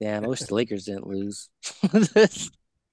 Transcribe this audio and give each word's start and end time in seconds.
Damn, 0.00 0.24
I 0.24 0.28
wish 0.28 0.40
the 0.40 0.54
Lakers 0.54 0.84
didn't 0.84 1.06
lose. 1.06 1.50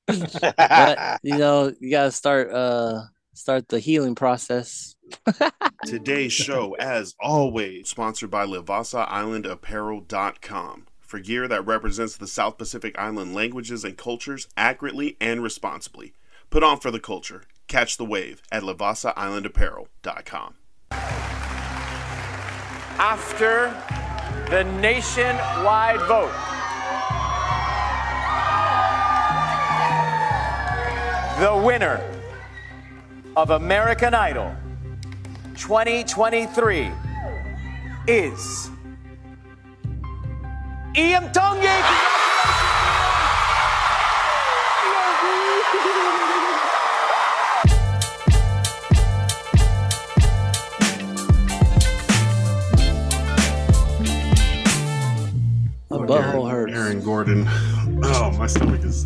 but 0.08 1.20
you 1.24 1.38
know, 1.38 1.74
you 1.80 1.92
gotta 1.92 2.12
start 2.12 2.52
uh 2.52 3.04
start 3.34 3.68
the 3.68 3.80
healing 3.80 4.16
process. 4.16 4.96
Today's 5.86 6.34
show, 6.34 6.76
as 6.80 7.14
always, 7.20 7.90
sponsored 7.90 8.32
by 8.32 8.46
LivassaIslandApparel.com 8.46 10.88
for 11.00 11.20
gear 11.20 11.48
that 11.48 11.66
represents 11.66 12.18
the 12.18 12.28
South 12.28 12.58
Pacific 12.58 12.98
Island 12.98 13.36
languages 13.36 13.84
and 13.84 13.98
cultures 13.98 14.48
accurately 14.58 15.18
and 15.22 15.44
responsibly. 15.44 16.14
Put 16.50 16.64
on 16.64 16.80
for 16.80 16.90
the 16.92 17.00
culture. 17.00 17.44
Catch 17.68 17.98
the 17.98 18.06
wave 18.06 18.42
at 18.52 18.64
LivassaIslandApparel.com. 18.64 20.56
After 22.98 23.70
the 24.50 24.64
nationwide 24.80 26.00
vote, 26.08 26.32
the 31.40 31.54
winner 31.66 32.00
of 33.36 33.50
American 33.50 34.14
Idol 34.14 34.56
2023 35.58 36.90
is 38.08 38.70
Iam 40.96 41.26
Tongi. 41.34 42.16
My 55.90 55.98
butthole 55.98 56.50
hurts. 56.50 56.74
Aaron 56.74 57.04
Gordon. 57.04 57.46
Oh, 58.04 58.34
my 58.38 58.48
stomach 58.48 58.84
is 58.84 59.06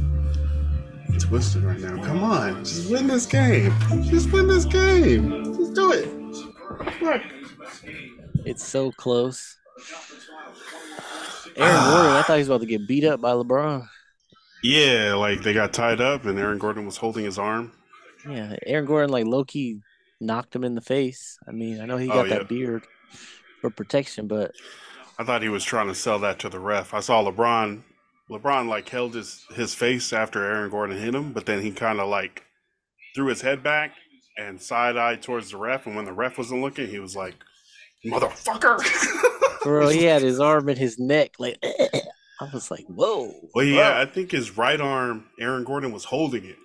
twisted 1.20 1.64
right 1.64 1.80
now. 1.80 2.02
Come 2.04 2.24
on, 2.24 2.64
just 2.64 2.90
win 2.92 3.08
this 3.08 3.26
game. 3.26 3.74
Just 4.04 4.32
win 4.32 4.48
this 4.48 4.66
game. 4.66 5.44
Just 5.56 5.74
do 5.74 5.92
it. 5.92 6.08
Look. 7.02 7.22
It's 8.46 8.66
so 8.66 8.92
close. 8.92 9.58
Aaron 11.58 11.84
Gordon, 11.92 12.12
I 12.12 12.22
thought 12.22 12.34
he 12.36 12.40
was 12.40 12.48
about 12.48 12.62
to 12.62 12.66
get 12.68 12.88
beat 12.88 13.04
up 13.04 13.20
by 13.22 13.32
LeBron. 13.32 13.88
Yeah, 14.64 15.14
like 15.16 15.42
they 15.42 15.54
got 15.54 15.74
tied 15.74 16.02
up, 16.02 16.26
and 16.26 16.38
Aaron 16.40 16.58
Gordon 16.58 16.86
was 16.86 16.98
holding 16.98 17.26
his 17.26 17.38
arm. 17.38 17.72
Yeah, 18.28 18.56
Aaron 18.66 18.86
Gordon 18.86 19.10
like 19.12 19.26
low 19.26 19.44
key 19.44 19.82
knocked 20.22 20.56
him 20.56 20.64
in 20.64 20.76
the 20.76 20.82
face. 20.82 21.38
I 21.48 21.52
mean, 21.52 21.82
I 21.82 21.86
know 21.86 21.98
he 21.98 22.10
Oh, 22.10 22.14
got 22.16 22.28
yeah. 22.30 22.38
that 22.40 22.50
beard 22.50 22.86
for 23.62 23.70
protection, 23.70 24.28
but 24.28 24.52
I 25.18 25.24
thought 25.24 25.42
he 25.42 25.50
was 25.50 25.64
trying 25.64 25.88
to 25.88 25.96
sell 25.96 26.20
that 26.20 26.40
to 26.40 26.50
the 26.50 26.60
ref. 26.60 26.94
I 26.94 27.00
saw 27.02 27.24
LeBron. 27.24 27.82
LeBron 28.30 28.68
like 28.68 28.88
held 28.90 29.16
his 29.16 29.46
his 29.56 29.74
face 29.74 30.14
after 30.14 30.44
Aaron 30.44 30.70
Gordon 30.70 30.98
hit 30.98 31.16
him, 31.16 31.34
but 31.34 31.46
then 31.46 31.62
he 31.62 31.72
kind 31.72 32.00
of 32.00 32.08
like 32.10 32.44
threw 33.16 33.28
his 33.28 33.42
head 33.42 33.64
back 33.64 33.92
and 34.38 34.62
side 34.62 34.98
eyed 34.98 35.22
towards 35.22 35.52
the 35.52 35.58
ref. 35.58 35.88
And 35.88 35.96
when 35.96 36.06
the 36.06 36.14
ref 36.14 36.38
wasn't 36.38 36.62
looking, 36.62 36.88
he 36.88 37.00
was 37.00 37.16
like, 37.16 37.36
"Motherfucker!" 38.06 38.80
bro, 39.64 39.90
he 39.90 40.04
had 40.04 40.22
his 40.22 40.40
arm 40.40 40.70
in 40.70 40.78
his 40.78 41.00
neck. 41.00 41.34
Like, 41.40 41.58
I 42.42 42.50
was 42.54 42.72
like, 42.72 42.86
whoa. 42.88 43.34
well, 43.54 43.66
yeah, 43.66 44.00
I 44.00 44.06
think 44.06 44.32
his 44.32 44.58
right 44.58 44.80
arm, 44.80 45.26
Aaron 45.40 45.64
Gordon 45.64 45.92
was 45.92 46.06
holding 46.06 46.46
it. 46.46 46.58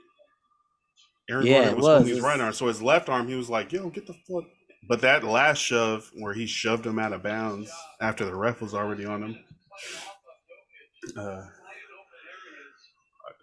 Aaron 1.28 1.46
Yeah, 1.46 1.52
Gordon 1.54 1.72
it 1.72 1.76
was, 1.76 1.86
holding 1.86 2.02
was. 2.02 2.10
his 2.16 2.20
right 2.20 2.40
arm, 2.40 2.52
so 2.52 2.66
his 2.68 2.82
left 2.82 3.08
arm, 3.08 3.28
he 3.28 3.34
was 3.34 3.50
like, 3.50 3.72
"Yo, 3.72 3.88
get 3.90 4.06
the 4.06 4.14
fuck." 4.28 4.44
But 4.86 5.00
that 5.00 5.24
last 5.24 5.58
shove, 5.58 6.10
where 6.14 6.34
he 6.34 6.46
shoved 6.46 6.86
him 6.86 6.98
out 6.98 7.14
of 7.14 7.22
bounds 7.22 7.70
after 8.02 8.26
the 8.26 8.34
ref 8.34 8.60
was 8.60 8.74
already 8.74 9.06
on 9.06 9.22
him, 9.22 9.38
uh, 11.16 11.42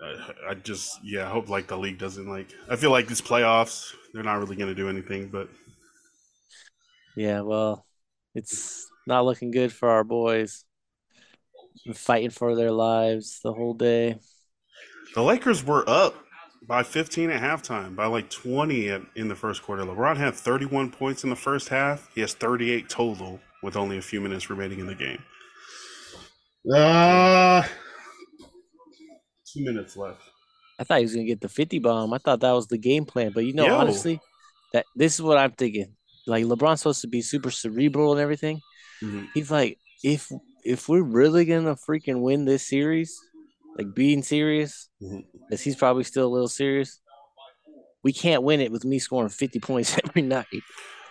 I, 0.02 0.34
I 0.50 0.54
just 0.56 1.00
yeah, 1.04 1.28
I 1.28 1.30
hope 1.30 1.50
like 1.50 1.68
the 1.68 1.78
league 1.78 2.00
doesn't 2.00 2.28
like. 2.28 2.52
I 2.70 2.76
feel 2.76 2.92
like 2.92 3.08
these 3.08 3.22
playoffs, 3.22 3.94
they're 4.14 4.24
not 4.24 4.40
really 4.40 4.56
gonna 4.56 4.76
do 4.76 4.90
anything. 4.90 5.30
But 5.30 5.50
Yeah, 7.16 7.42
well, 7.42 7.86
it's 8.36 8.88
not 9.08 9.26
looking 9.26 9.52
good 9.52 9.72
for 9.74 9.90
our 9.90 10.04
boys. 10.04 10.66
Been 11.86 11.94
fighting 11.94 12.30
for 12.30 12.56
their 12.56 12.72
lives 12.72 13.40
the 13.44 13.54
whole 13.54 13.74
day. 13.74 14.20
the 15.16 15.22
Lakers 15.24 15.64
were 15.64 15.88
up 15.90 16.16
by 16.68 16.84
15 16.84 17.30
at 17.32 17.42
halftime, 17.42 17.96
by 17.96 18.06
like 18.06 18.30
20 18.30 18.90
at, 18.90 19.02
in 19.16 19.28
the 19.28 19.36
first 19.36 19.64
quarter. 19.64 19.84
LeBron 19.84 20.18
had 20.18 20.36
31 20.36 20.92
points 20.92 21.24
in 21.24 21.30
the 21.30 21.36
first 21.36 21.70
half. 21.70 22.10
He 22.14 22.22
has 22.22 22.34
38 22.34 22.90
total 22.90 23.40
with 23.64 23.76
only 23.76 23.98
a 23.98 24.02
few 24.02 24.22
minutes 24.22 24.50
remaining 24.50 24.80
in 24.80 24.88
the 24.88 24.96
game. 24.96 25.24
Uh, 26.70 27.64
two 29.52 29.64
minutes 29.64 29.98
left. 29.98 30.22
I 30.80 30.84
thought 30.84 30.98
he 31.00 31.04
was 31.06 31.14
gonna 31.14 31.26
get 31.28 31.42
the 31.42 31.50
50 31.50 31.80
bomb. 31.80 32.14
I 32.14 32.18
thought 32.18 32.40
that 32.42 32.52
was 32.52 32.68
the 32.68 32.78
game 32.78 33.06
plan. 33.06 33.32
But 33.34 33.46
you 33.46 33.54
know, 33.54 33.66
Yo. 33.66 33.76
honestly, 33.76 34.20
that 34.74 34.86
this 34.96 35.16
is 35.16 35.22
what 35.22 35.38
I'm 35.38 35.52
thinking. 35.52 35.96
Like 36.28 36.46
LeBron's 36.46 36.80
supposed 36.82 37.02
to 37.02 37.08
be 37.08 37.22
super 37.22 37.52
cerebral 37.52 38.12
and 38.12 38.22
everything. 38.22 38.62
Mhm. 39.04 39.28
He's 39.34 39.52
like, 39.52 39.78
if 40.04 40.32
if 40.64 40.88
we're 40.88 41.02
really 41.02 41.46
gonna 41.46 41.76
freaking 41.76 42.22
win 42.22 42.46
this 42.46 42.68
series, 42.68 43.20
like 43.78 43.94
being 43.96 44.22
serious, 44.24 44.90
because 45.00 45.62
he's 45.62 45.76
probably 45.76 46.04
still 46.04 46.28
a 46.28 46.34
little 46.34 46.48
serious, 46.48 47.00
we 48.04 48.14
can't 48.14 48.44
win 48.44 48.62
it 48.62 48.72
with 48.72 48.86
me 48.86 49.00
scoring 49.00 49.30
50 49.30 49.60
points 49.60 49.98
every 50.06 50.22
night. 50.22 50.46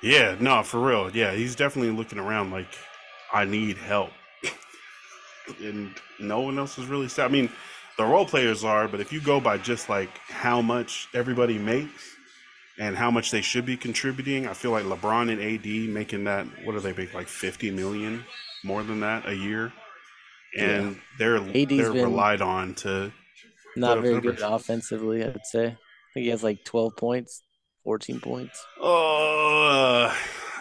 Yeah, 0.02 0.36
no, 0.40 0.62
for 0.62 0.80
real. 0.80 1.14
Yeah, 1.14 1.32
he's 1.32 1.54
definitely 1.56 1.92
looking 1.92 2.18
around 2.18 2.50
like 2.52 2.74
I 3.32 3.44
need 3.44 3.76
help. 3.76 4.10
And 5.60 5.94
no 6.18 6.40
one 6.40 6.58
else 6.58 6.78
is 6.78 6.86
really 6.86 7.08
I 7.18 7.28
mean, 7.28 7.50
the 7.96 8.04
role 8.04 8.24
players 8.24 8.64
are, 8.64 8.88
but 8.88 9.00
if 9.00 9.12
you 9.12 9.20
go 9.20 9.40
by 9.40 9.58
just 9.58 9.88
like 9.88 10.10
how 10.28 10.62
much 10.62 11.08
everybody 11.14 11.58
makes 11.58 12.16
and 12.78 12.96
how 12.96 13.10
much 13.10 13.30
they 13.30 13.40
should 13.42 13.66
be 13.66 13.76
contributing, 13.76 14.46
I 14.46 14.54
feel 14.54 14.70
like 14.70 14.84
LeBron 14.84 15.30
and 15.30 15.40
AD 15.40 15.94
making 15.94 16.24
that 16.24 16.46
what 16.64 16.72
do 16.72 16.80
they 16.80 16.94
make 16.94 17.12
like 17.12 17.28
50 17.28 17.70
million 17.70 18.24
more 18.64 18.82
than 18.82 19.00
that 19.00 19.28
a 19.28 19.34
year? 19.34 19.72
And 20.56 20.98
they're 21.18 21.36
AD's 21.36 21.68
they're 21.68 21.92
relied 21.92 22.40
on 22.42 22.74
to 22.76 23.12
Not 23.76 24.00
very 24.00 24.14
numbers. 24.14 24.36
good 24.40 24.50
offensively, 24.50 25.22
I'd 25.22 25.46
say. 25.46 25.66
I 25.66 26.12
think 26.14 26.24
he 26.24 26.28
has 26.28 26.42
like 26.42 26.64
12 26.64 26.96
points, 26.96 27.42
14 27.84 28.20
points. 28.20 28.66
Uh, 28.82 30.12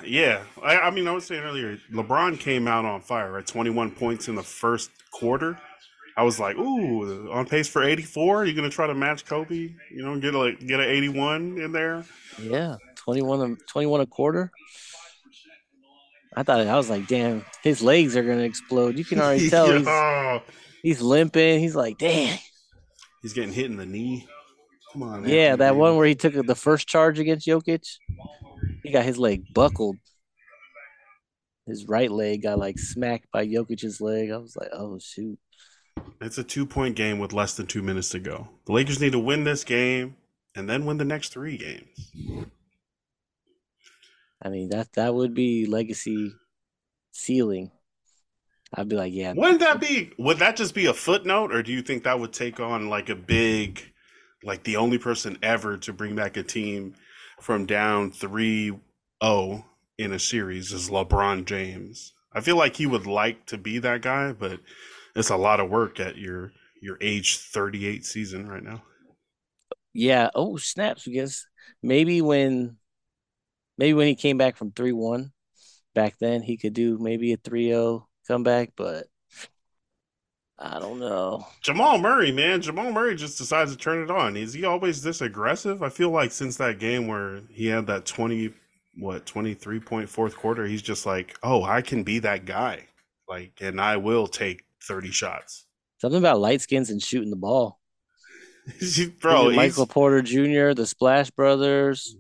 yeah. 0.06 0.42
I, 0.64 0.78
I 0.80 0.90
mean, 0.92 1.08
I 1.08 1.12
was 1.12 1.26
saying 1.26 1.44
earlier, 1.44 1.78
LeBron 1.92 2.40
came 2.40 2.68
out 2.68 2.86
on 2.86 3.02
fire 3.02 3.38
at 3.38 3.48
21 3.48 3.92
points 3.92 4.28
in 4.28 4.36
the 4.36 4.44
first 4.44 4.90
quarter. 5.12 5.58
I 6.18 6.24
was 6.24 6.40
like, 6.40 6.58
ooh, 6.58 7.32
on 7.32 7.46
pace 7.46 7.68
for 7.70 7.82
84. 7.84 8.46
You're 8.46 8.56
gonna 8.56 8.70
try 8.70 8.88
to 8.88 8.94
match 8.94 9.26
Kobe? 9.26 9.56
You 9.56 9.74
know, 10.04 10.20
get 10.20 10.36
a 10.36 10.54
get 10.54 10.80
an 10.82 10.86
81 10.90 11.60
in 11.60 11.72
there. 11.72 12.04
Yeah, 12.42 12.76
21 12.98 13.52
a, 13.52 13.56
21 13.68 14.02
a 14.02 14.06
quarter. 14.06 14.52
I 16.36 16.44
thought 16.44 16.60
I 16.68 16.76
was 16.76 16.90
like, 16.90 17.08
damn, 17.08 17.46
his 17.64 17.82
legs 17.82 18.16
are 18.18 18.24
gonna 18.24 18.42
explode. 18.44 18.98
You 18.98 19.06
can 19.06 19.20
already 19.20 19.50
tell 19.52 19.72
he's, 19.72 19.86
Yeah. 19.86 20.40
he's 20.84 21.02
limping. 21.02 21.60
He's 21.60 21.76
like, 21.76 21.98
damn. 21.98 22.38
He's 23.22 23.34
getting 23.34 23.54
hit 23.54 23.66
in 23.66 23.78
the 23.78 23.86
knee. 23.86 24.28
Come 24.94 25.04
on. 25.04 25.28
Yeah, 25.28 25.52
Anthony 25.52 25.58
that 25.58 25.76
one 25.76 25.96
where 25.98 26.08
he 26.08 26.16
took 26.16 26.34
the 26.34 26.56
first 26.56 26.88
charge 26.88 27.20
against 27.20 27.48
Jokic, 27.48 27.86
he 28.84 28.92
got 28.92 29.06
his 29.06 29.18
leg 29.18 29.54
buckled. 29.54 29.98
His 31.66 31.86
right 31.88 32.10
leg 32.10 32.44
got 32.44 32.58
like 32.58 32.80
smacked 32.80 33.32
by 33.32 33.46
Jokic's 33.46 34.02
leg. 34.02 34.32
I 34.32 34.38
was 34.38 34.56
like, 34.56 34.70
oh 34.74 35.00
shoot. 35.00 35.38
It's 36.22 36.38
a 36.38 36.44
two 36.44 36.66
point 36.66 36.96
game 36.96 37.20
with 37.20 37.34
less 37.34 37.56
than 37.56 37.68
two 37.68 37.84
minutes 37.84 38.10
to 38.10 38.20
go. 38.20 38.50
The 38.66 38.74
Lakers 38.74 39.02
need 39.02 39.12
to 39.12 39.20
win 39.20 39.44
this 39.44 39.64
game 39.64 40.16
and 40.56 40.70
then 40.70 40.86
win 40.86 40.98
the 40.98 41.06
next 41.06 41.30
three 41.30 41.58
games. 41.58 42.12
I 44.42 44.50
mean 44.50 44.70
that 44.70 44.94
that 44.94 45.14
would 45.14 45.34
be 45.34 45.66
legacy 45.66 46.34
ceiling. 47.12 47.72
I'd 48.74 48.88
be 48.88 48.96
like, 48.96 49.14
yeah, 49.14 49.34
Wouldn't 49.36 49.62
that 49.62 49.80
be? 49.80 50.12
Would 50.20 50.38
that 50.40 50.56
just 50.56 50.76
be 50.76 50.86
a 50.86 50.94
footnote, 50.94 51.52
or 51.52 51.64
do 51.64 51.72
you 51.72 51.82
think 51.82 52.04
that 52.04 52.20
would 52.20 52.34
take 52.34 52.60
on 52.60 52.88
like 52.88 53.10
a 53.10 53.16
big, 53.16 53.82
like 54.44 54.64
the 54.64 54.78
only 54.78 55.00
person 55.00 55.40
ever 55.42 55.78
to 55.78 55.92
bring 55.92 56.16
back 56.16 56.38
a 56.38 56.44
team 56.44 56.94
from 57.42 57.66
down 57.66 58.12
3-0 58.12 58.80
in 59.98 60.14
a 60.14 60.20
series 60.20 60.72
is 60.72 60.90
LeBron 60.90 61.46
James? 61.46 62.14
I 62.34 62.42
feel 62.42 62.58
like 62.58 62.76
he 62.76 62.86
would 62.86 63.08
like 63.08 63.46
to 63.48 63.58
be 63.58 63.80
that 63.80 64.02
guy, 64.02 64.34
but 64.34 64.60
it's 65.16 65.30
a 65.30 65.38
lot 65.38 65.60
of 65.60 65.70
work 65.70 66.00
at 66.00 66.18
your 66.18 66.52
your 66.82 66.98
age 67.02 67.40
38 67.40 68.06
season 68.06 68.48
right 68.48 68.64
now. 68.64 68.84
Yeah. 69.94 70.30
Oh, 70.36 70.58
snaps. 70.58 71.04
Because 71.06 71.48
maybe 71.84 72.22
when 72.22 72.78
maybe 73.78 73.94
when 73.94 74.08
he 74.08 74.16
came 74.16 74.38
back 74.38 74.56
from 74.58 74.72
3-1 74.72 75.32
back 75.96 76.16
then 76.20 76.42
he 76.42 76.56
could 76.58 76.74
do 76.74 76.98
maybe 77.00 77.34
a 77.34 77.38
3-0 77.38 78.04
comeback, 78.28 78.72
but 78.76 79.08
I 80.62 80.78
don't 80.78 81.00
know. 81.00 81.48
Jamal 81.62 81.98
Murray, 81.98 82.34
man, 82.34 82.62
Jamal 82.62 82.92
Murray 82.92 83.16
just 83.16 83.38
decides 83.38 83.72
to 83.72 83.78
turn 83.78 84.04
it 84.04 84.12
on. 84.12 84.36
Is 84.36 84.54
he 84.54 84.66
always 84.66 85.02
this 85.02 85.22
aggressive? 85.22 85.82
I 85.82 85.88
feel 85.88 86.10
like 86.10 86.34
since 86.34 86.58
that 86.58 86.80
game 86.80 87.08
where 87.08 87.40
he 87.50 87.68
had 87.68 87.88
that 87.88 88.06
20 88.06 88.54
what, 88.98 89.26
23 89.26 89.80
point 89.80 90.10
fourth 90.10 90.36
quarter, 90.36 90.66
he's 90.66 90.82
just 90.82 91.06
like, 91.06 91.38
"Oh, 91.42 91.64
I 91.64 91.82
can 91.82 92.04
be 92.04 92.20
that 92.20 92.44
guy." 92.44 92.88
Like 93.28 93.54
and 93.62 93.80
I 93.80 93.98
will 93.98 94.28
take 94.28 94.64
30 94.84 95.12
shots. 95.12 95.66
Something 96.00 96.20
about 96.20 96.42
light 96.42 96.62
skins 96.62 96.90
and 96.90 97.02
shooting 97.02 97.30
the 97.30 97.38
ball. 97.38 97.80
Bro, 99.22 99.52
Michael 99.52 99.88
Porter 99.88 100.22
Jr., 100.22 100.74
the 100.74 100.86
Splash 100.86 101.32
Brothers. 101.32 102.18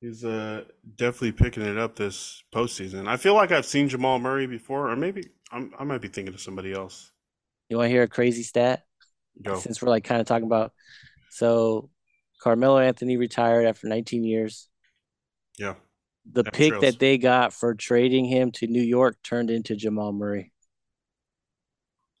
he's 0.00 0.24
uh 0.24 0.64
definitely 0.96 1.32
picking 1.32 1.62
it 1.62 1.78
up 1.78 1.96
this 1.96 2.42
postseason. 2.54 3.08
I 3.08 3.16
feel 3.16 3.34
like 3.34 3.50
I've 3.50 3.66
seen 3.66 3.88
Jamal 3.88 4.18
Murray 4.18 4.46
before, 4.46 4.90
or 4.90 4.96
maybe 4.96 5.28
I'm, 5.50 5.72
I 5.78 5.84
might 5.84 6.02
be 6.02 6.08
thinking 6.08 6.34
of 6.34 6.40
somebody 6.40 6.72
else. 6.74 7.12
You 7.68 7.76
want 7.76 7.86
to 7.86 7.92
hear 7.92 8.02
a 8.02 8.08
crazy 8.08 8.42
stat? 8.42 8.84
Go. 9.42 9.58
Since 9.58 9.82
we're 9.82 9.88
like 9.88 10.04
kind 10.04 10.20
of 10.20 10.26
talking 10.26 10.46
about, 10.46 10.72
so 11.30 11.90
Carmelo 12.40 12.78
Anthony 12.78 13.16
retired 13.16 13.66
after 13.66 13.88
19 13.88 14.22
years. 14.22 14.68
Yeah. 15.58 15.74
The 16.30 16.42
That 16.42 16.52
pick 16.52 16.80
that 16.80 16.98
they 16.98 17.18
got 17.18 17.52
for 17.52 17.74
trading 17.74 18.24
him 18.24 18.50
to 18.52 18.66
New 18.66 18.82
York 18.82 19.16
turned 19.22 19.50
into 19.50 19.76
Jamal 19.76 20.12
Murray. 20.12 20.52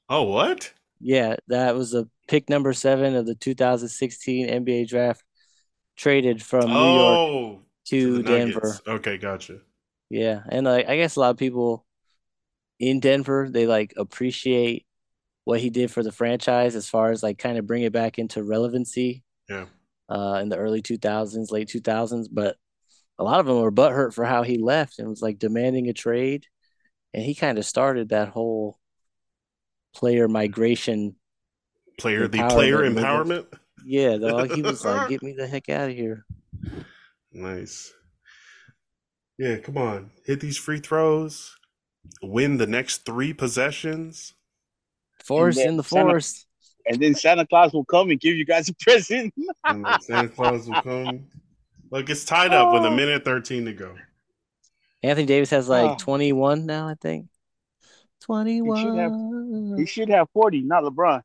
Oh, 0.08 0.24
what? 0.24 0.72
Yeah, 1.00 1.36
that 1.48 1.74
was 1.74 1.94
a 1.94 2.08
pick 2.28 2.48
number 2.48 2.72
seven 2.72 3.14
of 3.14 3.26
the 3.26 3.34
2016 3.34 4.48
NBA 4.48 4.88
draft, 4.88 5.22
traded 5.96 6.42
from 6.42 6.66
New 6.68 6.74
York 6.74 7.18
oh, 7.18 7.60
to, 7.86 8.22
Denver. 8.22 8.78
Okay, 8.86 9.18
gotcha. 9.18 9.60
Yeah, 10.10 10.42
and 10.48 10.66
like 10.66 10.88
I 10.88 10.96
guess 10.96 11.16
a 11.16 11.20
lot 11.20 11.30
of 11.30 11.36
people 11.36 11.84
in 12.78 13.00
Denver 13.00 13.48
they 13.50 13.66
like 13.66 13.94
appreciate 13.96 14.86
what 15.44 15.60
he 15.60 15.70
did 15.70 15.90
for 15.90 16.02
the 16.02 16.12
franchise 16.12 16.74
as 16.74 16.88
far 16.88 17.10
as 17.10 17.22
like 17.22 17.38
kind 17.38 17.58
of 17.58 17.66
bring 17.66 17.82
it 17.82 17.92
back 17.92 18.18
into 18.18 18.42
relevancy. 18.42 19.22
Yeah. 19.48 19.66
Uh, 20.08 20.38
in 20.42 20.48
the 20.48 20.56
early 20.56 20.82
2000s, 20.82 21.50
late 21.50 21.68
2000s, 21.68 22.28
but 22.30 22.56
a 23.18 23.24
lot 23.24 23.40
of 23.40 23.46
them 23.46 23.60
were 23.60 23.72
butthurt 23.72 24.12
for 24.12 24.24
how 24.24 24.42
he 24.42 24.58
left 24.58 24.98
and 24.98 25.08
was 25.08 25.22
like 25.22 25.38
demanding 25.38 25.88
a 25.88 25.92
trade, 25.92 26.46
and 27.12 27.22
he 27.22 27.34
kind 27.34 27.58
of 27.58 27.64
started 27.64 28.08
that 28.08 28.28
whole 28.28 28.78
player 29.94 30.28
migration. 30.28 31.16
Player, 31.98 32.26
the 32.26 32.42
player 32.48 32.78
empowerment. 32.78 33.46
Yeah, 33.86 34.16
dog. 34.16 34.50
He 34.50 34.62
was 34.62 34.84
like, 34.84 35.08
"Get 35.08 35.22
me 35.22 35.32
the 35.32 35.46
heck 35.46 35.68
out 35.68 35.90
of 35.90 35.96
here." 35.96 36.24
Nice. 37.36 37.92
Yeah, 39.38 39.56
come 39.56 39.76
on. 39.76 40.12
Hit 40.24 40.38
these 40.38 40.56
free 40.56 40.78
throws. 40.78 41.56
Win 42.22 42.58
the 42.58 42.66
next 42.68 43.04
three 43.04 43.32
possessions. 43.32 44.34
Forest 45.24 45.60
in 45.60 45.76
the 45.76 45.84
Santa- 45.84 46.04
forest. 46.10 46.46
And 46.86 47.00
then 47.00 47.14
Santa 47.14 47.46
Claus 47.46 47.72
will 47.72 47.84
come 47.86 48.10
and 48.10 48.20
give 48.20 48.36
you 48.36 48.44
guys 48.44 48.68
a 48.68 48.74
present. 48.80 49.32
And 49.64 49.86
Santa 50.02 50.28
Claus 50.28 50.68
will 50.68 50.82
come. 50.82 51.26
Look, 51.90 52.10
it's 52.10 52.24
tied 52.24 52.52
up 52.52 52.72
with 52.74 52.82
a 52.84 52.88
Oh. 52.88 52.94
minute 52.94 53.24
13 53.24 53.64
to 53.66 53.72
go. 53.72 53.94
Anthony 55.02 55.26
Davis 55.26 55.50
has 55.50 55.68
like 55.68 55.90
Oh. 55.92 55.96
21 55.98 56.66
now, 56.66 56.88
I 56.88 56.94
think. 57.00 57.28
21. 58.22 59.76
he 59.78 59.86
should 59.86 60.08
have 60.08 60.28
40, 60.32 60.62
not 60.62 60.82
LeBron. 60.84 61.22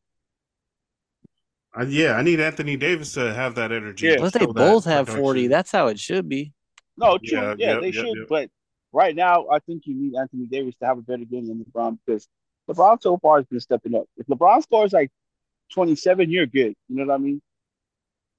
Uh, 1.77 1.85
yeah, 1.87 2.13
I 2.13 2.23
need 2.23 2.39
Anthony 2.39 2.77
Davis 2.77 3.13
to 3.13 3.33
have 3.33 3.55
that 3.55 3.71
energy. 3.71 4.07
Yeah. 4.07 4.13
to 4.13 4.17
Unless 4.19 4.33
they 4.33 4.39
show 4.39 4.47
that 4.47 4.53
both 4.55 4.85
have 4.85 5.07
40, 5.07 5.47
that's 5.47 5.71
how 5.71 5.87
it 5.87 5.99
should 5.99 6.27
be. 6.27 6.51
No, 6.97 7.17
true. 7.17 7.37
Yeah, 7.37 7.55
Yeah, 7.57 7.71
yep, 7.73 7.81
they 7.81 7.87
yep, 7.87 7.93
should. 7.95 8.17
yep. 8.17 8.27
But 8.27 8.49
right 8.91 9.15
now, 9.15 9.47
I 9.49 9.59
think 9.59 9.83
you 9.85 9.95
need 9.95 10.15
Anthony 10.15 10.45
Davis 10.47 10.75
to 10.79 10.85
have 10.87 10.97
a 10.97 11.01
better 11.01 11.23
game 11.25 11.47
than 11.47 11.63
LeBron 11.63 11.97
because 12.05 12.27
LeBron 12.69 13.01
so 13.01 13.17
far 13.17 13.37
has 13.37 13.45
been 13.47 13.59
stepping 13.59 13.95
up. 13.95 14.05
If 14.17 14.27
LeBron 14.27 14.61
scores 14.63 14.93
like 14.93 15.09
27, 15.73 16.29
you're 16.29 16.45
good. 16.45 16.75
You 16.87 16.95
know 16.97 17.05
what 17.05 17.15
I 17.15 17.17
mean? 17.17 17.41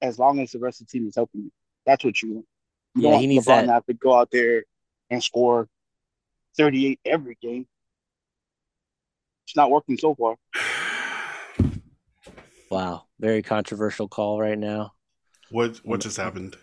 As 0.00 0.18
long 0.18 0.40
as 0.40 0.52
the 0.52 0.58
rest 0.58 0.80
of 0.80 0.86
the 0.86 0.98
team 0.98 1.08
is 1.08 1.16
helping 1.16 1.42
you. 1.42 1.50
That's 1.86 2.04
what 2.04 2.20
you 2.22 2.34
want. 2.34 2.46
You 2.94 3.02
Yeah, 3.02 3.10
don't 3.12 3.20
he 3.20 3.26
needs 3.26 3.46
LeBron 3.46 3.60
that. 3.60 3.66
to 3.66 3.72
have 3.72 3.86
to 3.86 3.94
go 3.94 4.14
out 4.14 4.30
there 4.30 4.64
and 5.10 5.22
score 5.22 5.68
38 6.56 7.00
every 7.04 7.36
game. 7.40 7.66
It's 9.46 9.56
not 9.56 9.70
working 9.70 9.98
so 9.98 10.14
far. 10.14 10.36
Wow. 12.70 13.06
Very 13.18 13.42
controversial 13.42 14.06
call 14.06 14.40
right 14.40 14.56
now. 14.56 14.92
What 15.50 15.78
what 15.78 16.00
just 16.00 16.16
happened? 16.16 16.56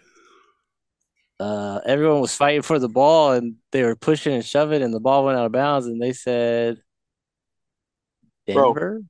Uh, 1.38 1.82
everyone 1.86 2.22
was 2.22 2.34
fighting 2.34 2.62
for 2.62 2.80
the 2.80 2.88
ball 2.88 3.34
and 3.34 3.56
they 3.74 3.84
were 3.84 3.98
pushing 3.98 4.34
and 4.34 4.46
shoving, 4.46 4.82
and 4.82 4.94
the 4.94 5.02
ball 5.02 5.26
went 5.26 5.38
out 5.38 5.46
of 5.46 5.52
bounds. 5.52 5.86
And 5.86 6.02
they 6.02 6.14
said, 6.14 6.78
Bro, 8.54 9.04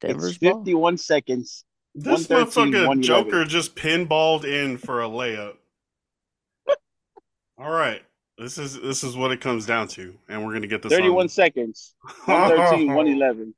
Denver's 0.00 0.30
It's 0.30 0.38
ball? 0.38 0.58
51 0.60 0.98
seconds. 0.98 1.64
This 1.94 2.28
113, 2.28 2.72
motherfucker 2.72 3.02
Joker 3.02 3.44
just 3.44 3.76
pinballed 3.76 4.44
in 4.44 4.78
for 4.78 5.02
a 5.02 5.08
layup. 5.08 5.56
All 7.58 7.70
right. 7.70 8.02
This 8.38 8.58
is 8.58 8.80
this 8.80 9.04
is 9.04 9.14
what 9.16 9.30
it 9.30 9.40
comes 9.40 9.66
down 9.66 9.88
to, 9.88 10.14
and 10.28 10.44
we're 10.44 10.54
gonna 10.54 10.66
get 10.66 10.82
this. 10.82 10.90
31 10.90 11.22
on. 11.22 11.28
seconds. 11.28 11.94
113, 12.24 12.88
111. 12.88 13.54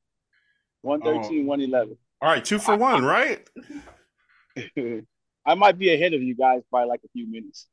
113, 0.82 1.46
111. 1.46 1.96
All 2.20 2.28
right, 2.28 2.44
two 2.44 2.58
for 2.58 2.76
one, 2.76 3.04
right? 3.04 3.48
I 5.46 5.54
might 5.54 5.78
be 5.78 5.94
ahead 5.94 6.12
of 6.12 6.22
you 6.22 6.34
guys 6.34 6.62
by 6.70 6.84
like 6.84 7.00
a 7.04 7.08
few 7.08 7.30
minutes. 7.30 7.68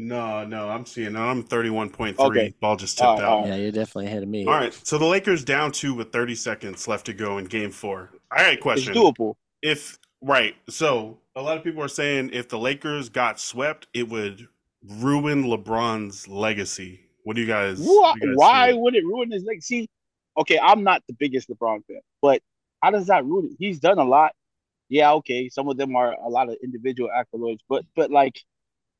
No, 0.00 0.44
no, 0.44 0.68
I'm 0.68 0.86
seeing. 0.86 1.14
No, 1.14 1.22
I'm 1.22 1.42
31.3. 1.42 2.18
Okay. 2.20 2.54
Ball 2.60 2.76
just 2.76 2.96
tipped 2.98 3.08
All 3.08 3.16
right, 3.16 3.24
out. 3.24 3.30
all 3.30 3.48
Yeah, 3.48 3.56
you're 3.56 3.72
definitely 3.72 4.06
ahead 4.06 4.22
of 4.22 4.28
me. 4.28 4.46
All 4.46 4.52
right, 4.52 4.72
so 4.72 4.96
the 4.96 5.04
Lakers 5.04 5.44
down 5.44 5.72
two 5.72 5.92
with 5.92 6.12
30 6.12 6.36
seconds 6.36 6.86
left 6.86 7.06
to 7.06 7.12
go 7.12 7.38
in 7.38 7.46
Game 7.46 7.72
Four. 7.72 8.10
All 8.30 8.38
right, 8.38 8.54
It's 8.54 8.62
question: 8.62 8.94
doable. 8.94 9.34
If 9.60 9.98
right, 10.22 10.54
so 10.68 11.18
a 11.34 11.42
lot 11.42 11.56
of 11.58 11.64
people 11.64 11.82
are 11.82 11.88
saying 11.88 12.30
if 12.32 12.48
the 12.48 12.58
Lakers 12.60 13.08
got 13.08 13.40
swept, 13.40 13.88
it 13.92 14.08
would 14.08 14.46
ruin 14.86 15.42
LeBron's 15.44 16.28
legacy. 16.28 17.00
What 17.24 17.34
do 17.34 17.42
you 17.42 17.48
guys? 17.48 17.80
Why, 17.80 18.14
you 18.20 18.28
guys 18.28 18.36
why 18.36 18.72
would 18.74 18.94
it 18.94 19.04
ruin 19.04 19.32
his 19.32 19.42
legacy? 19.42 19.88
Okay, 20.38 20.60
I'm 20.62 20.84
not 20.84 21.02
the 21.08 21.14
biggest 21.14 21.50
LeBron 21.50 21.84
fan, 21.86 22.00
but 22.22 22.40
how 22.82 22.92
does 22.92 23.08
that 23.08 23.24
ruin 23.24 23.46
it? 23.46 23.56
He's 23.58 23.80
done 23.80 23.98
a 23.98 24.04
lot. 24.04 24.32
Yeah, 24.88 25.12
okay, 25.14 25.48
some 25.48 25.68
of 25.68 25.76
them 25.76 25.96
are 25.96 26.12
a 26.12 26.28
lot 26.28 26.48
of 26.48 26.56
individual 26.62 27.10
accolades, 27.10 27.58
but 27.68 27.84
but 27.96 28.12
like 28.12 28.40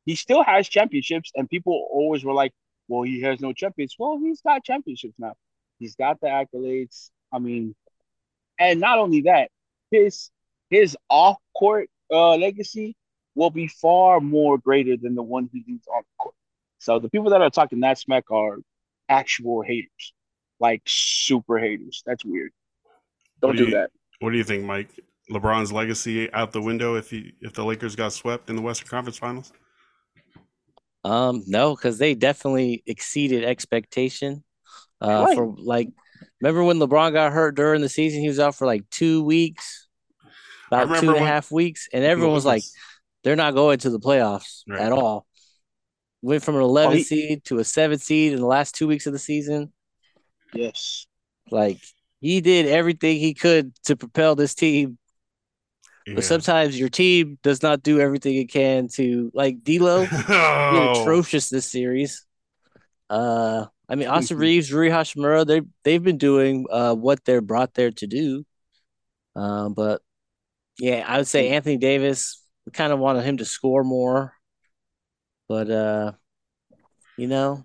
he 0.08 0.14
still 0.14 0.42
has 0.42 0.66
championships, 0.66 1.30
and 1.36 1.50
people 1.50 1.86
always 1.92 2.24
were 2.24 2.32
like, 2.32 2.52
"Well, 2.88 3.02
he 3.02 3.20
has 3.20 3.40
no 3.40 3.52
champions." 3.52 3.94
Well, 3.98 4.18
he's 4.18 4.40
got 4.40 4.64
championships 4.64 5.12
now. 5.18 5.34
He's 5.78 5.96
got 5.96 6.18
the 6.22 6.28
accolades. 6.28 7.10
I 7.30 7.38
mean, 7.38 7.76
and 8.58 8.80
not 8.80 8.98
only 8.98 9.20
that, 9.32 9.50
his 9.90 10.30
his 10.70 10.96
off 11.10 11.36
court 11.54 11.90
uh, 12.10 12.36
legacy 12.36 12.96
will 13.34 13.50
be 13.50 13.68
far 13.68 14.18
more 14.18 14.56
greater 14.56 14.96
than 14.96 15.14
the 15.14 15.22
one 15.22 15.50
he 15.52 15.62
leaves 15.68 15.86
on 15.94 16.02
court. 16.16 16.34
So 16.78 16.98
the 16.98 17.10
people 17.10 17.28
that 17.32 17.42
are 17.42 17.50
talking 17.50 17.80
that 17.80 17.98
smack 17.98 18.30
are 18.30 18.56
actual 19.10 19.60
haters, 19.60 20.14
like 20.58 20.80
super 20.86 21.58
haters. 21.58 22.02
That's 22.06 22.24
weird. 22.24 22.52
Don't 23.42 23.56
do 23.56 23.58
do 23.58 23.64
you- 23.66 23.76
that. 23.76 23.90
What 24.20 24.30
do 24.30 24.38
you 24.38 24.44
think, 24.44 24.64
Mike? 24.64 24.88
LeBron's 25.30 25.70
legacy 25.70 26.32
out 26.32 26.52
the 26.52 26.62
window 26.62 26.94
if 26.94 27.10
he 27.10 27.34
if 27.42 27.52
the 27.52 27.62
Lakers 27.62 27.94
got 27.94 28.14
swept 28.14 28.48
in 28.48 28.56
the 28.56 28.62
Western 28.62 28.88
Conference 28.88 29.18
Finals? 29.18 29.52
Um, 31.08 31.42
no, 31.46 31.74
because 31.74 31.98
they 31.98 32.14
definitely 32.14 32.82
exceeded 32.86 33.44
expectation. 33.44 34.44
Uh, 35.00 35.24
Right. 35.26 35.36
for 35.36 35.54
like, 35.58 35.88
remember 36.40 36.64
when 36.64 36.78
LeBron 36.78 37.12
got 37.12 37.32
hurt 37.32 37.54
during 37.54 37.80
the 37.80 37.88
season? 37.88 38.20
He 38.20 38.28
was 38.28 38.40
out 38.40 38.54
for 38.56 38.66
like 38.66 38.88
two 38.90 39.22
weeks, 39.22 39.86
about 40.70 41.00
two 41.00 41.08
and 41.10 41.16
a 41.18 41.26
half 41.26 41.50
weeks, 41.50 41.88
and 41.92 42.04
everyone 42.04 42.34
was 42.34 42.44
like, 42.44 42.62
they're 43.24 43.36
not 43.36 43.54
going 43.54 43.78
to 43.80 43.90
the 43.90 44.00
playoffs 44.00 44.62
Right. 44.68 44.80
at 44.80 44.92
all. 44.92 45.26
Went 46.20 46.42
from 46.42 46.56
an 46.56 46.62
11 46.62 46.98
he- 46.98 47.02
seed 47.04 47.44
to 47.44 47.58
a 47.58 47.64
seven 47.64 47.98
seed 47.98 48.32
in 48.32 48.40
the 48.40 48.46
last 48.46 48.74
two 48.74 48.86
weeks 48.88 49.06
of 49.06 49.12
the 49.12 49.18
season. 49.18 49.72
Yes. 50.52 51.06
Like 51.50 51.78
he 52.20 52.40
did 52.40 52.66
everything 52.66 53.18
he 53.18 53.34
could 53.34 53.72
to 53.84 53.96
propel 53.96 54.34
this 54.34 54.54
team, 54.54 54.98
Yeah. 56.08 56.14
but 56.16 56.24
sometimes 56.24 56.78
your 56.78 56.88
team 56.88 57.38
does 57.42 57.62
not 57.62 57.82
do 57.82 58.00
everything 58.00 58.36
it 58.36 58.50
can 58.50 58.88
to. 58.94 59.30
Like 59.34 59.62
D'Lo, 59.64 60.06
Oh. 60.28 61.00
atrocious 61.02 61.48
this 61.48 61.66
series. 61.70 62.24
Uh, 63.10 63.66
I 63.88 63.94
mean, 63.94 64.08
Austin 64.08 64.36
Mhm. 64.36 64.40
Reaves, 64.40 64.72
Rui 64.72 64.90
Hachimura, 64.90 65.46
they 65.46 65.62
they've 65.84 66.02
been 66.02 66.18
doing 66.18 66.66
uh 66.70 66.94
what 66.94 67.24
they're 67.24 67.40
brought 67.40 67.74
there 67.74 67.90
to 67.90 68.06
do. 68.06 68.44
Um, 69.36 69.74
but 69.74 70.02
yeah, 70.78 71.04
I 71.06 71.18
would 71.18 71.26
say 71.28 71.48
Anthony 71.50 71.76
Davis. 71.78 72.42
We 72.66 72.72
kind 72.72 72.92
of 72.92 72.98
wanted 72.98 73.22
him 73.24 73.38
to 73.38 73.44
score 73.46 73.82
more, 73.84 74.34
but 75.48 75.70
uh, 75.70 76.12
you 77.16 77.26
know, 77.28 77.64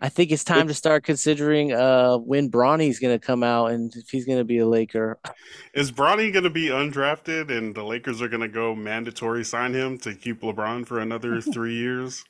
I 0.00 0.08
think 0.08 0.32
it's 0.32 0.42
time 0.44 0.66
to 0.68 0.74
start 0.74 1.04
considering 1.04 1.72
uh 1.72 2.18
when 2.18 2.50
Bronny's 2.50 2.98
going 2.98 3.16
to 3.18 3.24
come 3.24 3.42
out 3.42 3.70
and 3.70 3.94
if 3.94 4.08
he's 4.10 4.24
going 4.26 4.38
to 4.38 4.44
be 4.44 4.58
a 4.58 4.66
Laker. 4.66 5.18
Is 5.74 5.92
Bronny 5.92 6.32
going 6.32 6.44
to 6.44 6.50
be 6.50 6.66
undrafted 6.68 7.50
and 7.56 7.74
the 7.74 7.84
Lakers 7.84 8.20
are 8.20 8.28
going 8.28 8.40
to 8.40 8.48
go 8.48 8.74
mandatory 8.74 9.44
sign 9.44 9.74
him 9.74 9.98
to 9.98 10.14
keep 10.14 10.40
LeBron 10.40 10.86
for 10.86 10.98
another 10.98 11.40
three 11.54 11.74
years? 11.76 12.24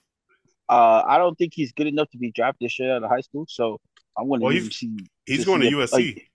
Uh, 0.69 1.03
I 1.07 1.17
don't 1.17 1.37
think 1.39 1.53
he's 1.55 1.73
good 1.73 1.87
enough 1.87 2.11
to 2.11 2.19
be 2.19 2.31
drafted 2.33 2.71
straight 2.71 2.91
out 2.91 3.03
of 3.03 3.09
high 3.11 3.21
school. 3.21 3.47
So 3.49 3.81
I 4.19 4.23
want 4.23 4.41
to 4.43 4.45
Well, 4.47 4.55
even 4.55 4.71
see. 4.71 4.97
He's 5.25 5.45
going 5.45 5.61
to 5.63 5.69
see 5.69 5.75
if, 5.81 5.91
USC. 5.91 5.93
like- 5.93 6.31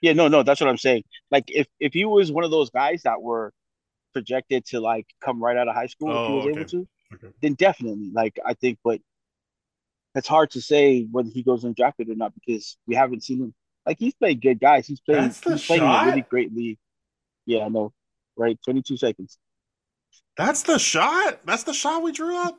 Yeah, 0.00 0.12
no, 0.14 0.28
no, 0.28 0.42
that's 0.42 0.60
what 0.60 0.70
I'm 0.70 0.78
saying. 0.78 1.02
Like 1.30 1.44
if 1.48 1.66
if 1.80 1.92
he 1.92 2.04
was 2.04 2.32
one 2.32 2.44
of 2.44 2.50
those 2.50 2.70
guys 2.70 3.02
that 3.02 3.20
were 3.20 3.52
projected 4.14 4.64
to 4.66 4.80
like 4.80 5.06
come 5.20 5.42
right 5.42 5.56
out 5.56 5.68
of 5.68 5.74
high 5.74 5.86
school 5.88 6.08
if 6.10 6.26
he 6.26 6.32
Oh, 6.32 6.36
was 6.36 6.44
okay. 6.46 6.56
able 6.60 6.68
to, 6.70 6.88
Okay. 7.14 7.34
then 7.42 7.54
definitely. 7.54 8.10
Like 8.14 8.38
I 8.46 8.54
think, 8.54 8.78
but 8.82 9.00
it's 10.18 10.28
hard 10.28 10.50
to 10.52 10.60
say 10.60 11.04
whether 11.10 11.30
he 11.32 11.42
goes 11.42 11.64
undrafted 11.64 12.10
or 12.10 12.14
not 12.14 12.32
because 12.34 12.76
we 12.86 12.94
haven't 12.94 13.22
seen 13.24 13.38
him. 13.40 13.54
Like 13.86 13.98
he's 13.98 14.14
played 14.14 14.40
good 14.42 14.60
guys. 14.60 14.86
He's 14.86 15.00
playing. 15.00 15.22
That's 15.22 15.40
the 15.40 15.52
he's 15.52 15.66
playing 15.66 15.82
shot? 15.82 16.02
a 16.04 16.06
really 16.10 16.20
great 16.22 16.54
league. 16.54 16.78
Yeah, 17.46 17.64
I 17.64 17.68
know. 17.68 17.92
Right, 18.36 18.58
twenty 18.64 18.82
two 18.82 18.96
seconds. 18.96 19.38
That's 20.36 20.62
the 20.62 20.78
shot. 20.78 21.40
That's 21.44 21.64
the 21.64 21.72
shot 21.72 22.02
we 22.02 22.12
drew 22.12 22.36
up. 22.36 22.58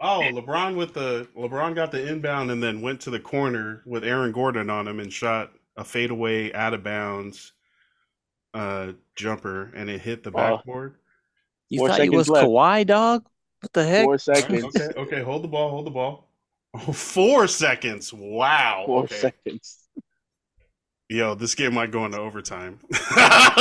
Oh, 0.00 0.22
LeBron 0.22 0.76
with 0.76 0.94
the 0.94 1.26
LeBron 1.36 1.74
got 1.74 1.90
the 1.90 2.06
inbound 2.06 2.50
and 2.52 2.62
then 2.62 2.80
went 2.80 3.00
to 3.02 3.10
the 3.10 3.18
corner 3.18 3.82
with 3.84 4.04
Aaron 4.04 4.30
Gordon 4.32 4.70
on 4.70 4.86
him 4.86 5.00
and 5.00 5.12
shot 5.12 5.52
a 5.76 5.84
fadeaway 5.84 6.52
out 6.52 6.74
of 6.74 6.82
bounds 6.84 7.52
uh 8.54 8.92
jumper 9.16 9.70
and 9.74 9.90
it 9.90 10.00
hit 10.00 10.22
the 10.22 10.30
Wow. 10.30 10.56
backboard. 10.56 10.94
You 11.68 11.80
Four 11.80 11.88
thought 11.88 12.00
he 12.00 12.08
was 12.10 12.28
left. 12.28 12.46
Kawhi, 12.46 12.86
dog? 12.86 13.26
What 13.60 13.72
the 13.72 13.84
heck? 13.84 14.04
Four 14.04 14.18
seconds. 14.18 14.64
Okay, 14.64 14.88
okay, 14.96 15.22
hold 15.22 15.42
the 15.42 15.48
ball, 15.48 15.68
hold 15.70 15.84
the 15.86 15.90
ball. 15.90 16.27
Oh, 16.74 16.78
four 16.92 17.46
seconds. 17.46 18.12
Wow. 18.12 18.84
Four 18.86 19.04
okay. 19.04 19.16
seconds. 19.16 19.78
Yo, 21.08 21.34
this 21.34 21.54
game 21.54 21.74
might 21.74 21.90
go 21.90 22.04
into 22.04 22.18
overtime. 22.18 22.78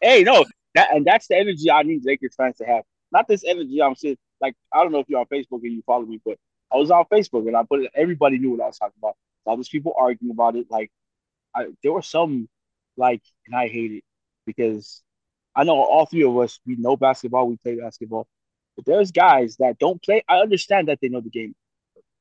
Hey, 0.00 0.22
no, 0.22 0.46
that 0.74 0.94
and 0.94 1.04
that's 1.04 1.26
the 1.28 1.36
energy 1.36 1.70
I 1.70 1.82
need 1.82 2.04
Lakers 2.04 2.34
fans 2.34 2.56
to 2.56 2.64
have. 2.64 2.84
Not 3.12 3.28
this 3.28 3.44
energy 3.44 3.82
I'm 3.82 3.94
seeing. 3.94 4.16
Like 4.40 4.54
I 4.72 4.82
don't 4.82 4.92
know 4.92 5.00
if 5.00 5.08
you're 5.08 5.20
on 5.20 5.26
Facebook 5.26 5.62
and 5.62 5.72
you 5.72 5.82
follow 5.84 6.06
me, 6.06 6.20
but 6.24 6.38
I 6.72 6.76
was 6.76 6.90
on 6.90 7.04
Facebook 7.12 7.46
and 7.46 7.56
I 7.56 7.64
put 7.64 7.80
it. 7.80 7.90
Everybody 7.94 8.38
knew 8.38 8.52
what 8.52 8.62
I 8.62 8.66
was 8.66 8.78
talking 8.78 8.94
about. 8.98 9.16
All 9.44 9.56
these 9.56 9.68
people 9.68 9.94
arguing 9.98 10.32
about 10.32 10.56
it. 10.56 10.70
Like, 10.70 10.90
I 11.54 11.66
there 11.82 11.92
were 11.92 12.02
some 12.02 12.48
like, 12.96 13.22
and 13.46 13.54
I 13.54 13.68
hate 13.68 13.92
it 13.92 14.04
because 14.46 15.02
I 15.54 15.64
know 15.64 15.76
all 15.76 16.06
three 16.06 16.24
of 16.24 16.36
us 16.38 16.58
we 16.66 16.76
know 16.76 16.96
basketball. 16.96 17.48
We 17.48 17.58
play 17.58 17.74
basketball, 17.74 18.26
but 18.76 18.86
there's 18.86 19.10
guys 19.10 19.56
that 19.56 19.78
don't 19.78 20.02
play. 20.02 20.24
I 20.28 20.38
understand 20.38 20.88
that 20.88 20.98
they 21.02 21.08
know 21.08 21.20
the 21.20 21.30
game. 21.30 21.54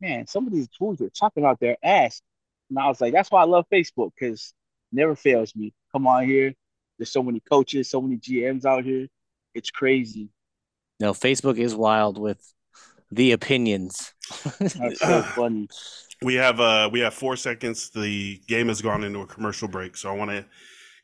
Man, 0.02 0.28
some 0.28 0.48
of 0.48 0.54
these 0.54 0.68
fools 0.78 1.02
are 1.02 1.10
talking 1.10 1.46
out 1.46 1.60
their 1.60 1.78
ass, 1.84 2.22
and 2.70 2.80
I 2.80 2.88
was 2.88 3.02
like, 3.02 3.14
that's 3.14 3.32
why 3.32 3.42
I 3.42 3.46
love 3.46 3.66
Facebook 3.72 4.12
because 4.18 4.54
never 4.92 5.16
fails 5.16 5.56
me. 5.56 5.74
Come 5.92 6.08
on 6.08 6.26
here. 6.26 6.54
There's 6.98 7.12
so 7.12 7.24
many 7.24 7.40
coaches, 7.40 7.90
so 7.90 8.02
many 8.02 8.18
GMs 8.18 8.66
out 8.66 8.84
here. 8.84 9.08
It's 9.56 9.72
crazy. 9.72 10.30
No, 11.00 11.14
Facebook 11.14 11.58
is 11.58 11.76
wild 11.76 12.18
with 12.20 12.54
the 13.12 13.32
opinions. 13.32 14.14
That's 14.60 15.00
so 15.00 15.22
funny. 15.36 15.68
we 16.22 16.36
have 16.36 16.60
uh 16.60 16.90
we 16.92 17.00
have 17.00 17.14
four 17.14 17.36
seconds. 17.36 17.90
The 17.90 18.42
game 18.48 18.68
has 18.68 18.82
gone 18.82 19.04
into 19.04 19.20
a 19.20 19.28
commercial 19.28 19.68
break, 19.68 19.98
so 19.98 20.10
I 20.10 20.16
want 20.16 20.32
to 20.32 20.46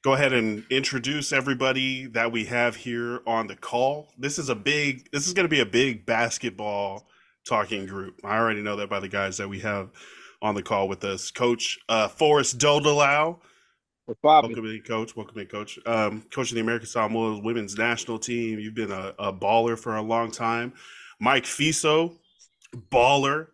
go 0.03 0.13
ahead 0.13 0.33
and 0.33 0.63
introduce 0.69 1.31
everybody 1.31 2.05
that 2.07 2.31
we 2.31 2.45
have 2.45 2.75
here 2.75 3.21
on 3.25 3.47
the 3.47 3.55
call. 3.55 4.09
This 4.17 4.37
is 4.37 4.49
a 4.49 4.55
big. 4.55 5.09
This 5.11 5.27
is 5.27 5.33
going 5.33 5.45
to 5.45 5.49
be 5.49 5.61
a 5.61 5.65
big 5.65 6.05
basketball 6.05 7.07
talking 7.45 7.85
group. 7.85 8.19
I 8.23 8.37
already 8.37 8.61
know 8.61 8.75
that 8.77 8.89
by 8.89 8.99
the 8.99 9.07
guys 9.07 9.37
that 9.37 9.47
we 9.47 9.59
have 9.59 9.91
on 10.41 10.55
the 10.55 10.63
call 10.63 10.87
with 10.87 11.03
us. 11.03 11.31
Coach 11.31 11.79
uh, 11.89 12.07
Forrest 12.07 12.57
Dodelau. 12.57 13.39
But 14.07 14.21
Bobby, 14.21 14.49
Welcome 14.49 14.65
in, 14.67 14.81
coach. 14.81 15.15
Welcome 15.15 15.39
in, 15.39 15.47
coach. 15.47 15.79
Um, 15.85 16.23
coach 16.31 16.51
of 16.51 16.55
the 16.55 16.61
American 16.61 16.87
Samoa 16.87 17.39
women's 17.41 17.75
national 17.75 18.19
team. 18.19 18.59
You've 18.59 18.75
been 18.75 18.91
a, 18.91 19.15
a 19.17 19.33
baller 19.33 19.77
for 19.79 19.95
a 19.95 20.01
long 20.01 20.29
time. 20.29 20.73
Mike 21.19 21.45
Fiso, 21.45 22.15
baller, 22.91 23.47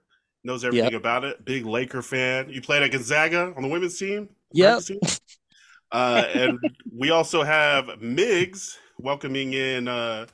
knows 0.43 0.65
everything 0.65 0.95
about 0.95 1.24
it. 1.24 1.45
Big 1.45 1.65
Laker 1.65 2.01
fan. 2.01 2.50
You 2.50 2.62
played 2.62 2.83
at 2.83 2.91
Gonzaga 2.91 3.53
on 3.55 3.63
the 3.63 3.69
women's 3.69 3.98
team. 3.98 4.27
Yep. 4.51 4.83
team? 4.83 5.00
Uh, 5.91 6.25
and 6.33 6.60
we 6.93 7.12
also 7.12 7.43
have 7.43 7.86
Migz 8.01 8.75
welcoming 8.98 9.53
in 9.53 9.88
uh, 9.88 10.25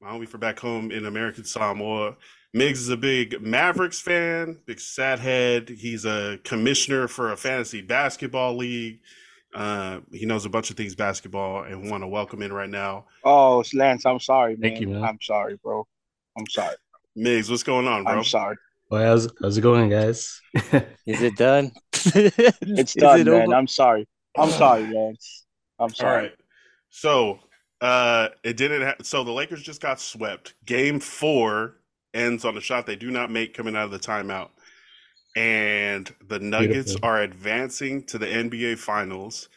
my 0.00 0.10
homie 0.10 0.28
for 0.28 0.38
back 0.38 0.58
home 0.58 0.90
in 0.90 1.04
American 1.06 1.44
Samoa. 1.44 2.16
Migz 2.56 2.72
is 2.78 2.88
a 2.88 2.96
big 2.96 3.42
Mavericks 3.42 4.00
fan, 4.00 4.58
big 4.64 4.80
sad 4.80 5.18
head. 5.18 5.68
He's 5.68 6.06
a 6.06 6.38
commissioner 6.42 7.06
for 7.06 7.32
a 7.32 7.36
fantasy 7.36 7.82
basketball 7.82 8.56
league. 8.56 9.00
Uh, 9.54 10.00
he 10.10 10.24
knows 10.24 10.46
a 10.46 10.48
bunch 10.48 10.70
of 10.70 10.76
things 10.76 10.94
basketball 10.94 11.64
and 11.64 11.90
want 11.90 12.02
to 12.02 12.06
welcome 12.06 12.40
in 12.40 12.50
right 12.52 12.70
now. 12.70 13.04
oh 13.24 13.62
Lance, 13.74 14.06
I'm 14.06 14.20
sorry, 14.20 14.56
man. 14.56 14.70
Thank 14.70 14.80
you, 14.80 14.88
man. 14.88 15.04
I'm 15.04 15.18
sorry, 15.20 15.58
bro. 15.62 15.86
I'm 16.38 16.46
sorry. 16.48 16.76
Migz, 17.16 17.50
what's 17.50 17.62
going 17.62 17.86
on, 17.86 18.04
bro? 18.04 18.14
I'm 18.14 18.24
sorry. 18.24 18.56
Well, 18.90 19.02
how's, 19.02 19.28
how's 19.42 19.58
it 19.58 19.62
going, 19.62 19.90
guys? 19.90 20.40
Is 21.06 21.20
it 21.22 21.36
done? 21.36 21.72
It's 22.14 22.94
done, 22.94 23.20
it 23.20 23.26
man. 23.26 23.42
over? 23.42 23.54
I'm 23.54 23.66
sorry. 23.66 24.08
I'm 24.38 24.50
sorry, 24.50 24.82
Lance. 24.94 25.44
I'm 25.78 25.92
sorry. 25.92 26.22
right. 26.22 26.32
So 26.88 27.40
uh 27.82 28.28
it 28.42 28.56
didn't 28.56 28.80
ha- 28.82 28.94
so 29.02 29.22
the 29.24 29.30
Lakers 29.30 29.62
just 29.62 29.82
got 29.82 30.00
swept. 30.00 30.54
Game 30.64 30.98
4 31.00 31.75
ends 32.16 32.44
on 32.44 32.56
a 32.56 32.60
shot 32.60 32.86
they 32.86 32.96
do 32.96 33.10
not 33.10 33.30
make 33.30 33.54
coming 33.54 33.76
out 33.76 33.84
of 33.84 33.90
the 33.90 33.98
timeout. 33.98 34.50
And 35.36 36.12
the 36.26 36.38
Nuggets 36.38 36.92
Beautiful. 36.92 37.08
are 37.08 37.22
advancing 37.22 38.02
to 38.04 38.18
the 38.18 38.26
NBA 38.26 38.78
finals 38.78 39.48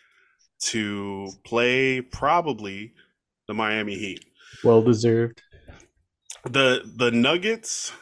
to 0.66 1.30
play 1.46 2.02
probably 2.02 2.94
the 3.48 3.54
Miami 3.54 3.96
Heat. 3.96 4.26
Well 4.64 4.82
deserved. 4.82 5.42
The 6.44 6.82
the 6.98 7.12
Nuggets 7.12 7.94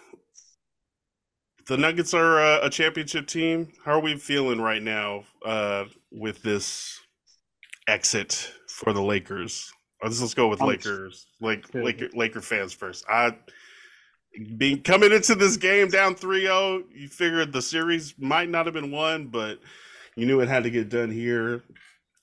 the 1.68 1.78
Nuggets 1.78 2.14
are 2.14 2.40
a, 2.40 2.66
a 2.66 2.70
championship 2.70 3.28
team. 3.28 3.68
How 3.84 3.94
are 3.94 4.02
we 4.02 4.16
feeling 4.18 4.60
right 4.60 4.82
now 4.82 5.24
uh 5.46 5.86
with 6.12 6.42
this 6.42 7.00
exit 7.88 8.52
for 8.68 8.94
the 8.94 9.02
Lakers? 9.02 9.72
Let's, 10.04 10.20
let's 10.22 10.34
go 10.34 10.48
with 10.48 10.62
I'm- 10.62 10.70
Lakers. 10.70 11.28
Like 11.42 11.74
Laker 11.76 12.10
Laker 12.14 12.42
fans 12.42 12.74
first. 12.74 13.06
I 13.10 13.36
being 14.58 14.82
coming 14.82 15.12
into 15.12 15.36
this 15.36 15.58
game 15.58 15.90
down 15.90 16.16
3-0, 16.16 16.84
you 16.94 17.08
figured 17.08 17.52
the 17.52 17.62
series 17.62 18.14
might 18.18 18.50
not 18.50 18.66
have 18.66 18.74
been 18.74 18.92
won, 18.92 19.28
but 19.28 19.60
you 20.16 20.26
knew 20.26 20.40
it 20.40 20.50
had 20.50 20.64
to 20.64 20.70
get 20.70 20.90
done 20.90 21.12
here. 21.12 21.64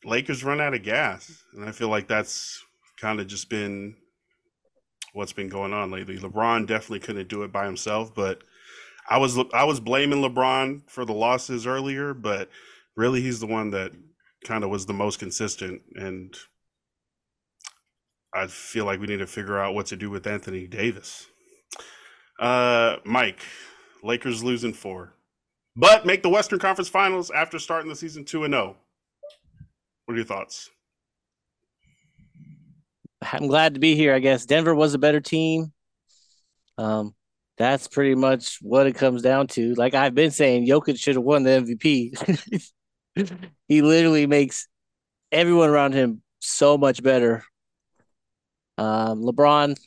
Lakers 0.04 0.44
run 0.44 0.60
out 0.60 0.74
of 0.74 0.82
gas, 0.82 1.42
and 1.54 1.64
I 1.64 1.72
feel 1.72 1.88
like 1.88 2.08
that's 2.08 2.62
kind 3.00 3.20
of 3.20 3.26
just 3.26 3.48
been 3.48 3.96
what's 5.12 5.32
been 5.32 5.48
going 5.48 5.72
on 5.72 5.90
lately. 5.90 6.18
LeBron 6.18 6.66
definitely 6.66 7.00
couldn't 7.00 7.28
do 7.28 7.42
it 7.42 7.52
by 7.52 7.64
himself, 7.64 8.14
but 8.14 8.42
I 9.08 9.18
was 9.18 9.38
I 9.52 9.64
was 9.64 9.80
blaming 9.80 10.22
LeBron 10.22 10.90
for 10.90 11.04
the 11.04 11.12
losses 11.12 11.66
earlier, 11.66 12.14
but 12.14 12.48
really 12.96 13.22
he's 13.22 13.40
the 13.40 13.46
one 13.46 13.70
that 13.70 13.92
kind 14.44 14.64
of 14.64 14.70
was 14.70 14.86
the 14.86 14.92
most 14.92 15.18
consistent 15.18 15.82
and 15.94 16.36
I 18.34 18.48
feel 18.48 18.84
like 18.84 19.00
we 19.00 19.06
need 19.06 19.18
to 19.18 19.26
figure 19.26 19.58
out 19.58 19.74
what 19.74 19.86
to 19.86 19.96
do 19.96 20.10
with 20.10 20.26
Anthony 20.26 20.66
Davis. 20.66 21.26
Uh 22.38 22.96
Mike, 23.04 23.40
Lakers 24.02 24.42
losing 24.42 24.72
4. 24.72 25.12
But 25.76 26.06
make 26.06 26.22
the 26.22 26.28
Western 26.28 26.58
Conference 26.58 26.88
Finals 26.88 27.30
after 27.30 27.58
starting 27.58 27.88
the 27.88 27.96
season 27.96 28.24
2 28.24 28.44
and 28.44 28.54
0. 28.54 28.76
What 30.04 30.14
are 30.14 30.16
your 30.16 30.26
thoughts? 30.26 30.70
I'm 33.22 33.46
glad 33.46 33.74
to 33.74 33.80
be 33.80 33.94
here. 33.94 34.14
I 34.14 34.18
guess 34.18 34.46
Denver 34.46 34.74
was 34.74 34.94
a 34.94 34.98
better 34.98 35.20
team. 35.20 35.72
Um, 36.76 37.14
that's 37.56 37.88
pretty 37.88 38.14
much 38.14 38.58
what 38.60 38.86
it 38.86 38.94
comes 38.94 39.22
down 39.22 39.46
to. 39.48 39.74
Like 39.74 39.94
I've 39.94 40.14
been 40.14 40.30
saying, 40.30 40.66
Jokic 40.66 40.98
should 40.98 41.16
have 41.16 41.24
won 41.24 41.44
the 41.44 41.50
MVP. 41.50 42.62
he 43.68 43.82
literally 43.82 44.26
makes 44.26 44.68
everyone 45.30 45.70
around 45.70 45.94
him 45.94 46.22
so 46.40 46.76
much 46.76 47.02
better. 47.02 47.44
Um, 48.76 49.22
LeBron, 49.22 49.78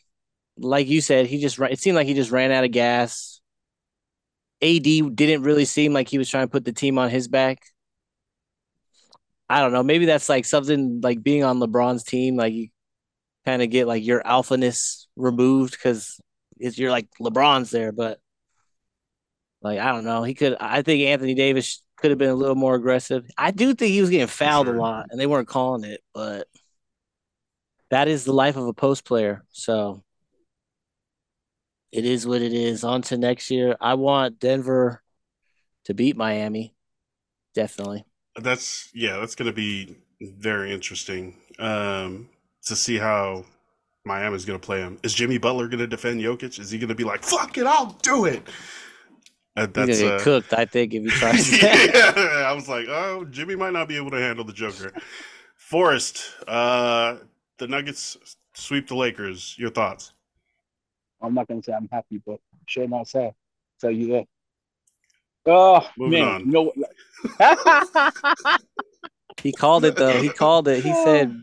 like 0.58 0.88
you 0.88 1.02
said, 1.02 1.28
he 1.28 1.40
just 1.40 1.60
it 1.60 1.80
seemed 1.80 1.96
like 1.96 2.08
he 2.08 2.14
just 2.14 2.32
ran 2.32 2.52
out 2.52 2.64
of 2.64 2.72
gas. 2.72 3.42
AD 4.62 4.84
didn't 4.84 5.44
really 5.44 5.66
seem 5.66 5.94
like 5.94 6.10
he 6.10 6.18
was 6.18 6.30
trying 6.30 6.48
to 6.48 6.52
put 6.52 6.66
the 6.66 6.74
team 6.74 6.98
on 6.98 7.10
his 7.10 7.28
back. 7.28 7.60
I 9.50 9.62
don't 9.62 9.72
know. 9.72 9.84
Maybe 9.84 10.06
that's 10.06 10.30
like 10.30 10.46
something 10.46 11.00
like 11.02 11.24
being 11.24 11.44
on 11.44 11.60
LeBron's 11.60 12.04
team. 12.04 12.36
Like 12.36 12.54
you 12.54 12.70
kind 13.46 13.62
of 13.62 13.70
get 13.70 13.88
like 13.88 14.06
your 14.06 14.22
alphaness 14.24 15.06
removed 15.16 15.72
because 15.72 16.20
it's 16.58 16.78
you're 16.78 16.92
like 16.92 17.08
LeBron's 17.22 17.70
there, 17.72 17.92
but 17.92 18.20
like 19.62 19.80
I 19.80 19.92
don't 19.92 20.06
know. 20.06 20.24
He 20.24 20.34
could. 20.34 20.58
I 20.60 20.82
think 20.82 21.04
Anthony 21.04 21.34
Davis 21.34 21.84
could 21.98 22.12
have 22.12 22.18
been 22.18 22.30
a 22.30 22.36
little 22.36 22.56
more 22.56 22.76
aggressive. 22.76 23.26
I 23.38 23.52
do 23.52 23.74
think 23.74 23.92
he 23.92 24.02
was 24.02 24.10
getting 24.10 24.28
fouled 24.28 24.68
a 24.68 24.74
lot, 24.74 25.08
and 25.10 25.20
they 25.20 25.28
weren't 25.28 25.48
calling 25.48 25.84
it. 25.84 26.02
But 26.14 26.48
that 27.90 28.08
is 28.08 28.24
the 28.24 28.34
life 28.34 28.58
of 28.58 28.68
a 28.68 28.74
post 28.74 29.06
player. 29.06 29.44
So 29.52 30.04
it 31.92 32.06
is 32.06 32.28
what 32.28 32.42
it 32.42 32.54
is. 32.54 32.84
On 32.84 33.02
to 33.04 33.18
next 33.18 33.50
year. 33.52 33.76
I 33.80 33.94
want 33.96 34.40
Denver 34.40 35.02
to 35.86 35.94
beat 35.94 36.18
Miami. 36.18 36.76
Definitely. 37.54 38.06
That's 38.36 38.90
yeah, 38.94 39.18
that's 39.18 39.36
going 39.36 39.48
to 39.48 39.56
be 39.56 39.98
very 40.22 40.72
interesting 40.72 41.38
um, 41.60 42.30
to 42.66 42.76
see 42.76 42.98
how 42.98 43.46
Miami's 44.06 44.46
going 44.46 44.60
to 44.60 44.66
play 44.66 44.80
him. 44.80 45.00
Is 45.04 45.14
Jimmy 45.14 45.38
Butler 45.38 45.68
going 45.68 45.80
to 45.80 45.88
defend 45.88 46.22
Jokic? 46.22 46.60
Is 46.60 46.70
he 46.70 46.78
going 46.78 46.90
to 46.90 46.96
be 46.96 47.04
like, 47.04 47.24
"Fuck 47.24 47.58
it, 47.58 47.66
I'll 47.66 47.98
do 48.04 48.26
it"? 48.26 48.44
Uh, 49.56 49.66
He's 49.86 50.00
gonna 50.02 50.14
uh, 50.14 50.18
get 50.18 50.24
cooked, 50.24 50.54
I 50.54 50.66
think, 50.66 50.94
if 50.94 51.04
he 51.04 51.10
tries 51.20 51.62
yeah, 51.62 52.14
I 52.46 52.54
was 52.54 52.70
like, 52.70 52.86
oh, 52.88 53.26
Jimmy 53.26 53.56
might 53.56 53.74
not 53.74 53.88
be 53.88 53.98
able 53.98 54.12
to 54.12 54.20
handle 54.20 54.46
the 54.46 54.54
Joker. 54.54 54.94
Forrest, 55.56 56.24
uh, 56.48 57.18
the 57.58 57.68
Nuggets 57.68 58.18
sweep 58.54 58.88
the 58.88 58.96
Lakers. 58.96 59.56
Your 59.58 59.72
thoughts? 59.72 60.14
I'm 61.22 61.34
not 61.34 61.48
gonna 61.48 61.64
say 61.64 61.74
I'm 61.74 61.90
happy, 61.92 62.22
but 62.26 62.40
sure 62.68 62.88
not 62.88 63.08
sad. 63.08 63.34
Tell 63.80 63.92
you 63.92 64.08
that. 64.14 64.26
Oh 65.46 65.88
Moving 65.98 66.20
man, 66.20 66.36
on. 66.36 66.40
you 66.42 66.52
know 66.52 66.74
what? 66.74 68.62
He 69.42 69.52
called 69.52 69.86
it 69.86 69.96
though. 69.96 70.22
He 70.22 70.30
called 70.30 70.68
it. 70.68 70.84
He 70.84 70.94
said 70.94 71.32
oh. 71.32 71.42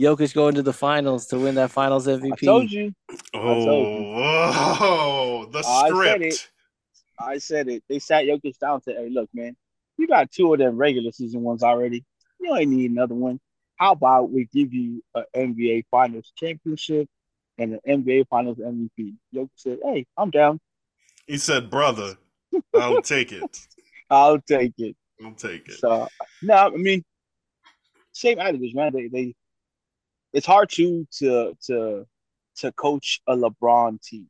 Jokic 0.00 0.34
going 0.34 0.54
to 0.56 0.62
the 0.62 0.72
finals 0.72 1.26
to 1.26 1.38
win 1.38 1.54
that 1.56 1.70
Finals 1.70 2.06
MVP. 2.06 2.32
I 2.32 2.44
told 2.44 2.70
you. 2.70 2.92
told 3.32 3.62
you. 3.62 3.70
Oh, 3.72 4.74
whoa, 4.78 5.46
the 5.52 5.62
oh, 5.64 5.70
I 5.70 5.88
said 5.88 5.94
script. 5.94 6.24
it. 6.24 6.50
I 7.18 7.38
said 7.38 7.68
it. 7.68 7.84
They 7.88 7.98
sat 7.98 8.24
Jokic 8.24 8.58
down 8.58 8.80
to, 8.82 8.92
hey, 8.92 9.08
look, 9.10 9.28
man, 9.32 9.56
you 9.96 10.08
got 10.08 10.30
two 10.30 10.52
of 10.52 10.58
them 10.58 10.76
regular 10.76 11.12
season 11.12 11.42
ones 11.42 11.62
already. 11.62 12.04
You 12.40 12.56
ain't 12.56 12.70
need 12.70 12.90
another 12.90 13.14
one. 13.14 13.38
How 13.76 13.92
about 13.92 14.30
we 14.30 14.48
give 14.52 14.72
you 14.72 15.02
an 15.14 15.24
NBA 15.36 15.84
Finals 15.90 16.32
championship 16.36 17.08
and 17.58 17.78
an 17.84 18.04
NBA 18.04 18.28
Finals 18.28 18.58
MVP? 18.58 19.14
Jokic 19.34 19.48
said, 19.56 19.78
hey, 19.84 20.06
I'm 20.16 20.30
down. 20.30 20.60
He 21.26 21.38
said, 21.38 21.70
"Brother, 21.70 22.16
I'll 22.74 23.02
take 23.02 23.32
it. 23.32 23.58
I'll 24.10 24.40
take 24.40 24.74
it. 24.78 24.96
I'll 25.24 25.32
take 25.32 25.68
it." 25.68 25.78
So 25.78 26.08
no, 26.42 26.54
I 26.54 26.70
mean, 26.70 27.02
same 28.12 28.38
attitude, 28.38 28.74
man. 28.74 28.92
They 28.92 29.08
they 29.08 29.34
it's 30.32 30.46
hard 30.46 30.68
to 30.70 31.06
to 31.18 31.56
to 31.66 32.06
to 32.56 32.72
coach 32.72 33.20
a 33.26 33.34
LeBron 33.34 34.02
team 34.02 34.28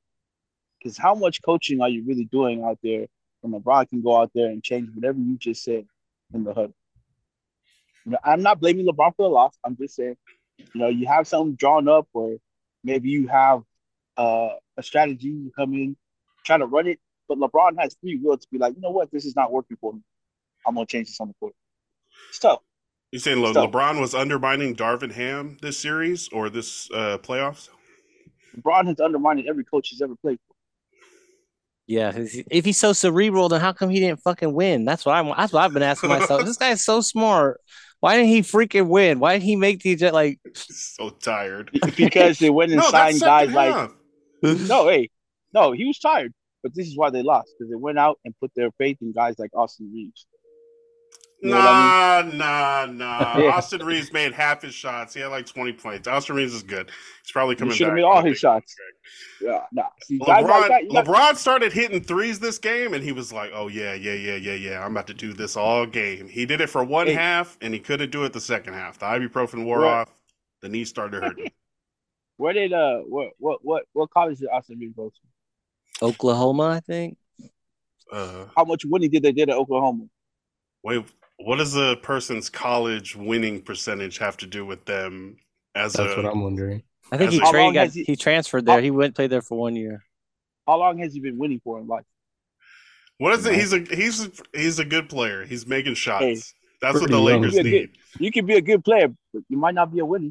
because 0.78 0.97
how 0.97 1.14
much 1.14 1.43
coaching 1.43 1.81
are 1.81 1.88
you 1.88 2.04
really 2.07 2.26
doing 2.26 2.62
out 2.62 2.78
there? 2.83 3.07
When 3.40 3.61
LeBron 3.61 3.88
can 3.88 4.02
go 4.02 4.21
out 4.21 4.31
there 4.35 4.47
and 4.47 4.62
change 4.62 4.88
whatever 4.95 5.19
you 5.19 5.37
just 5.37 5.64
said 5.64 5.87
in 6.33 6.45
the. 6.45 6.73
You 8.04 8.12
know, 8.12 8.19
I'm 8.23 8.43
not 8.43 8.61
blaming 8.61 8.87
LeBron 8.87 9.16
for 9.16 9.28
the 9.28 9.35
loss. 9.35 9.57
I'm 9.64 9.76
just 9.76 9.97
saying, 9.97 10.16
you 10.59 10.66
know, 10.75 10.88
you 10.88 11.07
have 11.07 11.26
something 11.26 11.54
drawn 11.54 11.88
up, 11.88 12.07
or 12.12 12.37
maybe 12.85 13.09
you 13.09 13.26
have 13.26 13.62
uh, 14.17 14.50
a 14.76 14.83
strategy. 14.83 15.29
You 15.29 15.53
come 15.57 15.75
in, 15.75 15.97
try 16.45 16.59
to 16.59 16.67
run 16.67 16.87
it, 16.87 17.00
but 17.29 17.38
LeBron 17.38 17.81
has 17.81 17.97
free 18.00 18.21
will 18.23 18.38
to 18.38 18.47
be 18.53 18.59
like, 18.59 18.75
you 18.75 18.81
know 18.81 18.91
what, 18.91 19.11
this 19.11 19.25
is 19.25 19.35
not 19.35 19.50
working 19.50 19.76
for 19.81 19.93
me. 19.93 20.00
I'm 20.67 20.75
gonna 20.75 20.87
change 20.87 21.09
this 21.09 21.21
on 21.21 21.29
the 21.29 21.35
court. 21.35 21.55
It's 22.29 22.38
tough. 22.38 22.61
You 23.11 23.19
saying 23.19 23.41
Le- 23.41 23.53
LeBron 23.53 24.00
was 24.00 24.14
undermining 24.14 24.75
Darvin 24.75 25.12
Ham 25.12 25.57
this 25.62 25.79
series 25.79 26.29
or 26.29 26.50
this 26.50 26.91
uh, 26.93 27.19
playoffs? 27.19 27.69
LeBron 28.57 28.87
has 28.87 29.00
undermined 29.00 29.45
every 29.49 29.64
coach 29.64 29.88
he's 29.88 30.03
ever 30.03 30.17
played 30.17 30.38
for. 30.47 30.55
Yeah, 31.87 32.12
if 32.17 32.47
if 32.50 32.64
he's 32.64 32.79
so 32.79 32.93
cerebral, 32.95 33.50
then 33.50 33.61
how 33.61 33.73
come 33.73 33.91
he 33.91 34.00
didn't 34.00 34.23
fucking 34.23 34.53
win? 34.53 34.85
That's 34.85 35.05
what 35.05 35.14
I'm. 35.14 35.35
That's 35.37 35.53
what 35.53 35.62
I've 35.62 35.75
been 35.75 35.83
asking 35.83 36.09
myself. 36.09 36.43
this 36.47 36.57
guy's 36.57 36.83
so 36.83 37.03
smart. 37.03 37.61
Why 38.01 38.17
didn't 38.17 38.29
he 38.29 38.41
freaking 38.43 38.89
win? 38.89 39.19
Why 39.19 39.35
did 39.35 39.43
he 39.43 39.57
make 39.57 39.83
these 39.83 40.03
uh, 40.03 40.13
like? 40.13 40.41
So 40.55 41.11
tired. 41.11 41.71
because 41.97 42.39
they 42.39 42.51
went 42.51 42.73
and 42.73 42.81
No, 42.83 42.91
signed 42.91 43.21
guys 43.21 43.51
second 43.51 43.55
like 43.55 43.91
no, 44.69 44.89
hey, 44.89 45.11
no, 45.53 45.73
he 45.73 45.85
was 45.85 45.99
tired, 45.99 46.33
but 46.63 46.75
this 46.75 46.87
is 46.87 46.97
why 46.97 47.11
they 47.11 47.23
lost 47.23 47.55
because 47.59 47.71
they 47.71 47.77
went 47.77 47.99
out 47.99 48.19
and 48.25 48.35
put 48.41 48.53
their 48.55 48.71
faith 48.79 48.99
in 49.01 49.13
guys 49.13 49.39
like 49.39 49.51
Austin 49.55 49.91
Reaves. 49.93 50.27
You 51.45 51.51
know 51.51 51.57
what 51.57 51.67
I 51.67 52.23
Nah, 52.33 52.87
nah, 52.87 52.87
nah. 52.93 53.39
Yeah. 53.39 53.51
Austin 53.51 53.85
Reaves 53.85 54.13
made 54.13 54.33
half 54.33 54.63
his 54.63 54.75
shots. 54.75 55.13
He 55.13 55.21
had 55.21 55.27
like 55.29 55.45
20 55.47 55.75
points. 55.75 56.09
Austin 56.09 56.37
Reaves 56.37 56.55
is 56.55 56.63
good. 56.63 56.91
He's 57.23 57.31
probably 57.33 57.55
He 57.55 57.59
coming 57.59 57.75
should 57.75 57.89
have 57.89 57.91
back. 57.93 57.97
made 57.97 58.03
all 58.03 58.23
his 58.23 58.39
shots. 58.39 58.75
contract. 58.75 58.99
Yeah, 59.43 59.67
nah. 59.83 59.89
See, 60.05 60.19
guys 60.19 60.43
LeBron, 60.45 60.49
like 60.49 60.69
that, 60.71 60.93
got- 60.93 61.05
LeBron 61.05 61.37
started 61.37 61.73
hitting 61.73 62.01
threes 62.03 62.39
this 62.39 62.59
game, 62.59 62.95
and 62.95 63.05
he 63.05 63.13
was 63.13 63.31
like, 63.33 63.51
"Oh 63.55 63.69
yeah, 63.69 63.93
yeah, 63.93 64.15
yeah, 64.15 64.37
yeah, 64.37 64.55
yeah. 64.55 64.85
I'm 64.85 64.93
about 64.93 65.07
to 65.09 65.15
do 65.15 65.35
this 65.35 65.55
all 65.57 65.85
game." 65.85 66.29
He 66.29 66.47
did 66.47 66.63
it 66.63 66.71
for 66.71 66.83
one 66.83 67.09
Hey. 67.09 67.13
half, 67.15 67.59
and 67.61 67.75
he 67.75 67.81
couldn't 67.81 68.11
do 68.11 68.25
it 68.25 68.33
the 68.33 68.41
second 68.41 68.73
half. 68.73 68.99
The 68.99 69.05
ibuprofen 69.07 69.65
wore 69.65 69.81
Right. 69.81 70.01
off. 70.03 70.11
The 70.63 70.71
knee 70.71 70.85
started 70.87 71.23
hurting. 71.23 71.51
where 72.39 72.55
did 72.55 72.73
uh 72.73 73.01
what 73.01 73.33
what 73.39 73.59
what 73.63 73.85
what 73.93 74.11
college 74.11 74.39
did 74.39 74.49
Austin 74.49 74.79
Reaves 74.79 74.95
go 74.97 75.11
to? 75.11 76.05
Oklahoma, 76.07 76.69
I 76.71 76.81
think. 76.81 77.19
uh, 78.11 78.47
How 78.57 78.65
much 78.65 78.85
winning 78.87 79.11
did 79.11 79.23
they 79.23 79.33
did 79.33 79.51
at 79.51 79.57
Oklahoma? 79.57 80.07
wait, 80.83 81.05
what 81.38 81.57
does 81.57 81.76
a 81.76 81.97
person's 82.03 82.49
college 82.49 83.17
winning 83.17 83.61
percentage 83.62 84.19
have 84.19 84.37
to 84.38 84.47
do 84.47 84.64
with 84.64 84.85
them 84.85 85.37
as 85.75 85.95
That's 85.95 86.12
a? 86.12 86.17
what 86.17 86.26
I'm 86.26 86.42
wondering. 86.42 86.83
I 87.12 87.18
think 87.18 87.33
he 87.33 87.38
a- 87.38 87.42
How 87.44 87.70
got 87.73 87.90
he, 87.90 88.05
he- 88.05 88.16
transferred 88.16 88.66
there. 88.66 88.81
He 88.81 88.90
went 88.90 89.14
played 89.14 89.31
there 89.31 89.42
for 89.42 89.59
one 89.59 89.77
year. 89.77 90.03
How 90.66 90.79
long 90.79 90.99
has 90.99 91.12
he 91.12 91.20
been 91.20 91.37
winning 91.37 91.61
for 91.62 91.79
in 91.79 91.87
life? 91.87 92.05
What 93.18 93.35
is 93.38 93.47
it? 93.47 93.55
He's 93.55 93.73
a 93.73 93.79
he's 93.94 94.27
a, 94.27 94.31
he's 94.53 94.79
a 94.79 94.85
good 94.85 95.09
player. 95.09 95.44
He's 95.44 95.66
making 95.66 95.94
shots. 95.94 96.25
Hey, 96.25 96.37
That's 96.81 97.01
what 97.01 97.11
the 97.11 97.16
young. 97.16 97.25
Lakers 97.42 97.55
Yeah, 97.55 97.62
need. 97.62 97.70
good. 97.70 97.90
You 98.18 98.31
can 98.33 98.47
be 98.47 98.55
a 98.55 98.61
good 98.61 98.85
player, 98.85 99.09
but 99.33 99.42
you 99.49 99.57
might 99.59 99.75
not 99.75 99.92
be 99.92 99.99
a 100.01 100.05
winner. 100.07 100.31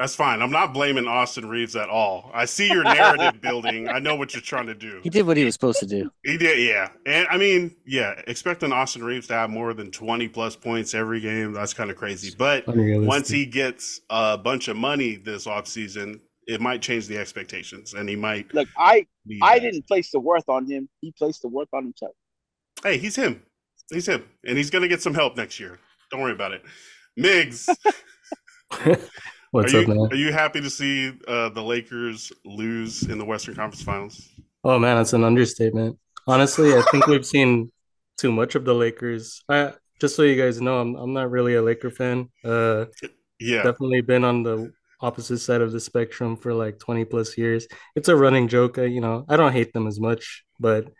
That's 0.00 0.14
fine. 0.14 0.40
I'm 0.40 0.50
not 0.50 0.72
blaming 0.72 1.06
Austin 1.06 1.46
Reaves 1.46 1.76
at 1.76 1.90
all. 1.90 2.30
I 2.32 2.46
see 2.46 2.68
your 2.68 2.84
narrative 2.84 3.38
building. 3.42 3.86
I 3.86 3.98
know 3.98 4.16
what 4.16 4.32
you're 4.32 4.40
trying 4.40 4.66
to 4.68 4.74
do. 4.74 4.98
He 5.02 5.10
did 5.10 5.26
what 5.26 5.36
he 5.36 5.44
was 5.44 5.52
supposed 5.52 5.78
to 5.80 5.86
do. 5.86 6.10
He 6.24 6.38
did, 6.38 6.58
yeah. 6.66 6.88
And 7.04 7.28
I 7.30 7.36
mean, 7.36 7.76
yeah, 7.84 8.14
expecting 8.26 8.72
Austin 8.72 9.04
Reaves 9.04 9.26
to 9.26 9.34
have 9.34 9.50
more 9.50 9.74
than 9.74 9.90
20 9.90 10.26
plus 10.28 10.56
points 10.56 10.94
every 10.94 11.20
game, 11.20 11.52
that's 11.52 11.74
kind 11.74 11.90
of 11.90 11.98
crazy. 11.98 12.34
But 12.34 12.64
once 12.66 13.28
he 13.28 13.44
gets 13.44 14.00
a 14.08 14.38
bunch 14.38 14.68
of 14.68 14.78
money 14.78 15.16
this 15.16 15.46
offseason, 15.46 16.20
it 16.46 16.62
might 16.62 16.80
change 16.80 17.06
the 17.06 17.18
expectations 17.18 17.92
and 17.92 18.08
he 18.08 18.16
might 18.16 18.54
Look, 18.54 18.68
I. 18.78 19.06
I 19.42 19.58
that. 19.58 19.64
didn't 19.64 19.86
place 19.86 20.10
the 20.12 20.18
worth 20.18 20.48
on 20.48 20.66
him. 20.66 20.88
He 21.02 21.12
placed 21.12 21.42
the 21.42 21.48
worth 21.48 21.68
on 21.74 21.84
himself. 21.84 22.12
Hey, 22.82 22.96
he's 22.96 23.16
him. 23.16 23.42
He's 23.92 24.08
him. 24.08 24.24
And 24.46 24.56
he's 24.56 24.70
going 24.70 24.80
to 24.80 24.88
get 24.88 25.02
some 25.02 25.12
help 25.12 25.36
next 25.36 25.60
year. 25.60 25.78
Don't 26.10 26.22
worry 26.22 26.32
about 26.32 26.52
it. 26.52 26.62
Migz, 27.18 27.68
What's 29.52 29.74
are, 29.74 29.74
up, 29.74 29.86
you, 29.86 29.88
man? 29.88 30.10
are 30.10 30.16
you 30.16 30.32
happy 30.32 30.60
to 30.60 30.70
see 30.70 31.12
uh, 31.28 31.48
the 31.50 31.62
Lakers 31.62 32.32
lose 32.44 33.02
in 33.04 33.18
the 33.18 33.24
Western 33.24 33.54
Conference 33.54 33.82
Finals? 33.82 34.28
Oh 34.64 34.78
man, 34.78 34.96
that's 34.96 35.12
an 35.12 35.24
understatement. 35.24 35.98
Honestly, 36.26 36.76
I 36.76 36.82
think 36.82 37.06
we've 37.06 37.24
seen 37.26 37.72
too 38.18 38.32
much 38.32 38.54
of 38.54 38.64
the 38.64 38.74
Lakers. 38.74 39.42
I, 39.48 39.72
just 40.00 40.16
so 40.16 40.22
you 40.22 40.40
guys 40.40 40.60
know, 40.60 40.80
I'm 40.80 40.94
I'm 40.96 41.12
not 41.12 41.30
really 41.30 41.54
a 41.54 41.62
Laker 41.62 41.90
fan. 41.90 42.28
Uh, 42.44 42.86
Yeah. 43.40 43.64
definitely 43.64 44.02
been 44.02 44.24
on 44.24 44.42
the 44.42 44.72
opposite 45.00 45.38
side 45.40 45.60
of 45.62 45.72
the 45.72 45.80
spectrum 45.80 46.36
for 46.36 46.54
like 46.54 46.78
20 46.78 47.04
plus 47.06 47.38
years. 47.38 47.68
It's 47.96 48.08
a 48.08 48.16
running 48.16 48.48
joke. 48.48 48.78
I, 48.78 48.84
you 48.84 49.00
know, 49.00 49.24
I 49.28 49.36
don't 49.36 49.52
hate 49.52 49.72
them 49.72 49.86
as 49.86 50.00
much, 50.00 50.44
but 50.60 50.92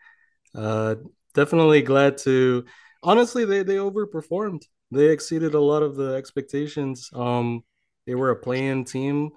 uh, 0.55 0.97
definitely 1.35 1.83
glad 1.83 2.19
to. 2.19 2.65
Honestly, 3.03 3.45
they 3.45 3.63
they 3.63 3.77
overperformed. 3.77 4.63
They 4.93 5.09
exceeded 5.11 5.55
a 5.55 5.61
lot 5.61 5.83
of 5.83 5.97
the 5.97 6.15
expectations. 6.15 7.11
Um, 7.15 7.65
they 8.07 8.15
were 8.15 8.31
a 8.31 8.37
play-in 8.37 8.85
team, 8.85 9.31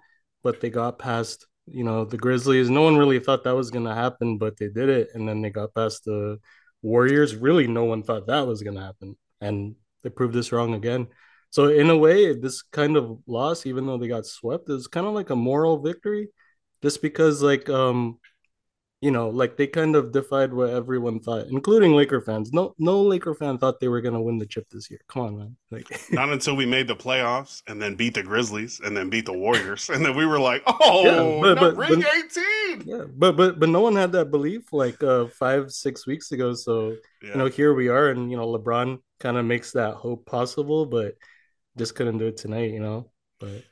but 0.43 0.61
they 0.61 0.69
got 0.69 0.99
past 0.99 1.45
you 1.65 1.83
know 1.83 2.05
the 2.05 2.17
Grizzlies. 2.17 2.69
No 2.69 2.81
one 2.81 2.97
really 2.97 3.19
thought 3.19 3.43
that 3.45 3.55
was 3.55 3.71
gonna 3.71 3.95
happen, 3.95 4.37
but 4.37 4.57
they 4.57 4.67
did 4.67 4.89
it, 4.89 5.09
and 5.13 5.27
then 5.27 5.41
they 5.41 5.49
got 5.49 5.73
past 5.73 6.05
the 6.05 6.39
Warriors. 6.81 7.35
Really, 7.35 7.67
no 7.67 7.85
one 7.85 8.03
thought 8.03 8.27
that 8.27 8.47
was 8.47 8.61
gonna 8.63 8.83
happen, 8.83 9.15
and 9.41 9.75
they 10.03 10.09
proved 10.09 10.33
this 10.33 10.51
wrong 10.51 10.73
again. 10.73 11.07
So 11.49 11.67
in 11.67 11.89
a 11.89 11.97
way, 11.97 12.33
this 12.33 12.63
kind 12.63 12.97
of 12.97 13.19
loss, 13.27 13.65
even 13.65 13.85
though 13.85 13.97
they 13.97 14.07
got 14.07 14.25
swept, 14.25 14.69
is 14.69 14.87
kind 14.87 15.05
of 15.05 15.13
like 15.13 15.29
a 15.29 15.35
moral 15.35 15.77
victory, 15.79 16.29
just 16.81 17.01
because 17.01 17.41
like 17.41 17.69
um, 17.69 18.19
you 19.03 19.11
know, 19.11 19.27
like 19.27 19.57
they 19.57 19.67
kind 19.67 19.97
of 19.97 20.13
defied 20.13 20.53
what 20.53 20.69
everyone 20.69 21.19
thought, 21.19 21.47
including 21.47 21.91
Laker 21.93 22.21
fans. 22.21 22.53
No, 22.53 22.73
no 22.79 23.01
Laker 23.01 23.33
fan 23.35 23.57
thought 23.57 23.81
they 23.81 23.89
were 23.89 23.99
gonna 23.99 24.21
win 24.21 24.37
the 24.37 24.45
chip 24.45 24.65
this 24.69 24.89
year. 24.89 25.01
Come 25.09 25.21
on, 25.23 25.37
man. 25.37 25.57
Like, 25.71 25.87
Not 26.11 26.29
until 26.29 26.55
we 26.55 26.65
made 26.65 26.87
the 26.87 26.95
playoffs 26.95 27.61
and 27.67 27.81
then 27.81 27.95
beat 27.95 28.13
the 28.13 28.23
Grizzlies 28.23 28.79
and 28.79 28.95
then 28.95 29.09
beat 29.09 29.25
the 29.25 29.33
Warriors. 29.45 29.89
And 29.89 30.05
then 30.05 30.15
we 30.15 30.25
were 30.25 30.39
like, 30.39 30.63
oh, 30.67 31.03
Yeah, 31.03 31.41
but- 31.41 31.59
but- 31.59 31.75
ring 31.75 31.99
but- 32.01 32.37
18. 32.77 32.87
yeah, 32.87 33.03
but 33.13 33.35
but 33.35 33.59
but 33.59 33.67
no 33.69 33.81
one 33.81 33.95
had 33.95 34.13
that 34.13 34.31
belief 34.31 34.71
like 34.71 35.03
uh 35.03 35.27
five 35.27 35.71
six 35.71 36.07
weeks 36.07 36.31
ago. 36.31 36.53
So 36.53 36.95
Yeah. 37.21 37.29
you 37.33 37.35
know, 37.39 37.47
here 37.47 37.73
we 37.73 37.89
are, 37.89 38.07
and 38.09 38.31
you 38.31 38.37
know, 38.37 38.47
LeBron 38.47 38.99
kind 39.19 39.37
of 39.37 39.43
makes 39.45 39.73
that 39.73 39.95
hope 39.95 40.25
possible, 40.25 40.85
but 40.85 41.15
just 41.77 41.93
couldn't 41.95 42.19
do 42.19 42.27
it 42.27 42.37
tonight. 42.37 42.71
You 42.71 42.79
know, 42.79 43.11
but. 43.39 43.63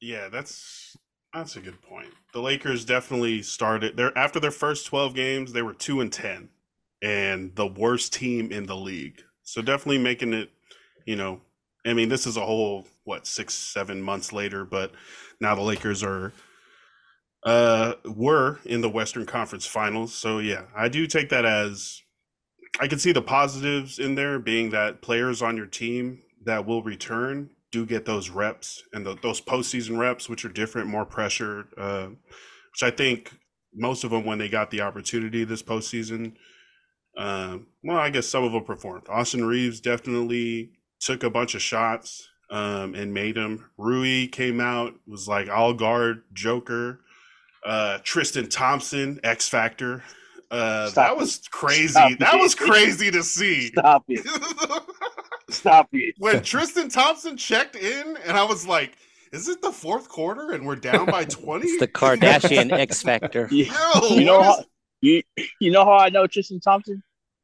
Yeah, 0.00 0.28
that's 0.28 0.96
that's 1.32 1.56
a 1.56 1.60
good 1.60 1.80
point. 1.82 2.08
The 2.32 2.40
Lakers 2.40 2.84
definitely 2.84 3.42
started 3.42 3.96
their 3.96 4.16
after 4.16 4.40
their 4.40 4.50
first 4.50 4.86
12 4.86 5.14
games, 5.14 5.52
they 5.52 5.62
were 5.62 5.74
2 5.74 6.00
and 6.00 6.12
10 6.12 6.48
and 7.02 7.54
the 7.54 7.66
worst 7.66 8.12
team 8.12 8.50
in 8.50 8.66
the 8.66 8.76
league. 8.76 9.22
So 9.42 9.62
definitely 9.62 9.98
making 9.98 10.32
it, 10.32 10.50
you 11.06 11.16
know, 11.16 11.40
I 11.86 11.94
mean, 11.94 12.08
this 12.08 12.26
is 12.26 12.36
a 12.36 12.44
whole 12.44 12.86
what, 13.04 13.26
6 13.26 13.54
7 13.54 14.02
months 14.02 14.32
later, 14.32 14.64
but 14.64 14.92
now 15.40 15.54
the 15.54 15.62
Lakers 15.62 16.02
are 16.02 16.32
uh 17.44 17.94
were 18.04 18.58
in 18.64 18.80
the 18.80 18.90
Western 18.90 19.26
Conference 19.26 19.66
Finals. 19.66 20.12
So 20.12 20.38
yeah, 20.38 20.64
I 20.74 20.88
do 20.88 21.06
take 21.06 21.28
that 21.28 21.44
as 21.44 22.02
I 22.80 22.88
can 22.88 22.98
see 22.98 23.12
the 23.12 23.22
positives 23.22 23.98
in 23.98 24.14
there 24.14 24.38
being 24.38 24.70
that 24.70 25.02
players 25.02 25.40
on 25.40 25.56
your 25.56 25.66
team 25.66 26.22
that 26.44 26.66
will 26.66 26.82
return 26.82 27.50
do 27.70 27.84
get 27.84 28.04
those 28.04 28.30
reps 28.30 28.82
and 28.92 29.04
the, 29.04 29.16
those 29.22 29.40
postseason 29.40 29.98
reps, 29.98 30.28
which 30.28 30.44
are 30.44 30.50
different, 30.50 30.88
more 30.88 31.04
pressure. 31.04 31.66
Uh, 31.76 32.08
which 32.72 32.82
I 32.82 32.90
think 32.90 33.32
most 33.74 34.04
of 34.04 34.10
them, 34.10 34.24
when 34.24 34.38
they 34.38 34.48
got 34.48 34.70
the 34.70 34.80
opportunity 34.80 35.44
this 35.44 35.62
postseason, 35.62 36.34
uh, 37.16 37.58
well, 37.82 37.98
I 37.98 38.10
guess 38.10 38.28
some 38.28 38.44
of 38.44 38.52
them 38.52 38.64
performed. 38.64 39.06
Austin 39.08 39.44
Reaves 39.44 39.80
definitely 39.80 40.70
took 41.00 41.24
a 41.24 41.30
bunch 41.30 41.54
of 41.54 41.62
shots 41.62 42.28
um, 42.50 42.94
and 42.94 43.12
made 43.12 43.34
them. 43.34 43.70
Rui 43.76 44.28
came 44.28 44.60
out 44.60 44.94
was 45.06 45.28
like 45.28 45.48
all 45.48 45.74
guard 45.74 46.22
Joker. 46.32 47.00
Uh, 47.64 47.98
Tristan 48.04 48.48
Thompson, 48.48 49.20
X 49.24 49.48
Factor. 49.48 50.02
Uh, 50.50 50.90
that 50.90 51.16
was 51.16 51.46
crazy. 51.50 51.88
Stop 51.88 52.18
that 52.20 52.34
it. 52.34 52.40
was 52.40 52.54
crazy 52.54 53.10
to 53.10 53.22
see. 53.22 53.66
Stop 53.66 54.04
it. 54.08 54.24
Stop 55.50 55.88
it. 55.92 56.14
when 56.18 56.42
Tristan 56.42 56.88
Thompson 56.88 57.36
checked 57.36 57.76
in, 57.76 58.16
and 58.26 58.36
I 58.36 58.44
was 58.44 58.66
like, 58.66 58.92
"Is 59.32 59.48
it 59.48 59.62
the 59.62 59.72
fourth 59.72 60.08
quarter 60.08 60.52
and 60.52 60.66
we're 60.66 60.76
down 60.76 61.06
by 61.06 61.24
20? 61.26 61.66
It's 61.66 61.80
the 61.80 61.88
Kardashian 61.88 62.70
X 62.72 63.02
Factor. 63.02 63.48
You, 63.50 63.64
Yo, 63.66 64.08
you 64.16 64.24
know 64.24 64.38
what 64.38 64.44
how 64.46 64.58
is- 64.60 64.66
you 65.00 65.22
you 65.60 65.70
know 65.70 65.84
how 65.84 65.96
I 65.96 66.08
know 66.10 66.26
Tristan 66.26 66.60
Thompson? 66.60 67.02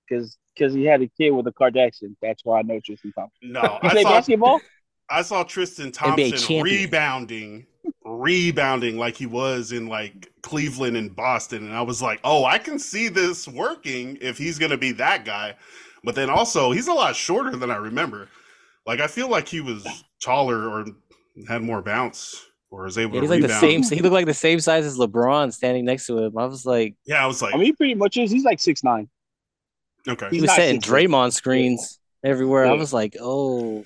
Because 0.08 0.36
because 0.56 0.74
he 0.74 0.84
had 0.84 1.02
a 1.02 1.08
kid 1.18 1.30
with 1.30 1.46
a 1.46 1.52
Kardashian. 1.52 2.14
That's 2.20 2.44
why 2.44 2.58
I 2.60 2.62
know 2.62 2.80
Tristan 2.84 3.12
Thompson. 3.12 3.52
no, 3.52 3.78
I 3.82 3.88
play 3.90 4.02
saw 4.02 4.10
basketball? 4.10 4.60
I 5.08 5.22
saw 5.22 5.44
Tristan 5.44 5.92
Thompson 5.92 6.60
rebounding, 6.62 7.66
rebounding 8.04 8.96
like 8.98 9.16
he 9.16 9.26
was 9.26 9.72
in 9.72 9.86
like 9.86 10.32
Cleveland 10.42 10.96
and 10.96 11.14
Boston, 11.14 11.64
and 11.66 11.74
I 11.74 11.82
was 11.82 12.00
like, 12.02 12.20
"Oh, 12.24 12.44
I 12.44 12.58
can 12.58 12.78
see 12.78 13.08
this 13.08 13.46
working 13.46 14.18
if 14.20 14.38
he's 14.38 14.58
gonna 14.58 14.78
be 14.78 14.92
that 14.92 15.24
guy." 15.24 15.56
But 16.04 16.14
then 16.14 16.30
also, 16.30 16.70
he's 16.72 16.88
a 16.88 16.92
lot 16.92 17.16
shorter 17.16 17.56
than 17.56 17.70
I 17.70 17.76
remember. 17.76 18.28
Like 18.86 19.00
I 19.00 19.06
feel 19.06 19.28
like 19.28 19.48
he 19.48 19.60
was 19.60 19.86
taller 20.22 20.68
or 20.68 20.84
had 21.48 21.62
more 21.62 21.82
bounce 21.82 22.44
or 22.70 22.82
was 22.84 22.98
able 22.98 23.14
Yeah, 23.14 23.20
to 23.20 23.22
he's 23.22 23.30
like 23.30 23.40
the 23.40 23.48
rebound. 23.48 23.84
same. 23.86 23.96
He 23.98 24.02
looked 24.02 24.12
like 24.12 24.26
the 24.26 24.34
same 24.34 24.60
size 24.60 24.84
as 24.84 24.98
LeBron 24.98 25.52
standing 25.52 25.84
next 25.84 26.06
to 26.06 26.18
him. 26.18 26.36
I 26.36 26.44
was 26.46 26.66
like, 26.66 26.94
Yeah, 27.06 27.22
I 27.24 27.26
was 27.26 27.40
like, 27.40 27.54
I 27.54 27.56
mean, 27.56 27.66
he 27.66 27.72
pretty 27.72 27.94
much 27.94 28.16
is. 28.16 28.30
He's 28.30 28.44
like 28.44 28.60
six 28.60 28.84
nine. 28.84 29.08
okay, 30.06 30.26
he 30.28 30.36
He's 30.36 30.42
was 30.42 30.48
not 30.48 30.56
setting 30.56 30.80
six 30.80 30.86
foot. 30.86 30.94
Draymond 30.96 31.32
screens 31.32 31.98
everywhere. 32.22 32.66
I 32.66 32.72
was 32.72 32.92
like, 32.92 33.16
oh, 33.20 33.84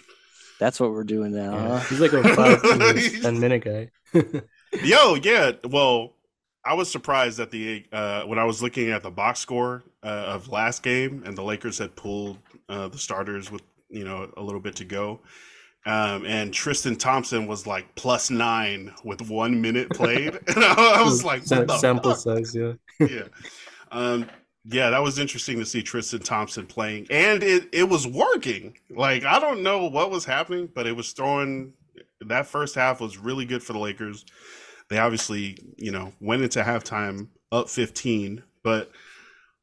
that's 0.58 0.80
what 0.80 0.90
we're 0.90 1.04
doing 1.04 1.32
now. 1.32 1.52
Yeah, 1.54 1.78
Huh? 1.78 1.86
he's 1.88 2.00
like 2.00 2.12
a 2.12 2.34
five 2.34 2.62
to 2.62 3.20
ten 3.22 3.38
minute 3.38 3.64
guy. 3.64 3.90
Yo, 4.82 5.14
yeah. 5.14 5.52
Well, 5.64 6.14
I 6.68 6.74
was 6.74 6.90
surprised 6.90 7.40
at 7.40 7.50
the 7.50 7.86
uh, 7.92 8.24
when 8.24 8.38
I 8.38 8.44
was 8.44 8.62
looking 8.62 8.90
at 8.90 9.02
the 9.02 9.10
box 9.10 9.40
score 9.40 9.84
uh, 10.02 10.34
of 10.34 10.48
last 10.48 10.82
game, 10.82 11.22
and 11.24 11.36
the 11.36 11.42
Lakers 11.42 11.78
had 11.78 11.96
pulled 11.96 12.38
uh, 12.68 12.88
the 12.88 12.98
starters 12.98 13.50
with 13.50 13.62
you 13.88 14.04
know 14.04 14.30
a 14.36 14.42
little 14.42 14.60
bit 14.60 14.76
to 14.76 14.84
go, 14.84 15.20
um, 15.86 16.26
and 16.26 16.52
Tristan 16.52 16.96
Thompson 16.96 17.46
was 17.46 17.66
like 17.66 17.94
plus 17.94 18.28
nine 18.28 18.92
with 19.02 19.30
one 19.30 19.62
minute 19.62 19.88
played, 19.88 20.34
and 20.48 20.62
I, 20.62 21.02
was 21.04 21.24
like, 21.24 21.44
Sa- 21.44 21.60
what 21.60 21.68
the 21.68 21.78
sample 21.78 22.10
fuck? 22.10 22.20
size, 22.20 22.54
yeah. 22.54 22.74
yeah. 23.00 23.28
Um, 23.90 24.28
yeah, 24.66 24.90
that 24.90 25.02
was 25.02 25.18
interesting 25.18 25.58
to 25.60 25.64
see 25.64 25.82
Tristan 25.82 26.20
Thompson 26.20 26.66
playing, 26.66 27.06
and 27.10 27.42
it 27.42 27.70
it 27.72 27.88
was 27.88 28.06
working. 28.06 28.76
Like 28.90 29.24
I 29.24 29.40
don't 29.40 29.62
know 29.62 29.86
what 29.86 30.10
was 30.10 30.26
happening, 30.26 30.68
but 30.74 30.86
it 30.86 30.94
was 30.94 31.12
throwing. 31.12 31.72
That 32.20 32.46
first 32.46 32.74
half 32.74 33.00
was 33.00 33.16
really 33.16 33.46
good 33.46 33.62
for 33.62 33.72
the 33.72 33.78
Lakers. 33.78 34.26
They 34.90 34.98
obviously, 34.98 35.58
you 35.76 35.90
know, 35.90 36.12
went 36.20 36.42
into 36.42 36.62
halftime 36.62 37.28
up 37.52 37.68
15, 37.68 38.42
but 38.62 38.90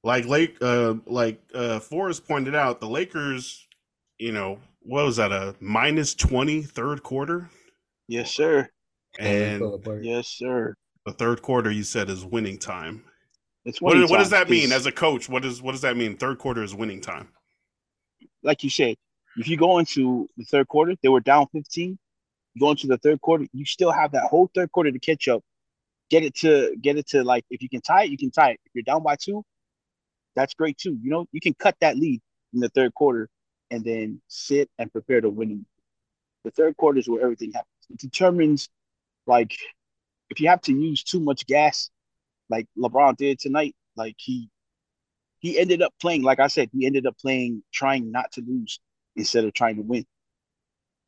like 0.04 0.26
Lake, 0.26 0.58
uh, 0.62 0.96
like 1.08 1.42
uh, 1.54 1.80
Forrest 1.80 2.28
pointed 2.28 2.54
out, 2.56 2.80
the 2.80 2.88
Lakers, 2.88 3.68
you 4.20 4.32
know, 4.32 4.60
what 4.82 5.06
was 5.06 5.16
that 5.18 5.32
a 5.32 5.56
minus 5.60 6.14
20 6.14 6.62
third 6.62 7.02
quarter, 7.02 7.50
Yes, 8.08 8.32
sir. 8.32 8.70
and 9.18 9.64
Yes, 10.04 10.28
sir. 10.28 10.76
the 11.08 11.14
third 11.14 11.42
quarter 11.42 11.72
you 11.72 11.82
said 11.84 12.10
is 12.10 12.24
winning 12.24 12.60
time. 12.60 13.04
It's 13.66 13.82
What, 13.82 13.96
winning 13.96 14.10
what 14.10 14.20
does 14.20 14.30
time, 14.30 14.42
that 14.42 14.50
mean 14.52 14.70
'cause 14.70 14.74
as 14.74 14.86
a 14.86 14.92
coach? 14.92 15.28
What 15.28 15.42
does 15.42 15.60
what 15.60 15.72
does 15.72 15.82
that 15.82 15.98
mean? 15.98 16.18
Third 16.18 16.38
quarter 16.38 16.62
is 16.64 16.76
winning 16.76 17.02
time. 17.02 17.30
like 18.44 18.64
you 18.64 18.70
said, 18.70 18.96
if 19.38 19.48
you 19.48 19.58
go 19.58 19.80
into 19.80 20.30
the 20.38 20.46
third 20.46 20.68
quarter, 20.68 20.96
they 21.02 21.10
were 21.10 21.20
down 21.20 21.48
15. 21.48 21.98
You 22.56 22.62
go 22.62 22.72
into 22.72 22.88
the 22.88 22.98
third 22.98 23.22
quarter, 23.22 23.46
you 23.54 23.66
still 23.66 23.92
have 23.92 24.14
that 24.14 24.24
whole 24.24 24.50
third 24.56 24.72
quarter 24.72 24.92
to 24.92 25.00
catch 25.00 25.28
up. 25.28 25.44
Get 26.10 26.24
it 26.24 26.36
to 26.36 26.76
get 26.82 26.98
it 26.98 27.08
to 27.10 27.24
like 27.24 27.46
if 27.50 27.62
you 27.62 27.70
can 27.70 27.82
tie 27.82 28.04
it, 28.06 28.12
you 28.12 28.18
can 28.18 28.32
tie 28.32 28.52
it. 28.52 28.60
If 28.66 28.72
you're 28.74 28.84
down 28.84 29.04
by 29.04 29.16
two, 29.16 29.44
that's 30.36 30.54
great 30.54 30.78
too. 30.78 30.98
You 31.02 31.10
know, 31.10 31.26
you 31.32 31.42
can 31.42 31.54
cut 31.54 31.76
that 31.82 31.98
lead 31.98 32.22
in 32.54 32.60
the 32.60 32.70
third 32.70 32.94
quarter 32.94 33.30
and 33.72 33.84
then 33.84 34.22
sit 34.28 34.70
and 34.78 34.92
prepare 34.92 35.22
to 35.22 35.30
win. 35.30 35.66
The 36.44 36.52
third 36.52 36.78
quarter 36.78 37.00
is 37.00 37.10
where 37.10 37.22
everything 37.24 37.52
happens. 37.52 37.70
It 37.90 37.98
determines 38.00 38.70
like 39.26 39.58
if 40.30 40.40
you 40.40 40.50
have 40.50 40.62
to 40.62 40.74
use 40.74 41.04
too 41.04 41.20
much 41.20 41.46
gas, 41.48 41.90
like 42.50 42.68
LeBron 42.78 43.18
did 43.18 43.40
tonight, 43.40 43.76
like 43.96 44.16
he 44.18 44.50
he 45.40 45.60
ended 45.60 45.82
up 45.82 45.94
playing, 46.02 46.24
like 46.24 46.40
I 46.40 46.48
said, 46.48 46.70
he 46.74 46.86
ended 46.86 47.06
up 47.06 47.18
playing 47.20 47.64
trying 47.72 48.12
not 48.12 48.32
to 48.34 48.42
lose 48.42 48.80
instead 49.16 49.46
of 49.46 49.54
trying 49.54 49.76
to 49.76 49.82
win. 49.84 50.06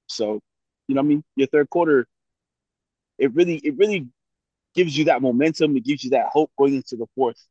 So, 0.07 0.41
you 0.87 0.95
know 0.95 1.01
what 1.01 1.05
I 1.05 1.09
mean? 1.09 1.23
Your 1.35 1.47
third 1.47 1.69
quarter, 1.69 2.07
it 3.17 3.33
really, 3.33 3.55
it 3.57 3.77
really 3.77 4.07
gives 4.75 4.97
you 4.97 5.05
that 5.05 5.21
momentum. 5.21 5.75
It 5.75 5.83
gives 5.83 6.03
you 6.03 6.11
that 6.11 6.27
hope 6.27 6.51
going 6.57 6.75
into 6.75 6.95
the 6.95 7.07
fourth. 7.15 7.41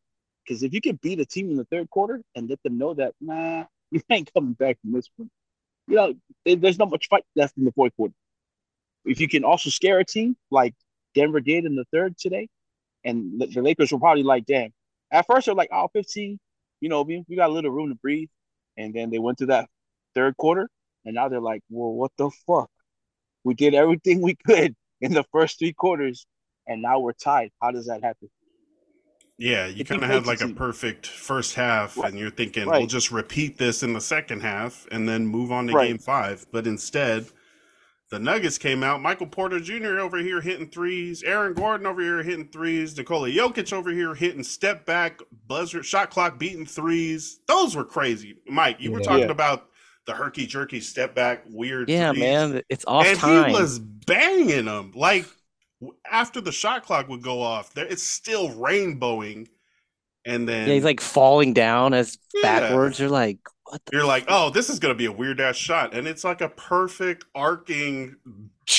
Because 0.45 0.63
if 0.63 0.73
you 0.73 0.81
can 0.81 0.99
beat 1.03 1.21
a 1.21 1.27
team 1.27 1.51
in 1.51 1.57
the 1.57 1.65
third 1.65 1.91
quarter 1.91 2.23
and 2.35 2.49
let 2.49 2.63
them 2.63 2.79
know 2.79 2.95
that, 2.95 3.15
nah, 3.21 3.65
you 3.91 4.01
ain't 4.11 4.33
coming 4.33 4.53
back 4.53 4.79
from 4.81 4.93
this 4.93 5.09
one, 5.17 5.31
you 5.89 5.97
know, 5.97 6.15
there's 6.45 6.79
not 6.79 6.91
much 6.91 7.09
fight 7.09 7.25
left 7.35 7.57
in 7.57 7.65
the 7.65 7.73
fourth 7.73 7.95
quarter. 7.97 8.15
If 9.05 9.21
you 9.21 9.29
can 9.29 9.45
also 9.45 9.71
scare 9.71 9.99
a 9.99 10.05
team 10.05 10.37
like 10.51 10.75
Denver 11.15 11.41
did 11.41 11.65
in 11.65 11.77
the 11.77 11.85
third 11.93 12.19
today, 12.19 12.49
and 13.05 13.41
the 13.41 13.63
Lakers 13.63 13.93
were 13.93 14.01
probably 14.01 14.25
like, 14.25 14.47
damn. 14.47 14.73
At 15.13 15.27
first, 15.27 15.47
they're 15.47 15.55
like, 15.55 15.71
oh, 15.73 15.89
15, 15.93 16.39
you 16.81 16.89
know, 16.89 17.03
we, 17.03 17.25
we 17.29 17.37
got 17.37 17.51
a 17.51 17.53
little 17.53 17.71
room 17.71 17.91
to 17.91 17.95
breathe. 17.95 18.29
And 18.77 18.93
then 18.93 19.11
they 19.11 19.19
went 19.21 19.39
to 19.39 19.47
that 19.47 19.69
third 20.15 20.37
quarter, 20.37 20.69
and 21.05 21.15
now 21.15 21.29
they're 21.29 21.41
like, 21.41 21.63
well, 21.71 21.93
what 21.93 22.11
the 22.19 22.31
fuck? 22.47 22.69
We 23.47 23.55
did 23.55 23.75
everything 23.75 24.21
we 24.21 24.35
could 24.35 24.75
in 25.01 25.15
the 25.15 25.23
first 25.31 25.61
three 25.61 25.73
quarters, 25.73 26.27
and 26.67 26.83
now 26.83 26.99
we're 26.99 27.13
tied. 27.13 27.53
How 27.63 27.71
does 27.71 27.87
that 27.87 28.03
happen? 28.03 28.29
Yeah, 29.39 29.67
you 29.67 29.85
kind 29.85 30.03
of 30.03 30.11
had 30.11 30.27
like 30.27 30.41
a 30.41 30.49
perfect 30.49 31.07
first 31.07 31.55
half, 31.55 31.97
Right. 31.97 32.11
and 32.11 32.19
you're 32.19 32.31
thinking 32.31 32.67
Right. 32.67 32.79
we'll 32.79 32.87
just 32.89 33.13
repeat 33.13 33.57
this 33.57 33.85
in 33.85 33.93
the 33.93 34.01
second 34.01 34.41
half 34.41 34.87
and 34.91 35.09
then 35.09 35.27
move 35.27 35.53
on 35.53 35.69
to 35.69 35.75
Right. 35.75 35.89
game 35.89 35.99
five. 35.99 36.47
But 36.51 36.67
instead, 36.67 37.27
the 38.11 38.19
Nuggets 38.19 38.59
came 38.59 38.83
out. 38.83 39.01
Michael 39.01 39.27
Porter 39.29 39.61
Jr. 39.61 40.01
over 40.01 40.17
here 40.19 40.41
hitting 40.41 40.69
threes. 40.69 41.23
Aaron 41.23 41.55
Gordon 41.55 41.87
over 41.87 42.01
here 42.03 42.23
hitting 42.25 42.49
threes. 42.49 42.97
Nikola 42.97 43.29
Jokic 43.29 43.73
over 43.73 43.91
here 43.91 44.15
hitting 44.15 44.43
step 44.43 44.87
back, 44.87 45.21
buzzer, 45.47 45.85
shot 45.85 46.11
clock 46.11 46.37
beating 46.39 46.67
threes. 46.67 47.39
Those 47.47 47.77
were 47.77 47.85
crazy. 47.85 48.39
Mike, 48.49 48.79
you 48.81 48.91
were 48.91 49.01
Yeah. 49.01 49.05
talking 49.07 49.25
Yeah. 49.27 49.31
about 49.33 49.69
the 50.07 50.15
herky 50.15 50.47
jerky 50.47 50.81
step 50.81 51.15
back 51.15 51.43
weird. 51.49 51.89
Yeah, 51.89 52.11
threes. 52.11 52.21
man, 52.21 52.63
it's 52.69 52.85
off 52.87 53.07
and 53.07 53.19
time. 53.19 53.51
he 53.51 53.53
was 53.53 53.79
banging 53.79 54.67
them 54.67 54.93
like 54.95 55.27
after 56.11 56.41
the 56.41 56.53
shot 56.53 56.85
clock 56.85 57.09
would 57.09 57.23
go 57.23 57.43
off 57.43 57.75
there 57.75 57.85
it's 57.87 58.03
still 58.03 58.49
rainbowing 58.51 59.47
and 60.25 60.49
then 60.49 60.69
yeah, 60.69 60.75
he's 60.75 60.85
like 60.85 61.01
falling 61.01 61.53
down 61.53 61.93
as 61.93 62.19
Yeah. 62.35 62.61
backwards. 62.61 62.99
You're 62.99 63.11
like, 63.11 63.39
what 63.65 63.85
the? 63.85 63.97
you're 63.97 64.07
like 64.07 64.25
oh 64.29 64.51
this 64.51 64.71
is 64.71 64.79
gonna 64.79 64.95
be 64.95 65.07
a 65.07 65.13
weird 65.13 65.41
ass 65.41 65.57
shot 65.57 65.93
and 65.93 66.07
it's 66.09 66.25
like 66.25 66.41
a 66.41 66.49
perfect 66.49 67.25
arcing 67.35 68.17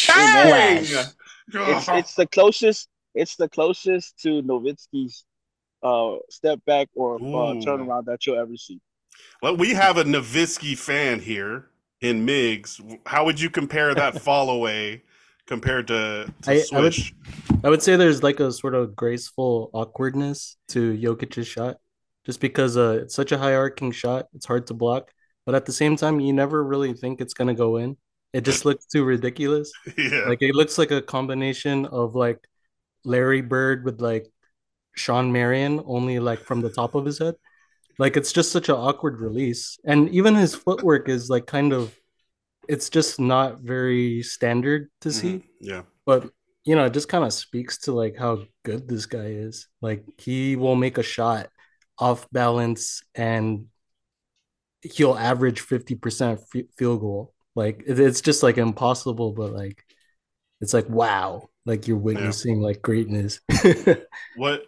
Bang! 0.07 0.49
bang 0.51 0.77
It's, 0.83 1.87
it's 1.89 2.15
the 2.15 2.27
closest. 2.27 2.89
It's 3.13 3.35
the 3.35 3.49
closest 3.49 4.19
to 4.23 4.41
Nowitzki's 4.43 5.23
uh, 5.83 6.17
step 6.29 6.59
back 6.65 6.87
or 6.95 7.15
uh, 7.15 7.55
turnaround 7.63 8.05
that 8.05 8.25
you'll 8.25 8.39
ever 8.39 8.55
see. 8.57 8.79
Well 9.41 9.55
we 9.55 9.73
have 9.73 9.97
a 9.97 10.03
Nowitzki 10.03 10.77
fan 10.77 11.19
here 11.19 11.67
in 12.01 12.25
Migz 12.25 12.79
how 13.05 13.25
would 13.25 13.39
you 13.39 13.49
compare 13.49 13.93
that 13.95 14.21
fall 14.27 14.49
away 14.49 15.03
compared 15.47 15.87
to, 15.87 16.31
to 16.43 16.51
I- 16.51 16.63
I 16.73 16.81
would- 16.81 16.95
I 17.63 17.69
would 17.69 17.81
say 17.81 17.95
there's 17.95 18.21
like 18.21 18.39
a 18.39 18.51
sort 18.51 18.75
of 18.75 18.95
graceful 18.95 19.71
awkwardness 19.73 20.57
to 20.69 20.95
Jokic's 20.95 21.47
shot, 21.47 21.77
just 22.23 22.39
because 22.39 22.77
uh, 22.77 22.99
it's 23.01 23.15
such 23.15 23.31
a 23.31 23.37
high 23.39 23.55
arcing 23.55 23.91
shot. 23.91 24.27
It's 24.35 24.45
hard 24.45 24.67
to 24.67 24.75
block, 24.75 25.11
but 25.45 25.55
at 25.55 25.65
the 25.65 25.71
same 25.71 25.95
time, 25.95 26.19
you 26.19 26.33
never 26.33 26.63
really 26.63 26.93
think 26.93 27.19
it's 27.19 27.33
gonna 27.33 27.55
go 27.55 27.77
in. 27.77 27.97
It 28.31 28.41
just 28.41 28.63
looks 28.65 28.85
too 28.85 29.03
ridiculous. 29.05 29.71
yeah 29.97 30.25
Like 30.27 30.41
it 30.43 30.53
looks 30.53 30.77
like 30.77 30.91
a 30.91 31.01
combination 31.01 31.87
of 31.87 32.13
like 32.13 32.39
Larry 33.03 33.41
Bird 33.41 33.83
with 33.85 34.01
like 34.01 34.27
Shawn 34.95 35.31
Marion, 35.31 35.81
only 35.85 36.19
like 36.19 36.39
from 36.39 36.61
the 36.61 36.69
top 36.69 36.93
of 36.93 37.05
his 37.05 37.17
head. 37.17 37.35
Like 37.99 38.17
it's 38.17 38.31
just 38.31 38.51
such 38.51 38.69
an 38.69 38.75
awkward 38.75 39.19
release, 39.21 39.77
and 39.83 40.09
even 40.09 40.35
his 40.35 40.55
footwork 40.55 41.09
is 41.09 41.29
like 41.29 41.47
kind 41.47 41.73
of. 41.73 41.93
It's 42.67 42.89
just 42.89 43.17
not 43.17 43.61
very 43.61 44.21
standard 44.23 44.89
to 45.01 45.11
see. 45.11 45.33
Mhm. 45.35 45.43
yeah. 45.61 45.81
But 46.05 46.29
you 46.65 46.75
know 46.75 46.85
it 46.85 46.93
just 46.93 47.07
kind 47.07 47.23
of 47.23 47.31
speaks 47.31 47.77
to 47.79 47.93
like 47.93 48.17
how 48.17 48.43
good 48.63 48.87
this 48.89 49.05
guy 49.05 49.27
is. 49.27 49.67
Like 49.81 50.03
he 50.17 50.57
will 50.57 50.75
make 50.75 50.97
a 50.97 51.03
shot 51.03 51.47
off 51.97 52.27
balance 52.31 53.01
and 53.15 53.67
he'll 54.81 55.15
average 55.17 55.61
50% 55.61 56.39
f- 56.53 56.65
field 56.77 56.99
goal. 57.01 57.33
Like 57.55 57.83
it's 57.87 58.21
just 58.21 58.43
like 58.43 58.57
impossible 58.57 59.31
but 59.33 59.53
like 59.53 59.83
it's 60.61 60.73
like 60.73 60.89
wow. 60.89 61.49
Like 61.65 61.87
you're 61.87 61.97
witnessing 61.97 62.61
like 62.61 62.81
greatness. 62.81 63.39
What 64.35 64.63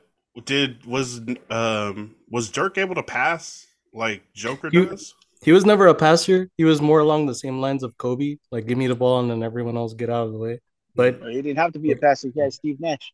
did 0.46 0.86
was 0.86 1.22
um 1.50 2.16
was 2.30 2.50
Dirk 2.50 2.78
able 2.78 2.96
to 2.96 3.04
pass 3.04 3.68
like 3.94 4.24
Joker 4.34 4.70
You- 4.72 4.86
does 4.88 5.16
he 5.42 5.52
was 5.54 5.66
never 5.66 5.88
a 5.88 5.96
passer 5.96 6.50
he 6.58 6.66
was 6.66 6.82
more 6.82 7.00
along 7.00 7.26
the 7.26 7.36
same 7.36 7.62
lines 7.62 7.82
of 7.82 7.98
kobe 7.98 8.38
like 8.52 8.68
give 8.68 8.78
me 8.78 8.88
the 8.88 8.96
ball 8.96 9.22
and 9.22 9.32
then 9.32 9.42
everyone 9.42 9.78
else 9.78 9.94
get 9.94 10.10
out 10.10 10.28
of 10.28 10.34
the 10.34 10.38
way 10.40 10.60
but 10.96 11.22
He 11.24 11.42
didn't 11.42 11.58
have 11.58 11.72
to 11.74 11.80
be 11.80 11.92
a 11.92 11.96
passer. 11.96 12.30
He 12.34 12.42
had 12.42 12.52
Steve 12.52 12.80
Nash. 12.80 13.14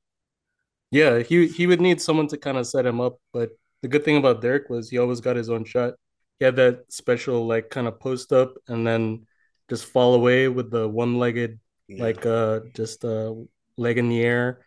Yeah, 0.91 1.19
he 1.19 1.47
he 1.47 1.67
would 1.67 1.81
need 1.81 2.01
someone 2.01 2.27
to 2.29 2.37
kind 2.37 2.57
of 2.57 2.65
set 2.65 2.85
him 2.85 2.99
up, 3.01 3.19
but 3.33 3.51
the 3.81 3.87
good 3.87 4.03
thing 4.03 4.17
about 4.17 4.41
Dirk 4.41 4.69
was 4.69 4.89
he 4.89 4.97
always 4.97 5.19
got 5.21 5.35
his 5.35 5.49
own 5.49 5.65
shot. 5.65 5.93
He 6.39 6.45
had 6.45 6.55
that 6.55 6.91
special 6.91 7.45
like 7.45 7.69
kind 7.69 7.87
of 7.87 7.99
post 7.99 8.31
up 8.33 8.55
and 8.67 8.87
then 8.87 9.27
just 9.69 9.85
fall 9.85 10.15
away 10.15 10.47
with 10.47 10.71
the 10.71 10.87
one 10.87 11.19
legged 11.19 11.59
Yeah. 11.87 12.03
like 12.03 12.25
uh 12.25 12.61
just 12.73 13.05
uh 13.05 13.33
leg 13.77 13.97
in 13.97 14.09
the 14.09 14.21
air. 14.21 14.61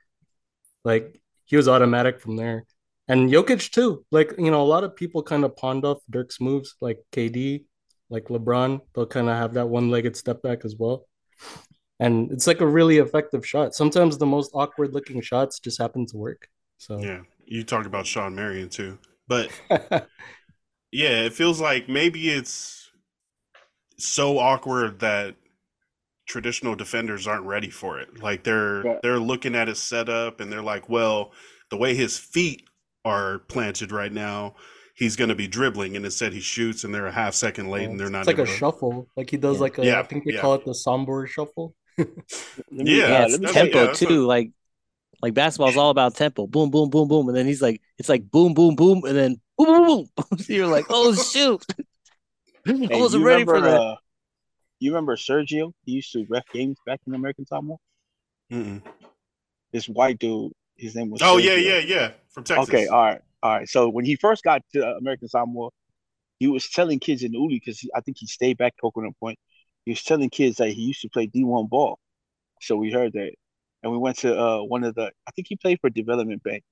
Like 0.85 1.18
he 1.49 1.57
was 1.57 1.67
automatic 1.67 2.21
from 2.21 2.37
there. 2.37 2.65
And 3.09 3.31
Jokic 3.31 3.71
too. 3.71 4.05
Like, 4.11 4.35
you 4.39 4.51
know, 4.51 4.63
a 4.63 4.69
lot 4.69 4.85
of 4.85 4.95
people 4.95 5.23
kind 5.23 5.45
of 5.45 5.57
pawned 5.57 5.85
off 5.85 5.99
Dirk's 6.11 6.41
moves, 6.41 6.77
like 6.81 6.99
KD, 7.11 7.65
like 8.11 8.25
LeBron. 8.25 8.81
They'll 8.95 9.07
kind 9.07 9.31
of 9.31 9.37
have 9.37 9.55
that 9.55 9.69
one-legged 9.69 10.15
step 10.15 10.43
back 10.43 10.65
as 10.65 10.77
well. 10.79 11.07
And 11.99 12.31
it's 12.31 12.47
like 12.47 12.61
a 12.61 12.67
really 12.67 12.99
effective 12.99 13.47
shot. 13.47 13.75
Sometimes 13.75 14.19
the 14.19 14.27
most 14.27 14.51
awkward 14.55 14.93
looking 14.93 15.23
shots 15.23 15.59
just 15.59 15.81
happen 15.81 16.07
to 16.07 16.17
work. 16.19 16.49
So 16.77 16.99
yeah, 16.99 17.23
you 17.47 17.65
talked 17.65 17.87
about 17.87 18.07
Shawn 18.07 18.35
Marion 18.35 18.69
too, 18.69 18.99
but 19.27 19.51
yeah, 20.93 21.23
it 21.23 21.33
feels 21.33 21.61
like 21.61 21.89
maybe 21.89 22.29
it's 22.29 22.91
so 23.97 24.39
awkward 24.39 25.01
that 25.01 25.35
traditional 26.29 26.75
defenders 26.77 27.27
aren't 27.27 27.45
ready 27.47 27.71
for 27.71 27.99
it. 27.99 28.23
Like 28.23 28.45
they're 28.45 28.85
Yeah. 28.87 28.99
they're 29.03 29.19
looking 29.19 29.55
at 29.55 29.67
his 29.69 29.79
setup 29.83 30.41
and 30.41 30.53
they're 30.53 30.63
like, 30.63 30.89
well, 30.89 31.33
the 31.71 31.77
way 31.77 31.95
his 31.95 32.19
feet 32.19 32.63
are 33.05 33.41
planted 33.41 33.91
right 33.93 34.13
now, 34.13 34.55
he's 34.95 35.17
going 35.17 35.29
to 35.31 35.35
be 35.35 35.47
dribbling, 35.49 35.97
and 35.97 36.05
instead 36.05 36.33
he 36.33 36.41
shoots, 36.41 36.85
and 36.85 36.95
they're 36.95 37.07
a 37.07 37.13
half 37.13 37.33
second 37.35 37.71
late, 37.71 37.89
and 37.89 37.99
they're 37.99 38.11
not. 38.11 38.21
it's 38.21 38.27
like 38.27 38.39
a 38.39 38.43
able 38.43 38.53
to- 38.53 38.59
shuffle. 38.59 39.09
Like 39.17 39.31
he 39.31 39.37
does 39.37 39.57
Yeah. 39.57 39.61
like 39.63 39.79
a 39.79 39.85
Yeah, 39.87 40.01
I 40.01 40.03
think 40.03 40.25
they 40.25 40.35
yeah. 40.35 40.41
call 40.41 40.55
it 40.55 40.65
the 40.65 40.73
Sombor 40.73 41.27
shuffle. 41.27 41.75
Me- 41.99 42.07
Yeah, 42.71 43.09
Yeah, 43.09 43.09
let 43.21 43.25
it's 43.31 43.39
that's- 43.39 43.55
tempo 43.55 43.79
yeah, 43.79 43.87
that's 43.87 43.99
too. 43.99 44.27
Like 44.27 44.51
like 45.21 45.35
basketball's 45.35 45.77
all 45.77 45.91
about 45.91 46.15
tempo. 46.15 46.47
Boom, 46.47 46.71
boom, 46.71 46.91
boom, 46.91 47.09
boom, 47.09 47.29
and 47.29 47.37
then 47.37 47.47
he's 47.47 47.61
like, 47.63 47.81
it's 47.99 48.09
like 48.09 48.31
boom, 48.31 48.55
boom, 48.55 48.77
boom, 48.77 49.03
and 49.05 49.17
then 49.17 49.41
boom, 49.57 49.67
boom, 49.67 49.87
boom. 49.87 50.07
boom. 50.17 50.39
So 50.39 50.53
you're 50.57 50.67
like, 50.67 50.85
oh 50.91 51.13
shoot, 51.15 51.65
I 52.67 52.89
wasn't 52.91 53.23
you 53.23 53.27
ready 53.27 53.45
for 53.45 53.61
that. 53.61 53.81
Uh, 53.81 53.97
you 54.81 54.93
remember 54.93 55.17
Sergio? 55.17 55.73
He 55.85 55.93
used 55.93 56.13
to 56.13 56.27
ref 56.29 56.45
games 56.53 56.79
back 56.87 57.01
in 57.07 57.15
American 57.15 57.47
Samoa. 57.47 57.77
Mm-mm. 58.53 58.83
This 59.73 59.89
white 59.89 60.19
dude, 60.19 60.53
his 60.77 60.95
name 60.95 61.11
was. 61.11 61.21
Oh 61.23 61.37
yeah, 61.37 61.53
Sergio. 61.53 61.65
yeah, 61.65 61.79
yeah, 61.79 62.11
from 62.31 62.45
Texas. 62.45 62.69
Okay, 62.69 62.87
all 62.87 63.03
right, 63.03 63.21
all 63.43 63.51
right. 63.59 63.69
So 63.69 63.89
when 63.89 64.05
he 64.05 64.17
first 64.17 64.45
got 64.45 64.63
to 64.73 64.87
uh, 64.87 64.97
American 64.99 65.29
Samoa, 65.29 65.71
he 66.39 66.47
was 66.47 66.69
telling 66.69 67.01
kids 67.01 67.23
in 67.23 67.33
Uli 67.33 67.61
because 67.65 67.83
I 67.95 68.01
think 68.01 68.19
he 68.19 68.27
stayed 68.27 68.57
back 68.59 68.75
Coconut 68.81 69.15
Point. 69.21 69.39
He 69.85 69.93
was 69.93 70.03
telling 70.03 70.31
kids 70.31 70.57
that 70.59 70.71
he 70.71 70.83
used 70.83 71.03
to 71.03 71.09
play 71.09 71.27
D 71.27 71.45
one 71.45 71.67
ball. 71.67 71.99
So 72.61 72.77
we 72.77 72.91
heard 72.91 73.13
that, 73.13 73.33
and 73.83 73.93
we 73.93 73.99
went 73.99 74.19
to 74.19 74.39
uh, 74.39 74.63
one 74.63 74.85
of 74.85 74.95
the. 74.95 75.11
I 75.27 75.31
think 75.33 75.49
he 75.49 75.57
played 75.57 75.79
for 75.81 75.91
Development 75.91 76.43
Bank, 76.43 76.63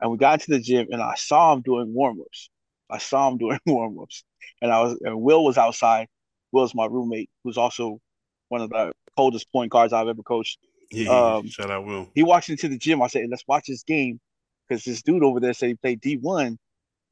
and 0.00 0.10
we 0.10 0.18
got 0.18 0.40
into 0.40 0.50
the 0.50 0.60
gym, 0.60 0.88
and 0.90 1.02
I 1.02 1.14
saw 1.16 1.52
him 1.52 1.62
doing 1.62 1.92
warm 1.92 2.20
ups. 2.20 2.50
I 2.88 2.98
saw 2.98 3.30
him 3.30 3.38
doing 3.38 3.60
warm 3.66 3.98
ups, 3.98 4.24
and 4.60 4.72
I 4.72 4.82
was 4.82 4.98
and 5.02 5.20
Will 5.20 5.44
was 5.44 5.58
outside. 5.58 6.08
Will's 6.52 6.74
my 6.74 6.86
roommate, 6.86 7.30
who's 7.44 7.58
also 7.58 8.00
one 8.48 8.60
of 8.60 8.70
the 8.70 8.92
coldest 9.16 9.50
point 9.52 9.70
guards 9.70 9.92
I've 9.92 10.08
ever 10.08 10.22
coached. 10.22 10.58
Yeah, 10.90 11.36
Um, 11.36 11.48
shout 11.48 11.70
out 11.70 11.84
Will. 11.86 12.10
He 12.14 12.22
walked 12.22 12.48
into 12.48 12.68
the 12.68 12.78
gym. 12.78 13.00
I 13.02 13.06
said, 13.06 13.26
"Let's 13.30 13.44
watch 13.46 13.66
this 13.68 13.84
game," 13.84 14.20
because 14.68 14.84
this 14.84 15.02
dude 15.02 15.22
over 15.22 15.38
there 15.40 15.52
said 15.52 15.68
he 15.68 15.74
played 15.76 16.00
D 16.00 16.16
one, 16.16 16.58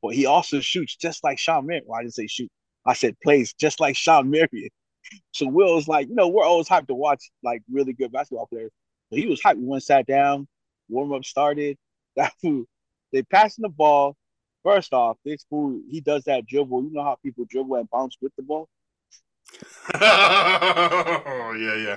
but 0.02 0.14
he 0.14 0.26
also 0.26 0.60
shoots 0.60 0.96
just 0.96 1.22
like 1.22 1.38
Shawn 1.38 1.66
Marion. 1.66 1.84
Well, 1.86 1.98
I 2.00 2.02
didn't 2.02 2.14
say 2.14 2.26
shoot. 2.26 2.50
I 2.84 2.94
said 2.94 3.16
plays 3.20 3.52
just 3.54 3.80
like 3.80 3.96
Shawn 3.96 4.30
Marion. 4.30 4.70
So 5.32 5.46
Will's 5.48 5.88
like, 5.88 6.06
you 6.08 6.14
know, 6.14 6.28
we're 6.28 6.44
always 6.44 6.68
hyped 6.68 6.88
to 6.88 6.94
watch 6.94 7.30
like 7.42 7.62
really 7.72 7.94
good 7.94 8.12
basketball 8.12 8.46
players. 8.46 8.70
So 9.08 9.16
he 9.16 9.26
was 9.26 9.40
hyped. 9.40 9.56
We 9.56 9.64
went 9.64 9.82
sat 9.82 10.06
down, 10.06 10.46
warm 10.88 11.12
up 11.14 11.24
started. 11.24 11.78
That 12.16 12.32
fool, 12.42 12.64
they 13.12 13.22
passing 13.22 13.62
the 13.62 13.68
ball. 13.70 14.16
First 14.64 14.92
off, 14.92 15.16
this 15.24 15.46
fool 15.48 15.80
he 15.88 16.00
does 16.02 16.24
that 16.24 16.46
dribble. 16.46 16.82
You 16.82 16.90
know 16.92 17.04
how 17.04 17.16
people 17.22 17.46
dribble 17.48 17.76
and 17.76 17.88
bounce 17.88 18.16
with 18.20 18.32
the 18.36 18.42
ball. 18.42 18.68
Oh 19.94 21.56
yeah, 21.58 21.74
yeah. 21.76 21.96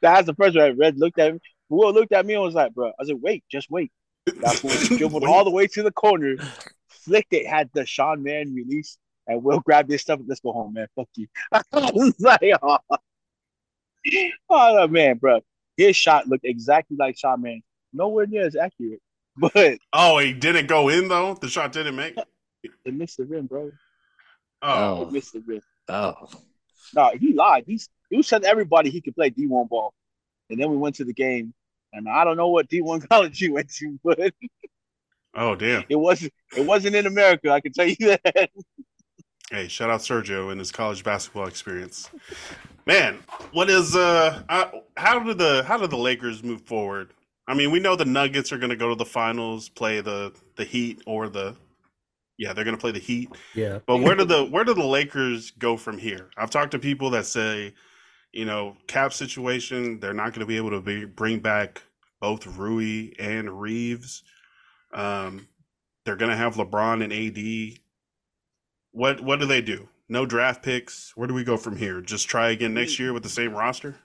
That's 0.00 0.26
the 0.26 0.34
first 0.34 0.56
one. 0.56 0.76
Red 0.76 0.98
looked 0.98 1.18
at 1.18 1.34
me. 1.34 1.40
Will 1.68 1.92
looked 1.92 2.12
at 2.12 2.24
me 2.24 2.34
and 2.34 2.42
was 2.42 2.54
like, 2.54 2.74
"Bro," 2.74 2.92
I 2.98 3.04
said, 3.04 3.20
"Wait, 3.20 3.44
just 3.50 3.70
wait." 3.70 3.92
That 4.26 4.94
dribbled 4.98 5.24
all 5.24 5.44
the 5.44 5.50
way 5.50 5.66
to 5.68 5.82
the 5.82 5.92
corner, 5.92 6.36
flicked 6.88 7.32
it, 7.32 7.46
had 7.46 7.70
the 7.74 7.84
Sean 7.86 8.22
Man 8.22 8.54
release, 8.54 8.98
and 9.26 9.42
Will 9.42 9.60
grabbed 9.60 9.90
his 9.90 10.00
stuff. 10.00 10.20
Let's 10.26 10.40
go 10.40 10.52
home, 10.52 10.74
man. 10.74 10.86
Fuck 10.94 11.08
you. 11.16 11.26
I 11.52 11.62
was 11.72 12.14
like, 12.20 12.40
oh, 12.62 12.78
oh 14.50 14.88
man, 14.88 15.18
bro. 15.18 15.40
His 15.76 15.96
shot 15.96 16.26
looked 16.26 16.44
exactly 16.44 16.96
like 16.98 17.18
Sean 17.18 17.42
Man. 17.42 17.62
Nowhere 17.92 18.26
near 18.26 18.46
as 18.46 18.56
accurate, 18.56 19.00
but 19.36 19.78
Oh, 19.92 20.18
he 20.18 20.32
didn't 20.32 20.66
go 20.66 20.88
in 20.88 21.08
though. 21.08 21.34
The 21.34 21.48
shot 21.48 21.72
didn't 21.72 21.96
make. 21.96 22.16
It 22.62 22.94
missed 22.94 23.18
the 23.18 23.24
rim, 23.24 23.46
bro. 23.46 23.70
Oh, 24.62 25.02
It 25.02 25.12
missed 25.12 25.32
the 25.34 25.40
rim. 25.40 25.60
Oh, 25.88 26.28
No, 26.94 27.10
he 27.18 27.32
lied. 27.32 27.64
He's 27.66 27.88
he 28.10 28.16
was 28.16 28.28
telling 28.28 28.46
everybody 28.46 28.90
he 28.90 29.00
could 29.00 29.14
play 29.14 29.30
D 29.30 29.46
one 29.46 29.66
ball, 29.66 29.94
and 30.50 30.60
then 30.60 30.70
we 30.70 30.76
went 30.76 30.96
to 30.96 31.04
the 31.04 31.14
game. 31.14 31.54
And 31.92 32.08
I 32.08 32.24
don't 32.24 32.36
know 32.36 32.48
what 32.48 32.68
D 32.68 32.80
one 32.80 33.00
college 33.10 33.38
he 33.38 33.48
went 33.48 33.70
to, 33.74 33.98
but 34.04 34.32
oh, 35.34 35.54
damn. 35.54 35.84
it 35.88 35.96
wasn't 35.96 36.32
it 36.56 36.66
wasn't 36.66 36.96
in 36.96 37.06
America. 37.06 37.50
I 37.50 37.60
can 37.60 37.72
tell 37.72 37.86
you 37.86 38.18
that. 38.24 38.50
Hey, 39.50 39.66
shout 39.66 39.88
out 39.88 40.00
Sergio 40.00 40.50
and 40.50 40.60
his 40.60 40.70
college 40.70 41.02
basketball 41.02 41.46
experience. 41.46 42.10
Man, 42.84 43.18
what 43.52 43.70
is 43.70 43.96
uh, 43.96 44.42
uh 44.46 44.70
how 44.98 45.18
do 45.20 45.32
the 45.32 45.64
how 45.66 45.78
do 45.78 45.86
the 45.86 45.96
Lakers 45.96 46.44
move 46.44 46.60
forward? 46.62 47.14
I 47.46 47.54
mean, 47.54 47.70
we 47.70 47.80
know 47.80 47.96
the 47.96 48.04
Nuggets 48.04 48.52
are 48.52 48.58
going 48.58 48.68
to 48.68 48.76
go 48.76 48.90
to 48.90 48.94
the 48.94 49.06
finals, 49.06 49.70
play 49.70 50.02
the 50.02 50.34
the 50.56 50.64
Heat 50.64 51.00
or 51.06 51.30
the 51.30 51.56
yeah, 52.38 52.52
they're 52.52 52.64
going 52.64 52.76
to 52.76 52.80
play 52.80 52.92
the 52.92 53.00
Heat. 53.00 53.30
Yeah. 53.54 53.80
But 53.84 53.98
where 53.98 54.14
do 54.14 54.24
the 54.24 54.44
where 54.44 54.64
do 54.64 54.72
the 54.72 54.86
Lakers 54.86 55.50
go 55.50 55.76
from 55.76 55.98
here? 55.98 56.30
I've 56.36 56.50
talked 56.50 56.70
to 56.70 56.78
people 56.78 57.10
that 57.10 57.26
say, 57.26 57.74
you 58.32 58.44
know, 58.44 58.76
cap 58.86 59.12
situation, 59.12 59.98
they're 59.98 60.14
not 60.14 60.30
going 60.30 60.40
to 60.40 60.46
be 60.46 60.56
able 60.56 60.70
to 60.70 60.80
be, 60.80 61.04
bring 61.04 61.40
back 61.40 61.82
both 62.20 62.46
Rui 62.46 63.10
and 63.18 63.60
Reaves. 63.60 64.22
Um, 64.94 65.48
they're 66.04 66.16
going 66.16 66.30
to 66.30 66.36
have 66.36 66.54
LeBron 66.54 67.02
and 67.02 67.12
AD. 67.12 67.80
What 68.92 69.20
what 69.20 69.40
do 69.40 69.46
they 69.46 69.60
do? 69.60 69.88
No 70.08 70.24
draft 70.24 70.62
picks. 70.62 71.12
Where 71.16 71.26
do 71.28 71.34
we 71.34 71.44
go 71.44 71.56
from 71.56 71.76
here? 71.76 72.00
Just 72.00 72.28
try 72.28 72.50
again 72.50 72.72
next 72.72 72.98
year 72.98 73.12
with 73.12 73.24
the 73.24 73.28
same 73.28 73.52
roster? 73.52 73.96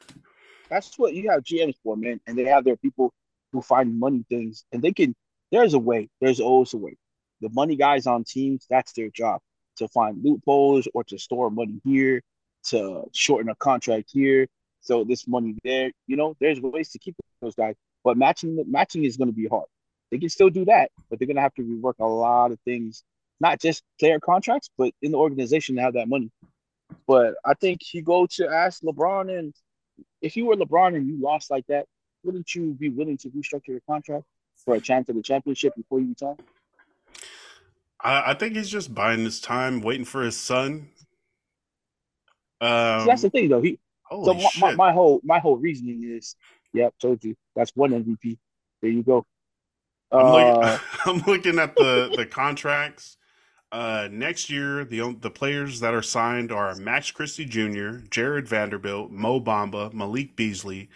That's 0.69 0.97
what 0.97 1.13
you 1.13 1.29
have 1.29 1.43
GMs 1.43 1.75
for, 1.83 1.95
man. 1.95 2.19
And 2.25 2.37
they 2.37 2.45
have 2.45 2.65
their 2.65 2.75
people 2.75 3.13
who 3.51 3.61
find 3.61 3.97
money 3.97 4.25
things, 4.27 4.65
and 4.71 4.81
they 4.81 4.91
can. 4.91 5.15
There's 5.51 5.75
a 5.75 5.79
way. 5.79 6.09
There's 6.19 6.39
always 6.39 6.73
a 6.73 6.77
way. 6.77 6.97
The 7.43 7.49
money 7.49 7.75
guys 7.75 8.07
on 8.07 8.23
teams, 8.23 8.65
that's 8.69 8.93
their 8.93 9.09
job 9.09 9.41
to 9.75 9.89
find 9.89 10.23
loopholes 10.23 10.87
or 10.93 11.03
to 11.03 11.19
store 11.19 11.51
money 11.51 11.81
here, 11.83 12.21
to 12.69 13.03
shorten 13.11 13.49
a 13.49 13.55
contract 13.55 14.09
here, 14.13 14.47
so 14.79 15.03
this 15.03 15.27
money 15.27 15.57
there. 15.61 15.91
You 16.07 16.15
know, 16.15 16.37
there's 16.39 16.61
ways 16.61 16.91
to 16.91 16.99
keep 16.99 17.17
those 17.41 17.53
guys, 17.53 17.75
but 18.01 18.15
matching 18.15 18.63
matching 18.67 19.03
is 19.03 19.17
going 19.17 19.27
to 19.27 19.35
be 19.35 19.47
hard. 19.47 19.65
They 20.09 20.19
can 20.19 20.29
still 20.29 20.49
do 20.49 20.63
that, 20.65 20.91
but 21.09 21.19
they're 21.19 21.27
going 21.27 21.35
to 21.35 21.41
have 21.41 21.53
to 21.55 21.63
rework 21.63 21.95
a 21.99 22.05
lot 22.05 22.53
of 22.53 22.59
things, 22.61 23.03
not 23.41 23.59
just 23.59 23.83
player 23.99 24.21
contracts, 24.21 24.69
but 24.77 24.93
in 25.01 25.11
the 25.11 25.17
organization 25.17 25.75
to 25.75 25.81
have 25.81 25.95
that 25.95 26.07
money. 26.07 26.31
But 27.07 27.35
I 27.43 27.55
think 27.55 27.93
you 27.93 28.03
go 28.03 28.25
to 28.37 28.47
ask 28.47 28.81
LeBron, 28.83 29.37
and 29.37 29.53
if 30.21 30.37
you 30.37 30.45
were 30.45 30.55
LeBron 30.55 30.95
and 30.95 31.07
you 31.09 31.19
lost 31.21 31.51
like 31.51 31.67
that, 31.67 31.87
wouldn't 32.23 32.55
you 32.55 32.73
be 32.73 32.87
willing 32.87 33.17
to 33.17 33.29
restructure 33.31 33.69
your 33.69 33.81
contract 33.85 34.23
for 34.63 34.75
a 34.75 34.79
chance 34.79 35.09
at 35.09 35.15
the 35.15 35.21
championship 35.21 35.75
before 35.75 35.99
you 35.99 36.07
retire? 36.07 36.37
I, 38.03 38.31
I 38.31 38.33
think 38.33 38.55
he's 38.55 38.69
just 38.69 38.93
buying 38.93 39.23
his 39.23 39.39
time, 39.39 39.81
waiting 39.81 40.05
for 40.05 40.21
his 40.23 40.37
son. 40.37 40.89
Um, 42.61 43.01
See, 43.01 43.05
that's 43.07 43.21
the 43.23 43.29
thing, 43.29 43.49
though. 43.49 43.61
He 43.61 43.79
holy 44.03 44.25
so 44.25 44.33
my, 44.33 44.41
my, 44.59 44.69
shit. 44.69 44.77
my 44.77 44.91
whole 44.91 45.21
my 45.23 45.39
whole 45.39 45.57
reasoning 45.57 46.03
is, 46.03 46.35
yep, 46.73 46.93
told 46.99 47.23
you 47.23 47.35
that's 47.55 47.71
one 47.75 47.91
MVP. 47.91 48.37
There 48.81 48.91
you 48.91 49.03
go. 49.03 49.25
I'm, 50.11 50.19
Uh, 50.25 50.33
looking, 50.35 50.79
I'm 51.05 51.17
looking 51.31 51.59
at 51.59 51.75
the 51.75 52.13
the 52.15 52.25
contracts. 52.25 53.17
Uh, 53.71 54.07
next 54.11 54.49
year, 54.51 54.85
the 54.85 55.15
the 55.19 55.31
players 55.31 55.79
that 55.79 55.93
are 55.93 56.03
signed 56.03 56.51
are 56.51 56.75
Max 56.75 57.09
Christie 57.11 57.45
Jr., 57.45 58.05
Jarred 58.11 58.47
Vanderbilt, 58.47 59.09
Mo 59.11 59.39
Bamba, 59.41 59.91
Malik 59.93 60.35
Beasley, 60.35 60.89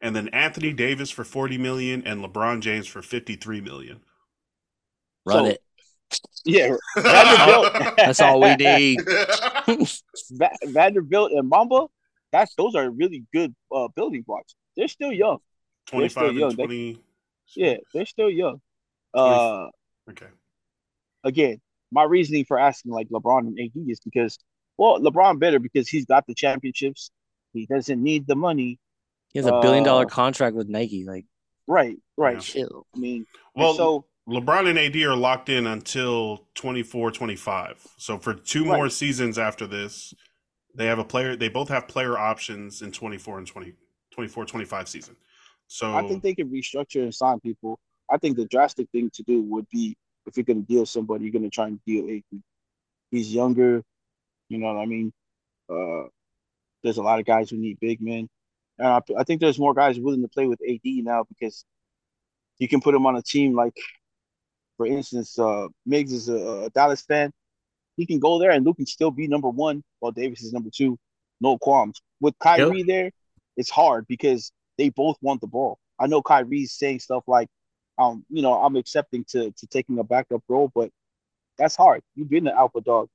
and 0.00 0.14
then 0.14 0.28
Anthony 0.28 0.72
Davis 0.72 1.10
for 1.10 1.24
40 1.24 1.58
million 1.58 2.06
and 2.06 2.22
LeBron 2.24 2.60
James 2.60 2.86
for 2.86 3.02
53 3.02 3.60
million. 3.60 4.00
run 5.26 5.36
So- 5.36 5.50
it. 5.50 5.62
Yeah, 6.44 6.74
Vanderbilt. 6.96 7.96
That's 7.96 8.20
all 8.20 8.40
we 8.40 8.54
need. 8.56 9.00
Va- 10.32 10.50
Vanderbilt 10.64 11.32
and 11.32 11.48
Mamba. 11.48 11.86
That's 12.32 12.54
those 12.54 12.74
are 12.74 12.88
really 12.90 13.24
good 13.32 13.54
uh, 13.74 13.88
building 13.94 14.22
blocks. 14.22 14.54
They're 14.76 14.88
still 14.88 15.12
young. 15.12 15.38
25 15.86 16.34
young. 16.34 16.58
and 16.60 16.70
They- 16.70 16.96
Yeah, 17.54 17.76
they're 17.92 18.06
still 18.06 18.30
young. 18.30 18.60
Uh, 19.14 19.68
Okay. 20.10 20.26
again, 21.24 21.60
my 21.92 22.02
reasoning 22.04 22.44
for 22.44 22.58
asking 22.58 22.92
like 22.92 23.08
LeBron 23.10 23.46
and 23.46 23.58
AD 23.60 23.72
is 23.90 24.00
because, 24.00 24.38
well, 24.78 24.98
LeBron 24.98 25.38
better 25.38 25.58
because 25.58 25.88
he's 25.88 26.06
got 26.06 26.26
the 26.26 26.34
championships. 26.34 27.10
He 27.52 27.66
doesn't 27.66 28.02
need 28.02 28.26
the 28.26 28.34
money. 28.34 28.78
He 29.32 29.38
has 29.38 29.46
a 29.46 29.60
billion 29.60 29.84
dollar 29.84 30.06
Uh, 30.06 30.08
contract 30.08 30.56
with 30.56 30.68
Nike. 30.68 31.04
Like, 31.04 31.26
Right, 31.68 31.96
right. 32.16 32.34
Yeah. 32.34 32.40
chill. 32.40 32.86
I 32.94 32.98
mean, 32.98 33.26
Well, 33.54 33.74
so 33.74 34.04
LeBron 34.28 34.68
and 34.68 34.78
AD 34.78 34.96
are 35.02 35.16
locked 35.16 35.48
in 35.48 35.66
until 35.66 36.46
24 36.54 37.10
25. 37.10 37.86
So 37.96 38.18
for 38.18 38.34
two 38.34 38.64
Right. 38.64 38.76
more 38.76 38.88
seasons 38.88 39.38
after 39.38 39.66
this, 39.66 40.14
they 40.74 40.86
have 40.86 40.98
a 40.98 41.04
player, 41.04 41.36
they 41.36 41.48
both 41.48 41.68
have 41.68 41.88
player 41.88 42.16
options 42.16 42.82
in 42.82 42.92
24 42.92 43.38
and 43.38 43.46
20, 43.46 43.74
24 44.12 44.44
25 44.46 44.88
season. 44.88 45.16
So 45.66 45.94
I 45.94 46.06
think 46.06 46.22
they 46.22 46.34
can 46.34 46.50
restructure 46.50 47.02
and 47.02 47.14
sign 47.14 47.40
people. 47.40 47.80
I 48.10 48.18
think 48.18 48.36
the 48.36 48.46
drastic 48.46 48.88
thing 48.90 49.10
to 49.14 49.22
do 49.22 49.42
would 49.42 49.66
be 49.70 49.96
if 50.26 50.36
you're 50.36 50.44
going 50.44 50.64
to 50.64 50.66
deal 50.66 50.86
somebody, 50.86 51.24
you're 51.24 51.32
going 51.32 51.42
to 51.42 51.50
try 51.50 51.66
and 51.66 51.80
deal 51.84 52.08
AD. 52.08 52.40
He's 53.10 53.34
younger, 53.34 53.82
you 54.48 54.58
know 54.58 54.72
what 54.72 54.80
I 54.80 54.86
mean. 54.86 55.12
Uh, 55.68 56.08
there's 56.82 56.98
a 56.98 57.02
lot 57.02 57.18
of 57.18 57.26
guys 57.26 57.50
who 57.50 57.56
need 57.56 57.78
big 57.80 58.00
men, 58.00 58.28
and 58.78 58.88
I, 58.88 59.00
I 59.18 59.24
think 59.24 59.40
there's 59.40 59.58
more 59.58 59.74
guys 59.74 59.98
willing 59.98 60.22
to 60.22 60.28
play 60.28 60.46
with 60.46 60.60
AD 60.68 60.80
now 60.84 61.24
because 61.28 61.64
you 62.58 62.68
can 62.68 62.80
put 62.80 62.94
him 62.94 63.06
on 63.06 63.16
a 63.16 63.22
team 63.22 63.54
like, 63.54 63.76
for 64.76 64.86
instance, 64.86 65.38
uh, 65.38 65.68
Migz 65.88 66.12
is 66.12 66.28
a, 66.28 66.64
a 66.64 66.70
Dallas 66.70 67.02
fan. 67.02 67.32
He 67.96 68.06
can 68.06 68.18
go 68.18 68.38
there 68.38 68.50
and 68.50 68.64
Luke 68.64 68.76
can 68.76 68.86
still 68.86 69.10
be 69.10 69.26
number 69.28 69.48
one 69.48 69.82
while 70.00 70.12
Davis 70.12 70.42
is 70.42 70.52
number 70.52 70.70
two. 70.74 70.98
No 71.40 71.58
qualms. 71.58 72.00
With 72.20 72.38
Kyrie 72.38 72.82
there, 72.84 73.10
it's 73.56 73.68
hard 73.70 74.06
because 74.06 74.52
they 74.78 74.88
both 74.88 75.16
want 75.20 75.40
the 75.40 75.46
ball. 75.46 75.78
I 75.98 76.06
know 76.06 76.22
Kyrie's 76.22 76.72
saying 76.72 77.00
stuff 77.00 77.24
like, 77.26 77.48
um, 77.98 78.24
you 78.30 78.40
know, 78.42 78.54
I'm 78.54 78.76
accepting 78.76 79.24
to 79.30 79.50
to 79.50 79.66
taking 79.66 79.98
a 79.98 80.04
backup 80.04 80.42
role, 80.48 80.70
but 80.74 80.90
that's 81.58 81.76
hard. 81.76 82.00
You've 82.14 82.30
been 82.30 82.44
the 82.44 82.54
alpha 82.56 82.80
dog. 82.80 83.08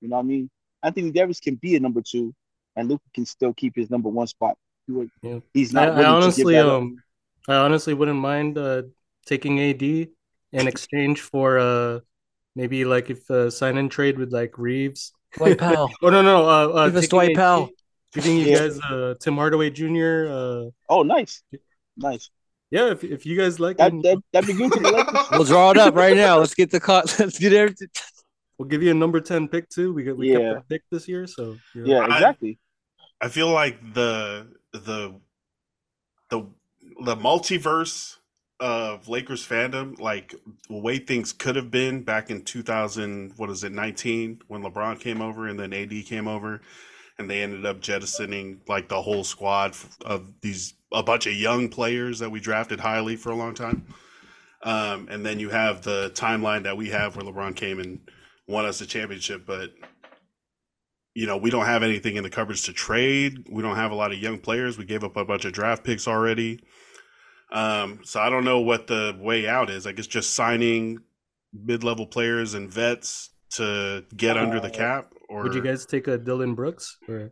You 0.00 0.08
know 0.08 0.16
what 0.16 0.22
I 0.22 0.26
mean? 0.26 0.50
Anthony 0.82 1.10
Davis 1.12 1.38
can 1.40 1.54
be 1.54 1.76
a 1.76 1.80
number 1.80 2.02
two, 2.02 2.34
and 2.74 2.88
Luke 2.88 3.00
can 3.14 3.24
still 3.24 3.54
keep 3.54 3.76
his 3.76 3.88
number 3.90 4.08
one 4.08 4.26
spot. 4.26 4.58
He 4.86 4.92
would- 4.92 5.10
Yeah. 5.22 5.38
He's 5.54 5.74
I, 5.74 5.86
not. 5.86 5.94
I 5.94 5.96
willing 6.10 6.30
to 6.32 6.36
give 6.36 6.46
honestly, 6.46 6.54
that 6.54 6.66
up. 6.66 6.72
um, 6.82 6.96
I 7.48 7.54
honestly 7.56 7.94
wouldn't 7.94 8.18
mind 8.18 8.58
uh 8.58 8.82
taking 9.26 9.60
AD 9.60 10.08
in 10.54 10.66
exchange 10.68 11.20
for 11.20 11.58
uh 11.58 12.00
maybe 12.56 12.84
like 12.84 13.10
if 13.10 13.28
uh, 13.30 13.50
sign 13.50 13.76
and 13.78 13.90
trade 13.90 14.18
with 14.18 14.32
like 14.32 14.56
Reaves. 14.58 15.12
Dwight 15.36 15.58
Powell. 15.58 15.90
Oh 16.02 16.10
no 16.10 16.22
no 16.22 16.48
uh, 16.48 16.68
uh 16.68 16.86
Give 16.86 16.96
us 16.96 17.02
taking 17.04 17.08
Dwight 17.16 17.30
AD, 17.30 17.36
Powell. 17.36 17.70
giving 18.12 18.36
you 18.38 18.46
Yeah. 18.46 18.58
guys 18.58 18.80
uh 18.80 19.14
Tim 19.20 19.34
Hardaway 19.36 19.70
Jr. 19.70 20.26
Uh 20.28 20.70
Oh, 20.88 21.02
nice, 21.02 21.42
nice. 21.96 22.30
yeah 22.70 22.90
if 22.92 23.02
if 23.02 23.26
you 23.26 23.36
guys 23.36 23.58
like 23.58 23.76
That 23.78 23.92
him, 23.92 24.02
that 24.02 24.18
that'd 24.32 24.46
be 24.46 24.54
good 24.54 24.72
for 24.72 24.80
the 24.80 24.92
Lakers. 24.92 25.26
We'll 25.32 25.44
draw 25.44 25.70
it 25.72 25.78
up 25.78 25.94
right 25.96 26.16
now. 26.16 26.38
Let's 26.38 26.54
get 26.54 26.70
the 26.70 26.80
cut. 26.80 27.04
Let's 27.18 27.38
get 27.38 27.52
everything. 27.52 27.88
we'll 28.58 28.68
give 28.68 28.82
you 28.82 28.92
a 28.92 28.94
number 28.94 29.20
ten 29.20 29.48
pick 29.48 29.68
too. 29.68 29.92
We 29.92 30.04
got 30.04 30.16
we 30.16 30.30
Yeah. 30.32 30.38
kept 30.38 30.54
that 30.54 30.68
pick 30.68 30.82
this 30.92 31.08
year, 31.08 31.26
so 31.26 31.56
you 31.74 31.82
know. 31.82 31.90
Yeah, 31.92 32.00
I- 32.06 32.14
exactly. 32.14 32.58
I 33.20 33.28
feel 33.28 33.50
like 33.50 33.76
the 33.94 34.46
the 34.72 35.14
the 36.30 36.46
the 37.02 37.16
multiverse 37.16 38.18
of 38.64 39.08
Lakers 39.08 39.46
fandom, 39.46 40.00
like 40.00 40.34
the 40.70 40.78
way 40.78 40.96
things 40.96 41.34
could 41.34 41.54
have 41.54 41.70
been 41.70 42.02
back 42.02 42.30
in 42.30 42.42
2000, 42.42 43.34
what 43.36 43.50
is 43.50 43.62
it, 43.62 43.72
19, 43.72 44.40
when 44.48 44.62
LeBron 44.62 44.98
came 44.98 45.20
over 45.20 45.46
and 45.46 45.60
then 45.60 45.74
AD 45.74 45.92
came 46.06 46.26
over, 46.26 46.62
and 47.18 47.28
they 47.28 47.42
ended 47.42 47.66
up 47.66 47.82
jettisoning 47.82 48.62
like 48.66 48.88
the 48.88 49.02
whole 49.02 49.22
squad 49.22 49.76
of 50.06 50.32
these 50.40 50.72
a 50.92 51.02
bunch 51.02 51.26
of 51.26 51.34
young 51.34 51.68
players 51.68 52.20
that 52.20 52.30
we 52.30 52.40
drafted 52.40 52.80
highly 52.80 53.16
for 53.16 53.30
a 53.30 53.36
long 53.36 53.54
time. 53.54 53.86
Um, 54.62 55.08
and 55.10 55.26
then 55.26 55.38
you 55.38 55.50
have 55.50 55.82
the 55.82 56.10
timeline 56.14 56.62
that 56.62 56.78
we 56.78 56.88
have 56.88 57.16
where 57.16 57.26
LeBron 57.26 57.54
came 57.54 57.80
and 57.80 58.00
won 58.48 58.64
us 58.64 58.78
the 58.78 58.86
championship, 58.86 59.44
but 59.46 59.72
you 61.14 61.26
know, 61.26 61.36
we 61.36 61.50
don't 61.50 61.66
have 61.66 61.82
anything 61.82 62.16
in 62.16 62.24
the 62.24 62.30
coverage 62.30 62.62
to 62.62 62.72
trade. 62.72 63.46
We 63.50 63.62
don't 63.62 63.76
have 63.76 63.90
a 63.90 63.94
lot 63.94 64.10
of 64.10 64.18
young 64.18 64.38
players. 64.38 64.78
We 64.78 64.86
gave 64.86 65.04
up 65.04 65.18
a 65.18 65.24
bunch 65.26 65.44
of 65.44 65.52
draft 65.52 65.84
picks 65.84 66.08
already. 66.08 66.60
Um, 67.54 68.00
so 68.04 68.20
I 68.20 68.28
don't 68.30 68.44
know 68.44 68.60
what 68.60 68.86
the 68.88 69.16
way 69.20 69.46
out 69.48 69.70
is. 69.70 69.86
I 69.86 69.92
guess 69.92 70.06
just 70.08 70.34
signing 70.34 70.98
mid-level 71.52 72.06
players 72.06 72.54
and 72.54 72.70
vets 72.70 73.30
to 73.52 74.04
get 74.16 74.36
under 74.36 74.58
the 74.60 74.66
Uh, 74.68 74.70
cap. 74.70 75.12
Or 75.28 75.44
would 75.44 75.54
you 75.54 75.62
guys 75.62 75.86
take 75.86 76.08
a 76.08 76.18
Dillon 76.18 76.54
Brooks 76.54 76.98
or 77.08 77.30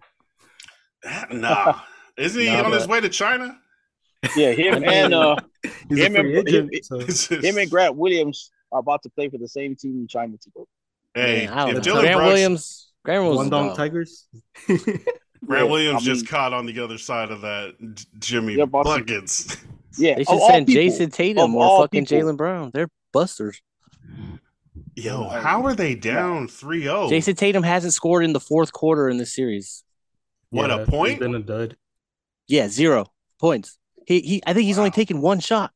Nah, 1.32 1.80
isn't 2.16 2.40
he 2.40 2.46
Nah, 2.48 2.62
on 2.64 2.72
his 2.72 2.86
way 2.86 3.00
to 3.00 3.08
China? 3.08 3.58
Yeah, 4.36 4.52
him 4.52 4.84
and 4.86 5.12
uh, 5.12 5.36
he's 5.88 5.98
Him 5.98 6.14
a 6.16 6.20
and- 6.20 6.48
agent? 6.48 6.74
him- 6.74 7.10
so. 7.10 7.40
Him 7.40 7.58
and 7.58 7.68
Grant 7.70 7.96
Williams 7.96 8.50
are 8.70 8.78
about 8.80 9.02
to 9.02 9.10
play 9.10 9.28
for 9.28 9.38
the 9.38 9.48
same 9.48 9.74
team 9.76 9.96
in 9.96 10.06
China 10.06 10.36
together. 10.40 10.66
hey, 11.14 11.46
Man, 11.48 11.76
if. 11.76 11.82
Dillon 11.82 12.02
Grant 12.02 12.16
Brooks, 12.18 12.28
Williams. 12.28 12.92
Grant 13.04 13.24
Williams. 13.24 13.50
One 13.50 13.66
is 13.70 13.76
Tigers. 13.76 14.26
Grant 14.68 14.86
Yeah, 15.48 15.62
Williams 15.64 16.02
I 16.02 16.04
just 16.04 16.28
caught 16.28 16.52
on 16.52 16.66
the 16.66 16.78
other 16.78 16.98
side 16.98 17.32
of 17.32 17.40
that 17.40 17.74
Jimmy 18.20 18.54
Yeah, 18.54 18.66
Boston. 18.66 19.00
buckets. 19.04 19.56
Yeah, 19.98 20.14
They 20.14 20.24
should 20.24 20.32
all 20.32 20.48
send 20.48 20.66
Jayson 20.68 21.10
Tatum 21.10 21.54
or 21.54 21.82
fucking. 21.82 22.06
Jaylen 22.06 22.36
Brown. 22.36 22.70
They're 22.72 22.88
busters. 23.12 23.60
Yo, 24.94 25.24
how 25.24 25.64
are 25.64 25.74
they 25.74 25.94
down 25.94 26.48
3-0? 26.48 27.10
Jayson 27.10 27.36
Tatum 27.36 27.62
hasn't 27.62 27.94
scored 27.94 28.24
in 28.24 28.32
the 28.32 28.40
fourth 28.40 28.72
quarter 28.72 29.08
in 29.08 29.16
this 29.16 29.34
series. 29.34 29.84
What, 30.50 30.70
a 30.70 30.78
he's 30.78 30.88
point? 30.88 31.18
Been 31.18 31.34
a 31.34 31.40
dud. 31.40 31.76
Yeah, 32.46 32.68
zero 32.68 33.06
points. 33.40 33.78
He 34.06 34.20
he. 34.20 34.42
I 34.46 34.52
think 34.52 34.66
he's 34.66 34.78
only 34.78 34.90
taken 34.90 35.22
one 35.22 35.40
shot, 35.40 35.72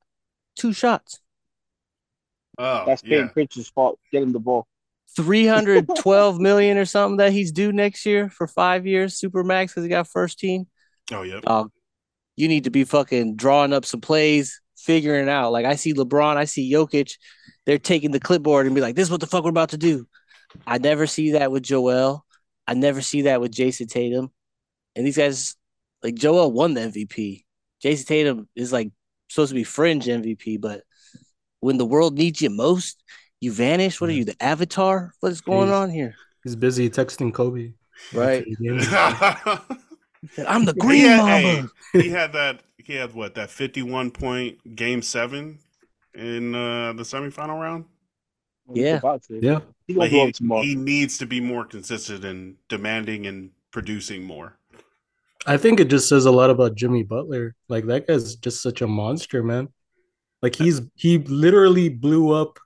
two 0.59 0.73
shots. 0.73 1.21
Oh, 2.59 2.85
That's 2.87 3.03
yeah. 3.03 3.11
Payton 3.11 3.29
Pritchard's 3.31 3.69
fault. 3.69 3.99
Get 4.13 4.23
him 4.23 4.33
the 4.33 4.41
ball. 4.41 4.67
312 5.17 6.39
million 6.39 6.77
or 6.77 6.85
something 6.85 7.17
that 7.19 7.33
he's 7.33 7.53
due 7.53 7.73
next 7.73 8.05
year 8.05 8.29
for 8.29 8.47
five 8.47 8.87
years, 8.87 9.15
super 9.15 9.43
max, 9.43 9.73
because 9.73 9.85
he 9.85 9.89
got 9.89 10.09
first 10.09 10.39
team. 10.39 10.67
Oh, 11.11 11.23
yep. 11.23 11.43
Uh, 11.47 11.65
you 12.37 12.49
need 12.49 12.65
to 12.65 12.71
be 12.71 12.85
fucking 12.85 13.37
drawing 13.37 13.73
up 13.73 13.85
some 13.85 14.01
plays, 14.01 14.61
figuring 14.77 15.23
it 15.25 15.29
out. 15.29 15.53
Like 15.53 15.67
I 15.67 15.75
see 15.75 15.95
LeBron, 15.95 16.37
I 16.37 16.45
see 16.45 16.71
Jokic, 16.73 17.17
they're 17.65 17.79
taking 17.79 18.13
the 18.13 18.21
clipboard 18.21 18.67
and 18.67 18.75
be 18.75 18.81
like, 18.81 18.95
"This 18.95 19.09
is 19.09 19.11
what 19.11 19.21
the 19.21 19.27
fuck 19.27 19.45
we're 19.45 19.51
about 19.51 19.71
to 19.71 19.79
do." 19.79 20.07
I 20.67 20.79
never 20.79 21.07
see 21.07 21.33
that 21.33 21.51
with 21.51 21.63
Joel. 21.63 22.25
I 22.67 22.75
never 22.75 23.01
see 23.01 23.23
that 23.23 23.41
with 23.41 23.53
Jayson 23.53 23.89
Tatum. 23.89 24.31
And 24.95 25.07
these 25.07 25.17
guys, 25.17 25.57
like 26.03 26.15
Joel, 26.15 26.53
won 26.53 26.75
the 26.75 26.83
MVP. 26.83 27.45
Jayson 27.83 28.07
Tatum 28.07 28.49
is 28.55 28.73
like 28.73 28.91
supposed 29.29 29.51
to 29.51 29.55
be 29.55 29.65
fringe 29.65 30.07
MVP, 30.07 30.61
but 30.61 30.83
when 31.61 31.79
the 31.79 31.87
world 31.87 32.17
needs 32.17 32.41
you 32.41 32.51
most, 32.51 33.03
you 33.41 33.53
vanish. 33.53 34.01
What 34.01 34.11
are 34.11 34.15
you, 34.15 34.25
the 34.25 34.41
Avatar? 34.41 35.13
What 35.21 35.33
is 35.33 35.41
going 35.41 35.69
Jeez. 35.69 35.81
on 35.81 35.91
here? 35.91 36.15
He's 36.45 36.57
busy 36.57 36.89
texting 36.89 37.35
Kobe. 37.35 37.73
Right. 38.13 38.47
after 40.23 40.29
the 40.29 40.29
game. 40.29 40.29
He 40.29 40.29
said, 40.29 40.47
I'm 40.47 40.65
the 40.65 40.73
he, 40.75 40.81
Green 40.81 41.07
had, 41.07 41.17
Mamba. 41.19 41.73
hey, 41.93 42.03
he 42.03 42.09
had 42.11 42.33
that. 42.33 42.63
He 42.79 42.95
had 42.95 43.15
what 43.15 43.35
that 43.35 43.51
fifty-one 43.51 44.11
point 44.11 44.77
game 44.77 45.03
seven 45.03 45.59
in 46.15 46.55
uh, 46.55 46.93
the 46.93 47.03
semifinal 47.03 47.61
round. 47.61 47.85
Yeah. 48.73 49.01
yeah. 49.29 49.61
He 49.87 49.95
Like, 49.95 50.11
he, 50.11 50.33
he 50.63 50.75
needs 50.75 51.19
to 51.19 51.27
be 51.27 51.41
more 51.41 51.65
consistent 51.65 52.25
and 52.25 52.57
demanding 52.69 53.27
and 53.27 53.51
producing 53.71 54.25
more. 54.25 54.59
I 55.47 55.57
think 55.57 55.79
it 55.79 55.89
just 55.89 56.09
says 56.09 56.27
a 56.27 56.31
lot 56.31 56.51
about 56.51 56.75
Jimmy 56.75 57.05
Butler. 57.05 57.55
Like 57.69 57.87
that 57.87 58.09
guy's 58.09 58.35
just 58.35 58.63
such 58.63 58.83
a 58.83 58.87
monster, 58.87 59.43
man. 59.43 59.69
Like 60.43 60.57
he's 60.57 60.81
he 60.95 61.19
literally 61.19 61.89
blew 61.89 62.33
up 62.33 62.59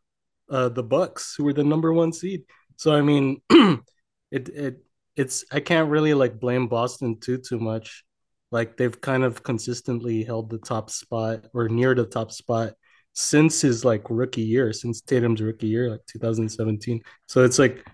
uh 0.49 0.71
the 0.71 0.83
Bucks, 0.83 1.35
who 1.37 1.45
were 1.45 1.53
the 1.53 1.65
number 1.65 1.93
one 1.93 2.13
seed. 2.13 2.45
So 2.77 2.95
I 2.95 3.03
mean, 3.03 3.43
it 3.51 4.49
it 4.49 4.79
it's 5.20 5.44
I 5.52 5.61
can't 5.61 5.90
really 5.90 6.14
like 6.14 6.40
blame 6.40 6.66
Boston 6.66 7.20
too 7.20 7.37
too 7.38 7.61
much. 7.61 8.04
Like 8.50 8.76
they've 8.76 9.00
kind 9.00 9.22
of 9.22 9.42
consistently 9.42 10.24
held 10.24 10.48
the 10.48 10.59
top 10.59 10.90
spot 10.90 11.44
or 11.52 11.68
near 11.68 11.94
the 11.94 12.06
top 12.06 12.33
spot 12.33 12.72
since 13.12 13.61
his 13.61 13.85
like 13.85 14.09
rookie 14.09 14.42
year, 14.42 14.72
since 14.72 15.02
Tatum's 15.02 15.42
rookie 15.42 15.66
year, 15.68 15.90
like 15.90 16.00
2017. 16.06 17.02
So 17.26 17.44
it's 17.44 17.59
like, 17.59 17.85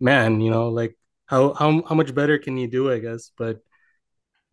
man, 0.00 0.40
you 0.40 0.50
know, 0.50 0.68
like 0.68 0.96
how 1.26 1.54
how 1.54 1.82
how 1.88 1.94
much 1.94 2.14
better 2.14 2.36
can 2.38 2.56
you 2.56 2.66
do, 2.66 2.90
I 2.90 2.98
guess? 2.98 3.30
But 3.38 3.60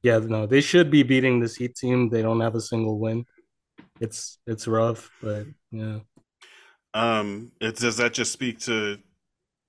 yeah, 0.04 0.20
no, 0.20 0.46
they 0.46 0.62
should 0.62 0.92
be 0.92 1.02
beating 1.02 1.40
this 1.40 1.56
Heat 1.56 1.76
team. 1.76 2.10
They 2.10 2.22
don't 2.22 2.42
have 2.42 2.56
a 2.56 2.62
single 2.62 3.00
win. 3.00 3.26
It's 4.00 4.38
it's 4.46 4.68
rough, 4.68 5.10
but 5.22 5.48
yeah. 5.72 6.00
Um, 6.94 7.52
it, 7.60 7.76
does 7.76 7.98
that 7.98 8.14
just 8.14 8.32
speak 8.32 8.60
to 8.62 8.98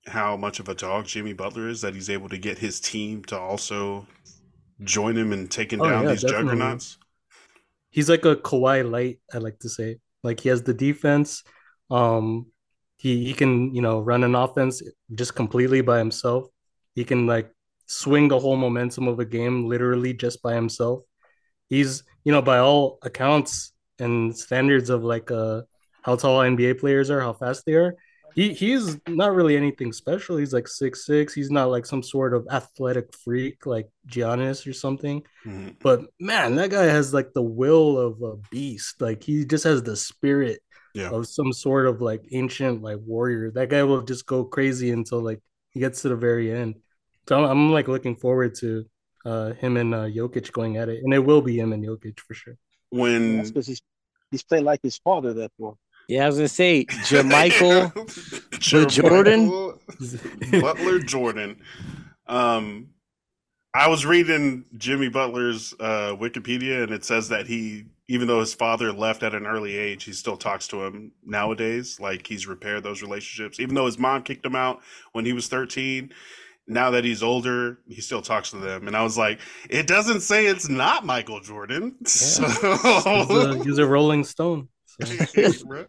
how 0.09 0.37
much 0.37 0.59
of 0.59 0.69
a 0.69 0.75
dog 0.75 1.05
Jimmy 1.05 1.33
Butler 1.33 1.67
is 1.69 1.81
that 1.81 1.93
he's 1.95 2.09
able 2.09 2.29
to 2.29 2.37
get 2.37 2.59
his 2.59 2.79
team 2.79 3.23
to 3.25 3.39
also 3.39 4.07
join 4.83 5.17
him 5.17 5.33
in 5.33 5.47
taking 5.49 5.81
Oh, 5.81 5.89
down 5.89 6.07
yeah, 6.07 6.07
these 6.07 6.23
definitely. 6.23 6.79
juggernauts? 6.79 6.97
He's 7.89 8.09
like 8.09 8.25
a 8.25 8.35
Kawhi 8.35 8.89
light, 8.89 9.19
I 9.33 9.37
like 9.39 9.59
to 9.59 9.69
say. 9.69 9.99
Like 10.23 10.39
he 10.41 10.49
has 10.49 10.63
the 10.63 10.73
defense. 10.73 11.43
Um 11.89 12.47
he 12.97 13.25
he 13.25 13.33
can, 13.33 13.73
you 13.73 13.81
know, 13.81 13.99
run 13.99 14.23
an 14.23 14.35
offense 14.35 14.81
just 15.15 15.35
completely 15.35 15.81
by 15.81 15.97
himself. 15.99 16.47
He 16.95 17.03
can 17.05 17.25
like 17.27 17.51
swing 17.87 18.27
the 18.27 18.39
whole 18.39 18.57
momentum 18.57 19.07
of 19.07 19.19
a 19.19 19.25
game 19.25 19.65
literally 19.67 20.13
just 20.13 20.41
by 20.41 20.53
himself. 20.53 21.03
He's, 21.69 22.03
you 22.25 22.31
know, 22.31 22.41
by 22.41 22.59
all 22.59 22.99
accounts 23.03 23.73
and 23.99 24.37
standards 24.37 24.89
of 24.89 25.03
like 25.03 25.31
uh 25.31 25.63
how 26.03 26.15
tall 26.17 26.41
NBA 26.41 26.75
players 26.75 27.09
are, 27.09 27.21
how 27.21 27.33
fast 27.33 27.65
they 27.65 27.73
are. 27.75 27.95
He 28.35 28.53
he's 28.53 28.97
not 29.07 29.33
really 29.33 29.57
anything 29.57 29.91
special. 29.93 30.37
He's 30.37 30.53
like 30.53 30.67
six 30.67 31.05
six. 31.05 31.33
He's 31.33 31.49
not 31.51 31.69
like 31.69 31.85
some 31.85 32.03
sort 32.03 32.33
of 32.33 32.47
athletic 32.51 33.13
freak 33.15 33.65
like 33.65 33.89
Giannis 34.07 34.65
or 34.67 34.73
something. 34.73 35.23
Mhm. 35.45 35.75
But 35.81 36.01
man, 36.19 36.55
that 36.55 36.69
guy 36.69 36.83
has 36.85 37.13
like 37.13 37.33
the 37.33 37.41
will 37.41 37.97
of 37.97 38.21
a 38.21 38.37
beast. 38.51 39.01
Like 39.01 39.23
he 39.23 39.45
just 39.45 39.63
has 39.63 39.83
the 39.83 39.95
spirit 39.95 40.61
Yeah. 40.93 41.09
of 41.11 41.27
some 41.27 41.53
sort 41.53 41.85
of 41.87 42.01
like 42.01 42.23
ancient 42.31 42.81
like 42.81 42.97
warrior. 43.05 43.51
That 43.51 43.69
guy 43.69 43.83
will 43.83 44.01
just 44.01 44.25
go 44.25 44.43
crazy 44.45 44.91
until 44.91 45.21
like 45.21 45.41
he 45.71 45.79
gets 45.79 46.01
to 46.03 46.09
the 46.09 46.15
very 46.15 46.51
end. 46.51 46.75
So 47.27 47.37
I'm, 47.37 47.45
I'm 47.49 47.71
like 47.71 47.87
looking 47.87 48.15
forward 48.15 48.55
to 48.55 48.85
uh 49.25 49.53
him 49.53 49.75
and 49.77 49.93
uh 49.93 50.05
Jokic 50.05 50.51
going 50.51 50.77
at 50.77 50.87
it, 50.89 51.03
and 51.03 51.13
it 51.13 51.19
will 51.19 51.41
be 51.41 51.59
him 51.59 51.73
and 51.73 51.83
Jokic 51.83 52.19
for 52.19 52.33
sure. 52.33 52.57
When 52.89 53.43
because 53.43 53.67
he's 53.67 53.81
he's 54.31 54.43
playing 54.43 54.65
like 54.65 54.79
his 54.81 54.97
father. 54.97 55.33
Therefore, 55.33 55.75
Yeah, 56.09 56.23
I 56.23 56.27
was 56.27 56.37
gonna 56.37 56.47
say 56.47 56.85
Jermichael. 57.05 57.93
Jordan? 58.89 59.49
Butler 60.61 60.99
Jordan. 60.99 61.61
Um, 62.27 62.89
I 63.75 63.87
was 63.87 64.05
reading 64.07 64.65
Jimmy 64.75 65.09
Butler's 65.09 65.75
uh, 65.79 66.15
Wikipedia, 66.19 66.81
and 66.81 66.91
it 66.91 67.05
says 67.05 67.29
that 67.29 67.45
he, 67.45 67.85
even 68.07 68.27
though 68.27 68.39
his 68.39 68.55
father 68.55 68.91
left 68.91 69.21
at 69.21 69.35
an 69.35 69.45
early 69.45 69.77
age, 69.77 70.03
he 70.03 70.13
still 70.13 70.35
talks 70.35 70.67
to 70.69 70.83
him 70.83 71.11
nowadays. 71.23 71.99
Like 71.99 72.25
he's 72.25 72.47
repaired 72.47 72.81
those 72.83 73.03
relationships, 73.03 73.59
even 73.59 73.75
though 73.75 73.85
his 73.85 73.99
mom 73.99 74.23
kicked 74.23 74.45
him 74.45 74.55
out 74.55 74.81
when 75.13 75.25
he 75.25 75.33
was 75.33 75.47
thirteen. 75.47 76.11
Now 76.67 76.91
that 76.91 77.03
he's 77.03 77.21
older, 77.23 77.79
he 77.87 78.01
still 78.01 78.21
talks 78.21 78.51
to 78.51 78.57
them, 78.57 78.87
and 78.87 78.95
I 78.95 79.03
was 79.03 79.17
like, 79.17 79.39
it 79.69 79.85
doesn't 79.87 80.21
say 80.21 80.47
it's 80.47 80.69
not 80.69 81.05
Michael 81.05 81.39
Jordan. 81.39 81.95
So 82.05 82.47
He's 82.47 82.63
a, 82.63 83.63
he's 83.63 83.77
a 83.79 83.87
Rolling 83.87 84.23
Stone. 84.23 84.69
So. 85.53 85.85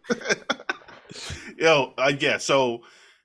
Yo, 1.57 1.93
uh, 1.97 2.13
yeah. 2.19 2.37
So 2.37 2.81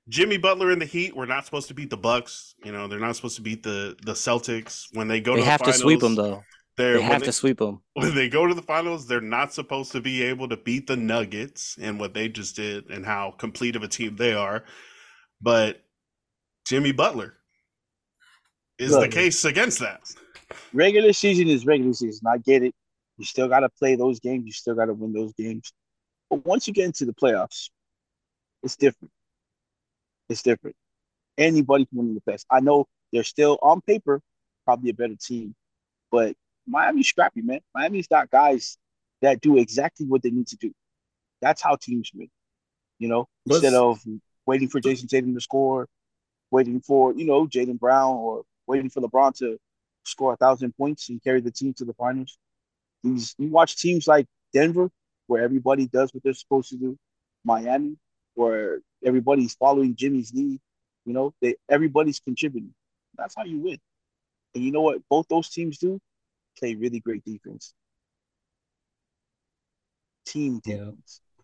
Jimmy 0.09 0.37
Butler 0.37 0.70
and 0.70 0.80
the 0.80 0.87
Heat 0.87 1.14
were 1.16 1.26
not 1.26 1.45
supposed 1.45 1.68
to 1.68 1.74
beat 1.74 1.91
the 1.91 1.97
Bucks. 1.97 2.55
You 2.64 2.72
know, 2.72 2.89
they're 2.89 3.01
not 3.01 3.16
supposed 3.16 3.37
to 3.37 3.43
beat 3.43 3.62
the 3.62 3.97
the 4.05 4.12
Celtics 4.12 4.87
when 4.93 5.09
they 5.09 5.20
go. 5.20 5.32
They 5.32 5.41
to 5.41 5.45
the 5.45 5.51
have 5.51 5.62
to 5.62 5.72
sweep 5.72 6.01
them 6.01 6.16
finals, 6.16 6.30
though. 6.39 6.45
They're, 6.76 6.99
They 6.99 7.03
have 7.03 7.22
to 7.22 7.32
sweep 7.32 7.59
them. 7.59 7.80
when 7.95 8.14
they 8.14 8.28
go 8.28 8.47
to 8.47 8.55
the 8.55 8.62
finals, 8.62 9.07
they're 9.07 9.20
not 9.20 9.53
supposed 9.53 9.93
to 9.93 10.01
be 10.01 10.22
able 10.22 10.49
to 10.49 10.57
beat 10.57 10.87
the 10.87 10.97
Nuggets 10.97 11.76
and 11.80 11.99
what 11.99 12.12
they 12.12 12.28
just 12.28 12.57
did 12.57 12.91
and 12.91 13.05
how 13.05 13.32
complete 13.39 13.76
of 13.76 13.82
a 13.82 13.89
team 13.89 14.16
they 14.16 14.34
are. 14.34 14.64
But 15.41 15.82
Jimmy 16.66 16.93
Butler 16.93 17.34
is 18.78 18.93
the 18.93 19.09
case 19.09 19.45
against 19.45 19.78
that. 19.80 20.01
regular 20.72 21.12
season 21.12 21.49
is 21.49 21.64
regular 21.64 21.95
season. 21.95 22.26
I 22.26 22.39
get 22.39 22.62
it. 22.62 22.74
You 23.18 23.24
still 23.24 23.48
got 23.48 23.60
to 23.60 23.68
play 23.68 23.96
those 23.96 24.20
games. 24.20 24.44
You 24.46 24.52
still 24.52 24.74
got 24.74 24.86
to 24.86 24.94
win 24.94 25.12
those 25.12 25.32
games. 25.34 25.72
But 26.30 26.44
once 26.44 26.66
you 26.66 26.74
get 26.74 26.86
into 26.86 27.06
the 27.06 27.14
playoffs, 27.14 27.70
it's 28.62 28.76
different. 28.76 29.12
It's 30.28 30.42
different. 30.42 30.76
Anybody 31.38 31.86
can 31.86 31.98
win 31.98 32.08
in 32.08 32.14
the 32.14 32.20
playoffs. 32.20 32.44
I 32.50 32.60
know 32.60 32.86
they're 33.12 33.24
still 33.24 33.58
on 33.62 33.80
paper 33.80 34.20
probably 34.64 34.90
a 34.90 34.94
better 34.94 35.14
team, 35.14 35.54
but 36.10 36.34
Miami's 36.66 37.06
scrappy, 37.06 37.40
man. 37.42 37.60
Miami's 37.74 38.08
got 38.08 38.30
guys 38.30 38.76
that 39.22 39.40
do 39.40 39.56
exactly 39.58 40.06
what 40.06 40.22
they 40.22 40.30
need 40.30 40.48
to 40.48 40.56
do. 40.56 40.72
That's 41.40 41.62
how 41.62 41.76
teams 41.76 42.10
win. 42.12 42.28
You 42.98 43.08
know, 43.08 43.28
Let's- 43.46 43.62
instead 43.62 43.78
of 43.78 44.00
waiting 44.46 44.68
for 44.68 44.80
Jayson 44.80 45.08
Tatum 45.08 45.34
to 45.34 45.40
score, 45.40 45.88
waiting 46.50 46.80
for 46.80 47.12
you 47.14 47.24
know 47.24 47.46
Jaylen 47.46 47.78
Brown 47.78 48.16
or 48.16 48.42
waiting 48.66 48.90
for 48.90 49.00
LeBron 49.00 49.36
to 49.38 49.58
score 50.04 50.32
a 50.32 50.36
thousand 50.36 50.76
points 50.76 51.08
and 51.08 51.22
carry 51.22 51.40
the 51.40 51.50
team 51.50 51.74
to 51.74 51.84
the 51.84 51.94
finals. 51.94 52.38
These 53.03 53.34
you 53.38 53.49
watch 53.49 53.76
teams 53.76 54.07
like 54.07 54.26
Denver, 54.53 54.90
where 55.26 55.42
everybody 55.42 55.86
does 55.86 56.12
what 56.12 56.22
they're 56.22 56.34
supposed 56.34 56.70
to 56.70 56.76
do. 56.76 56.99
Miami, 57.44 57.97
where 58.34 58.80
everybody's 59.05 59.55
following 59.55 59.94
Jimmy's 59.94 60.32
lead. 60.34 60.61
You 61.05 61.12
know, 61.12 61.34
they 61.40 61.57
everybody's 61.68 62.20
contributing. 62.20 62.74
That's 63.16 63.34
how 63.36 63.44
you 63.44 63.59
win. 63.59 63.78
And 64.55 64.64
you 64.64 64.72
know 64.72 64.82
what? 64.82 65.01
Both 65.09 65.26
those 65.28 65.49
teams 65.49 65.78
do 65.78 66.01
play 66.59 66.74
really 66.74 67.01
great 67.01 67.24
defense. 67.24 67.74
Team 70.26 70.61
Yeah. 70.64 70.90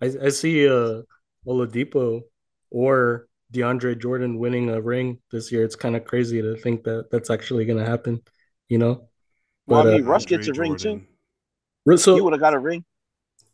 I, 0.00 0.06
I 0.24 0.28
see 0.30 0.68
uh 0.68 1.02
Oladipo 1.46 2.22
or 2.70 3.28
DeAndre 3.52 4.00
Jordan 4.00 4.38
winning 4.38 4.70
a 4.70 4.80
ring 4.80 5.18
this 5.30 5.52
year. 5.52 5.62
It's 5.62 5.76
kind 5.76 5.94
of 5.94 6.04
crazy 6.04 6.40
to 6.42 6.56
think 6.56 6.84
that 6.84 7.10
that's 7.10 7.30
actually 7.30 7.66
going 7.66 7.78
to 7.78 7.84
happen, 7.84 8.22
you 8.68 8.78
know? 8.78 9.08
Well, 9.66 9.82
But, 9.82 9.88
I 9.88 9.96
mean, 9.96 10.04
uh, 10.04 10.08
Russ 10.08 10.24
gets 10.24 10.48
a 10.48 10.50
Andre 10.50 10.68
ring 10.68 10.76
too. 10.76 11.02
Jordan. 11.86 12.14
He 12.14 12.20
would 12.20 12.32
have 12.32 12.40
got 12.40 12.54
a 12.54 12.58
ring. 12.58 12.84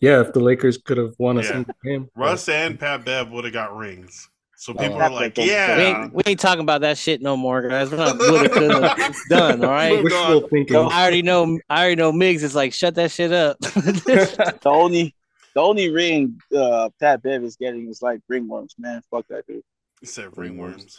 yeah, 0.00 0.20
if 0.20 0.32
the 0.32 0.40
Lakers 0.40 0.78
could 0.78 0.96
have 0.98 1.14
won 1.18 1.38
a 1.38 1.42
Yeah. 1.42 1.48
single 1.48 1.74
game, 1.84 2.08
Russ 2.16 2.48
and 2.48 2.78
Pat 2.78 3.04
Bev 3.04 3.30
would 3.30 3.44
have 3.44 3.52
got 3.52 3.76
rings. 3.76 4.28
So 4.56 4.72
people 4.74 5.00
are 5.00 5.08
like, 5.10 5.34
Bev 5.36 5.46
don't- 5.46 5.46
We 5.46 5.50
yeah. 5.52 5.78
ain't, 5.78 6.14
we 6.14 6.22
ain't 6.26 6.40
talking 6.40 6.62
about 6.62 6.80
that 6.80 6.98
shit 6.98 7.22
no 7.22 7.36
more, 7.36 7.62
guys. 7.68 7.90
We're 7.92 7.98
not 7.98 8.18
woulda, 8.18 8.48
coulda. 8.48 8.94
It's 8.98 9.28
done. 9.28 9.64
All 9.64 9.70
right. 9.70 10.02
Moved 10.02 10.12
on. 10.12 10.32
wishful 10.32 10.48
thinking. 10.48 10.76
I 10.76 11.00
already 11.00 11.22
know. 11.22 11.60
I 11.70 11.80
already 11.80 11.94
know. 11.96 12.10
Migz 12.12 12.42
is 12.42 12.56
like, 12.56 12.72
shut 12.72 12.96
that 12.96 13.10
shit 13.12 13.32
up. 13.32 13.56
The 13.62 14.58
only 14.64 15.14
the 15.54 15.60
only 15.60 15.90
ring 15.90 16.40
uh 16.56 16.90
Pat 17.00 17.22
Bev 17.22 17.42
is 17.44 17.56
getting 17.56 17.88
is 17.88 18.02
like 18.02 18.20
ringworms, 18.30 18.72
man. 18.78 19.00
Fuck 19.10 19.26
that 19.28 19.46
dude. 19.46 19.62
He 20.00 20.06
said 20.06 20.30
ringworms. 20.32 20.98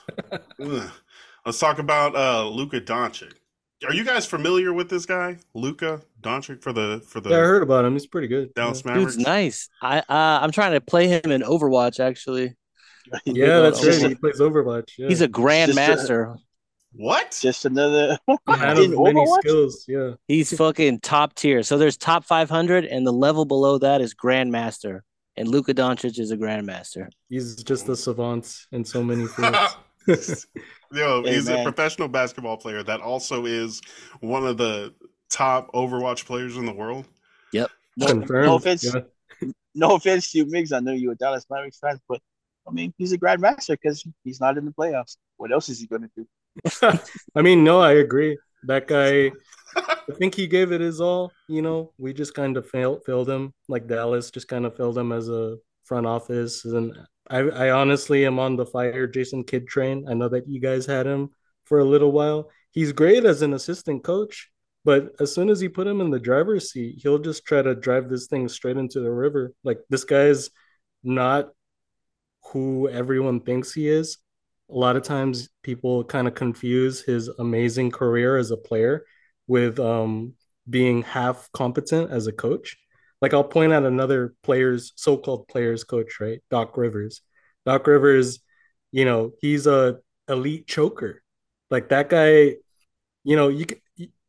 Let's 1.45 1.59
talk 1.59 1.80
about 1.80 2.15
uh 2.15 2.47
Luka 2.47 2.80
Doncic. 2.82 3.34
Are 3.88 3.93
you 3.93 4.03
guys 4.03 4.25
familiar 4.25 4.73
with 4.73 4.89
this 4.89 5.05
guy, 5.05 5.38
Luka 5.53 6.01
Doncic, 6.21 6.61
for 6.61 6.73
the 6.73 7.01
for 7.07 7.21
the 7.21 7.30
Yeah, 7.30 7.38
I 7.38 7.39
heard 7.39 7.63
about 7.63 7.86
him. 7.86 7.93
He's 7.93 8.07
pretty 8.07 8.27
good. 8.27 8.53
Dallas 8.53 8.82
yeah. 8.86 8.91
Mavericks? 8.91 9.15
Dude's 9.15 9.25
nice. 9.25 9.69
I 9.82 9.99
uh, 9.99 10.03
I'm 10.41 10.51
trying 10.51 10.73
to 10.73 10.82
play 10.82 11.07
him 11.07 11.32
in 11.32 11.41
Overwatch. 11.41 11.99
Actually, 12.01 12.55
Yeah, 13.25 13.59
that's 13.61 13.80
Just 13.80 13.99
right. 14.01 14.07
a- 14.07 14.09
He 14.09 14.15
plays 14.15 14.39
Overwatch. 14.41 14.89
Yeah. 14.97 15.07
he's 15.07 15.21
a 15.21 15.27
grand 15.30 15.73
Just 15.73 15.80
a- 15.80 15.88
master. 15.89 16.36
What? 16.91 17.38
Just 17.39 17.65
another 17.65 18.17
man 18.47 18.77
in 18.77 18.93
of 18.93 18.99
many 18.99 19.19
Overwatch? 19.21 19.39
skills. 19.41 19.86
Yeah. 19.88 20.11
He's 20.27 20.55
fucking 20.57 20.99
top 20.99 21.36
tier. 21.36 21.63
So 21.63 21.77
there's 21.77 21.95
top 21.97 22.25
500, 22.25 22.84
and 22.86 23.07
the 23.07 23.13
level 23.13 23.45
below 23.45 23.77
that 23.77 24.01
is 24.01 24.13
grandmaster. 24.13 25.01
And 25.38 25.47
Luka 25.47 25.73
Doncic 25.73 26.19
is 26.19 26.32
a 26.32 26.38
grandmaster. 26.38 27.07
He's 27.30 27.63
just 27.63 27.88
a 27.88 27.95
savant 27.95 28.65
in 28.73 28.84
so 28.84 29.01
many 29.03 29.25
fields. 29.36 29.57
Yo, 30.91 31.24
Hey, 31.24 31.36
he's 31.36 31.47
a 31.49 31.64
professional 31.64 32.07
basketball 32.07 32.57
player 32.57 32.82
that 32.84 32.99
also 33.01 33.45
is 33.45 33.82
one 34.22 34.45
of 34.45 34.57
the 34.57 34.93
top 35.30 35.72
Overwatch 35.74 36.26
players 36.26 36.57
in 36.57 36.66
the 36.66 36.74
world. 36.74 37.05
No, 37.97 38.05
Confirmed. 38.07 38.45
no 38.45 38.55
offense, 38.55 38.84
Yeah. 38.86 39.49
no 39.76 39.95
offense 39.95 40.32
to 40.32 40.38
you, 40.38 40.45
Migz. 40.45 40.72
I 40.72 40.80
know 40.80 40.93
you're 40.93 41.12
a 41.12 41.16
Dallas 41.16 41.45
Mavericks 41.49 41.80
fan, 41.80 41.99
but 42.07 42.22
I 42.66 42.72
mean 42.72 42.93
he's 42.97 43.12
a 43.12 43.18
grandmaster 43.18 43.72
because 43.72 44.05
he's 44.24 44.39
not 44.39 44.57
in 44.57 44.64
the 44.64 44.72
playoffs. 44.72 45.18
What 45.36 45.51
else 45.51 45.68
is 45.68 45.80
he 45.82 45.88
gonna 45.88 46.10
do? 46.16 46.26
I 47.36 47.41
mean, 47.41 47.66
no, 47.66 47.82
I 47.82 47.93
agree. 47.93 48.38
That 48.64 48.88
guy, 48.88 49.32
I 49.76 50.14
think 50.18 50.36
he 50.36 50.47
gave 50.47 50.72
it 50.72 50.80
his 50.80 51.01
all. 51.01 51.34
You 51.49 51.62
know, 51.62 51.91
we 51.97 52.14
just 52.14 52.34
kind 52.34 52.55
of 52.55 52.70
failed 52.70 53.03
failed 53.05 53.30
him, 53.30 53.53
like 53.68 53.88
Dallas 53.88 54.32
just 54.32 54.47
kind 54.47 54.66
of 54.66 54.78
failed 54.78 54.97
him 54.97 55.12
as 55.12 55.28
a 55.28 55.57
front 55.84 56.05
office. 56.07 56.64
And 56.64 56.95
I, 57.30 57.39
I 57.39 57.69
honestly 57.71 58.25
am 58.25 58.39
on 58.39 58.55
the 58.55 58.65
fire 58.65 59.07
Jason 59.07 59.43
Kidd 59.43 59.67
train. 59.67 60.05
I 60.07 60.13
know 60.13 60.30
that 60.30 60.47
you 60.47 60.59
guys 60.59 60.86
had 60.86 61.05
him 61.05 61.30
for 61.65 61.80
a 61.80 61.86
little 61.86 62.11
while. 62.11 62.49
He's 62.71 62.91
great 62.91 63.25
as 63.25 63.41
an 63.41 63.53
assistant 63.53 64.03
coach, 64.03 64.49
but 64.84 65.13
as 65.19 65.34
soon 65.34 65.49
as 65.49 65.61
you 65.61 65.69
put 65.69 65.88
him 65.88 66.01
in 66.01 66.09
the 66.09 66.19
driver's 66.19 66.71
seat, 66.71 66.99
he'll 67.01 67.19
just 67.19 67.45
try 67.45 67.61
to 67.61 67.75
drive 67.75 68.09
this 68.09 68.27
thing 68.27 68.47
straight 68.47 68.77
into 68.77 68.99
the 68.99 69.11
river. 69.11 69.53
Like 69.63 69.80
this 69.89 70.03
guy's 70.03 70.49
not 71.03 71.49
who 72.51 72.89
everyone 72.89 73.41
thinks 73.41 73.73
he 73.73 73.88
is 73.88 74.17
a 74.69 74.77
lot 74.77 74.95
of 74.95 75.03
times 75.03 75.49
people 75.63 76.03
kind 76.03 76.27
of 76.27 76.36
confuse 76.36 77.01
his 77.01 77.27
amazing 77.39 77.91
career 77.91 78.38
as 78.38 78.51
a 78.51 78.57
player 78.57 79.03
with 79.47 79.80
um, 79.80 80.34
being 80.69 81.01
half 81.01 81.49
competent 81.51 82.11
as 82.11 82.27
a 82.27 82.32
coach. 82.32 82.77
Like 83.22 83.34
I'll 83.34 83.43
point 83.43 83.74
out 83.74 83.84
another 83.86 84.34
player's 84.43 84.93
so-called 84.95 85.47
players 85.47 85.84
coach, 85.84 86.20
right? 86.20 86.39
Doc 86.49 86.78
Rivers. 86.78 87.22
Doc 87.65 87.86
Rivers, 87.88 88.39
you 88.91 89.05
know, 89.05 89.32
he's 89.41 89.67
a 89.67 89.97
elite 90.28 90.67
choker. 90.67 91.22
Like 91.70 91.89
that 91.89 92.09
guy, 92.09 92.55
you 93.24 93.36
know, 93.36 93.49
you 93.49 93.65
can, 93.65 93.80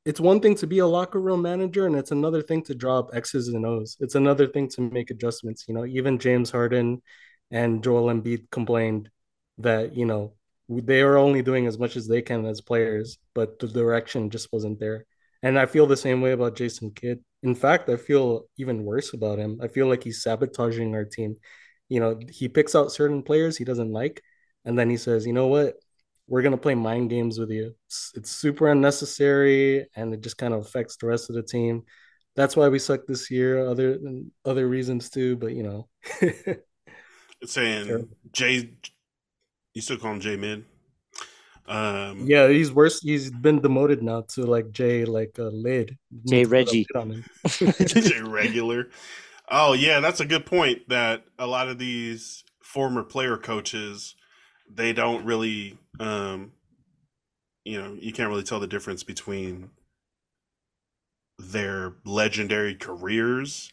it's 0.05 0.21
one 0.21 0.41
thing 0.41 0.55
to 0.57 0.67
be 0.67 0.79
a 0.79 0.87
locker 0.87 1.21
room 1.21 1.43
manager 1.43 1.87
and 1.87 1.95
it's 1.97 2.11
another 2.11 2.43
thing 2.43 2.63
to 2.65 2.75
drop 2.75 3.11
X's 3.15 3.49
and 3.49 3.67
O's. 3.67 3.97
It's 4.01 4.15
another 4.15 4.47
thing 4.47 4.69
to 4.71 4.81
make 4.81 5.11
adjustments, 5.11 5.67
you 5.69 5.75
know. 5.75 5.85
Even 5.85 6.19
James 6.19 6.51
Harden 6.51 7.03
and 7.51 7.83
Joel 7.83 8.13
Embiid 8.13 8.51
complained 8.51 9.11
that 9.59 9.95
you 9.95 10.07
know 10.07 10.35
they 10.69 11.03
are 11.03 11.19
only 11.19 11.43
doing 11.43 11.67
as 11.67 11.79
much 11.79 11.97
as 11.97 12.07
they 12.09 12.23
can 12.23 12.47
as 12.47 12.61
players, 12.61 13.19
but 13.35 13.59
the 13.59 13.69
direction 13.69 14.31
just 14.31 14.49
wasn't 14.53 14.81
there. 14.81 15.05
And 15.43 15.59
I 15.59 15.67
feel 15.67 15.87
the 15.87 15.97
same 15.97 16.21
way 16.21 16.33
about 16.33 16.57
Jason 16.57 16.93
Kidd. 16.93 17.21
In 17.43 17.55
fact, 17.55 17.89
I 17.89 17.97
feel 17.97 18.47
even 18.59 18.85
worse 18.85 19.15
about 19.15 19.39
him. 19.39 19.61
I 19.63 19.69
feel 19.69 19.87
like 19.87 20.05
he's 20.05 20.23
sabotaging 20.23 20.95
our 20.95 21.05
team. 21.05 21.37
You 21.89 22.01
know, 22.01 22.21
he 22.31 22.49
picks 22.49 22.75
out 22.75 22.93
certain 22.93 23.23
players 23.23 23.57
he 23.57 23.65
doesn't 23.65 23.93
like, 23.93 24.23
and 24.65 24.79
then 24.79 24.91
he 24.91 24.97
says, 24.97 25.27
"You 25.27 25.33
know 25.33 25.47
what? 25.49 25.77
We're 26.29 26.43
gonna 26.43 26.59
play 26.59 26.75
mind 26.75 27.11
games 27.11 27.39
with 27.39 27.51
you. 27.51 27.75
It's, 27.87 28.13
it's 28.15 28.31
super 28.31 28.69
unnecessary, 28.69 29.87
and 29.97 30.15
it 30.15 30.21
just 30.21 30.39
kind 30.39 30.55
of 30.55 30.61
affects 30.61 30.97
the 30.97 31.07
rest 31.07 31.31
of 31.31 31.37
the 31.37 31.43
team. 31.43 31.85
That's 32.37 32.57
why 32.57 32.69
we 32.69 32.79
suck 32.79 33.07
this 33.07 33.31
year. 33.31 33.67
Other 33.67 33.99
than 33.99 34.33
other 34.45 34.69
reasons 34.69 35.11
too, 35.11 35.37
but 35.37 35.53
you 35.55 35.63
know." 35.63 35.89
saying 37.45 38.09
Jay, 38.33 38.71
you 39.75 39.83
still 39.83 39.97
call 39.97 40.13
him 40.13 40.21
Jay 40.21 40.37
Mid? 40.37 40.65
Um, 41.67 42.27
Yeah, 42.27 42.49
he's 42.49 42.73
worse. 42.73 43.01
He's 43.01 43.31
been 43.31 43.61
demoted 43.61 44.03
now 44.03 44.23
to 44.35 44.45
like 44.45 44.73
Jay, 44.73 45.05
like 45.05 45.39
a 45.39 45.47
uh, 45.47 45.51
lid. 45.51 45.97
Jay 46.29 46.45
Need 46.45 46.49
to 46.49 46.53
put 46.55 46.69
a 46.69 46.73
Reggie. 46.75 46.87
lid 46.95 46.97
on 46.97 47.11
him. 47.11 47.25
Jay 48.03 48.21
regular. 48.21 48.91
Oh 49.51 49.73
yeah, 49.75 50.01
that's 50.01 50.21
a 50.21 50.27
good 50.27 50.47
point. 50.47 50.89
That 50.89 51.25
a 51.39 51.47
lot 51.47 51.69
of 51.69 51.79
these 51.79 52.45
former 52.63 53.03
player 53.03 53.37
coaches, 53.37 54.15
they 54.71 54.93
don't 54.93 55.25
really, 55.25 55.79
um, 56.01 56.53
you 57.65 57.81
know, 57.81 57.97
you 58.01 58.13
can't 58.13 58.29
really 58.29 58.43
tell 58.43 58.61
the 58.61 58.67
difference 58.67 59.03
between 59.03 59.71
their 61.39 61.95
legendary 62.05 62.75
careers, 62.75 63.73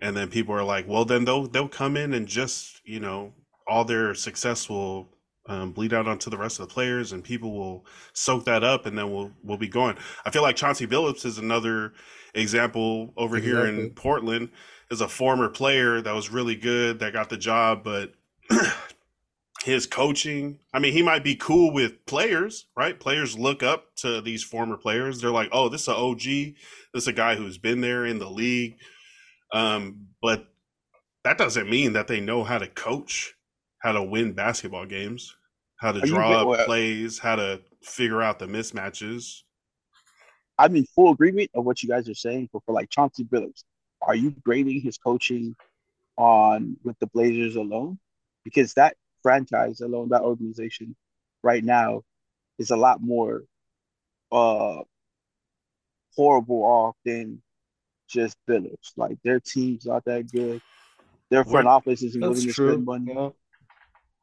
and 0.00 0.16
then 0.16 0.28
people 0.30 0.54
are 0.54 0.64
like, 0.64 0.86
well, 0.88 1.04
then 1.04 1.24
they'll 1.24 1.46
they'll 1.48 1.68
come 1.68 1.96
in 1.96 2.12
and 2.14 2.26
just 2.28 2.80
you 2.84 3.00
know 3.00 3.32
all 3.66 3.84
their 3.84 4.14
success 4.14 4.68
will 4.68 5.08
um, 5.46 5.72
bleed 5.72 5.92
out 5.92 6.06
onto 6.06 6.30
the 6.30 6.38
rest 6.38 6.60
of 6.60 6.68
the 6.68 6.74
players, 6.74 7.12
and 7.12 7.24
people 7.24 7.52
will 7.52 7.84
soak 8.12 8.44
that 8.44 8.62
up, 8.62 8.86
and 8.86 8.96
then 8.96 9.12
we'll 9.12 9.32
we'll 9.42 9.58
be 9.58 9.68
going. 9.68 9.96
I 10.24 10.30
feel 10.30 10.42
like 10.42 10.56
Chauncey 10.56 10.86
Billups 10.86 11.24
is 11.24 11.38
another 11.38 11.92
example 12.34 13.12
over 13.16 13.38
here 13.38 13.66
in 13.66 13.90
Portland. 13.90 14.50
Is 14.90 15.00
a 15.00 15.08
former 15.08 15.48
player 15.48 16.02
that 16.02 16.14
was 16.14 16.30
really 16.30 16.54
good 16.54 16.98
that 16.98 17.14
got 17.14 17.30
the 17.30 17.38
job, 17.38 17.82
but 17.82 18.12
his 19.64 19.86
coaching. 19.86 20.58
I 20.74 20.78
mean, 20.78 20.92
he 20.92 21.02
might 21.02 21.24
be 21.24 21.34
cool 21.34 21.72
with 21.72 22.04
players, 22.06 22.66
right? 22.76 22.98
Players 22.98 23.38
look 23.38 23.62
up 23.62 23.94
to 23.96 24.20
these 24.20 24.42
former 24.42 24.76
players. 24.76 25.20
They're 25.20 25.30
like, 25.30 25.48
"Oh, 25.52 25.68
this 25.68 25.82
is 25.82 25.88
an 25.88 25.94
OG. 25.94 26.22
This 26.22 27.04
is 27.04 27.08
a 27.08 27.12
guy 27.12 27.36
who's 27.36 27.58
been 27.58 27.80
there 27.80 28.04
in 28.04 28.18
the 28.18 28.30
league." 28.30 28.76
Um, 29.52 30.08
but 30.20 30.46
that 31.24 31.38
doesn't 31.38 31.70
mean 31.70 31.92
that 31.92 32.08
they 32.08 32.20
know 32.20 32.44
how 32.44 32.58
to 32.58 32.66
coach, 32.66 33.34
how 33.82 33.92
to 33.92 34.02
win 34.02 34.32
basketball 34.32 34.86
games, 34.86 35.34
how 35.76 35.92
to 35.92 36.02
Are 36.02 36.06
draw 36.06 36.32
up 36.42 36.46
well- 36.48 36.64
plays, 36.64 37.18
how 37.18 37.36
to 37.36 37.60
figure 37.82 38.22
out 38.22 38.38
the 38.38 38.46
mismatches. 38.46 39.42
I'm 40.58 40.76
in 40.76 40.84
full 40.86 41.10
agreement 41.12 41.50
of 41.54 41.64
what 41.64 41.82
you 41.82 41.88
guys 41.88 42.08
are 42.08 42.14
saying, 42.14 42.48
but 42.52 42.62
for 42.64 42.72
like 42.72 42.90
Chauncey 42.90 43.24
Billups, 43.24 43.64
are 44.02 44.14
you 44.14 44.30
grading 44.44 44.80
his 44.82 44.98
coaching 44.98 45.56
on 46.16 46.76
with 46.84 46.96
the 47.00 47.06
Blazers 47.08 47.56
alone? 47.56 47.98
Because 48.44 48.74
that 48.74 48.96
franchise 49.22 49.80
alone, 49.80 50.10
that 50.10 50.22
organization 50.22 50.94
right 51.42 51.64
now 51.64 52.02
is 52.58 52.70
a 52.70 52.76
lot 52.76 53.00
more 53.02 53.42
uh 54.30 54.80
horrible 56.14 56.62
off 56.62 56.96
than 57.04 57.42
just 58.08 58.36
Billups. 58.48 58.92
Like 58.96 59.18
their 59.24 59.40
team's 59.40 59.86
not 59.86 60.04
that 60.04 60.30
good. 60.30 60.60
Their 61.30 61.44
front 61.44 61.66
What- 61.66 61.72
office 61.72 62.02
isn't 62.02 62.20
willing 62.20 62.34
That's 62.34 62.46
to 62.46 62.52
true. 62.52 62.72
spend 62.72 62.84
money. 62.84 63.12
Yeah. 63.14 63.30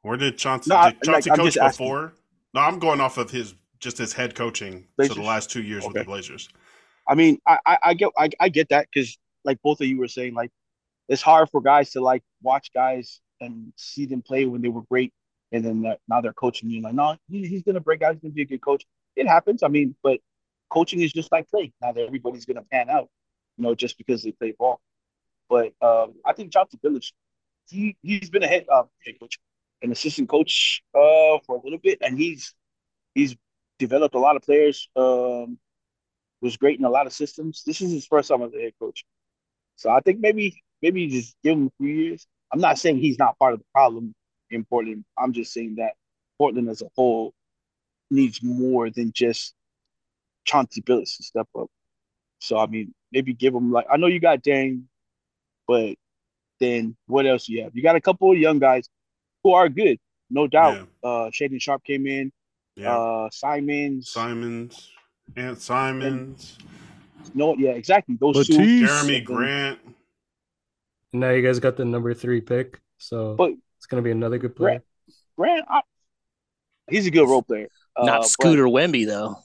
Where 0.02 0.18
did 0.18 0.38
Chauncey? 0.38 0.70
No, 0.70 0.90
did 0.90 1.04
Chauncey 1.04 1.30
like, 1.30 1.40
coach 1.40 1.54
just 1.54 1.58
asking. 1.58 1.86
before? 1.86 2.14
No, 2.54 2.62
I'm 2.62 2.80
going 2.80 3.02
off 3.02 3.18
of 3.18 3.30
his 3.30 3.54
just 3.80 3.98
his 3.98 4.14
head 4.14 4.36
coaching 4.36 4.88
for 4.96 5.08
the 5.08 5.22
last 5.22 5.50
two 5.50 5.62
years 5.62 5.86
with 5.86 5.94
the 5.94 6.04
Blazers. 6.04 6.50
I 7.08 7.16
mean, 7.16 7.40
I 7.48 7.60
I, 7.66 7.78
I 7.84 7.94
get 7.94 8.10
I, 8.18 8.30
I 8.40 8.50
get 8.50 8.70
that 8.70 8.88
because 8.94 9.18
like 9.44 9.62
both 9.62 9.82
of 9.82 9.88
you 9.88 9.98
were 9.98 10.08
saying, 10.08 10.34
like 10.34 10.52
it's 11.08 11.22
hard 11.22 11.50
for 11.50 11.62
guys 11.62 11.92
to 11.92 12.02
like 12.02 12.24
watch 12.42 12.72
guys 12.74 13.20
and 13.42 13.74
see 13.76 14.06
them 14.06 14.22
play 14.22 14.46
when 14.46 14.62
they 14.62 14.70
were 14.70 14.84
great, 14.84 15.14
and 15.52 15.64
then 15.64 15.82
that, 15.82 16.00
now 16.08 16.22
they're 16.22 16.34
coaching 16.34 16.70
you 16.70 16.82
like, 16.82 16.94
no, 16.94 17.18
he, 17.30 17.48
he's 17.48 17.64
gonna 17.64 17.80
break 17.80 18.02
out. 18.02 18.14
He's 18.14 18.22
gonna 18.22 18.34
be 18.34 18.44
a 18.44 18.46
good 18.46 18.62
coach. 18.62 18.86
It 19.16 19.28
happens. 19.28 19.64
I 19.64 19.68
mean, 19.68 19.96
but 20.04 20.20
coaching 20.70 21.02
is 21.02 21.12
just 21.12 21.32
like 21.32 21.50
playing. 21.50 21.74
Not 21.82 21.98
everybody's 21.98 22.46
gonna 22.46 22.66
pan 22.72 22.90
out, 22.90 23.10
you 23.58 23.64
know, 23.64 23.76
just 23.76 23.98
because 23.98 24.24
they 24.24 24.32
play 24.32 24.54
ball. 24.58 24.80
But 25.50 25.74
um, 25.82 26.14
I 26.26 26.34
think 26.34 26.54
Chauncey 26.54 26.78
Billups, 26.84 27.12
he 27.70 27.98
he's 28.04 28.30
been 28.30 28.44
a 28.44 28.48
head 28.48 28.66
uh, 28.72 28.84
head 29.06 29.16
coach, 29.20 29.40
an 29.82 29.92
assistant 29.92 30.30
coach 30.30 30.82
uh 30.94 31.40
for 31.46 31.58
a 31.58 31.62
little 31.64 31.80
bit, 31.80 32.00
and 32.02 32.18
he's 32.18 32.54
he's 33.16 33.36
developed 33.78 34.16
a 34.16 34.20
lot 34.20 34.36
of 34.36 34.42
players. 34.44 34.90
Um, 34.96 35.58
was 36.42 36.58
great 36.58 36.80
in 36.80 36.86
a 36.86 36.90
lot 36.90 37.06
of 37.06 37.14
systems. 37.14 37.64
This 37.66 37.82
is 37.82 37.92
his 37.92 38.06
first 38.06 38.30
time 38.30 38.42
as 38.42 38.54
a 38.54 38.62
head 38.62 38.74
coach. 38.80 39.04
So 39.76 39.90
I 39.90 40.00
think 40.02 40.20
maybe 40.20 40.62
maybe 40.82 41.08
just 41.08 41.36
give 41.44 41.54
him 41.54 41.68
a 41.68 41.84
few 41.84 41.94
years. 41.94 42.28
I'm 42.52 42.62
not 42.62 42.80
saying 42.80 42.98
he's 42.98 43.20
not 43.20 43.38
part 43.38 43.54
of 43.54 43.60
the 43.60 43.66
problem 43.74 44.14
in 44.50 44.66
Portland. 44.66 45.06
I'm 45.18 45.34
just 45.34 45.54
saying 45.54 45.76
that 45.76 45.94
Portland 46.38 46.70
as 46.70 46.82
a 46.82 46.90
whole 46.96 47.34
needs 48.10 48.42
more 48.42 48.90
than 48.90 49.12
just 49.12 49.54
Chauncey 50.46 50.82
Billups 50.82 51.18
to 51.18 51.24
step 51.24 51.48
up. 51.58 51.68
So 52.40 52.58
I 52.58 52.68
mean, 52.68 52.94
maybe 53.12 53.34
give 53.34 53.54
him 53.54 53.72
like 53.72 53.88
I 53.92 53.98
know 53.98 54.08
you 54.08 54.20
got 54.20 54.42
Dame, 54.42 54.88
but 55.68 55.96
then 56.60 56.96
what 57.08 57.26
else 57.26 57.48
you 57.48 57.64
have? 57.64 57.76
You 57.76 57.84
got 57.84 57.96
a 57.96 58.02
couple 58.02 58.32
of 58.32 58.38
young 58.38 58.60
guys 58.60 58.90
who 59.50 59.56
are 59.56 59.70
good, 59.70 59.98
no 60.30 60.48
doubt. 60.48 60.88
Uh 61.04 61.30
Shaedon 61.32 61.62
Sharpe 61.62 61.84
came 61.84 62.06
in, 62.08 62.32
Yeah, 62.76 62.96
uh 62.98 63.30
Simons, 63.32 64.10
Simons, 64.10 64.92
Ant 65.36 65.60
Simons, 65.60 66.58
no, 67.34 67.56
yeah, 67.58 67.72
exactly. 67.72 68.16
Those 68.20 68.48
Batiste. 68.48 68.60
two. 68.60 68.86
Jerami 68.86 69.24
Grant. 69.24 69.80
And 71.12 71.22
now 71.22 71.32
you 71.32 71.42
guys 71.42 71.60
got 71.60 71.76
the 71.78 71.86
number 71.86 72.14
three 72.14 72.42
pick, 72.42 72.80
so 72.98 73.36
But- 73.36 73.54
it's 73.78 73.86
gonna 73.88 74.02
be 74.04 74.12
another 74.12 74.38
good 74.38 74.56
player. 74.56 74.84
Grant, 75.38 75.66
I, 75.70 75.82
he's 76.90 77.08
a 77.08 77.12
good 77.12 77.28
role 77.28 77.42
player. 77.44 77.70
Uh, 77.96 78.06
Not 78.06 78.22
but- 78.22 78.28
Scooter 78.30 78.66
Wemby 78.66 79.06
though. 79.08 79.38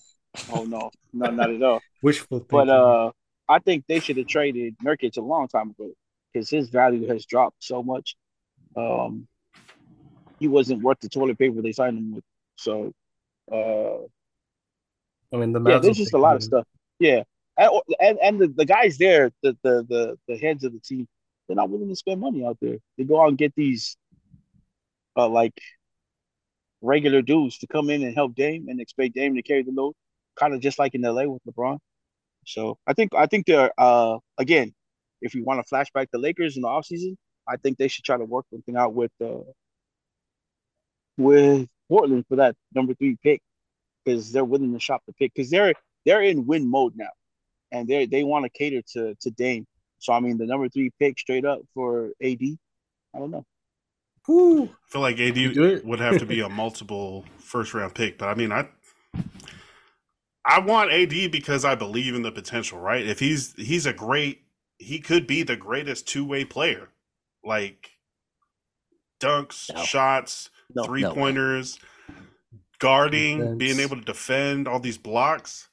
oh 0.52 0.64
no, 0.64 0.90
no, 1.12 1.30
not 1.30 1.50
at 1.50 1.62
all. 1.62 1.80
Wishful 2.02 2.40
thinking. 2.40 2.58
But 2.66 2.68
uh, 2.68 3.12
I 3.48 3.58
think 3.60 3.84
they 3.88 4.00
should 4.00 4.16
have 4.18 4.26
traded 4.26 4.76
Nurkic 4.84 5.16
a 5.16 5.20
long 5.20 5.48
time 5.48 5.70
ago 5.70 5.90
because 6.32 6.50
his 6.50 6.68
value 6.68 7.06
has 7.08 7.24
dropped 7.26 7.62
so 7.62 7.82
much. 7.82 8.16
Um, 8.76 9.28
he 10.44 10.48
wasn't 10.48 10.82
worth 10.82 11.00
the 11.00 11.08
toilet 11.08 11.38
paper 11.38 11.62
they 11.62 11.72
signed 11.72 11.96
him 11.96 12.14
with. 12.14 12.24
So, 12.56 12.92
uh, 13.50 14.04
I 15.34 15.40
mean, 15.40 15.52
the 15.54 15.62
yeah, 15.70 15.78
there's 15.78 15.96
just 15.96 16.12
a 16.12 16.18
lot 16.18 16.36
of 16.36 16.42
stuff. 16.42 16.66
Yeah, 16.98 17.22
and 17.56 17.70
and, 17.98 18.18
and 18.22 18.40
the, 18.40 18.48
the 18.48 18.66
guys 18.66 18.98
there, 18.98 19.32
the, 19.42 19.56
the 19.62 19.74
the 19.88 20.18
the 20.28 20.36
heads 20.36 20.62
of 20.64 20.74
the 20.74 20.80
team, 20.80 21.08
they're 21.46 21.56
not 21.56 21.70
willing 21.70 21.88
to 21.88 21.96
spend 21.96 22.20
money 22.20 22.44
out 22.44 22.58
there. 22.60 22.76
They 22.98 23.04
go 23.04 23.22
out 23.22 23.28
and 23.28 23.38
get 23.38 23.54
these, 23.56 23.96
uh, 25.16 25.28
like 25.28 25.58
regular 26.82 27.22
dudes 27.22 27.56
to 27.58 27.66
come 27.66 27.88
in 27.88 28.02
and 28.02 28.14
help 28.14 28.34
Dame 28.34 28.66
and 28.68 28.82
expect 28.82 29.14
Dame 29.14 29.34
to 29.36 29.42
carry 29.42 29.62
the 29.62 29.72
load, 29.72 29.94
kind 30.36 30.52
of 30.52 30.60
just 30.60 30.78
like 30.78 30.94
in 30.94 31.00
LA 31.00 31.24
with 31.24 31.40
LeBron. 31.48 31.78
So 32.46 32.76
I 32.86 32.92
think 32.92 33.14
I 33.14 33.24
think 33.24 33.46
they're 33.46 33.72
uh 33.78 34.18
again, 34.36 34.74
if 35.22 35.34
you 35.34 35.42
want 35.42 35.66
to 35.66 35.74
flashback 35.74 36.08
the 36.12 36.18
Lakers 36.18 36.56
in 36.56 36.62
the 36.62 36.68
offseason, 36.68 37.16
I 37.48 37.56
think 37.56 37.78
they 37.78 37.88
should 37.88 38.04
try 38.04 38.18
to 38.18 38.26
work 38.26 38.44
something 38.50 38.76
out 38.76 38.92
with 38.92 39.12
uh 39.22 39.40
with 41.16 41.68
Portland 41.88 42.24
for 42.28 42.36
that 42.36 42.56
number 42.74 42.94
three 42.94 43.16
pick 43.22 43.40
because 44.04 44.32
they're 44.32 44.44
willing 44.44 44.72
to 44.72 44.80
shop 44.80 45.02
the 45.06 45.12
pick 45.12 45.32
because 45.34 45.50
they're 45.50 45.74
they're 46.04 46.22
in 46.22 46.46
win 46.46 46.68
mode 46.68 46.94
now, 46.96 47.10
and 47.72 47.88
they 47.88 48.06
they 48.06 48.24
want 48.24 48.44
to 48.44 48.50
cater 48.50 48.82
to 48.92 49.14
to 49.20 49.30
Dame. 49.30 49.66
So 49.98 50.12
I 50.12 50.20
mean, 50.20 50.38
the 50.38 50.46
number 50.46 50.68
three 50.68 50.90
pick 50.98 51.18
straight 51.18 51.44
up 51.44 51.60
for 51.74 52.10
AD. 52.22 52.40
I 53.14 53.18
don't 53.18 53.30
know. 53.30 53.44
Whew. 54.26 54.64
I 54.64 54.90
feel 54.90 55.00
like 55.02 55.20
AD 55.20 55.84
would 55.84 56.00
have 56.00 56.18
to 56.18 56.26
be 56.26 56.40
a 56.40 56.48
multiple 56.50 57.24
first 57.38 57.74
round 57.74 57.94
pick, 57.94 58.18
but 58.18 58.28
I 58.28 58.34
mean, 58.34 58.52
I 58.52 58.68
I 60.44 60.60
want 60.60 60.92
AD 60.92 61.30
because 61.30 61.64
I 61.64 61.74
believe 61.74 62.14
in 62.14 62.22
the 62.22 62.32
potential. 62.32 62.78
Right? 62.78 63.06
If 63.06 63.20
he's 63.20 63.54
he's 63.54 63.86
a 63.86 63.92
great, 63.92 64.42
he 64.78 64.98
could 64.98 65.26
be 65.26 65.42
the 65.42 65.56
greatest 65.56 66.08
two 66.08 66.24
way 66.24 66.44
player, 66.44 66.88
like 67.42 67.90
dunks, 69.24 69.72
No. 69.74 69.82
shots, 69.82 70.50
No, 70.74 70.84
three 70.84 71.02
no 71.02 71.10
way. 71.10 71.14
pointers, 71.14 71.78
guarding, 72.78 73.38
Defense. 73.38 73.58
being 73.58 73.80
able 73.80 73.96
to 73.96 74.02
defend 74.02 74.68
all 74.68 74.80
these 74.80 74.98
blocks. 74.98 75.68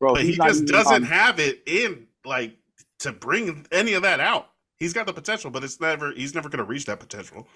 Bro, 0.00 0.14
But 0.14 0.24
he 0.24 0.36
just 0.36 0.66
doesn't 0.66 0.92
on- 0.94 1.02
have 1.04 1.38
it 1.38 1.62
in 1.66 2.08
like 2.24 2.56
to 3.00 3.12
bring 3.12 3.66
any 3.72 3.94
of 3.94 4.02
that 4.02 4.20
out. 4.20 4.48
He's 4.78 4.92
got 4.92 5.06
the 5.06 5.12
potential, 5.12 5.50
but 5.50 5.62
it's 5.64 5.80
never 5.80 6.12
he's 6.12 6.34
never 6.34 6.48
gonna 6.48 6.64
reach 6.64 6.86
that 6.86 6.98
potential. 7.00 7.48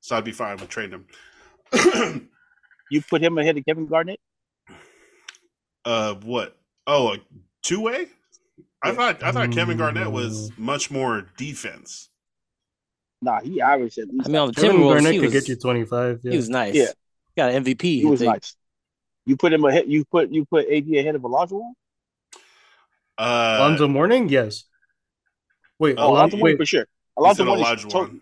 So 0.00 0.16
I'd 0.16 0.24
be 0.24 0.32
fine 0.32 0.58
with 0.58 0.68
trading 0.68 1.04
him. 1.72 2.28
you 2.90 3.02
put 3.02 3.22
him 3.22 3.38
ahead 3.38 3.56
of 3.56 3.64
Kevin 3.64 3.86
Garnett. 3.86 4.20
uh 5.84 6.14
what? 6.16 6.56
Oh, 6.86 7.14
a 7.14 7.18
two 7.62 7.80
way? 7.80 8.08
I 8.82 8.92
thought 8.92 9.22
I 9.22 9.32
thought 9.32 9.52
Kevin 9.52 9.78
Garnett 9.78 10.12
was 10.12 10.52
much 10.58 10.90
more 10.90 11.26
defense. 11.36 12.10
Nah, 13.26 13.40
he 13.40 13.60
averaged 13.60 13.98
at 13.98 14.08
least. 14.08 14.26
I 14.26 14.28
mean, 14.28 14.36
on 14.36 14.48
the 14.48 14.54
Kevin 14.54 14.76
Timberwolves, 14.76 14.92
Garnett 14.94 15.12
he 15.14 15.18
could 15.18 15.24
was, 15.26 15.32
get 15.34 15.48
you 15.48 15.56
25. 15.56 16.20
Yeah. 16.22 16.30
he 16.30 16.36
was 16.36 16.48
nice. 16.48 16.74
Yeah. 16.74 16.86
Got 17.36 17.50
an 17.52 17.64
MVP. 17.64 17.82
he 17.82 18.04
was 18.04 18.20
think. 18.20 18.32
nice. 18.32 18.56
You 19.26 19.36
put 19.36 19.52
him 19.52 19.64
ahead. 19.64 19.84
You 19.88 20.04
put 20.04 20.30
you 20.30 20.44
put 20.44 20.66
AD 20.70 20.88
ahead 20.94 21.14
of 21.16 21.22
Olajuwon. 21.22 21.72
Uh 23.18 23.56
Alonzo 23.58 23.88
Mourning, 23.88 24.28
yes. 24.28 24.64
Wait, 25.78 25.96
Oh, 25.98 26.12
Alonzo, 26.12 26.36
Alonzo 26.36 26.44
wait. 26.44 26.56
For 26.58 26.66
sure. 26.66 26.86
Alonzo 27.18 27.42
said 27.42 27.46
Mourning. 27.48 27.64
Olajuwon. 27.64 28.20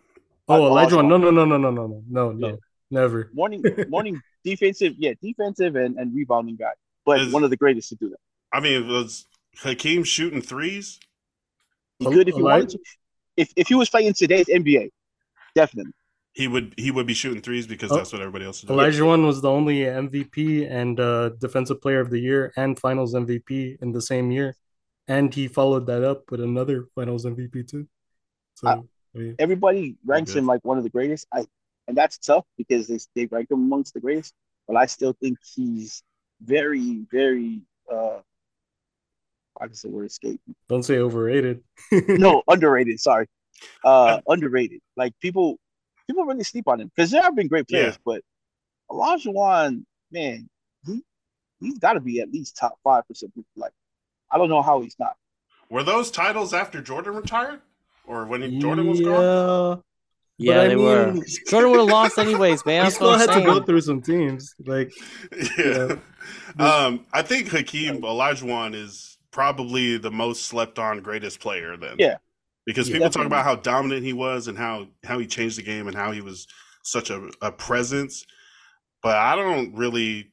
Oh, 0.48 0.66
Elijah. 0.66 0.96
Olajuwon. 0.96 1.08
No, 1.08 1.16
no, 1.18 1.30
no, 1.30 1.44
no, 1.44 1.56
no, 1.58 1.70
no, 1.70 1.86
no, 1.86 2.02
no, 2.08 2.32
no, 2.32 2.48
Yeah. 2.48 2.54
never. 2.90 3.30
Morning, 3.34 3.62
morning 3.88 4.20
defensive, 4.44 4.94
yeah, 4.98 5.12
defensive 5.22 5.76
and, 5.76 5.96
and 5.98 6.14
rebounding 6.14 6.56
guy, 6.56 6.72
but 7.04 7.20
Is- 7.20 7.32
one 7.32 7.44
of 7.44 7.50
the 7.50 7.56
greatest 7.56 7.90
to 7.90 7.96
do 7.96 8.08
that. 8.10 8.18
I 8.52 8.60
mean, 8.60 8.88
was 8.88 9.26
Hakeem 9.58 10.04
shooting 10.04 10.40
threes? 10.40 10.98
He 11.98 12.06
Eli- 12.06 12.14
could 12.14 12.28
if 12.28 12.34
he 12.36 12.42
wanted 12.42 12.70
to. 12.70 12.78
If 13.36 13.52
if 13.56 13.68
he 13.68 13.74
was 13.74 13.88
fighting 13.88 14.12
today's 14.12 14.48
NBA, 14.48 14.90
definitely. 15.54 15.92
He 16.32 16.48
would 16.48 16.74
he 16.76 16.90
would 16.90 17.06
be 17.06 17.14
shooting 17.14 17.42
threes 17.42 17.66
because 17.66 17.92
Oh, 17.92 17.96
that's 17.96 18.12
what 18.12 18.20
everybody 18.20 18.44
else 18.44 18.58
is 18.58 18.64
doing. 18.64 18.78
Olajuwon 18.80 19.24
was 19.24 19.40
the 19.40 19.50
only 19.50 19.86
MVP 19.86 20.66
and 20.66 20.98
uh, 20.98 21.28
Defensive 21.30 21.80
Player 21.80 22.00
of 22.00 22.10
the 22.10 22.18
Year 22.18 22.52
and 22.56 22.78
Finals 22.78 23.14
MVP 23.14 23.76
in 23.80 23.92
the 23.92 24.02
same 24.02 24.30
year, 24.32 24.56
and 25.06 25.32
he 25.32 25.46
followed 25.48 25.86
that 25.86 26.02
up 26.02 26.30
with 26.30 26.40
another 26.40 26.86
Finals 26.94 27.24
MVP 27.24 27.62
too. 27.62 27.86
So 28.54 28.68
Uh, 28.68 28.76
I 29.14 29.18
mean, 29.18 29.36
everybody 29.38 29.96
ranks 30.04 30.34
him 30.34 30.46
like 30.46 30.64
one 30.64 30.78
of 30.78 30.84
the 30.84 30.90
greatest. 30.90 31.26
I 31.32 31.46
and 31.86 31.96
that's 31.96 32.18
tough 32.18 32.44
because 32.56 32.88
they 32.88 32.98
they 33.14 33.26
rank 33.26 33.50
him 33.50 33.58
amongst 33.58 33.94
the 33.94 34.00
greatest. 34.00 34.34
But 34.66 34.76
I 34.76 34.86
still 34.86 35.12
think 35.20 35.38
he's 35.54 36.02
very, 36.42 37.06
very 37.10 37.60
uh 37.90 38.20
I 39.60 39.66
can 39.66 39.74
say 39.74 39.88
word 39.88 40.06
escape. 40.06 40.40
don't 40.68 40.82
say 40.82 40.98
overrated. 40.98 41.62
No, 42.08 42.42
underrated, 42.48 43.00
sorry. 43.00 43.26
Uh 43.84 44.20
underrated. 44.28 44.80
Like 44.96 45.12
people 45.20 45.58
people 46.06 46.24
really 46.24 46.44
sleep 46.44 46.68
on 46.68 46.80
him 46.80 46.90
because 46.94 47.10
there 47.10 47.22
have 47.22 47.36
been 47.36 47.48
great 47.48 47.68
players, 47.68 47.98
but 48.04 48.22
Olajuwon, 48.90 49.84
man, 50.10 50.48
he 50.86 51.02
he's 51.60 51.78
gotta 51.78 52.00
be 52.00 52.20
at 52.20 52.30
least 52.30 52.56
top 52.56 52.78
five 52.84 53.04
for 53.06 53.14
some 53.14 53.30
people. 53.30 53.50
Like 53.56 53.72
I 54.30 54.38
don't 54.38 54.48
know 54.48 54.62
how 54.62 54.80
he's 54.80 54.96
not. 54.98 55.16
Were 55.70 55.82
those 55.82 56.10
titles 56.10 56.52
after 56.52 56.82
Jordan 56.82 57.14
retired, 57.14 57.60
or 58.06 58.26
when 58.26 58.42
he, 58.42 58.58
Jordan 58.58 58.88
was 58.88 59.00
gone? 59.00 59.22
yeah. 59.22 59.76
Yeah, 60.36 60.62
I 60.62 60.68
they 60.68 60.76
were. 60.76 61.14
Jordan 61.48 61.70
would 61.70 61.80
have 61.80 61.88
lost 61.88 62.18
anyways, 62.18 62.66
man. 62.66 62.84
He 62.84 62.90
still 62.90 63.08
what 63.08 63.20
I'm 63.20 63.28
had 63.28 63.38
to 63.38 63.44
go 63.44 63.62
through 63.62 63.82
some 63.82 64.02
teams. 64.02 64.54
Like 64.64 64.92
Yeah. 65.58 65.96
Um, 66.58 67.06
I 67.12 67.22
think 67.22 67.48
Hakeem 67.48 68.02
Olajuwon 68.02 68.74
is 68.74 69.13
probably 69.34 69.98
the 69.98 70.12
most 70.12 70.46
slept 70.46 70.78
on 70.78 71.00
greatest 71.00 71.40
player 71.40 71.76
then. 71.76 71.96
Yeah. 71.98 72.18
Because 72.66 72.88
Yeah. 72.88 72.94
people 72.94 73.10
talk 73.10 73.26
about 73.26 73.44
how 73.44 73.56
dominant 73.56 74.04
he 74.04 74.12
was 74.12 74.46
and 74.46 74.56
how 74.56 74.86
how 75.04 75.18
he 75.18 75.26
changed 75.26 75.58
the 75.58 75.62
game 75.62 75.88
and 75.88 75.96
how 75.96 76.12
he 76.12 76.20
was 76.20 76.46
such 76.84 77.10
a, 77.10 77.28
a 77.42 77.50
presence. 77.50 78.24
But 79.02 79.16
I 79.16 79.34
don't 79.34 79.74
really 79.74 80.30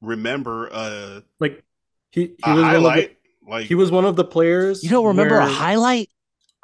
remember 0.00 0.68
a, 0.68 1.24
like 1.40 1.64
he, 2.12 2.20
he 2.22 2.34
a 2.44 2.54
was 2.54 2.62
one 2.62 2.64
of 2.76 2.82
the, 2.82 2.88
highlight. 2.90 3.16
like 3.46 3.66
he 3.66 3.74
was 3.74 3.90
one 3.90 4.04
of 4.04 4.14
the 4.14 4.24
players. 4.24 4.84
You 4.84 4.90
don't 4.90 5.06
remember 5.06 5.36
a 5.38 5.46
highlight? 5.46 6.08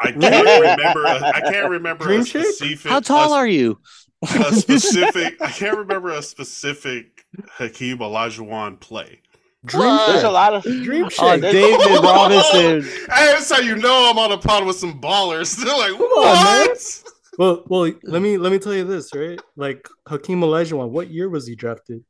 I 0.01 0.13
can't 0.13 0.23
remember 0.79 1.05
a, 1.05 1.27
I 1.37 1.41
can't 1.41 1.71
remember 1.71 2.05
Dream 2.05 2.21
a 2.21 2.25
specific 2.25 2.91
How 2.91 3.01
tall 3.01 3.35
a, 3.35 3.37
are 3.37 3.49
you? 3.49 3.81
a 4.23 4.55
specific 4.55 5.43
I 5.43 5.51
can't 5.51 5.77
remember 5.77 6.11
a 6.11 6.23
specific 6.23 7.25
Hakeem 7.59 7.99
Olajuwon 7.99 8.79
play. 8.79 9.21
Dream 9.67 9.85
What? 9.85 10.07
There's 10.13 10.23
a 10.25 10.31
lot 10.31 10.55
of 10.55 10.63
Dream 10.63 11.05
Oh, 11.05 11.09
Shake. 11.11 11.41
there's- 11.43 11.53
David 11.53 12.01
Robinson. 12.03 12.83
Hey, 12.83 13.27
that's 13.33 13.51
how 13.53 13.61
you 13.61 13.77
know 13.77 14.09
I'm 14.11 14.19
on 14.19 14.33
a 14.33 14.39
pod 14.39 14.65
with 14.65 14.77
some 14.77 15.01
ballers. 15.01 15.55
They're 15.63 15.77
like, 15.77 15.93
Come 15.93 16.03
on, 16.03 16.35
man. 16.45 16.67
what? 16.69 17.03
Well, 17.39 17.65
well, 17.69 17.93
let 18.05 18.23
me 18.23 18.37
let 18.39 18.53
me 18.53 18.59
tell 18.59 18.75
you 18.75 18.85
this, 18.85 19.15
right? 19.15 19.41
Like 19.57 19.87
Hakeem 20.09 20.41
Olajuwon, 20.41 20.91
what 20.91 21.11
year 21.11 21.29
was 21.29 21.47
he 21.47 21.55
drafted? 21.55 22.05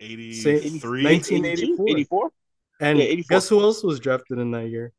83. 0.00 1.04
1984. 1.04 1.88
84? 1.88 2.30
And 2.80 2.98
Yeah, 2.98 3.04
84. 3.04 3.36
guess 3.36 3.48
who 3.48 3.60
else 3.60 3.82
was 3.82 4.00
drafted 4.00 4.38
in 4.38 4.50
that 4.52 4.68
year? 4.68 4.92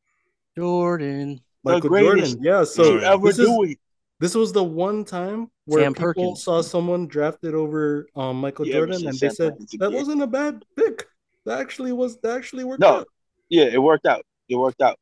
Jordan. 0.56 1.40
Michael 1.64 1.88
greatest 1.90 2.34
Jordan. 2.34 2.44
Yeah, 2.44 2.64
so 2.64 2.84
Oh, 2.84 2.98
yeah. 2.98 3.12
ever 3.12 3.26
this 3.26 3.38
is 3.38 3.46
do 3.46 3.62
it. 3.64 3.78
This 4.22 4.34
was 4.36 4.52
the 4.52 4.62
one 4.62 5.04
time 5.04 5.50
where 5.64 5.82
Sam 5.82 5.92
people 5.94 6.04
Perkins. 6.06 6.44
saw 6.44 6.62
someone 6.62 7.08
drafted 7.08 7.54
over 7.54 8.06
um 8.16 8.36
Michael 8.40 8.66
You 8.66 8.74
ever 8.74 8.86
Jordan 8.86 9.00
see 9.00 9.06
and 9.06 9.14
they 9.14 9.28
Sam 9.28 9.34
said 9.34 9.52
Perkins 9.52 9.70
that 9.72 9.86
again? 9.88 9.98
wasn't 10.00 10.22
a 10.22 10.26
bad 10.28 10.64
pick. 10.76 11.06
That 11.44 11.58
actually 11.60 11.92
was 11.92 12.18
that 12.22 12.36
actually 12.36 12.64
worked 12.64 12.80
No. 12.80 12.98
out. 13.00 13.08
Yeah, 13.48 13.64
it 13.64 13.82
worked 13.82 14.06
out. 14.06 14.24
It 14.48 14.54
worked 14.56 14.80
out. 14.80 14.96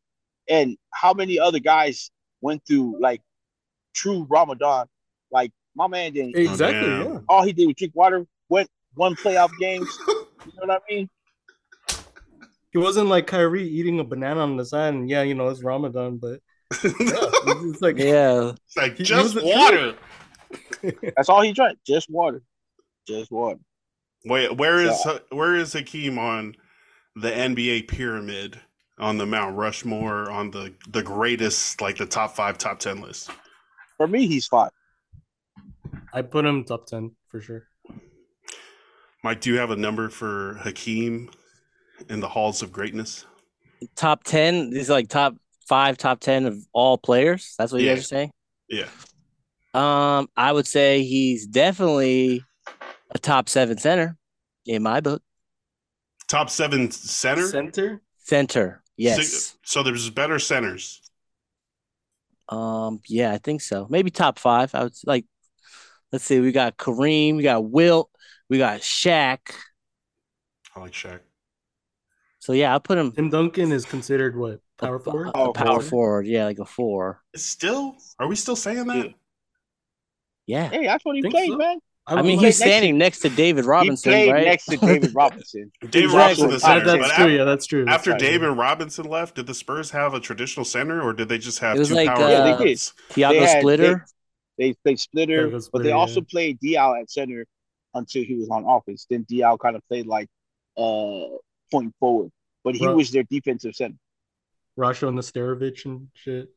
And 0.49 0.77
how 0.93 1.13
many 1.13 1.39
other 1.39 1.59
guys 1.61 2.11
went 2.41 2.63
through 2.67 2.97
like 3.01 3.21
true 3.95 4.27
Ramadan? 4.29 4.87
Like 5.31 5.53
my 5.77 5.87
man 5.87 6.13
didn't. 6.15 6.37
Exactly, 6.37 6.89
damn. 6.89 7.13
yeah. 7.13 7.19
All 7.29 7.43
he 7.43 7.53
did 7.53 7.67
was 7.67 7.77
drink 7.77 7.95
water. 7.95 8.27
Went 8.49 8.69
one 8.95 9.15
playoff 9.17 9.51
games. 9.61 9.89
You 10.47 10.53
know 10.67 10.73
what 10.73 10.83
I 10.89 10.95
mean? 10.95 11.11
He 12.73 12.79
wasn't 12.79 13.09
like 13.09 13.27
Kyrie 13.27 13.69
eating 13.69 14.01
a 14.01 14.05
banana 14.05 14.41
on 14.41 14.57
the 14.57 14.65
side 14.65 14.95
and 14.95 15.07
yeah, 15.11 15.21
you 15.23 15.35
know, 15.35 15.49
it's 15.49 15.63
Ramadan, 15.63 16.17
but 16.17 16.31
yeah, 16.31 16.37
it's 16.85 16.85
it's 16.85 17.81
like 17.83 17.99
Yeah. 17.99 18.53
It's 18.67 18.77
like 18.77 18.93
He- 18.93 18.99
he 18.99 19.05
just 19.05 19.35
was 19.35 19.43
a 19.45 19.47
water. 19.47 19.95
That's 21.17 21.29
all 21.29 21.41
he 21.43 21.53
drank. 21.53 21.79
Just 21.87 22.09
water. 22.11 22.43
Just 23.07 23.31
water. 23.31 23.59
Wait, 24.25 24.57
where 24.57 24.81
is 24.81 25.03
So- 25.03 25.21
where 25.31 25.57
is 25.57 25.73
Hakeem 25.73 26.19
on 26.19 26.55
the 27.17 27.31
NBA 27.31 27.89
pyramid 27.89 28.61
on 28.99 29.19
the 29.19 29.27
Mount 29.27 29.57
Rushmore 29.57 30.31
on 30.31 30.51
the 30.51 30.75
the 30.89 31.03
greatest 31.03 31.81
like 31.81 31.97
the 31.97 32.07
top 32.07 32.37
five, 32.37 32.59
top 32.59 32.79
ten 32.79 33.01
list? 33.01 33.31
For 33.97 34.07
me, 34.07 34.27
he's 34.27 34.47
five. 34.47 34.71
I 36.13 36.23
put 36.23 36.45
him 36.45 36.65
top 36.65 36.87
ten 36.87 37.13
for 37.29 37.41
sure. 37.41 37.65
Mike, 39.23 39.41
do 39.41 39.53
you 39.53 39.59
have 39.59 39.71
a 39.71 39.77
number 39.77 40.09
for 40.09 40.55
Hakeem 40.63 41.31
in 42.09 42.21
the 42.21 42.29
halls 42.29 42.63
of 42.63 42.73
greatness? 42.73 43.27
Top 43.95 44.25
10. 44.25 44.71
These 44.71 44.89
are 44.89 44.95
like 44.95 45.09
top 45.09 45.35
five, 45.71 45.97
top 45.97 46.19
10 46.19 46.47
of 46.47 46.59
all 46.73 46.99
players. 46.99 47.55
That's 47.57 47.71
what 47.71 47.81
you 47.81 47.87
Yeah. 47.87 47.95
guys 47.95 48.05
are 48.05 48.09
saying? 48.09 48.31
Yeah. 48.69 48.89
Um, 49.73 50.29
I 50.37 50.51
would 50.51 50.67
say 50.67 51.05
he's 51.05 51.47
definitely 51.47 52.45
a 53.13 53.19
top 53.21 53.49
seven 53.49 53.79
center 53.79 54.17
in 54.67 54.83
my 54.83 55.01
book. 55.01 55.23
Top 56.27 56.51
seven 56.51 56.91
center. 56.91 57.47
Center? 57.47 58.03
Center. 58.19 58.83
Yes. 58.97 59.31
So, 59.33 59.57
so 59.63 59.83
there's 59.85 60.11
better 60.11 60.41
centers. 60.41 61.01
Um, 62.49 63.01
yeah, 63.07 63.33
I 63.33 63.39
think 63.39 63.61
so. 63.63 63.87
Maybe 63.89 64.11
top 64.11 64.41
five. 64.41 64.75
I 64.75 64.83
would 64.83 64.95
like 65.07 65.25
let's 66.11 66.25
see, 66.25 66.41
we 66.41 66.51
got 66.51 66.77
Kareem, 66.77 67.37
we 67.37 67.45
got 67.45 67.65
Wilt, 67.65 68.11
we 68.49 68.59
got 68.59 68.81
Shaq. 68.81 69.39
I 70.75 70.81
like 70.81 70.93
Shaq. 70.93 71.21
So 72.41 72.53
yeah, 72.55 72.73
I'll 72.73 72.81
put 72.81 72.99
him 72.99 73.13
Tim 73.13 73.31
Duncan 73.31 73.71
is 73.71 73.85
considered 73.85 74.37
what? 74.37 74.61
Power 74.81 74.99
forward? 74.99 75.29
a 75.29 75.33
Power 75.33 75.53
power 75.53 75.67
forward. 75.67 75.85
forward. 75.85 76.27
Yeah, 76.27 76.45
like 76.47 76.59
a 76.59 76.65
four. 76.65 77.23
Still, 77.37 77.97
are 78.19 78.27
we 78.29 78.37
still 78.37 78.57
saying 78.57 78.87
that? 78.87 78.97
Yeah. 79.07 79.13
Yeah. 80.47 80.69
Hey, 80.71 80.87
that's 80.87 81.05
what 81.05 81.17
he 81.17 81.23
Think 81.23 81.35
played, 81.35 81.51
so? 81.51 81.57
man. 81.57 81.79
I 82.07 82.23
mean, 82.23 82.23
played 82.23 82.33
he's 82.33 82.43
next 82.43 82.57
to- 82.59 82.65
standing 82.65 82.99
next 82.99 83.21
to 83.21 83.29
David 83.29 83.65
Robinson, 83.67 84.13
he 84.13 84.19
played 84.19 84.33
right? 84.33 84.45
next 84.47 84.65
to 84.67 84.77
David 84.79 85.15
Robinson. 85.15 85.71
David 85.83 86.05
Exactly. 86.07 86.17
Robinson, 86.19 86.47
the 86.49 86.53
That- 86.55 86.61
center. 86.61 86.85
that's 86.85 87.09
but 87.09 87.15
true. 87.15 87.25
af- 87.27 87.31
Yeah, 87.33 87.45
that's 87.45 87.67
true. 87.67 87.85
That's 87.85 87.95
after 87.95 88.11
right. 88.13 88.21
David 88.21 88.49
Robinson 88.49 89.05
left, 89.07 89.35
did 89.37 89.47
the 89.47 89.55
Spurs 89.55 89.91
have 89.93 90.15
a 90.15 90.19
traditional 90.21 90.65
center, 90.65 91.01
or 91.03 91.13
did 91.13 91.29
they 91.29 91.39
just 91.39 91.61
have 91.61 91.77
It 91.77 91.81
was 91.81 91.89
two 91.91 91.95
like, 91.95 92.09
power 92.09 92.25
uh, 92.25 92.29
Yeah, 92.31 92.45
they 92.45 92.57
forwards? 92.57 92.95
Tiago 93.11 93.39
They 93.41 93.47
had- 93.47 93.61
Splitter. 93.61 94.07
They 94.59 94.75
played 94.85 94.99
Splitter, 95.01 95.45
David 95.47 95.63
but 95.73 95.83
they 95.85 95.89
yeah. 95.91 95.95
also 95.95 96.21
played 96.21 96.59
Diaw 96.61 97.01
at 97.01 97.11
center 97.11 97.47
until 97.95 98.25
he 98.25 98.35
was 98.35 98.49
on 98.51 98.65
offense. 98.65 99.07
Then 99.09 99.25
Diaw 99.25 99.59
kind 99.59 99.77
of 99.77 99.83
played 99.89 100.07
like 100.07 100.29
uh 100.77 101.37
point 101.71 101.95
forward, 102.01 102.31
but 102.65 102.75
he 102.75 102.85
Bro. 102.85 102.97
was 102.97 103.11
their 103.11 103.23
defensive 103.25 103.75
center. 103.77 103.97
Rasho 104.81 105.13
Nesterovic 105.13 105.85
and 105.85 106.09
shit. 106.15 106.49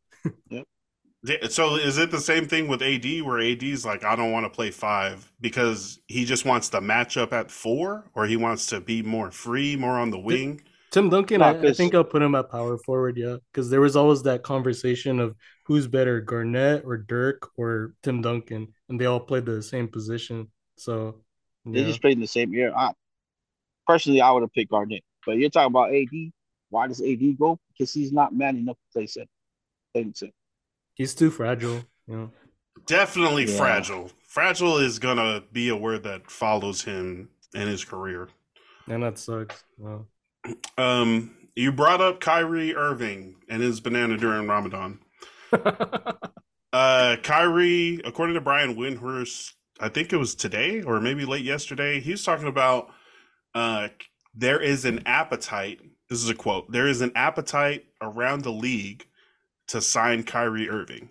Yeah, 1.25 1.47
So 1.49 1.75
is 1.75 1.97
it 1.97 2.11
the 2.11 2.19
same 2.19 2.47
thing 2.47 2.67
with 2.67 2.81
AD, 2.81 3.21
where 3.21 3.39
AD's 3.39 3.85
like, 3.85 4.03
I 4.03 4.15
don't 4.15 4.31
want 4.31 4.45
to 4.45 4.49
play 4.49 4.71
five 4.71 5.31
because 5.39 5.99
he 6.07 6.25
just 6.25 6.45
wants 6.45 6.69
to 6.69 6.81
match 6.81 7.15
up 7.17 7.31
at 7.33 7.49
four, 7.51 8.09
or 8.13 8.25
he 8.25 8.35
wants 8.37 8.67
to 8.67 8.81
be 8.81 9.01
more 9.01 9.31
free, 9.31 9.75
more 9.77 9.97
on 9.99 10.09
the 10.09 10.19
wing? 10.19 10.61
Tim 10.91 11.09
Duncan, 11.09 11.39
Nah, 11.39 11.47
I, 11.47 11.49
I 11.51 11.61
'cause- 11.61 11.77
think 11.77 11.95
I'll 11.95 12.03
put 12.03 12.21
him 12.21 12.35
at 12.35 12.49
power 12.51 12.77
forward, 12.77 13.17
yeah. 13.17 13.37
Because 13.51 13.69
there 13.69 13.81
was 13.81 13.95
always 13.95 14.21
that 14.23 14.43
conversation 14.43 15.19
of 15.19 15.35
who's 15.65 15.87
better, 15.87 16.19
Garnett 16.21 16.83
or 16.85 16.97
Dirk 16.97 17.49
or 17.57 17.93
Tim 18.03 18.21
Duncan, 18.21 18.67
and 18.89 18.99
they 18.99 19.05
all 19.05 19.19
played 19.21 19.45
the 19.45 19.63
same 19.63 19.87
position. 19.87 20.51
So 20.77 21.21
They 21.65 21.79
yeah. 21.81 21.87
just 21.87 22.01
played 22.01 22.13
in 22.17 22.21
the 22.21 22.27
same 22.27 22.53
year. 22.53 22.73
I, 22.75 22.91
personally, 23.87 24.19
I 24.21 24.29
would 24.31 24.41
have 24.43 24.51
picked 24.53 24.71
Garnett. 24.71 25.03
But 25.25 25.37
you're 25.37 25.49
talking 25.49 25.71
about 25.71 25.93
AD. 25.93 26.31
Why 26.73 26.87
does 26.87 27.01
AD 27.01 27.37
go? 27.37 27.59
Because 27.71 27.93
he's 27.93 28.11
not 28.11 28.35
man 28.35 28.57
enough 28.57 28.77
to 28.77 28.93
play 28.93 29.05
center. 29.05 29.27
Play 29.93 30.11
center. 30.15 30.33
he's 30.95 31.13
too 31.13 31.29
fragile, 31.29 31.83
you 32.07 32.15
know. 32.17 32.31
Definitely 32.87 33.45
Yeah. 33.45 33.57
fragile. 33.57 34.11
Fragile 34.27 34.79
is 34.79 34.97
gonna 34.97 35.43
be 35.51 35.69
a 35.69 35.75
word 35.75 36.01
that 36.03 36.31
follows 36.31 36.83
him 36.83 37.29
in 37.53 37.67
his 37.67 37.85
career. 37.85 38.29
And 38.87 39.03
that 39.03 39.19
sucks. 39.19 39.63
Wow. 39.77 40.07
Um, 40.77 41.35
you 41.55 41.71
brought 41.71 42.01
up 42.01 42.19
Kyrie 42.19 42.75
Irving 42.75 43.35
and 43.47 43.61
his 43.61 43.79
banana 43.79 44.17
during 44.17 44.47
Ramadan. 44.47 44.99
Uh, 46.73 47.17
Kyrie, 47.21 48.01
according 48.03 48.33
to 48.33 48.41
Brian 48.41 48.75
Windhorst, 48.75 49.51
I 49.79 49.89
think 49.89 50.11
it 50.11 50.17
was 50.17 50.33
today 50.33 50.81
or 50.81 50.99
maybe 50.99 51.23
late 51.23 51.45
yesterday, 51.45 51.99
he 51.99 52.09
was 52.09 52.23
talking 52.23 52.47
about 52.47 52.89
uh, 53.53 53.89
there 54.33 54.59
is 54.59 54.83
an 54.83 55.03
appetite. 55.05 55.81
This 56.09 56.23
is 56.23 56.29
a 56.29 56.35
quote. 56.35 56.71
There 56.71 56.87
is 56.87 57.01
an 57.01 57.11
appetite 57.15 57.85
around 58.01 58.43
the 58.43 58.51
league 58.51 59.05
to 59.67 59.81
sign 59.81 60.23
Kyrie 60.23 60.69
Irving. 60.69 61.09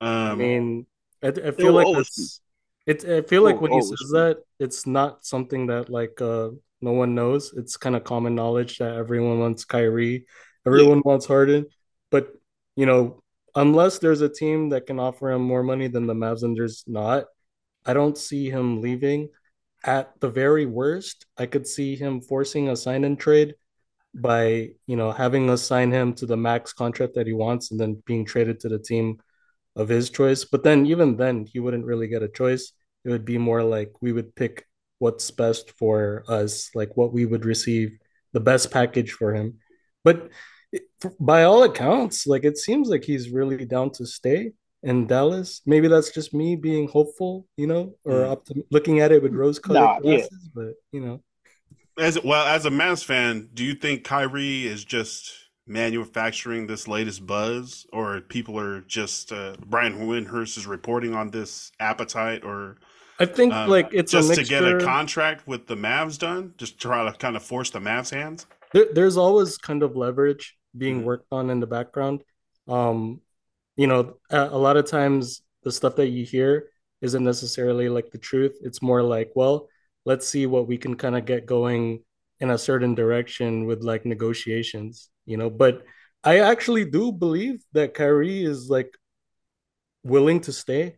Um, 0.00 0.08
I 0.10 0.34
mean, 0.34 0.86
I, 1.22 1.28
I 1.28 1.50
feel 1.52 1.72
like 1.72 1.86
that's 1.96 2.40
it. 2.86 3.04
I 3.04 3.22
feel 3.22 3.42
like 3.42 3.60
when 3.60 3.72
he 3.72 3.82
says 3.82 4.10
that, 4.12 4.38
it's 4.58 4.86
not 4.86 5.24
something 5.24 5.66
that 5.66 5.88
like 5.88 6.20
uh 6.20 6.50
no 6.80 6.92
one 6.92 7.14
knows. 7.14 7.52
It's 7.56 7.76
kind 7.76 7.94
of 7.94 8.04
common 8.04 8.34
knowledge 8.34 8.78
that 8.78 8.96
everyone 8.96 9.38
wants 9.38 9.64
Kyrie, 9.64 10.26
everyone 10.66 11.02
wants 11.04 11.26
Harden, 11.26 11.66
but 12.10 12.32
you 12.76 12.86
know, 12.86 13.22
unless 13.54 13.98
there's 13.98 14.22
a 14.22 14.28
team 14.28 14.70
that 14.70 14.86
can 14.86 14.98
offer 14.98 15.30
him 15.30 15.42
more 15.42 15.62
money 15.62 15.88
than 15.88 16.06
the 16.06 16.14
Mavs, 16.14 16.42
and 16.42 16.56
there's 16.56 16.84
not, 16.86 17.26
I 17.84 17.92
don't 17.92 18.16
see 18.16 18.48
him 18.48 18.80
leaving. 18.80 19.28
At 19.84 20.18
the 20.20 20.28
very 20.28 20.66
worst, 20.66 21.26
I 21.38 21.46
could 21.46 21.66
see 21.66 21.96
him 21.96 22.20
forcing 22.20 22.68
a 22.68 22.76
sign 22.76 23.04
and 23.04 23.18
trade 23.18 23.54
by 24.14 24.70
you 24.86 24.96
know 24.96 25.12
having 25.12 25.48
us 25.50 25.62
sign 25.62 25.92
him 25.92 26.12
to 26.14 26.26
the 26.26 26.36
max 26.36 26.72
contract 26.72 27.14
that 27.14 27.26
he 27.26 27.32
wants 27.32 27.70
and 27.70 27.78
then 27.78 28.02
being 28.06 28.24
traded 28.24 28.60
to 28.60 28.68
the 28.68 28.78
team 28.78 29.18
of 29.76 29.88
his 29.88 30.10
choice. 30.10 30.44
But 30.44 30.64
then 30.64 30.86
even 30.86 31.16
then 31.16 31.46
he 31.46 31.60
wouldn't 31.60 31.86
really 31.86 32.08
get 32.08 32.22
a 32.22 32.28
choice. 32.28 32.72
It 33.04 33.10
would 33.10 33.24
be 33.24 33.38
more 33.38 33.62
like 33.62 33.92
we 34.00 34.12
would 34.12 34.34
pick 34.34 34.66
what's 34.98 35.30
best 35.30 35.72
for 35.72 36.24
us, 36.28 36.70
like 36.74 36.96
what 36.96 37.12
we 37.12 37.24
would 37.24 37.44
receive, 37.44 37.98
the 38.32 38.40
best 38.40 38.70
package 38.70 39.12
for 39.12 39.34
him. 39.34 39.58
But 40.04 40.30
by 41.18 41.44
all 41.44 41.62
accounts, 41.62 42.26
like 42.26 42.44
it 42.44 42.58
seems 42.58 42.88
like 42.88 43.04
he's 43.04 43.30
really 43.30 43.64
down 43.64 43.90
to 43.92 44.06
stay 44.06 44.52
in 44.82 45.06
Dallas. 45.06 45.62
Maybe 45.66 45.88
that's 45.88 46.10
just 46.10 46.34
me 46.34 46.56
being 46.56 46.88
hopeful, 46.88 47.46
you 47.56 47.66
know, 47.66 47.94
or 48.04 48.12
mm. 48.12 48.36
optim- 48.36 48.64
looking 48.70 49.00
at 49.00 49.12
it 49.12 49.22
with 49.22 49.34
rose-colored 49.34 49.80
nah, 49.80 50.00
glasses. 50.00 50.28
Yeah. 50.32 50.48
But 50.54 50.74
you 50.92 51.00
know, 51.00 51.22
as 52.00 52.22
well 52.22 52.46
as 52.46 52.66
a 52.66 52.70
Mavs 52.70 53.04
fan, 53.04 53.48
do 53.54 53.64
you 53.64 53.74
think 53.74 54.04
Kyrie 54.04 54.66
is 54.66 54.84
just 54.84 55.32
manufacturing 55.66 56.66
this 56.66 56.88
latest 56.88 57.26
buzz, 57.26 57.86
or 57.92 58.20
people 58.20 58.58
are 58.58 58.80
just 58.82 59.32
uh, 59.32 59.54
Brian 59.64 59.98
Windhorst 59.98 60.58
is 60.58 60.66
reporting 60.66 61.14
on 61.14 61.30
this 61.30 61.70
appetite, 61.78 62.44
or 62.44 62.78
I 63.20 63.26
think 63.26 63.52
um, 63.52 63.68
like 63.68 63.90
it's 63.92 64.12
just 64.12 64.34
to 64.34 64.44
get 64.44 64.64
a 64.64 64.80
contract 64.84 65.46
with 65.46 65.66
the 65.66 65.76
Mavs 65.76 66.18
done, 66.18 66.54
just 66.56 66.80
try 66.80 67.04
to 67.04 67.16
kind 67.16 67.36
of 67.36 67.42
force 67.42 67.70
the 67.70 67.78
Mavs' 67.78 68.10
hands. 68.10 68.46
There, 68.72 68.86
there's 68.92 69.16
always 69.16 69.58
kind 69.58 69.82
of 69.82 69.96
leverage 69.96 70.56
being 70.76 70.98
mm-hmm. 70.98 71.06
worked 71.06 71.26
on 71.30 71.50
in 71.50 71.60
the 71.60 71.66
background. 71.66 72.22
Um, 72.66 73.20
you 73.76 73.86
know, 73.86 74.16
a, 74.30 74.46
a 74.46 74.58
lot 74.58 74.76
of 74.76 74.86
times 74.86 75.42
the 75.62 75.72
stuff 75.72 75.96
that 75.96 76.08
you 76.08 76.24
hear 76.24 76.68
isn't 77.00 77.24
necessarily 77.24 77.88
like 77.88 78.10
the 78.10 78.18
truth. 78.18 78.58
It's 78.62 78.82
more 78.82 79.02
like, 79.02 79.32
well, 79.34 79.68
let's 80.04 80.26
see 80.26 80.46
what 80.46 80.66
we 80.66 80.78
can 80.78 80.96
kind 80.96 81.16
of 81.16 81.24
get 81.24 81.46
going 81.46 82.02
in 82.40 82.50
a 82.50 82.58
certain 82.58 82.94
direction 82.94 83.66
with 83.66 83.82
like 83.82 84.06
negotiations, 84.06 85.10
you 85.26 85.36
know. 85.36 85.50
But 85.50 85.82
I 86.24 86.40
actually 86.40 86.84
do 86.84 87.12
believe 87.12 87.62
that 87.72 87.94
Kyrie 87.94 88.44
is 88.44 88.68
like 88.68 88.90
willing 90.02 90.40
to 90.42 90.52
stay. 90.52 90.96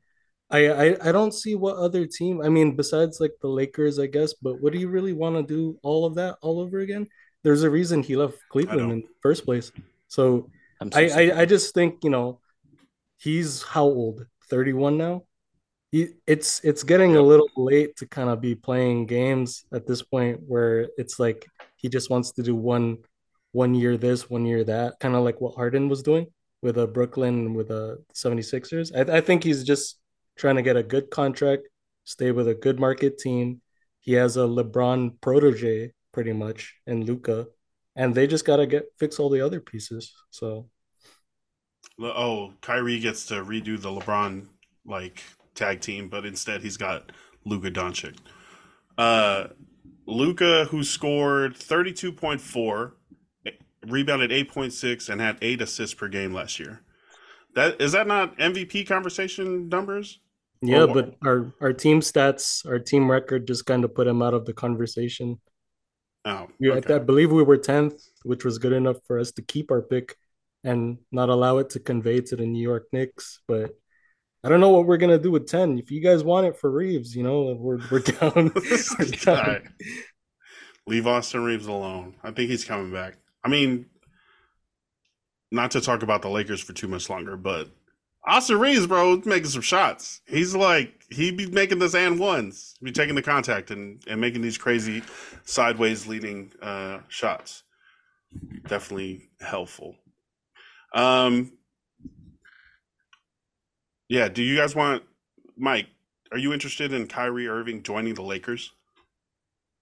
I, 0.50 0.68
I 0.68 1.08
I 1.08 1.12
don't 1.12 1.32
see 1.32 1.54
what 1.54 1.76
other 1.76 2.06
team. 2.06 2.42
I 2.42 2.48
mean, 2.48 2.76
besides 2.76 3.20
like 3.20 3.32
the 3.40 3.48
Lakers, 3.48 3.98
I 3.98 4.06
guess. 4.06 4.34
But 4.34 4.60
what 4.60 4.72
do 4.72 4.78
you 4.78 4.88
really 4.88 5.12
want 5.12 5.36
to 5.36 5.42
do 5.42 5.78
all 5.82 6.04
of 6.04 6.14
that 6.16 6.36
all 6.42 6.60
over 6.60 6.80
again? 6.80 7.06
There's 7.42 7.62
a 7.62 7.70
reason 7.70 8.02
he 8.02 8.16
left 8.16 8.38
Cleveland 8.50 8.92
in 8.92 9.00
the 9.00 9.08
first 9.20 9.44
place. 9.44 9.72
So, 10.08 10.50
so 10.80 10.98
I, 10.98 11.08
I 11.08 11.40
I 11.40 11.44
just 11.46 11.74
think 11.74 12.04
you 12.04 12.10
know 12.10 12.40
he's 13.18 13.62
how 13.62 13.84
old? 13.84 14.26
31 14.50 14.98
now. 14.98 15.24
It's 15.92 16.60
it's 16.64 16.82
getting 16.82 17.16
a 17.16 17.22
little 17.22 17.50
late 17.56 17.96
to 17.96 18.06
kind 18.06 18.30
of 18.30 18.40
be 18.40 18.54
playing 18.54 19.06
games 19.06 19.64
at 19.72 19.86
this 19.86 20.02
point 20.02 20.40
where 20.46 20.88
it's 20.96 21.18
like 21.18 21.46
he 21.76 21.88
just 21.88 22.08
wants 22.08 22.32
to 22.32 22.42
do 22.42 22.54
one 22.54 22.98
one 23.52 23.74
year 23.74 23.98
this, 23.98 24.30
one 24.30 24.46
year 24.46 24.64
that, 24.64 24.98
kind 25.00 25.14
of 25.14 25.22
like 25.22 25.40
what 25.40 25.54
Harden 25.54 25.88
was 25.90 26.02
doing 26.02 26.26
with 26.62 26.78
a 26.78 26.86
Brooklyn 26.86 27.52
with 27.52 27.70
a 27.70 27.98
76ers. 28.14 28.90
I, 28.96 29.18
I 29.18 29.20
think 29.20 29.44
he's 29.44 29.64
just 29.64 29.98
trying 30.38 30.56
to 30.56 30.62
get 30.62 30.76
a 30.76 30.82
good 30.82 31.10
contract, 31.10 31.68
stay 32.04 32.32
with 32.32 32.48
a 32.48 32.54
good 32.54 32.80
market 32.80 33.18
team. 33.18 33.60
He 34.00 34.14
has 34.14 34.38
a 34.38 34.40
LeBron 34.40 35.20
protege 35.20 35.92
pretty 36.12 36.32
much 36.32 36.74
and 36.86 37.04
Luka 37.04 37.46
and 37.96 38.14
they 38.14 38.26
just 38.26 38.44
gotta 38.44 38.66
get 38.66 38.86
fix 38.98 39.18
all 39.18 39.28
the 39.28 39.40
other 39.40 39.60
pieces. 39.60 40.12
So 40.30 40.68
oh, 42.00 42.52
Kyrie 42.60 43.00
gets 43.00 43.26
to 43.26 43.34
redo 43.44 43.80
the 43.80 43.90
LeBron 43.90 44.46
like 44.84 45.22
tag 45.54 45.80
team, 45.80 46.08
but 46.08 46.24
instead 46.24 46.62
he's 46.62 46.76
got 46.76 47.12
Luka 47.44 47.70
Doncic. 47.70 48.16
Uh, 48.98 49.48
Luka, 50.06 50.66
who 50.66 50.82
scored 50.84 51.56
thirty 51.56 51.92
two 51.92 52.12
point 52.12 52.40
four, 52.40 52.96
rebounded 53.86 54.32
eight 54.32 54.50
point 54.50 54.72
six, 54.72 55.08
and 55.08 55.20
had 55.20 55.38
eight 55.42 55.62
assists 55.62 55.94
per 55.94 56.08
game 56.08 56.32
last 56.32 56.58
year. 56.58 56.82
That 57.54 57.80
is 57.80 57.92
that 57.92 58.06
not 58.06 58.36
MVP 58.38 58.86
conversation 58.86 59.68
numbers? 59.68 60.20
Yeah, 60.60 60.86
but 60.86 61.16
our 61.24 61.52
our 61.60 61.72
team 61.72 62.00
stats, 62.00 62.66
our 62.66 62.78
team 62.78 63.10
record, 63.10 63.46
just 63.46 63.66
kind 63.66 63.84
of 63.84 63.94
put 63.94 64.06
him 64.06 64.22
out 64.22 64.34
of 64.34 64.44
the 64.46 64.52
conversation. 64.52 65.40
Oh, 66.24 66.46
okay. 66.64 66.94
I, 66.94 66.96
I 66.96 66.98
believe 67.00 67.32
we 67.32 67.42
were 67.42 67.56
tenth, 67.56 68.00
which 68.22 68.44
was 68.44 68.58
good 68.58 68.72
enough 68.72 68.98
for 69.06 69.18
us 69.18 69.32
to 69.32 69.42
keep 69.42 69.72
our 69.72 69.82
pick 69.82 70.16
and 70.62 70.98
not 71.10 71.28
allow 71.28 71.58
it 71.58 71.70
to 71.70 71.80
convey 71.80 72.20
to 72.20 72.36
the 72.36 72.46
New 72.46 72.62
York 72.62 72.86
Knicks. 72.92 73.40
But 73.48 73.72
I 74.44 74.48
don't 74.48 74.60
know 74.60 74.70
what 74.70 74.86
we're 74.86 74.96
gonna 74.96 75.18
do 75.18 75.30
with 75.30 75.46
ten. 75.46 75.78
If 75.78 75.90
you 75.90 76.00
guys 76.00 76.24
want 76.24 76.46
it 76.46 76.56
for 76.56 76.70
Reaves, 76.70 77.14
you 77.14 77.22
know, 77.22 77.54
we're 77.58 77.78
we're 77.90 77.98
down. 78.00 78.52
we're 78.98 79.06
down. 79.06 79.68
Leave 80.86 81.06
Austin 81.06 81.44
Reaves 81.44 81.66
alone. 81.66 82.16
I 82.24 82.32
think 82.32 82.50
he's 82.50 82.64
coming 82.64 82.92
back. 82.92 83.14
I 83.44 83.48
mean, 83.48 83.86
not 85.52 85.70
to 85.72 85.80
talk 85.80 86.02
about 86.02 86.22
the 86.22 86.28
Lakers 86.28 86.60
for 86.60 86.72
too 86.72 86.88
much 86.88 87.08
longer, 87.08 87.36
but 87.36 87.68
Austin 88.24 88.58
Reaves, 88.58 88.86
bro, 88.86 89.22
making 89.24 89.50
some 89.50 89.62
shots. 89.62 90.20
He's 90.26 90.54
like 90.54 91.04
he'd 91.10 91.36
be 91.36 91.46
making 91.46 91.78
this 91.78 91.94
and 91.94 92.18
ones, 92.18 92.74
be 92.82 92.92
taking 92.92 93.14
the 93.14 93.22
contact 93.22 93.70
and 93.70 94.02
and 94.08 94.20
making 94.20 94.42
these 94.42 94.58
crazy 94.58 95.02
sideways 95.44 96.06
leading 96.06 96.52
uh, 96.60 96.98
shots. 97.08 97.62
Definitely 98.66 99.28
helpful. 99.40 99.96
Um, 100.94 101.52
yeah. 104.12 104.28
Do 104.28 104.42
you 104.42 104.56
guys 104.56 104.76
want 104.76 105.02
Mike? 105.56 105.86
Are 106.32 106.38
you 106.38 106.52
interested 106.52 106.92
in 106.92 107.06
Kyrie 107.06 107.48
Irving 107.48 107.82
joining 107.82 108.12
the 108.12 108.22
Lakers? 108.22 108.72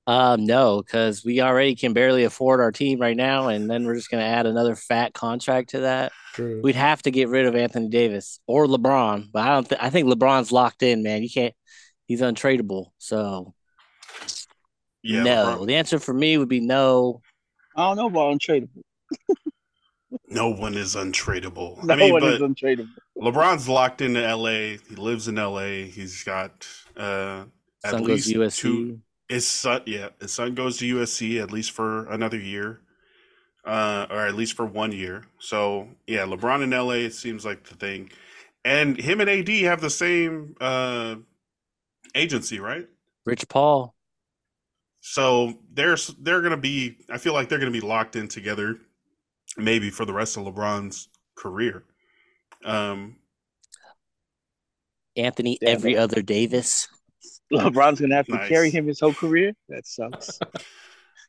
Um, 0.07 0.47
no, 0.47 0.83
because 0.83 1.25
we 1.25 1.41
already 1.41 1.75
can 1.75 1.93
barely 1.93 2.23
afford 2.23 2.61
our 2.61 2.71
team 2.71 3.01
right 3.01 3.17
now, 3.17 3.49
and 3.49 3.69
then 3.69 3.85
we're 3.85 3.97
just 3.97 4.09
going 4.09 4.23
to 4.23 4.29
add 4.29 4.47
another 4.47 4.77
fat 4.77 5.15
contract 5.15 5.71
to 5.71 5.81
that. 5.81 6.13
True. 6.33 6.61
We'd 6.63 6.77
have 6.77 7.03
to 7.03 7.11
get 7.11 7.29
rid 7.29 7.47
of 7.47 7.57
Anthony 7.57 7.89
Davis 7.89 8.39
or 8.47 8.67
LeBron, 8.67 9.33
but 9.33 9.43
I 9.43 9.55
don't. 9.55 9.69
Th- 9.69 9.81
I 9.83 9.91
think 9.91 10.09
LeBron's 10.09 10.53
locked 10.53 10.85
in, 10.85 11.03
man. 11.03 11.25
You 11.25 11.31
can't. 11.31 11.55
He's 12.07 12.21
untradeable. 12.21 12.87
So, 12.99 13.53
yeah, 15.03 15.25
no. 15.25 15.59
LeBron. 15.59 15.67
The 15.67 15.75
answer 15.75 15.99
for 15.99 16.15
me 16.15 16.39
would 16.39 16.49
be 16.49 16.61
no. 16.61 17.21
I 17.77 17.89
don't 17.89 17.97
know 17.97 18.07
about 18.07 18.39
untradeable. 18.39 18.83
no 20.29 20.49
one 20.49 20.75
is 20.75 20.95
untradeable. 20.97 21.83
No 21.85 21.95
I 21.95 21.97
mean, 21.97 22.13
one 22.13 22.25
is 22.25 22.41
untradeable. 22.41 22.89
LeBron's 23.17 23.69
locked 23.69 24.01
into 24.01 24.21
LA. 24.21 24.79
He 24.89 24.97
lives 24.97 25.29
in 25.29 25.37
LA. 25.37 25.87
He's 25.87 26.25
got 26.25 26.67
uh, 26.97 27.45
at 27.85 27.93
son 27.93 28.05
least 28.05 28.31
USC. 28.31 28.57
two. 28.57 29.01
His 29.29 29.47
son, 29.47 29.83
yeah, 29.87 30.09
his 30.21 30.33
son 30.33 30.55
goes 30.55 30.79
to 30.79 30.97
USC 30.97 31.41
at 31.41 31.53
least 31.53 31.71
for 31.71 32.09
another 32.11 32.39
year, 32.39 32.81
uh, 33.65 34.07
or 34.11 34.27
at 34.27 34.35
least 34.35 34.55
for 34.55 34.67
one 34.67 34.91
year. 34.91 35.25
So 35.39 35.89
yeah, 36.07 36.25
LeBron 36.25 36.63
in 36.63 36.71
LA 36.71 36.95
it 36.95 37.15
seems 37.15 37.45
like 37.45 37.65
the 37.65 37.77
thing, 37.77 38.11
and 38.65 38.97
him 38.97 39.21
and 39.21 39.31
AD 39.31 39.49
have 39.49 39.81
the 39.81 39.91
same 39.91 40.57
uh, 40.61 41.17
agency, 42.15 42.59
right? 42.59 42.89
Rich 43.25 43.49
Paul. 43.49 43.95
So 45.01 45.59
they're 45.73 45.97
they're 46.19 46.43
gonna 46.43 46.57
be. 46.57 46.99
I 47.09 47.19
feel 47.19 47.33
like 47.33 47.49
they're 47.49 47.61
gonna 47.61 47.71
be 47.71 47.81
locked 47.81 48.17
in 48.17 48.27
together 48.27 48.81
maybe 49.57 49.91
for 49.91 50.05
the 50.05 50.13
rest 50.13 50.37
of 50.37 50.45
LeBron's 50.45 51.09
career. 51.37 51.85
Um, 52.65 53.17
Anthony, 55.17 55.59
Damn 55.61 55.77
every 55.77 55.95
man. 55.95 56.03
other 56.03 56.23
Davis. 56.23 56.89
LeBron's 57.53 58.01
gonna 58.01 58.15
have 58.15 58.27
to 58.27 58.33
nice. 58.33 58.49
carry 58.49 58.71
him 58.71 58.87
his 58.87 59.01
whole 59.01 59.15
career. 59.15 59.53
That 59.69 59.87
sucks. 59.87 60.39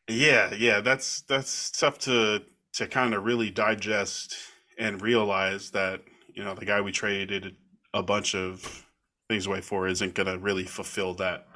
yeah, 0.08 0.54
yeah, 0.54 0.82
that's 0.82 1.22
that's 1.24 1.72
tough 1.72 1.98
to 2.00 2.44
to 2.74 2.88
kind 2.88 3.14
of 3.14 3.26
really 3.26 3.50
digest 3.50 4.36
and 4.78 5.02
realize 5.02 5.72
that 5.72 6.02
you 6.34 6.44
know 6.44 6.54
the 6.54 6.66
guy 6.66 6.82
we 6.82 6.92
traded 6.92 7.56
a 7.94 8.04
bunch 8.04 8.36
of 8.36 8.86
things 9.30 9.48
away 9.48 9.62
for 9.62 9.88
isn't 9.88 10.14
gonna 10.14 10.38
really 10.38 10.64
fulfill 10.64 11.14
that 11.16 11.48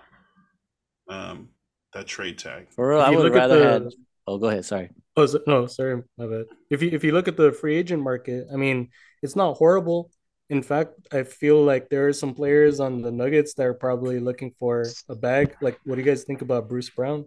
um 1.10 1.50
that 1.94 2.08
trade 2.08 2.38
tag. 2.38 2.68
For 2.72 2.90
real, 2.90 3.02
I 3.02 3.10
would 3.12 3.34
rather 3.34 3.60
the, 3.60 3.70
had. 3.70 3.90
Oh, 4.28 4.38
go 4.38 4.48
ahead. 4.48 4.66
Sorry. 4.66 4.90
Oh 5.18 5.28
no, 5.48 5.66
sorry, 5.68 6.04
my 6.18 6.28
bad. 6.28 6.46
If 6.70 6.82
you 6.82 6.90
if 6.92 7.04
you 7.04 7.14
look 7.14 7.28
at 7.28 7.38
the 7.38 7.52
free 7.52 7.76
agent 7.76 8.04
market, 8.04 8.48
I 8.52 8.58
mean, 8.58 8.90
it's 9.22 9.36
not 9.36 9.54
horrible. 9.56 10.12
In 10.50 10.62
fact, 10.62 10.92
I 11.12 11.24
feel 11.24 11.64
like 11.64 11.90
there 11.90 12.08
are 12.08 12.14
some 12.14 12.36
players 12.36 12.80
on 12.80 13.02
the 13.02 13.12
Nuggets 13.12 13.56
that 13.56 13.66
are 13.66 13.74
probably 13.74 14.20
looking 14.20 14.54
for 14.60 14.86
a 15.10 15.16
bag. 15.16 15.56
Like, 15.62 15.80
what 15.86 15.96
do 15.96 16.02
you 16.02 16.06
guys 16.08 16.24
think 16.24 16.42
about 16.42 16.70
Bruce 16.70 16.90
Brown? 16.90 17.26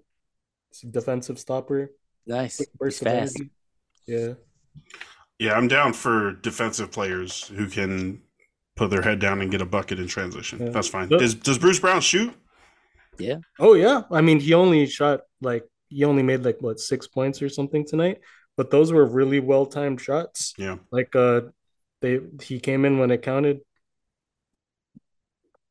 It's 0.70 0.84
a 0.84 0.86
defensive 0.86 1.38
stopper. 1.38 1.90
Nice. 2.26 2.60
Fast. 3.00 3.42
Yeah. 4.06 4.34
Yeah, 5.38 5.54
I'm 5.54 5.66
down 5.66 5.94
for 5.94 6.32
defensive 6.32 6.92
players 6.92 7.48
who 7.48 7.68
can 7.68 8.22
put 8.76 8.90
their 8.90 9.02
head 9.02 9.18
down 9.18 9.40
and 9.40 9.50
get 9.50 9.62
a 9.62 9.66
bucket 9.66 9.98
in 9.98 10.06
transition. 10.06 10.60
Yeah. 10.60 10.70
That's 10.70 10.88
fine. 10.88 11.08
Does 11.08 11.34
does 11.34 11.58
Bruce 11.58 11.80
Brown 11.80 12.00
shoot? 12.00 12.34
Yeah. 13.18 13.36
Oh 13.58 13.74
yeah. 13.74 14.02
I 14.10 14.20
mean, 14.20 14.40
he 14.40 14.54
only 14.54 14.86
shot 14.86 15.20
like 15.40 15.64
he 15.88 16.04
only 16.04 16.22
made 16.22 16.44
like 16.44 16.58
what 16.60 16.80
six 16.80 17.06
points 17.06 17.42
or 17.42 17.48
something 17.48 17.84
tonight, 17.84 18.20
but 18.56 18.70
those 18.70 18.92
were 18.92 19.04
really 19.04 19.40
well 19.40 19.66
timed 19.66 20.00
shots. 20.00 20.54
Yeah, 20.58 20.76
like 20.90 21.14
uh, 21.16 21.42
they 22.00 22.20
he 22.42 22.60
came 22.60 22.84
in 22.84 22.98
when 22.98 23.10
it 23.10 23.22
counted. 23.22 23.60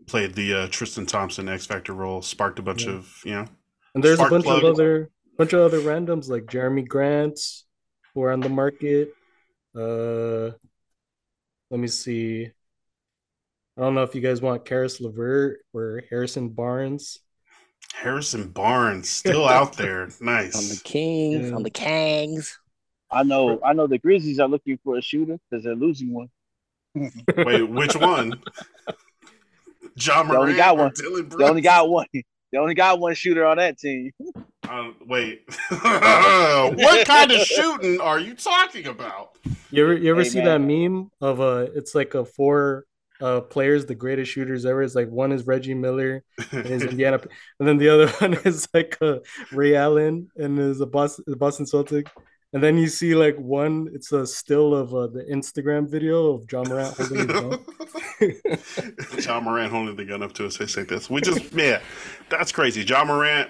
Played 0.07 0.35
the 0.35 0.53
uh, 0.53 0.67
Tristan 0.69 1.05
Thompson 1.05 1.49
X 1.49 1.65
Factor 1.65 1.93
role, 1.93 2.21
sparked 2.21 2.59
a 2.59 2.61
bunch 2.61 2.85
yeah. 2.85 2.93
of 2.93 3.21
you 3.25 3.31
know. 3.31 3.45
And 3.93 4.03
there's 4.03 4.19
a 4.19 4.29
bunch 4.29 4.45
plug. 4.45 4.63
of 4.63 4.71
other 4.71 5.09
bunch 5.37 5.53
of 5.53 5.61
other 5.61 5.79
randoms 5.79 6.29
like 6.29 6.45
Jerami 6.45 6.87
Grant 6.87 7.39
who 8.13 8.23
are 8.23 8.31
on 8.31 8.39
the 8.39 8.49
market. 8.49 9.13
Uh, 9.75 10.55
let 11.69 11.79
me 11.79 11.87
see. 11.87 12.49
I 13.77 13.81
don't 13.81 13.93
know 13.93 14.03
if 14.03 14.15
you 14.15 14.21
guys 14.21 14.41
want 14.41 14.65
Caris 14.65 14.99
LeVert 14.99 15.59
or 15.73 16.01
Harrison 16.09 16.49
Barnes. 16.49 17.19
Harrison 17.93 18.49
Barnes 18.49 19.09
still 19.21 19.47
out 19.47 19.73
there. 19.73 20.09
Nice. 20.21 20.55
On 20.55 20.63
the 20.75 20.81
Kings, 20.83 21.49
Yeah. 21.49 21.55
on 21.55 21.63
the 21.63 21.71
Kangs. 21.71 22.53
I 23.11 23.23
know. 23.23 23.59
I 23.63 23.73
know 23.73 23.87
the 23.87 23.97
Grizzlies 23.97 24.39
are 24.39 24.47
looking 24.49 24.77
for 24.83 24.97
a 24.97 25.01
shooter 25.01 25.39
because 25.49 25.63
they're 25.63 25.75
losing 25.75 26.13
one. 26.13 26.29
Wait, 27.37 27.63
which 27.63 27.95
one? 27.95 28.41
John 29.95 30.27
They 30.27 30.35
only 30.35 30.55
got 30.55 30.77
one. 30.77 30.91
Dylan 30.91 31.37
They 31.37 31.43
only 31.45 31.61
got 31.61 31.89
one. 31.89 32.05
They 32.53 32.57
only 32.59 32.75
got 32.75 32.99
one 33.01 33.13
shooter 33.13 33.45
on 33.45 33.57
that 33.57 33.77
team. 33.77 34.11
Uh, 34.69 34.91
wait. 35.05 35.43
what 35.69 37.05
kind 37.05 37.29
of 37.29 37.39
shooting 37.41 37.99
are 37.99 38.21
you 38.21 38.35
talking 38.35 38.87
about? 38.87 39.37
You 39.69 39.83
ever 39.83 39.93
you 39.97 40.11
ever 40.11 40.23
Hey, 40.23 40.29
see 40.29 40.37
man. 40.41 40.45
that 40.45 40.59
meme 40.61 41.11
of 41.19 41.41
a? 41.41 41.69
it's 41.75 41.93
like 41.93 42.13
a 42.13 42.23
four 42.23 42.85
uh 43.21 43.41
players, 43.41 43.85
the 43.85 43.95
greatest 43.95 44.31
shooters 44.31 44.65
ever. 44.65 44.83
It's 44.83 44.95
like 44.95 45.09
one 45.09 45.31
is 45.31 45.45
Reggie 45.47 45.73
Miller 45.73 46.23
and 46.51 46.65
his 46.65 46.83
Indiana, 46.91 47.19
and 47.59 47.67
then 47.67 47.77
the 47.77 47.89
other 47.89 48.07
one 48.19 48.33
is 48.45 48.67
like 48.73 48.97
uh, 49.01 49.19
Ray 49.51 49.75
Allen 49.75 50.29
and 50.35 50.59
is 50.59 50.81
a 50.81 50.85
Boston, 50.85 51.25
the 51.27 51.35
Boston 51.35 51.65
Celtic. 51.65 52.07
And 52.53 52.63
then 52.63 52.77
you 52.77 52.87
see 52.87 53.13
like 53.13 53.35
one, 53.37 53.89
it's 53.93 54.11
a 54.13 54.25
still 54.25 54.73
of 54.73 54.93
uh, 54.95 55.07
the 55.07 55.23
Instagram 55.23 55.89
video 55.89 56.33
of 56.33 56.49
Ja 56.51 56.63
Morant 56.63 56.95
holding 56.95 57.17
his 57.17 57.27
gun. 57.27 57.59
Ja 59.19 59.39
Morant 59.41 59.71
holding 59.71 59.95
the 59.95 60.05
gun 60.05 60.23
up 60.23 60.33
to 60.33 60.43
his 60.43 60.57
face 60.57 60.77
like 60.77 60.87
this. 60.87 61.09
We 61.09 61.21
just, 61.21 61.51
yeah, 61.53 61.81
that's 62.29 62.51
crazy. 62.51 62.83
Ja 62.83 63.03
Morant, 63.03 63.49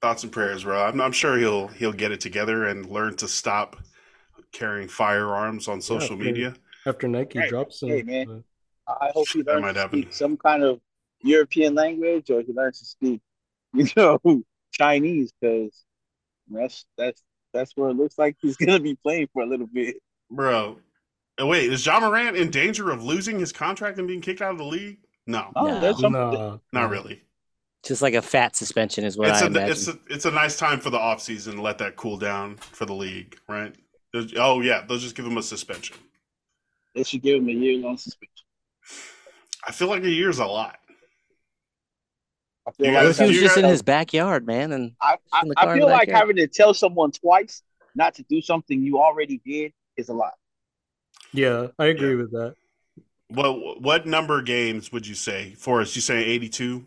thoughts 0.00 0.22
and 0.22 0.32
prayers, 0.32 0.64
bro. 0.64 0.82
I'm, 0.84 1.00
I'm 1.00 1.12
sure 1.12 1.38
he'll 1.38 1.68
he'll 1.68 1.92
get 1.92 2.12
it 2.12 2.20
together 2.20 2.66
and 2.66 2.86
learn 2.86 3.16
to 3.16 3.28
stop 3.28 3.76
carrying 4.52 4.88
firearms 4.88 5.68
on 5.68 5.80
social 5.80 6.16
Yeah, 6.16 6.24
media. 6.24 6.54
After 6.86 7.08
Nike 7.08 7.38
Hey, 7.40 7.48
drops 7.48 7.82
him. 7.82 7.88
hey, 7.90 8.02
man. 8.02 8.44
I 8.88 9.10
hope 9.14 9.28
he 9.32 9.42
learns 9.42 9.62
might 9.62 9.72
to 9.74 9.80
happen. 9.80 10.02
speak 10.02 10.12
some 10.12 10.36
kind 10.36 10.62
of 10.64 10.80
European 11.22 11.74
language 11.74 12.30
or 12.30 12.42
he 12.42 12.52
learns 12.52 12.80
to 12.80 12.84
speak, 12.84 13.20
you 13.74 13.86
know, 13.96 14.20
Chinese 14.72 15.32
because 15.40 15.84
that's 16.50 16.84
that's 16.98 17.22
that's 17.52 17.72
where 17.76 17.90
it 17.90 17.94
looks 17.94 18.18
like 18.18 18.36
he's 18.40 18.56
gonna 18.56 18.80
be 18.80 18.94
playing 18.96 19.28
for 19.32 19.42
a 19.42 19.46
little 19.46 19.66
bit. 19.68 19.96
Bro, 20.30 20.78
wait, 21.40 21.72
is 21.72 21.84
Ja 21.86 22.00
Morant 22.00 22.36
in 22.36 22.50
danger 22.50 22.90
of 22.90 23.04
losing 23.04 23.38
his 23.38 23.52
contract 23.52 23.98
and 23.98 24.08
being 24.08 24.20
kicked 24.20 24.42
out 24.42 24.52
of 24.52 24.58
the 24.58 24.64
league? 24.64 24.98
No, 25.26 25.52
Oh, 25.54 25.66
No. 25.66 25.80
there's 25.80 26.00
some. 26.00 26.12
nah, 26.12 26.58
not 26.72 26.90
really. 26.90 27.22
Just 27.84 28.02
like 28.02 28.14
a 28.14 28.22
fat 28.22 28.56
suspension 28.56 29.04
is 29.04 29.16
what 29.16 29.28
It's 29.28 29.42
I 29.42 29.44
a, 29.44 29.46
imagine. 29.48 29.70
it's 29.70 29.88
a 29.88 29.98
it's 30.08 30.24
a 30.24 30.30
nice 30.32 30.56
time 30.58 30.80
for 30.80 30.90
the 30.90 30.98
offseason. 30.98 31.52
To 31.52 31.62
let 31.62 31.78
that 31.78 31.94
cool 31.96 32.16
down 32.16 32.56
for 32.56 32.84
the 32.84 32.94
league, 32.94 33.38
right? 33.48 33.74
There's- 34.12 34.32
Oh 34.36 34.60
yeah, 34.60 34.84
they'll 34.88 34.98
just 34.98 35.14
give 35.14 35.26
him 35.26 35.36
a 35.36 35.42
suspension. 35.42 35.96
They 36.94 37.04
should 37.04 37.22
give 37.22 37.38
him 37.38 37.48
a 37.48 37.52
year 37.52 37.78
long 37.78 37.96
suspension. 37.96 38.44
I 39.66 39.72
feel 39.72 39.88
like 39.88 40.02
a 40.02 40.10
year's 40.10 40.38
a 40.38 40.46
lot. 40.46 40.76
I 42.66 42.70
feel 42.72 42.86
You 42.86 42.92
What 42.92 43.02
guys- 43.04 43.18
he 43.18 43.24
was 43.26 43.36
you 43.36 43.40
just 43.42 43.56
in 43.56 43.62
guys- 43.62 43.70
his 43.72 43.82
backyard, 43.82 44.46
man? 44.46 44.72
And 44.72 44.92
I, 45.00 45.16
I, 45.32 45.42
I 45.56 45.74
feel 45.76 45.86
like 45.88 46.08
having 46.10 46.36
to 46.36 46.46
tell 46.46 46.74
someone 46.74 47.10
twice 47.12 47.62
not 47.94 48.14
to 48.16 48.22
do 48.24 48.40
something 48.40 48.82
you 48.82 48.98
already 49.00 49.40
did 49.44 49.72
is 49.96 50.08
a 50.08 50.14
lot. 50.14 50.32
Yeah, 51.32 51.68
I 51.78 51.86
agree 51.86 52.10
Yeah. 52.10 52.16
with 52.16 52.30
that. 52.32 52.54
Well, 53.30 53.76
what 53.80 54.06
number 54.06 54.38
of 54.40 54.44
games 54.44 54.92
would 54.92 55.06
you 55.06 55.14
say? 55.14 55.54
Forest, 55.54 55.96
you 55.96 56.02
saying 56.02 56.28
eighty 56.28 56.50
two? 56.50 56.86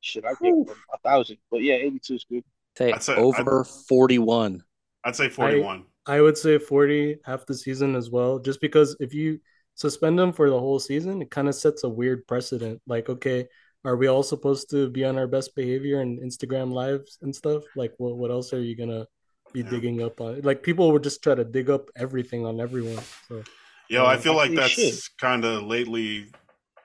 Should 0.00 0.24
I 0.24 0.32
give 0.42 0.54
a 0.94 0.98
thousand? 1.04 1.36
But 1.50 1.58
yeah, 1.62 1.74
82 1.74 2.14
is 2.14 2.24
good. 2.30 2.44
say 2.78 2.92
I'd 2.92 3.02
say- 3.02 3.16
over 3.16 3.64
41. 3.64 4.64
I'd 5.04 5.16
say 5.16 5.28
forty 5.28 5.60
one. 5.60 5.84
I 6.08 6.20
would 6.20 6.38
say 6.38 6.58
40 6.58 7.18
half 7.24 7.46
the 7.46 7.54
season 7.54 7.94
as 7.94 8.10
well, 8.10 8.38
just 8.38 8.60
because 8.60 8.96
if 8.98 9.12
you 9.14 9.40
suspend 9.74 10.18
them 10.18 10.32
for 10.32 10.48
the 10.50 10.58
whole 10.58 10.78
season, 10.78 11.22
it 11.22 11.30
kind 11.30 11.48
of 11.48 11.54
sets 11.54 11.84
a 11.84 11.88
weird 11.88 12.26
precedent. 12.26 12.80
Like, 12.86 13.08
okay, 13.08 13.46
are 13.84 13.96
we 13.96 14.08
all 14.08 14.22
supposed 14.22 14.70
to 14.70 14.88
be 14.90 15.04
on 15.04 15.18
our 15.18 15.26
best 15.28 15.54
behavior 15.54 16.00
and 16.00 16.18
Instagram 16.18 16.72
lives 16.72 17.18
and 17.22 17.34
stuff? 17.34 17.62
Like, 17.76 17.92
what 17.98 18.16
what 18.16 18.30
else 18.30 18.52
are 18.52 18.60
you 18.60 18.74
gonna 18.74 19.06
be 19.52 19.60
Yeah. 19.60 19.70
digging 19.70 20.02
up 20.02 20.20
on? 20.20 20.40
Like, 20.40 20.62
people 20.62 20.90
would 20.92 21.02
just 21.04 21.22
try 21.22 21.34
to 21.34 21.44
dig 21.44 21.68
up 21.70 21.90
everything 21.96 22.44
on 22.46 22.58
everyone. 22.60 23.04
So 23.28 23.42
Yo, 23.90 24.04
I 24.04 24.16
Uh, 24.16 24.18
feel 24.18 24.34
like 24.34 24.54
that's 24.54 25.08
kind 25.20 25.44
of 25.44 25.62
lately. 25.62 26.26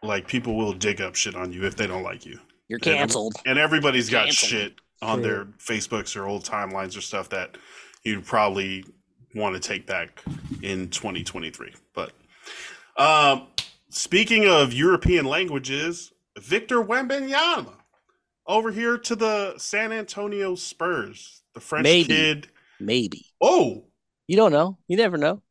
Like 0.03 0.27
people 0.27 0.55
will 0.57 0.73
dig 0.73 0.99
up 1.01 1.15
shit 1.15 1.33
on 1.35 1.53
you 1.53 1.63
if 1.65 1.77
they 1.77 1.87
don't 1.87 2.03
like 2.03 2.25
you, 2.25 2.37
You're 2.67 2.79
canceled. 2.79 3.35
and 3.45 3.57
everybody's 3.57 4.09
got 4.09 4.25
Canceled. 4.25 4.49
shit 4.51 4.73
on 5.01 5.19
True. 5.21 5.27
their 5.27 5.45
Facebooks 5.59 6.17
or 6.17 6.25
old 6.27 6.43
timelines 6.45 6.97
or 6.97 7.01
stuff 7.01 7.29
that 7.29 7.57
you'd 8.03 8.25
probably 8.25 8.83
want 9.35 9.55
to 9.55 9.59
take 9.59 9.85
back 9.85 10.21
in 10.61 10.89
2023. 10.89 11.73
But 11.93 12.11
um, 12.97 13.47
speaking 13.89 14.47
of 14.47 14.73
European 14.73 15.25
languages, 15.25 16.11
Victor 16.37 16.83
Wembanyama 16.83 17.73
over 18.47 18.71
here 18.71 18.97
to 18.97 19.15
the 19.15 19.57
San 19.57 19.91
Antonio 19.91 20.55
Spurs, 20.55 21.41
the 21.53 21.59
French 21.59 21.83
Maybe. 21.83 22.07
kid. 22.07 22.47
Maybe. 22.79 23.25
Oh, 23.41 23.85
You 24.27 24.35
don't 24.35 24.51
know. 24.51 24.77
You 24.87 24.97
never 24.97 25.17
know. 25.17 25.41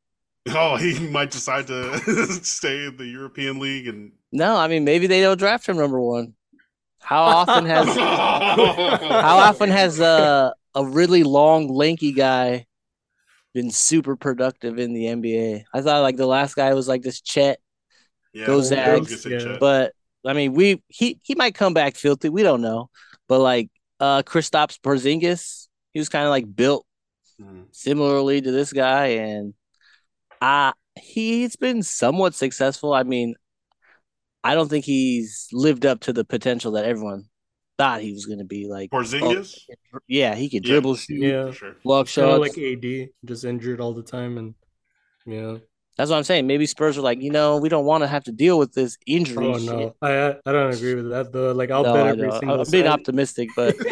oh, 0.50 0.76
he 0.76 0.98
might 1.08 1.30
decide 1.30 1.66
to 1.68 1.98
stay 2.42 2.86
in 2.86 2.96
the 2.96 3.06
European 3.06 3.58
League 3.60 3.86
and 3.88 4.12
No, 4.32 4.56
I 4.56 4.66
mean 4.68 4.84
maybe 4.84 5.06
they 5.06 5.20
don't 5.20 5.38
draft 5.38 5.68
him 5.68 5.76
number 5.76 6.00
one. 6.00 6.34
How 7.00 7.22
often 7.22 7.66
has 7.66 7.86
how 7.96 9.38
often 9.38 9.70
has 9.70 10.00
uh, 10.00 10.50
a 10.74 10.84
really 10.84 11.22
long, 11.22 11.68
lanky 11.68 12.12
guy 12.12 12.66
been 13.54 13.70
super 13.70 14.16
productive 14.16 14.78
in 14.78 14.92
the 14.92 15.06
NBA? 15.08 15.64
I 15.74 15.82
thought 15.82 16.02
like 16.02 16.16
the 16.16 16.26
last 16.26 16.54
guy 16.56 16.72
was 16.74 16.88
like 16.88 17.02
this 17.02 17.20
Chet, 17.20 17.58
yeah, 18.32 18.46
Go 18.46 18.60
Zags. 18.62 19.26
Yeah. 19.26 19.56
But 19.60 19.92
I 20.26 20.32
mean 20.34 20.54
we 20.54 20.82
he 20.88 21.18
he 21.22 21.34
might 21.34 21.54
come 21.54 21.74
back 21.74 21.96
filthy. 21.96 22.28
We 22.28 22.42
don't 22.42 22.62
know, 22.62 22.90
but 23.28 23.40
like 23.40 23.70
uh 24.00 24.22
Kristaps 24.22 24.78
Porzingis, 24.80 25.68
he 25.92 26.00
was 26.00 26.08
kind 26.08 26.24
of 26.24 26.30
like 26.30 26.54
built 26.54 26.86
Mhm. 27.40 27.66
similarly 27.72 28.40
to 28.42 28.50
this 28.52 28.72
guy, 28.72 29.06
and 29.08 29.54
uh 30.40 30.72
he's 31.00 31.56
been 31.56 31.82
somewhat 31.82 32.34
successful. 32.34 32.94
I 32.94 33.02
mean, 33.04 33.34
I 34.44 34.54
don't 34.54 34.68
think 34.68 34.84
he's 34.84 35.48
lived 35.52 35.86
up 35.86 36.00
to 36.00 36.12
the 36.12 36.24
potential 36.24 36.72
that 36.72 36.84
everyone 36.84 37.26
thought 37.78 38.00
he 38.00 38.12
was 38.12 38.26
going 38.26 38.38
to 38.38 38.44
be. 38.44 38.66
Like, 38.68 38.90
oh, 38.92 38.98
Porzingis, 38.98 39.56
oh, 39.94 39.98
yeah, 40.06 40.34
he 40.34 40.48
could 40.48 40.64
Yeah. 40.66 40.72
dribble, 40.72 40.96
shoot, 40.96 41.20
yeah, 41.20 41.46
for 41.46 41.52
sure. 41.52 41.76
block 41.84 42.06
kind 42.08 42.30
of 42.30 42.46
shots. 42.46 42.56
like 42.56 42.58
AD, 42.58 43.08
just 43.24 43.44
injured 43.44 43.80
all 43.80 43.92
the 43.94 44.02
time, 44.02 44.38
and 44.38 44.54
yeah. 45.26 45.58
That's 45.98 46.10
what 46.10 46.16
I'm 46.16 46.24
saying. 46.24 46.46
Maybe 46.46 46.64
Spurs 46.64 46.96
are 46.96 47.02
like, 47.02 47.20
you 47.20 47.30
know, 47.30 47.58
we 47.58 47.68
don't 47.68 47.84
want 47.84 48.02
to 48.02 48.08
have 48.08 48.24
to 48.24 48.32
deal 48.32 48.58
with 48.58 48.72
this 48.72 48.96
oh, 48.98 49.04
injury 49.06 49.46
Oh 49.46 49.58
shit. 49.58 49.66
no, 49.66 49.94
I 50.00 50.10
I 50.12 50.36
I 50.46 50.52
don't 50.52 50.72
agree 50.72 50.94
with 50.94 51.10
that 51.10 51.32
though. 51.32 51.52
Like, 51.52 51.70
I'll 51.70 51.82
No, 51.82 51.92
bet 51.94 52.06
every 52.06 52.30
single. 52.32 52.60
I'm 52.62 52.70
being 52.70 52.86
optimistic, 52.86 53.50
but 53.54 53.76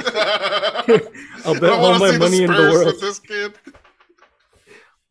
I'll 1.45 1.55
bet 1.61 1.73
all 1.73 1.99
my 1.99 2.11
see 2.13 2.19
money 2.19 2.43
in 2.43 2.51
the 2.51 2.71
world. 2.73 2.87
with 2.87 3.01
this 3.03 3.19
kid. 3.19 3.53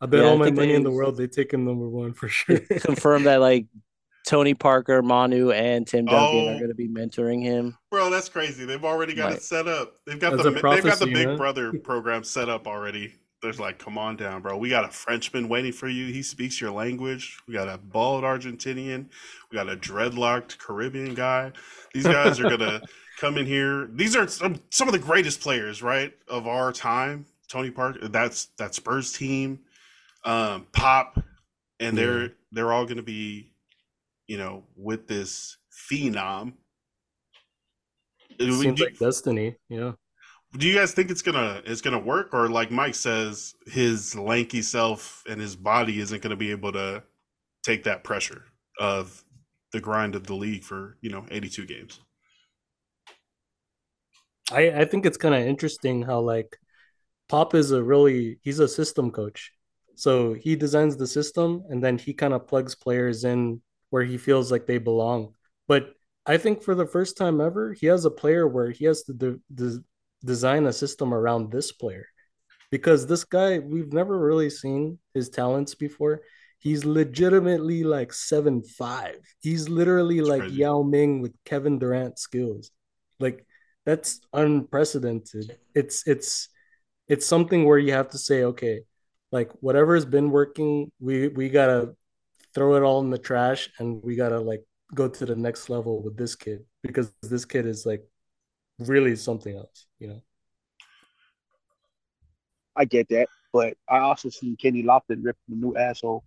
I 0.01 0.05
bet 0.07 0.21
Yeah, 0.21 0.27
I 0.27 0.29
all 0.31 0.37
my 0.37 0.45
think 0.45 0.57
money 0.57 0.73
in 0.73 0.83
the 0.83 0.91
world 0.91 1.17
they 1.17 1.27
take 1.27 1.53
him 1.53 1.65
number 1.65 1.87
one 1.87 2.13
for 2.13 2.27
sure. 2.39 2.59
confirm 2.79 3.23
that 3.25 3.39
like 3.39 3.67
Tony 4.29 4.53
Parker, 4.53 5.01
Manu, 5.01 5.49
and 5.49 5.87
Tim 5.87 6.05
Duncan 6.05 6.39
Oh. 6.39 6.49
are 6.49 6.57
going 6.59 6.67
to 6.69 6.75
be 6.75 6.87
mentoring 6.87 7.41
him. 7.41 7.75
Bro, 7.89 8.11
that's 8.11 8.29
crazy. 8.29 8.63
They've 8.63 8.85
already 8.85 9.15
got 9.15 9.31
it 9.33 9.41
set 9.41 9.67
up. 9.67 9.95
They've 10.05 10.19
got 10.19 10.31
That's 10.31 10.43
the 10.43 10.49
a 10.49 10.53
they've 10.75 10.83
got 10.83 10.99
the 10.99 11.07
Big 11.07 11.27
huh? 11.29 11.35
Brother 11.35 11.73
program 11.83 12.23
set 12.23 12.47
up 12.47 12.67
already. 12.67 13.15
There's 13.41 13.59
like, 13.59 13.79
come 13.79 13.97
on 13.97 14.17
down, 14.17 14.43
bro. 14.43 14.55
We 14.55 14.69
got 14.69 14.83
a 14.85 14.89
Frenchman 14.89 15.49
waiting 15.49 15.71
for 15.71 15.87
you. 15.87 16.13
He 16.13 16.21
speaks 16.21 16.61
your 16.61 16.69
language. 16.69 17.39
We 17.47 17.55
got 17.55 17.67
a 17.69 17.79
bald 17.79 18.23
Argentinian. 18.23 19.07
We 19.51 19.55
got 19.55 19.67
a 19.67 19.75
dreadlocked 19.75 20.59
Caribbean 20.59 21.15
guy. 21.15 21.53
These 21.95 22.03
guys 22.03 22.39
are 22.39 22.49
gonna 22.49 22.81
come 23.19 23.35
in 23.39 23.47
here. 23.47 23.87
These 23.93 24.15
are 24.15 24.27
some, 24.27 24.61
some 24.69 24.87
of 24.87 24.91
the 24.91 24.99
greatest 24.99 25.41
players, 25.41 25.81
right, 25.81 26.13
of 26.27 26.45
our 26.47 26.71
time. 26.71 27.25
Tony 27.47 27.71
Parker. 27.71 28.07
That's 28.09 28.45
that 28.59 28.75
Spurs 28.75 29.11
team. 29.11 29.61
Um, 30.23 30.67
Pop, 30.71 31.19
and 31.79 31.97
they're 31.97 32.33
they're 32.51 32.71
all 32.71 32.85
gonna 32.85 33.01
be, 33.01 33.53
you 34.29 34.37
know, 34.37 34.63
with 34.77 35.07
this 35.07 35.57
phenom. 35.89 36.53
It 38.39 38.53
seems 38.53 38.77
do- 38.77 38.85
like 38.85 38.99
destiny. 38.99 39.55
Yeah. 39.67 39.93
do 40.57 40.67
you 40.67 40.75
guys 40.75 40.93
think 40.93 41.09
it's 41.11 41.23
gonna 41.23 41.61
it's 41.65 41.81
gonna 41.81 41.99
work 41.99 42.33
or 42.33 42.47
like 42.47 42.71
mike 42.71 42.95
says 42.95 43.53
his 43.67 44.15
lanky 44.15 44.61
self 44.61 45.23
and 45.29 45.39
his 45.39 45.55
body 45.55 45.99
isn't 45.99 46.21
gonna 46.23 46.35
be 46.35 46.49
able 46.49 46.71
to 46.71 47.03
take 47.63 47.83
that 47.83 48.03
pressure 48.03 48.45
of 48.79 49.23
the 49.73 49.79
grind 49.79 50.15
of 50.15 50.25
the 50.25 50.33
league 50.33 50.63
for 50.63 50.97
you 51.01 51.11
know 51.11 51.25
82 51.29 51.65
games 51.65 51.99
I, 54.51 54.81
I 54.81 54.85
think 54.85 55.05
it's 55.05 55.17
kind 55.17 55.35
of 55.35 55.41
interesting 55.41 56.01
how 56.01 56.19
like 56.21 56.57
Pop 57.27 57.53
is 57.53 57.71
a 57.71 57.83
really 57.83 58.39
he's 58.41 58.57
a 58.57 58.67
system 58.67 59.11
coach. 59.11 59.51
So 59.93 60.33
he 60.33 60.55
designs 60.55 60.97
the 60.97 61.05
system 61.05 61.63
and 61.69 61.83
then 61.83 61.99
he 61.99 62.13
kind 62.13 62.33
of 62.33 62.47
plugs 62.47 62.73
players 62.73 63.23
in 63.23 63.61
where 63.89 64.03
he 64.03 64.17
feels 64.17 64.51
like 64.51 64.65
they 64.65 64.77
belong. 64.77 65.33
But 65.67 65.93
I 66.25 66.37
think 66.37 66.63
for 66.63 66.75
the 66.75 66.85
first 66.85 67.17
time 67.17 67.41
ever, 67.41 67.73
he 67.73 67.87
has 67.87 68.05
a 68.05 68.11
player 68.11 68.47
where 68.47 68.71
he 68.71 68.85
has 68.85 69.03
to 69.03 69.13
de- 69.13 69.39
de- 69.53 69.83
design 70.23 70.65
a 70.65 70.73
system 70.73 71.13
around 71.13 71.51
this 71.51 71.71
player 71.71 72.05
because 72.71 73.07
this 73.07 73.23
guy 73.23 73.59
we've 73.59 73.93
never 73.93 74.17
really 74.17 74.49
seen 74.49 74.99
his 75.13 75.29
talents 75.29 75.75
before. 75.75 76.21
He's 76.59 76.83
legitimately 76.85 77.83
like 77.83 78.11
seven 78.13 78.63
five. 78.63 79.17
He's 79.39 79.69
literally 79.69 80.21
like 80.21 80.41
crazy. 80.41 80.57
Yao 80.57 80.83
Ming 80.83 81.21
with 81.21 81.33
Kevin 81.45 81.79
Durant 81.79 82.19
skills. 82.19 82.71
Like 83.19 83.45
that's 83.85 84.21
unprecedented. 84.33 85.57
It's 85.73 86.05
it's 86.05 86.49
it's 87.07 87.25
something 87.25 87.65
where 87.65 87.79
you 87.79 87.93
have 87.93 88.09
to 88.09 88.17
say, 88.17 88.43
okay, 88.43 88.81
like 89.31 89.51
whatever 89.61 89.95
has 89.95 90.05
been 90.05 90.31
working, 90.31 90.91
we 90.99 91.29
we 91.29 91.49
gotta 91.49 91.95
throw 92.53 92.75
it 92.75 92.83
all 92.83 93.01
in 93.01 93.09
the 93.09 93.17
trash 93.17 93.69
and 93.79 94.01
we 94.03 94.15
gotta 94.15 94.39
like 94.39 94.63
go 94.93 95.07
to 95.07 95.25
the 95.25 95.35
next 95.35 95.69
level 95.69 96.01
with 96.01 96.17
this 96.17 96.35
kid 96.35 96.65
because 96.81 97.11
this 97.21 97.45
kid 97.45 97.65
is 97.65 97.85
like 97.85 98.03
really 98.79 99.15
something 99.15 99.55
else, 99.55 99.85
you 99.99 100.07
know. 100.07 100.21
I 102.75 102.85
get 102.85 103.09
that, 103.09 103.27
but 103.51 103.75
I 103.89 103.99
also 103.99 104.29
seen 104.29 104.55
Kenny 104.55 104.83
Lofton 104.83 105.23
rip 105.23 105.35
the 105.49 105.55
new 105.55 105.75
asshole, 105.75 106.23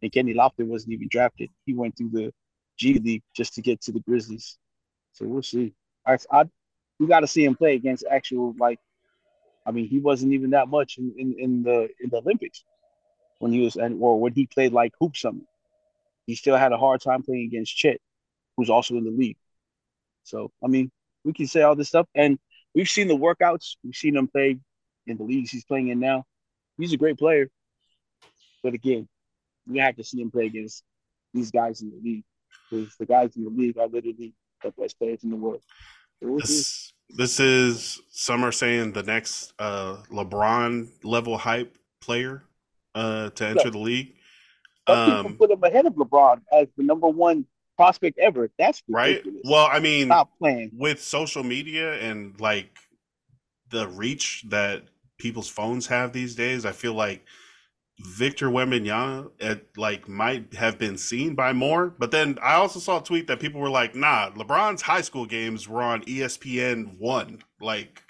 and 0.00 0.12
Kenny 0.12 0.32
Lofton 0.32 0.66
wasn't 0.66 0.92
even 0.92 1.08
drafted. 1.10 1.50
He 1.66 1.74
went 1.74 1.96
through 1.96 2.10
the 2.10 2.32
G 2.78 2.94
League 2.98 3.24
just 3.34 3.54
to 3.54 3.62
get 3.62 3.80
to 3.82 3.92
the 3.92 4.00
Grizzlies. 4.00 4.58
So 5.12 5.26
we'll 5.26 5.42
see. 5.42 5.74
I, 6.06 6.18
I 6.30 6.44
we 7.00 7.08
got 7.08 7.20
to 7.20 7.26
see 7.26 7.44
him 7.44 7.56
play 7.56 7.74
against 7.74 8.04
actual 8.08 8.54
like. 8.58 8.78
I 9.66 9.72
mean, 9.72 9.88
he 9.88 9.98
wasn't 9.98 10.32
even 10.32 10.50
that 10.50 10.68
much 10.68 10.96
in, 10.98 11.12
in, 11.18 11.34
in 11.36 11.62
the 11.64 11.88
in 12.00 12.10
the 12.10 12.18
Olympics 12.18 12.64
when 13.40 13.52
he 13.52 13.60
was 13.60 13.74
and 13.76 14.00
or 14.00 14.20
when 14.20 14.32
he 14.32 14.46
played 14.46 14.72
like 14.72 14.92
hoop 15.00 15.16
something. 15.16 15.46
He 16.28 16.34
still 16.34 16.56
had 16.56 16.72
a 16.72 16.76
hard 16.76 17.00
time 17.00 17.22
playing 17.22 17.46
against 17.46 17.74
Chet, 17.74 17.98
who's 18.56 18.68
also 18.68 18.94
in 18.96 19.04
the 19.04 19.10
league. 19.10 19.38
So 20.24 20.52
I 20.62 20.66
mean, 20.68 20.92
we 21.24 21.32
can 21.32 21.46
say 21.46 21.62
all 21.62 21.74
this 21.74 21.88
stuff, 21.88 22.06
and 22.14 22.38
we've 22.74 22.88
seen 22.88 23.08
the 23.08 23.16
workouts. 23.16 23.76
We've 23.82 23.94
seen 23.94 24.14
him 24.14 24.28
play 24.28 24.58
in 25.06 25.16
the 25.16 25.24
leagues 25.24 25.50
he's 25.50 25.64
playing 25.64 25.88
in 25.88 26.00
now. 26.00 26.24
He's 26.76 26.92
a 26.92 26.98
great 26.98 27.18
player, 27.18 27.48
but 28.62 28.74
again, 28.74 29.08
we 29.66 29.78
have 29.78 29.96
to 29.96 30.04
see 30.04 30.20
him 30.20 30.30
play 30.30 30.46
against 30.46 30.84
these 31.32 31.50
guys 31.50 31.80
in 31.80 31.90
the 31.90 31.96
league 31.96 32.24
because 32.70 32.94
the 32.96 33.06
guys 33.06 33.34
in 33.34 33.44
the 33.44 33.50
league 33.50 33.78
are 33.78 33.88
literally 33.88 34.34
the 34.62 34.70
best 34.78 34.98
players 34.98 35.24
in 35.24 35.30
the 35.30 35.36
world. 35.36 35.62
So 36.20 36.28
we'll 36.28 36.40
see. 36.40 36.56
This 36.56 36.92
this 37.08 37.40
is 37.40 38.00
some 38.10 38.44
are 38.44 38.52
saying 38.52 38.92
the 38.92 39.02
next 39.02 39.54
uh, 39.58 40.02
LeBron 40.10 40.88
level 41.04 41.38
hype 41.38 41.78
player 42.02 42.44
uh, 42.94 43.30
to 43.30 43.46
enter 43.46 43.70
the 43.70 43.78
league. 43.78 44.14
Some 44.88 45.02
people 45.02 45.30
Um, 45.30 45.36
put 45.38 45.50
him 45.50 45.62
ahead 45.62 45.86
of 45.86 45.94
LeBron 45.94 46.42
as 46.52 46.68
the 46.76 46.82
number 46.84 47.08
one 47.08 47.46
prospect 47.76 48.18
ever. 48.18 48.50
That's 48.58 48.82
right? 48.88 49.22
Well, 49.44 49.68
I 49.70 49.80
mean, 49.80 50.08
stop 50.08 50.30
playing. 50.38 50.72
with 50.72 51.02
social 51.02 51.42
media 51.42 51.94
and 52.00 52.40
like 52.40 52.78
the 53.70 53.88
reach 53.88 54.44
that 54.48 54.84
people's 55.18 55.48
phones 55.48 55.86
have 55.88 56.12
these 56.12 56.34
days, 56.34 56.64
I 56.66 56.72
feel 56.72 56.94
like 56.94 57.24
Victor 58.00 58.48
Wembanyama 58.48 59.30
it 59.40 59.68
like 59.76 60.08
might 60.08 60.54
have 60.54 60.78
been 60.78 60.98
seen 60.98 61.34
by 61.34 61.52
more. 61.52 61.88
But 61.98 62.12
then 62.12 62.38
I 62.42 62.54
also 62.54 62.80
saw 62.80 63.00
a 63.00 63.04
tweet 63.04 63.26
that 63.28 63.40
people 63.40 63.60
were 63.60 63.70
like, 63.70 63.94
"Nah, 63.94 64.30
LeBron's 64.32 64.82
high 64.82 65.02
school 65.02 65.26
games 65.26 65.68
were 65.68 65.82
on 65.82 66.02
ESPN 66.08 66.98
one. 66.98 67.42
Like 67.60 68.02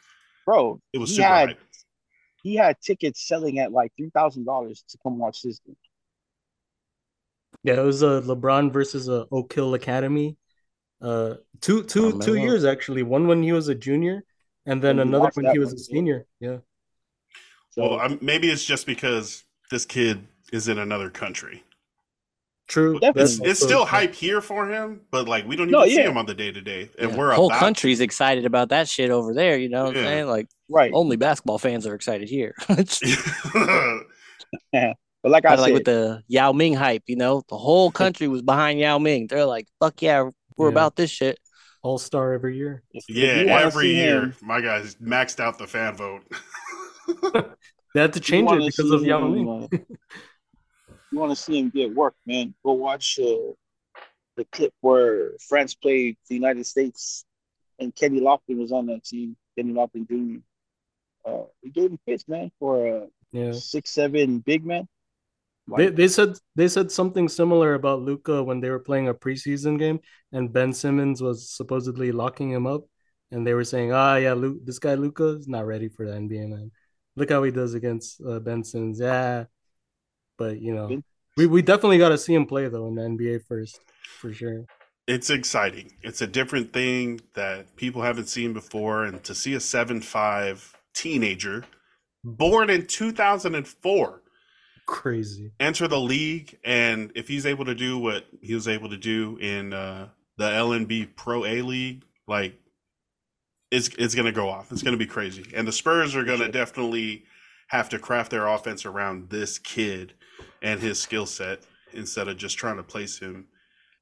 Bro, 0.44 0.80
it 0.92 0.98
was 0.98 1.10
he 1.10 1.16
super 1.16 1.22
had 1.22 1.40
hype." 1.40 1.60
he 2.42 2.56
had 2.56 2.80
tickets 2.80 3.26
selling 3.26 3.58
at 3.60 3.72
like 3.72 3.92
three 3.96 4.10
thousand 4.10 4.44
dollars 4.44 4.84
to 4.90 4.98
come 5.02 5.18
watch 5.18 5.42
this 5.42 5.60
game. 5.60 5.76
Yeah, 7.64 7.74
it 7.74 7.84
was 7.84 8.02
a 8.02 8.22
LeBron 8.22 8.72
versus 8.72 9.08
a 9.08 9.26
Oak 9.30 9.52
Hill 9.52 9.74
Academy. 9.74 10.36
Uh, 11.00 11.34
two 11.60 11.84
two 11.84 12.18
two 12.20 12.34
years 12.36 12.64
actually. 12.64 13.02
One 13.02 13.26
when 13.26 13.42
he 13.42 13.52
was 13.52 13.68
a 13.68 13.74
junior, 13.74 14.24
and 14.66 14.82
then 14.82 14.98
Oh, 14.98 15.02
you 15.02 15.08
another 15.08 15.30
when 15.34 15.46
he 15.46 15.58
was 15.58 15.68
one, 15.68 15.76
a 15.76 15.78
senior. 15.78 16.26
Yeah, 16.40 16.58
So 17.70 17.82
Well, 17.82 18.00
I'm, 18.00 18.18
maybe 18.20 18.50
it's 18.50 18.64
just 18.64 18.86
because 18.86 19.44
this 19.70 19.84
kid 19.86 20.26
is 20.52 20.68
in 20.68 20.78
another 20.78 21.10
country. 21.10 21.62
true. 22.66 22.98
It's, 23.02 23.40
it's 23.40 23.60
still 23.60 23.84
hype 23.86 24.14
here 24.14 24.40
for 24.40 24.68
him, 24.68 25.00
but 25.10 25.28
like 25.28 25.46
we 25.46 25.56
don't 25.56 25.70
No, 25.70 25.84
even 25.84 25.96
see 25.96 26.02
him 26.02 26.16
on 26.18 26.26
the 26.26 26.34
day 26.34 26.52
to 26.52 26.60
day, 26.60 26.90
and 26.98 27.10
Yeah. 27.10 27.16
we're 27.16 27.32
whole 27.32 27.46
about 27.46 27.60
country's 27.60 28.00
excited 28.00 28.44
about 28.44 28.70
that 28.70 28.88
shit 28.88 29.10
over 29.10 29.34
there. 29.34 29.56
You 29.58 29.68
know 29.68 29.84
what 29.84 29.94
Yeah. 29.94 30.00
I'm 30.02 30.06
saying? 30.06 30.26
Like 30.26 30.48
right. 30.68 30.90
only 30.92 31.16
basketball 31.16 31.58
fans 31.58 31.86
are 31.86 31.94
excited 31.94 32.28
here. 32.28 32.54
It's 32.70 32.98
To. 33.00 34.04
But 35.22 35.32
like 35.32 35.44
I 35.44 35.48
kind 35.50 35.58
of 35.60 35.64
said, 35.64 35.72
like 35.72 35.74
with 35.74 35.84
the 35.84 36.22
Yao 36.28 36.52
Ming 36.52 36.74
hype. 36.74 37.02
You 37.06 37.16
know, 37.16 37.42
the 37.48 37.56
whole 37.58 37.90
country 38.02 38.28
was 38.28 38.42
behind 38.42 38.78
Yao 38.80 38.98
Ming. 38.98 39.26
They're 39.28 39.44
like, 39.44 39.66
"Fuck 39.80 40.00
yeah, 40.02 40.30
we're 40.56 40.66
Yeah. 40.68 40.72
about 40.72 40.96
this 40.96 41.10
shit." 41.10 41.38
All 41.82 41.98
star 41.98 42.32
every 42.32 42.56
year. 42.56 42.82
if- 42.92 43.04
if 43.08 43.16
yeah, 43.16 43.60
every 43.60 43.94
year, 43.94 44.22
him- 44.22 44.34
my 44.42 44.60
guys 44.60 44.96
maxed 44.96 45.38
out 45.40 45.58
the 45.58 45.66
fan 45.66 45.96
vote. 45.96 46.22
They 47.94 48.02
had 48.02 48.12
to 48.12 48.20
change 48.20 48.50
it 48.52 48.58
because 48.58 48.90
of 48.90 49.02
Yao 49.02 49.24
him, 49.26 49.32
Ming. 49.32 49.68
uh, 49.72 49.78
you 51.10 51.18
want 51.18 51.30
to 51.32 51.36
see 51.36 51.58
him 51.58 51.70
get 51.70 51.94
work, 51.94 52.14
man? 52.26 52.54
Go 52.62 52.72
watch 52.74 53.18
uh, 53.18 53.52
the 54.36 54.44
clip 54.52 54.74
where 54.82 55.32
France 55.48 55.74
played 55.74 56.18
the 56.28 56.34
United 56.34 56.66
States, 56.66 57.24
and 57.78 57.94
Kenny 57.94 58.20
Lofton 58.20 58.58
was 58.58 58.72
on 58.72 58.86
that 58.86 59.04
team. 59.04 59.36
Kenny 59.56 59.72
Lofton 59.72 60.06
Jr. 60.06 60.40
Uh, 61.28 61.44
he 61.62 61.70
gave 61.70 61.90
him 61.90 61.98
fits, 62.04 62.28
man, 62.28 62.50
for 62.58 62.86
a 62.86 63.06
Yeah. 63.32 63.52
six 63.52 63.90
seven 63.90 64.40
big 64.40 64.66
man. 64.66 64.86
They, 65.76 65.88
they 65.88 66.08
said 66.08 66.38
they 66.54 66.68
said 66.68 66.90
something 66.90 67.28
similar 67.28 67.74
about 67.74 68.02
Luka 68.02 68.42
when 68.42 68.60
they 68.60 68.70
were 68.70 68.78
playing 68.78 69.08
a 69.08 69.14
preseason 69.14 69.78
game 69.78 70.00
and 70.32 70.52
Ben 70.52 70.72
Simmons 70.72 71.22
was 71.22 71.50
supposedly 71.50 72.12
locking 72.12 72.50
him 72.50 72.66
up 72.66 72.84
and 73.30 73.46
they 73.46 73.54
were 73.54 73.64
saying 73.64 73.92
ah 73.92 74.16
yeah 74.16 74.32
Lu- 74.32 74.60
this 74.64 74.78
guy 74.78 74.94
Luka 74.94 75.28
is 75.36 75.48
not 75.48 75.66
ready 75.66 75.88
for 75.88 76.06
the 76.06 76.12
NBA 76.12 76.48
man. 76.48 76.70
Look 77.16 77.30
how 77.30 77.42
he 77.42 77.50
does 77.50 77.74
against 77.74 78.20
uh, 78.26 78.38
Ben 78.38 78.64
Simmons. 78.64 79.00
Yeah. 79.00 79.44
But 80.38 80.60
you 80.60 80.74
know 80.74 81.02
we, 81.36 81.46
we 81.46 81.62
definitely 81.62 81.98
got 81.98 82.10
to 82.10 82.18
see 82.18 82.34
him 82.34 82.46
play 82.46 82.68
though 82.68 82.86
in 82.88 82.94
the 82.94 83.02
NBA 83.02 83.44
first 83.46 83.80
for 84.20 84.32
sure. 84.32 84.64
It's 85.06 85.30
exciting. 85.30 85.92
It's 86.02 86.20
a 86.20 86.26
different 86.26 86.72
thing 86.72 87.20
that 87.34 87.76
people 87.76 88.02
haven't 88.02 88.28
seen 88.28 88.52
before, 88.52 89.04
and 89.04 89.24
to 89.24 89.34
see 89.34 89.54
a 89.54 89.60
seven 89.60 90.00
five 90.00 90.76
teenager 90.94 91.64
born 92.24 92.70
in 92.70 92.86
two 92.86 93.12
thousand 93.12 93.54
and 93.54 93.66
four 93.66 94.22
crazy 94.88 95.52
enter 95.60 95.86
the 95.86 96.00
league, 96.00 96.58
and 96.64 97.12
if 97.14 97.28
he's 97.28 97.46
able 97.46 97.66
to 97.66 97.74
do 97.74 97.98
what 97.98 98.24
he 98.40 98.54
was 98.54 98.66
able 98.66 98.88
to 98.88 98.96
do 98.96 99.36
in 99.40 99.72
uh, 99.72 100.08
the 100.38 100.44
LNB 100.50 101.14
Pro 101.14 101.44
A 101.44 101.62
League, 101.62 102.02
like 102.26 102.58
it's 103.70 103.88
it's 103.98 104.14
gonna 104.14 104.32
go 104.32 104.48
off. 104.48 104.72
It's 104.72 104.82
gonna 104.82 104.96
be 104.96 105.06
crazy, 105.06 105.44
and 105.54 105.68
the 105.68 105.72
Spurs 105.72 106.16
are 106.16 106.24
gonna 106.24 106.44
Sure. 106.44 106.48
definitely 106.48 107.24
have 107.68 107.90
to 107.90 107.98
craft 107.98 108.30
their 108.30 108.46
offense 108.46 108.86
around 108.86 109.28
this 109.28 109.58
kid 109.58 110.14
and 110.62 110.80
his 110.80 110.98
skill 110.98 111.26
set 111.26 111.60
instead 111.92 112.26
of 112.26 112.38
just 112.38 112.56
trying 112.56 112.78
to 112.78 112.82
place 112.82 113.18
him 113.18 113.46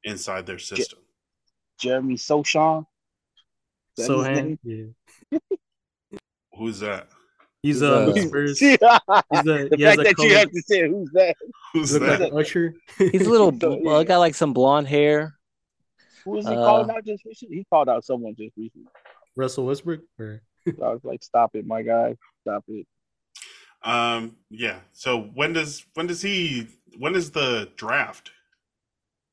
inside 0.05 0.47
their 0.47 0.59
system. 0.61 1.01
Jeremy 1.81 2.15
Sochan. 2.15 2.87
Is 3.99 4.07
so 4.07 4.19
his 4.21 4.27
Han, 4.29 4.59
name? 4.63 4.95
yeah 5.33 5.39
Who's 6.57 6.79
that? 6.81 7.09
He's 7.67 7.81
He's, 7.81 7.83
uh, 7.83 8.01
uh, 8.01 8.07
the 8.07 8.17
Spurs 8.17 8.59
the 8.61 8.79
he's 9.31 9.47
a, 9.47 9.69
he 9.77 9.85
fact 9.85 9.99
a 10.01 10.05
that 10.05 10.17
color, 10.17 10.29
you 10.29 10.37
have 10.37 10.51
to 10.51 10.63
say 10.63 10.89
who's 10.89 11.11
that? 11.13 11.37
Who's 11.73 11.93
look 11.93 12.03
that? 12.03 12.21
like 12.21 12.33
Usher 12.33 12.75
He's 12.99 13.27
a 13.27 13.31
little, 13.31 13.53
So, 13.61 13.79
well, 13.83 14.01
yeah. 14.01 14.05
got 14.05 14.19
like 14.19 14.35
some 14.35 14.53
blonde 14.53 14.89
hair. 14.89 15.35
Who 16.25 16.33
was 16.33 16.47
he 16.47 16.55
Uh, 16.55 16.65
calling 16.65 16.91
out 16.91 17.05
just 17.05 17.25
recently? 17.25 17.57
He 17.59 17.65
called 17.65 17.89
out 17.89 18.05
someone 18.05 18.35
just 18.37 18.57
recently. 18.57 18.89
Russell 19.37 19.67
Westbrook 19.67 20.01
or 20.19 20.43
I 20.67 20.73
was 20.91 21.01
like, 21.05 21.23
"Stop 21.23 21.55
it, 21.55 21.67
my 21.67 21.83
guy! 21.83 22.17
Stop 22.43 22.65
it!" 22.69 22.87
Um, 23.83 24.37
yeah. 24.51 24.81
So 24.93 25.21
when 25.35 25.53
does 25.53 25.85
when 25.95 26.07
does 26.07 26.23
he 26.23 26.69
when 26.99 27.15
is 27.15 27.31
the 27.31 27.71
draft? 27.77 28.31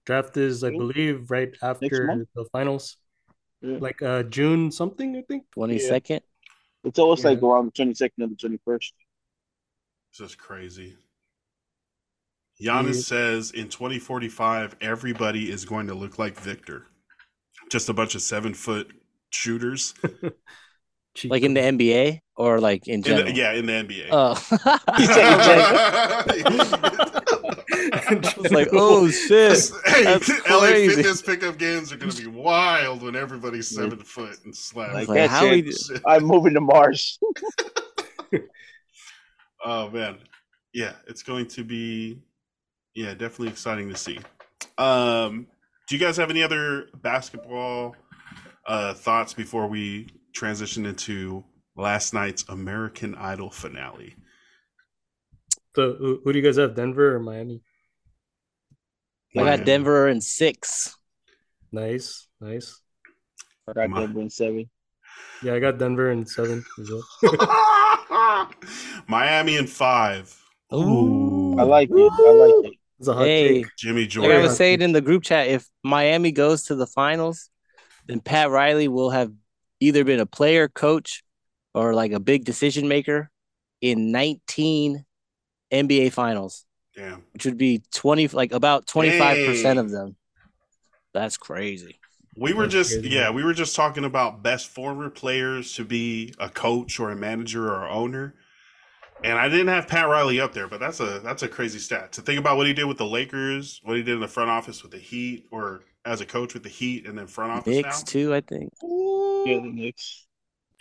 draft 0.06 0.36
is 0.38 0.64
I 0.64 0.70
believe 0.70 1.32
right 1.32 1.56
after 1.62 2.26
the 2.36 2.46
finals 2.52 2.98
Yeah. 3.62 3.78
like 3.80 4.02
uh 4.02 4.24
June 4.24 4.72
something 4.72 5.16
I 5.16 5.22
think 5.22 5.46
Twenty 5.52 5.80
second. 5.80 6.22
It's 6.84 7.00
almost 7.00 7.24
like 7.24 7.42
around 7.42 7.68
the 7.68 7.72
twenty 7.72 7.94
second 7.94 8.24
or 8.24 8.28
the 8.28 8.36
twenty 8.36 8.60
first. 8.66 8.94
This 10.18 10.30
is 10.32 10.36
crazy. 10.36 10.96
Giannis 12.62 12.96
Yeah. 12.96 13.02
says 13.02 13.52
in 13.52 13.68
2045 13.70 14.76
everybody 14.82 15.50
is 15.50 15.66
going 15.66 15.88
to 15.88 15.96
look 15.96 16.20
like 16.20 16.40
Victor. 16.40 16.86
Just 17.72 17.90
a 17.90 17.94
bunch 17.94 18.16
of 18.16 18.22
seven 18.22 18.54
foot 18.54 18.92
shooters. 19.32 19.94
Cheat 21.16 21.32
Like 21.32 21.44
in 21.44 21.54
the. 21.54 21.62
NBA 21.62 22.20
or 22.36 22.60
like 22.60 22.88
in 22.88 22.96
In 22.96 23.04
general. 23.04 23.26
the, 23.26 23.36
yeah, 23.36 23.54
in 23.54 23.66
the 23.68 23.74
NBA. 23.74 24.08
Oh. 24.12 24.34
it's 24.98 25.14
It's 28.38 28.52
like, 28.52 28.70
oh 28.72 29.10
shit. 29.10 29.72
hey, 29.86 30.04
That's 30.04 30.30
LA 30.50 30.60
crazy. 30.60 30.96
Fitness 30.96 31.22
pickup 31.22 31.58
games 31.58 31.92
are 31.92 31.98
going 31.98 32.12
to 32.12 32.22
be 32.22 32.28
wild 32.28 33.04
when 33.04 33.16
everybody's 33.16 33.68
seven 33.68 34.00
foot 34.00 34.38
and 34.46 34.56
slap. 34.56 34.94
Like 34.94 35.08
Like, 35.08 35.30
how 35.30 35.42
shit. 35.42 35.66
he- 35.66 35.74
I'm 36.06 36.24
moving 36.24 36.54
to 36.56 36.62
Mars. 36.62 37.20
Oh 39.66 39.90
man, 39.90 40.18
yeah, 40.74 40.92
it's 41.08 41.24
going 41.24 41.48
to 41.48 41.64
be, 41.64 42.20
yeah, 42.96 43.14
definitely 43.14 43.48
exciting 43.48 43.88
to 43.90 43.96
see. 43.96 44.20
Um, 44.78 45.48
do 45.88 45.96
you 45.96 46.02
guys 46.02 46.18
have 46.18 46.30
any 46.30 46.44
other 46.44 46.88
basketball 47.02 47.96
uh, 48.68 48.94
thoughts 48.94 49.34
before 49.34 49.68
we 49.68 50.08
transition 50.34 50.86
into 50.86 51.44
last 51.76 52.14
night's 52.14 52.44
American 52.50 53.16
Idol 53.16 53.50
finale. 53.50 54.16
So 55.76 55.94
who, 55.96 56.22
who 56.24 56.34
do 56.34 56.40
you 56.40 56.46
guys 56.46 56.58
have? 56.58 56.76
Denver 56.76 57.16
or 57.16 57.20
Miami? 57.20 57.62
I 59.36 59.44
got 59.44 59.66
Denver 59.66 60.08
in 60.08 60.22
six. 60.22 60.96
Nice, 61.72 62.28
nice. 62.40 62.80
I 63.68 63.74
got 63.74 63.90
My- 63.90 64.02
Denver 64.02 64.22
in 64.22 64.30
seven. 64.30 64.70
Yeah, 65.42 65.56
I 65.56 65.60
got 65.60 65.78
Denver 65.78 66.12
in 66.12 66.26
seven 66.26 66.64
as 66.80 66.90
well. 66.90 68.50
Miami 69.08 69.58
in 69.58 69.68
five. 69.68 70.36
Ooh. 70.74 71.56
I 71.60 71.64
like 71.64 71.90
it. 71.92 72.12
I 72.14 72.32
like 72.32 72.72
it. 72.72 72.78
It's 73.00 73.08
a 73.08 73.14
hot 73.14 73.26
Hey, 73.26 73.64
take. 73.64 73.76
Jimmy 73.78 74.08
like 74.08 74.32
I 74.32 74.42
was 74.42 74.56
saying 74.56 74.82
in 74.82 74.92
the 74.94 75.02
group 75.02 75.24
chat, 75.24 75.48
if 75.48 75.68
Miami 75.84 76.32
goes 76.32 76.64
to 76.66 76.76
the 76.76 76.88
finals, 76.88 77.50
then 78.08 78.20
Pat 78.22 78.50
Riley 78.50 78.88
will 78.88 79.10
have 79.10 79.32
either 79.84 80.04
been 80.04 80.20
a 80.20 80.26
player, 80.26 80.68
coach, 80.68 81.24
or 81.74 81.94
like 81.94 82.12
a 82.12 82.20
big 82.20 82.46
decision 82.46 82.88
maker 82.88 83.30
in 83.82 84.12
19 84.12 85.04
NBA 85.72 86.12
finals, 86.12 86.66
Damn. 86.96 87.24
which 87.34 87.46
would 87.46 87.58
be 87.58 87.82
20, 87.94 88.28
like 88.30 88.52
about 88.54 88.86
25% 88.88 89.64
Dang. 89.64 89.78
of 89.78 89.90
them. 89.92 90.16
That's 91.14 91.38
crazy. 91.38 92.00
We 92.36 92.54
were 92.54 92.64
That's 92.64 92.74
just 92.74 92.94
crazy. 93.02 93.10
yeah, 93.10 93.30
we 93.32 93.44
were 93.44 93.54
just 93.54 93.76
talking 93.76 94.06
about 94.06 94.42
best 94.42 94.68
former 94.70 95.10
players 95.10 95.74
to 95.76 95.84
be 95.86 96.34
a 96.40 96.50
coach 96.50 97.00
or 97.00 97.12
a 97.12 97.16
manager 97.16 97.68
or 97.68 97.88
owner. 97.88 98.36
And 99.24 99.38
I 99.38 99.48
didn't 99.48 99.68
have 99.68 99.88
Pat 99.88 100.08
Riley 100.10 100.40
up 100.40 100.54
there, 100.54 100.68
but 100.68 100.80
that's 100.80 101.00
a 101.00 101.20
that's 101.20 101.44
a 101.44 101.48
crazy 101.48 101.80
stat. 101.80 102.12
To 102.14 102.22
think 102.22 102.40
about 102.40 102.58
what 102.58 102.68
he 102.68 102.74
did 102.74 102.86
with 102.86 102.98
the 102.98 103.06
Lakers, 103.06 103.80
what 103.84 103.96
he 103.96 104.04
did 104.04 104.16
in 104.16 104.20
the 104.20 104.28
front 104.28 104.50
office 104.50 104.82
with 104.84 104.92
the 104.92 104.98
Heat, 104.98 105.46
or 105.52 105.84
as 106.06 106.20
a 106.22 106.26
coach 106.26 106.54
with 106.54 106.64
the 106.64 106.70
Heat 106.70 107.08
and 107.08 107.18
then 107.18 107.28
front 107.28 107.52
office 107.52 107.68
Knicks, 107.74 108.00
now. 108.02 108.06
too, 108.06 108.34
I 108.34 108.42
think. 108.42 108.74
Yeah, 109.46 109.60
the 109.60 109.70
Knicks. 109.72 110.26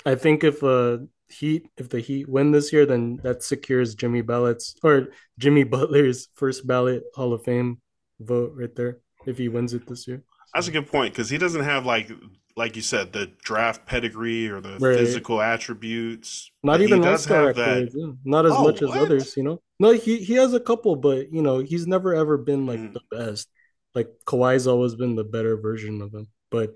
I 0.05 0.15
think 0.15 0.45
if 0.45 0.63
uh 0.63 0.99
Heat 1.29 1.67
if 1.79 1.89
the 1.89 2.01
Heat 2.01 2.29
win 2.29 2.51
this 2.53 2.73
year, 2.73 2.85
then 2.85 3.17
that 3.23 3.43
secures 3.43 3.95
Jimmy 3.95 4.21
Ballott's 4.23 4.77
or 4.83 5.09
Jimmy 5.39 5.65
Butler's 5.75 6.29
first 6.35 6.67
ballot 6.67 7.05
Hall 7.15 7.33
of 7.33 7.43
Fame 7.45 7.81
vote 8.21 8.53
right 8.55 8.75
there 8.75 8.99
if 9.27 9.39
he 9.39 9.49
wins 9.49 9.73
it 9.73 9.87
this 9.87 10.07
year. 10.07 10.23
That's 10.55 10.69
a 10.69 10.71
good 10.71 10.87
point 10.87 11.15
because 11.15 11.31
he 11.31 11.39
doesn't 11.39 11.63
have 11.65 11.87
like 11.87 12.11
like 12.55 12.77
you 12.77 12.83
said 12.83 13.13
the 13.13 13.27
draft 13.43 13.87
pedigree 13.87 14.49
or 14.49 14.61
the 14.61 14.79
Right. 14.79 14.97
physical 14.97 15.41
attributes. 15.41 16.51
Not 16.63 16.73
but 16.73 16.81
he 16.83 16.87
even 16.89 17.01
does 17.01 17.25
have 17.25 17.55
that. 17.57 17.85
accolades, 17.85 17.93
yeah. 17.95 18.13
Not 18.25 18.45
as 18.47 18.53
Oh, 18.53 18.65
much 18.65 18.83
as 18.83 18.89
what? 18.89 18.99
others, 19.03 19.37
you 19.37 19.43
know. 19.43 19.63
No, 19.81 19.93
he 19.93 20.19
he 20.19 20.35
has 20.35 20.53
a 20.53 20.61
couple, 20.61 20.97
but 20.97 21.33
you 21.33 21.41
know 21.43 21.59
he's 21.61 21.87
never 21.87 22.15
ever 22.15 22.37
been 22.37 22.67
like 22.67 22.81
Mm. 22.81 22.93
the 22.93 23.01
best. 23.11 23.49
Like 23.95 24.09
Kawhi's 24.27 24.67
always 24.67 24.95
been 24.95 25.17
the 25.17 25.25
better 25.25 25.57
version 25.57 26.03
of 26.03 26.13
him, 26.15 26.29
but 26.51 26.75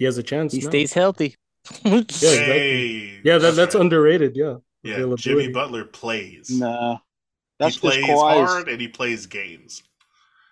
he 0.00 0.04
has 0.06 0.18
a 0.18 0.22
chance. 0.24 0.52
He 0.52 0.60
now. 0.60 0.68
stays 0.70 0.92
healthy. 0.92 1.36
Yeah, 1.84 1.98
exactly. 1.98 2.38
Hey, 2.48 3.20
Yeah, 3.22 3.38
that, 3.38 3.54
that's 3.54 3.74
right. 3.76 3.80
underrated. 3.82 4.34
Yeah, 4.34 4.56
Yeah, 4.82 4.94
availability. 4.94 5.22
Jimmy 5.22 5.48
Butler 5.52 5.84
plays. 5.84 6.50
Nah. 6.50 6.98
That's 7.60 7.74
he 7.74 7.80
plays 7.80 8.04
Kawhi's, 8.06 8.48
hard 8.50 8.68
and 8.68 8.80
he 8.80 8.88
plays 8.88 9.26
games. 9.26 9.82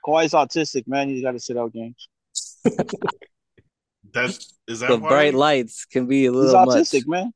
Kawhi's 0.06 0.32
autistic, 0.32 0.86
man. 0.86 1.08
He's 1.08 1.22
got 1.22 1.32
to 1.32 1.40
sit 1.40 1.56
out 1.56 1.72
games. 1.72 2.08
That 4.14 4.30
is 4.66 4.80
that 4.80 4.88
the 4.88 4.96
why? 4.98 5.08
bright 5.08 5.34
lights 5.34 5.84
can 5.84 6.06
be 6.06 6.26
a 6.26 6.30
He's 6.30 6.36
little 6.40 6.64
much. 6.66 6.76
autistic, 6.76 7.06
man. 7.06 7.32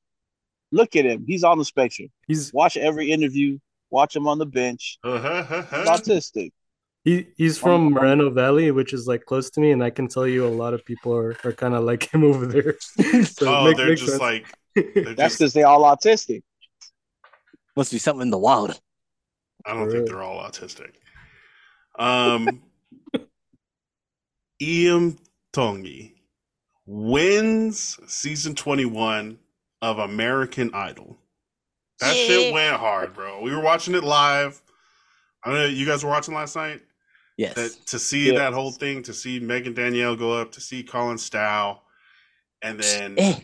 Look 0.70 0.96
at 0.96 1.04
him. 1.04 1.24
He's 1.26 1.44
on 1.44 1.58
the 1.58 1.64
spectrum. 1.66 2.08
He's 2.26 2.50
Watch 2.52 2.76
every 2.78 3.10
interview. 3.10 3.58
Watch 3.90 4.16
him 4.16 4.26
on 4.26 4.38
the 4.38 4.46
bench. 4.46 4.98
Uh-huh, 5.04 5.28
uh-huh. 5.28 5.62
He's 5.80 5.88
autistic. 5.88 6.52
He 7.04 7.26
he's 7.36 7.58
from 7.58 7.90
Moreno 7.90 8.30
Valley, 8.30 8.70
which 8.70 8.92
is 8.92 9.08
like 9.08 9.24
close 9.24 9.50
to 9.50 9.60
me, 9.60 9.72
and 9.72 9.82
I 9.82 9.90
can 9.90 10.06
tell 10.06 10.26
you 10.26 10.46
a 10.46 10.48
lot 10.48 10.72
of 10.72 10.84
people 10.84 11.12
are, 11.16 11.36
are 11.44 11.52
kind 11.52 11.74
of 11.74 11.82
like 11.82 12.12
him 12.12 12.22
over 12.30 12.46
there. 12.46 12.76
so 12.80 13.02
it 13.02 13.42
oh, 13.42 13.64
make- 13.64 13.76
they're 13.76 13.88
makes 13.88 14.00
just 14.00 14.12
sense. 14.12 14.20
like 14.20 14.46
they're 14.74 15.14
That's 15.14 15.16
just, 15.16 15.38
because 15.38 15.52
they 15.52 15.64
all 15.64 15.82
autistic. 15.82 16.42
Must 17.76 17.90
be 17.90 17.98
something 17.98 18.22
in 18.22 18.30
the 18.30 18.38
wild. 18.38 18.78
I 19.66 19.74
don't 19.74 19.86
For 19.86 19.90
think 19.92 20.04
real. 20.08 20.14
they're 20.14 20.22
all 20.22 20.42
autistic. 20.48 20.92
Um, 21.98 22.62
Iam 24.60 25.18
Tongi 25.52 26.12
wins 26.86 27.98
season 28.06 28.54
twenty 28.54 28.84
one 28.84 29.38
of 29.80 29.98
American 29.98 30.72
Idol. 30.72 31.18
That 32.00 32.14
shit 32.14 32.52
went 32.52 32.76
hard, 32.76 33.12
bro. 33.14 33.40
We 33.42 33.54
were 33.54 33.60
watching 33.60 33.94
it 33.94 34.04
live. 34.04 34.60
I 35.44 35.50
don't 35.50 35.58
know. 35.58 35.66
You 35.66 35.84
guys 35.86 36.04
were 36.04 36.10
watching 36.10 36.34
last 36.34 36.54
night. 36.56 36.80
Yes. 37.42 37.54
that 37.54 37.86
to 37.86 37.98
see 37.98 38.32
Yeah. 38.32 38.38
that 38.38 38.52
whole 38.52 38.70
thing, 38.72 39.02
to 39.04 39.12
see 39.14 39.40
Megan 39.40 39.74
Danielle 39.74 40.16
go 40.16 40.32
up, 40.32 40.52
to 40.52 40.60
see 40.60 40.82
Colin 40.82 41.18
Stough, 41.18 41.80
and 42.62 42.78
then 42.80 43.14
Eh. 43.18 43.40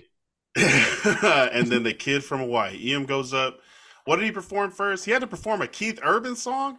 and 1.53 1.67
then 1.69 1.83
the 1.83 1.95
kid 1.95 2.25
from 2.25 2.41
Hawaii, 2.41 2.93
Em 2.95 3.05
goes 3.07 3.33
up. 3.35 3.59
What 4.05 4.17
did 4.17 4.25
he 4.25 4.33
perform 4.33 4.71
first? 4.71 5.05
He 5.05 5.11
had 5.11 5.21
to 5.21 5.27
perform 5.27 5.63
a 5.63 5.69
Keith 5.69 6.01
Urban 6.03 6.35
song. 6.37 6.79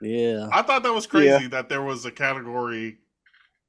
Yeah. 0.00 0.48
I 0.52 0.62
thought 0.62 0.82
that 0.82 0.92
was 0.92 1.06
crazy 1.06 1.28
Yeah. 1.28 1.48
that 1.48 1.68
there 1.68 1.82
was 1.82 2.04
a 2.04 2.10
category 2.10 2.98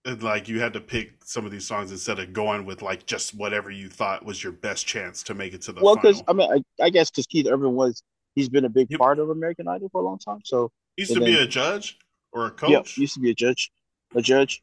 and, 0.06 0.22
like 0.22 0.50
you 0.50 0.60
had 0.60 0.74
to 0.74 0.82
pick 0.82 1.24
some 1.24 1.46
of 1.46 1.52
these 1.52 1.66
songs 1.66 1.92
instead 1.92 2.20
of 2.20 2.34
going 2.34 2.66
with 2.66 2.82
like 2.82 3.06
just 3.06 3.34
whatever 3.36 3.72
you 3.72 3.88
thought 3.90 4.26
was 4.26 4.44
your 4.44 4.52
best 4.52 4.86
chance 4.86 5.24
to 5.24 5.34
make 5.34 5.54
it 5.54 5.62
to 5.62 5.72
the 5.72 5.82
Well, 5.82 5.96
because 5.96 6.22
I 6.28 6.34
mean, 6.34 6.52
I, 6.52 6.84
I 6.86 6.90
guess 6.90 7.10
because 7.10 7.26
Keith 7.28 7.48
Urban 7.50 7.74
was 7.74 8.04
he's 8.36 8.50
been 8.50 8.66
a 8.66 8.70
big 8.70 8.88
Yep. 8.90 9.00
part 9.00 9.20
of 9.20 9.30
American 9.30 9.68
Idol 9.68 9.90
for 9.90 10.02
a 10.02 10.04
long 10.06 10.20
time. 10.20 10.40
So 10.44 10.72
He 10.98 11.04
used 11.04 11.12
and 11.16 11.22
to 11.22 11.26
be 11.26 11.38
a 11.40 11.48
judge 11.48 11.98
or 12.34 12.48
a 12.48 12.52
coach. 12.52 12.98
yeah, 12.98 13.02
used 13.02 13.14
to 13.14 13.20
be 13.20 13.30
a 13.30 13.34
judge, 13.34 13.72
a 14.16 14.22
judge. 14.22 14.62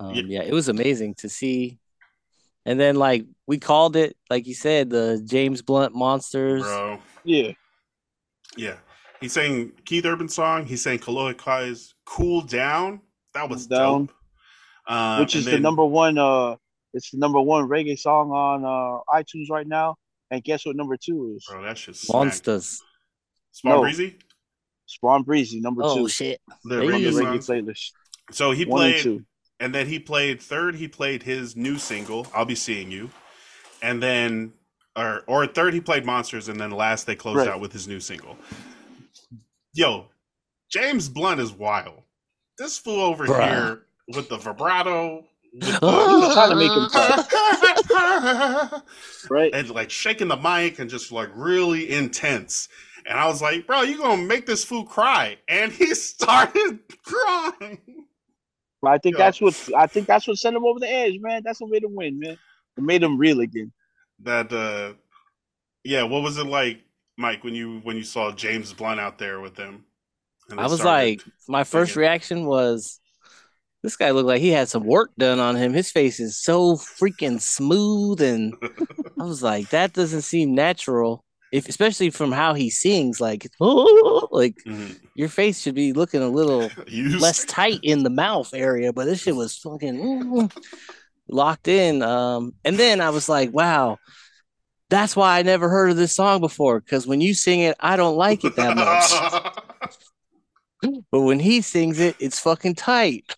Um, 0.00 0.14
Yeah. 0.14 0.22
yeah, 0.26 0.42
it 0.42 0.52
was 0.52 0.68
amazing 0.68 1.14
to 1.16 1.28
see. 1.28 1.78
And 2.64 2.78
then, 2.78 2.96
like, 2.96 3.24
we 3.46 3.58
called 3.58 3.96
it, 3.96 4.16
like 4.30 4.46
you 4.46 4.54
said, 4.54 4.90
the 4.90 5.20
James 5.24 5.62
Blunt 5.62 5.94
Monsters. 5.94 6.62
Bro. 6.62 7.00
Yeah, 7.24 7.52
Yeah. 8.56 8.76
He 9.20 9.26
sang 9.28 9.72
Keith 9.84 10.06
Urban 10.06 10.28
song. 10.28 10.64
He 10.64 10.76
sang 10.76 10.98
Kolohe 11.00 11.36
Kai's 11.36 11.92
Cool 12.04 12.42
Down. 12.42 13.00
That 13.34 13.48
was 13.48 13.66
Cool 13.66 13.76
Down. 13.76 14.06
dope. 14.06 14.14
Um, 14.86 15.20
which 15.20 15.34
and 15.34 15.40
is 15.40 15.50
the 15.50 15.58
number 15.58 15.84
one. 15.84 16.16
Uh, 16.18 16.54
it's 16.94 17.10
the 17.10 17.18
number 17.18 17.40
one 17.40 17.68
reggae 17.68 17.98
song 17.98 18.30
on 18.30 18.64
uh 18.64 19.00
iTunes 19.12 19.50
right 19.50 19.66
now. 19.66 19.96
And 20.30 20.42
guess 20.44 20.64
what 20.64 20.76
number 20.76 20.96
two 20.96 21.34
is? 21.36 21.44
Bro, 21.50 21.62
that 21.64 21.76
shit's 21.78 22.08
Monsters. 22.08 22.80
Small 23.50 23.74
No. 23.76 23.80
Breezy? 23.82 24.18
Spawnbreezie 24.88 25.60
number 25.60 25.82
Oh, 25.84 25.96
two 25.96 26.08
shit. 26.08 26.40
The 26.64 26.80
Hey. 26.80 26.86
on 26.86 27.02
the 27.02 27.08
reggae 27.10 27.12
reggae 27.12 27.42
songs. 27.42 27.46
playlist. 27.48 27.92
So 28.32 28.50
he 28.52 28.64
One 28.64 28.78
played, 28.92 29.02
two. 29.02 29.24
and 29.60 29.74
then 29.74 29.86
he 29.86 29.98
played 29.98 30.40
third. 30.42 30.76
He 30.76 30.88
played 30.88 31.22
his 31.22 31.54
new 31.56 31.78
single, 31.78 32.26
"I'll 32.34 32.44
Be 32.44 32.54
Seeing 32.54 32.90
You," 32.90 33.10
and 33.82 34.02
then, 34.02 34.52
or 34.96 35.24
or 35.26 35.46
third 35.46 35.74
he 35.74 35.80
played 35.80 36.04
Monsters, 36.06 36.48
and 36.48 36.58
then 36.60 36.70
last 36.70 37.06
they 37.06 37.14
closed 37.16 37.38
Right. 37.38 37.48
out 37.48 37.60
with 37.60 37.72
his 37.72 37.86
new 37.88 38.00
single. 38.00 38.36
Yo, 39.74 40.06
James 40.70 41.08
Blunt 41.08 41.40
is 41.40 41.52
wild. 41.52 42.02
This 42.58 42.78
fool 42.78 43.00
over 43.00 43.26
Bruh. 43.26 43.48
here 43.48 43.82
with 44.08 44.28
the 44.28 44.36
vibrato, 44.38 45.24
with 45.54 45.62
He's 45.68 45.78
trying 45.78 46.50
to 46.50 46.56
make 46.56 46.70
him 46.70 46.88
the 46.88 48.82
Right. 49.30 49.54
and 49.54 49.70
like 49.70 49.90
shaking 49.90 50.28
the 50.28 50.36
mic 50.36 50.78
and 50.78 50.90
just 50.90 51.12
like 51.12 51.30
really 51.34 51.90
intense. 51.92 52.68
And 53.08 53.18
I 53.18 53.26
was 53.26 53.40
like, 53.42 53.66
bro, 53.66 53.82
you 53.82 53.96
gonna 53.98 54.22
make 54.22 54.46
this 54.46 54.62
fool 54.64 54.84
cry? 54.84 55.38
And 55.48 55.72
he 55.72 55.94
started 55.94 56.78
crying. 57.04 58.04
But 58.82 58.90
I 58.92 58.98
think 58.98 59.16
Yeah. 59.16 59.24
that's 59.24 59.40
what 59.40 59.68
I 59.76 59.86
think 59.88 60.06
that's 60.06 60.28
what 60.28 60.36
sent 60.38 60.54
him 60.54 60.64
over 60.64 60.78
the 60.78 60.88
edge, 60.90 61.18
man. 61.20 61.42
That's 61.44 61.60
what 61.60 61.70
way 61.70 61.80
to 61.80 61.88
win, 61.88 62.20
man. 62.20 62.38
It 62.76 62.82
made 62.84 63.02
him 63.02 63.18
real 63.18 63.40
again. 63.40 63.72
That 64.20 64.52
uh 64.52 64.92
yeah, 65.84 66.02
what 66.02 66.22
was 66.22 66.36
it 66.38 66.46
like, 66.46 66.82
Mike, 67.16 67.42
when 67.44 67.54
you 67.54 67.80
when 67.82 67.96
you 67.96 68.04
saw 68.04 68.30
James 68.30 68.72
Blunt 68.74 69.00
out 69.00 69.18
there 69.18 69.40
with 69.40 69.54
them? 69.56 69.84
I 70.56 70.66
was 70.66 70.84
like, 70.84 71.22
my 71.48 71.64
first 71.64 71.90
thinking- 71.92 72.00
reaction 72.00 72.44
was, 72.46 73.00
this 73.82 73.96
guy 73.96 74.10
looked 74.12 74.26
like 74.28 74.40
he 74.40 74.48
had 74.50 74.68
some 74.68 74.84
work 74.84 75.10
done 75.18 75.38
on 75.40 75.56
him. 75.56 75.72
His 75.74 75.90
face 75.90 76.20
is 76.20 76.42
so 76.42 76.74
freaking 76.76 77.40
smooth, 77.40 78.20
and 78.22 78.54
I 79.20 79.24
was 79.24 79.42
like, 79.42 79.70
that 79.70 79.92
doesn't 79.92 80.22
seem 80.22 80.54
natural. 80.54 81.24
If 81.50 81.68
especially 81.68 82.10
from 82.10 82.32
how 82.32 82.54
he 82.54 82.70
sings, 82.70 83.20
like, 83.20 83.48
like 83.60 84.56
Mhm. 84.66 84.96
your 85.14 85.28
face 85.28 85.60
should 85.60 85.74
be 85.74 85.92
looking 85.92 86.22
a 86.22 86.28
little 86.28 86.70
less 87.20 87.44
tight 87.46 87.80
in 87.82 88.02
the 88.02 88.10
mouth 88.10 88.52
area, 88.54 88.92
but 88.92 89.06
this 89.06 89.22
shit 89.22 89.34
was 89.36 89.56
fucking 89.58 89.98
mm, 89.98 90.52
locked 91.28 91.68
in. 91.68 92.02
Um, 92.02 92.54
and 92.64 92.76
then 92.76 93.00
I 93.00 93.10
was 93.10 93.28
like, 93.28 93.52
wow, 93.52 93.98
that's 94.90 95.14
why 95.16 95.38
I 95.38 95.42
never 95.42 95.68
heard 95.68 95.90
of 95.90 95.96
this 95.96 96.14
song 96.16 96.40
before. 96.40 96.80
Because 96.80 97.06
when 97.06 97.20
you 97.20 97.34
sing 97.34 97.60
it, 97.60 97.76
I 97.80 97.96
don't 97.96 98.16
like 98.16 98.44
it 98.44 98.56
that 98.56 98.74
much. 98.76 99.12
but 101.10 101.20
when 101.20 101.38
he 101.38 101.60
sings 101.60 101.98
it, 102.00 102.16
it's 102.20 102.38
fucking 102.40 102.74
tight. 102.76 103.34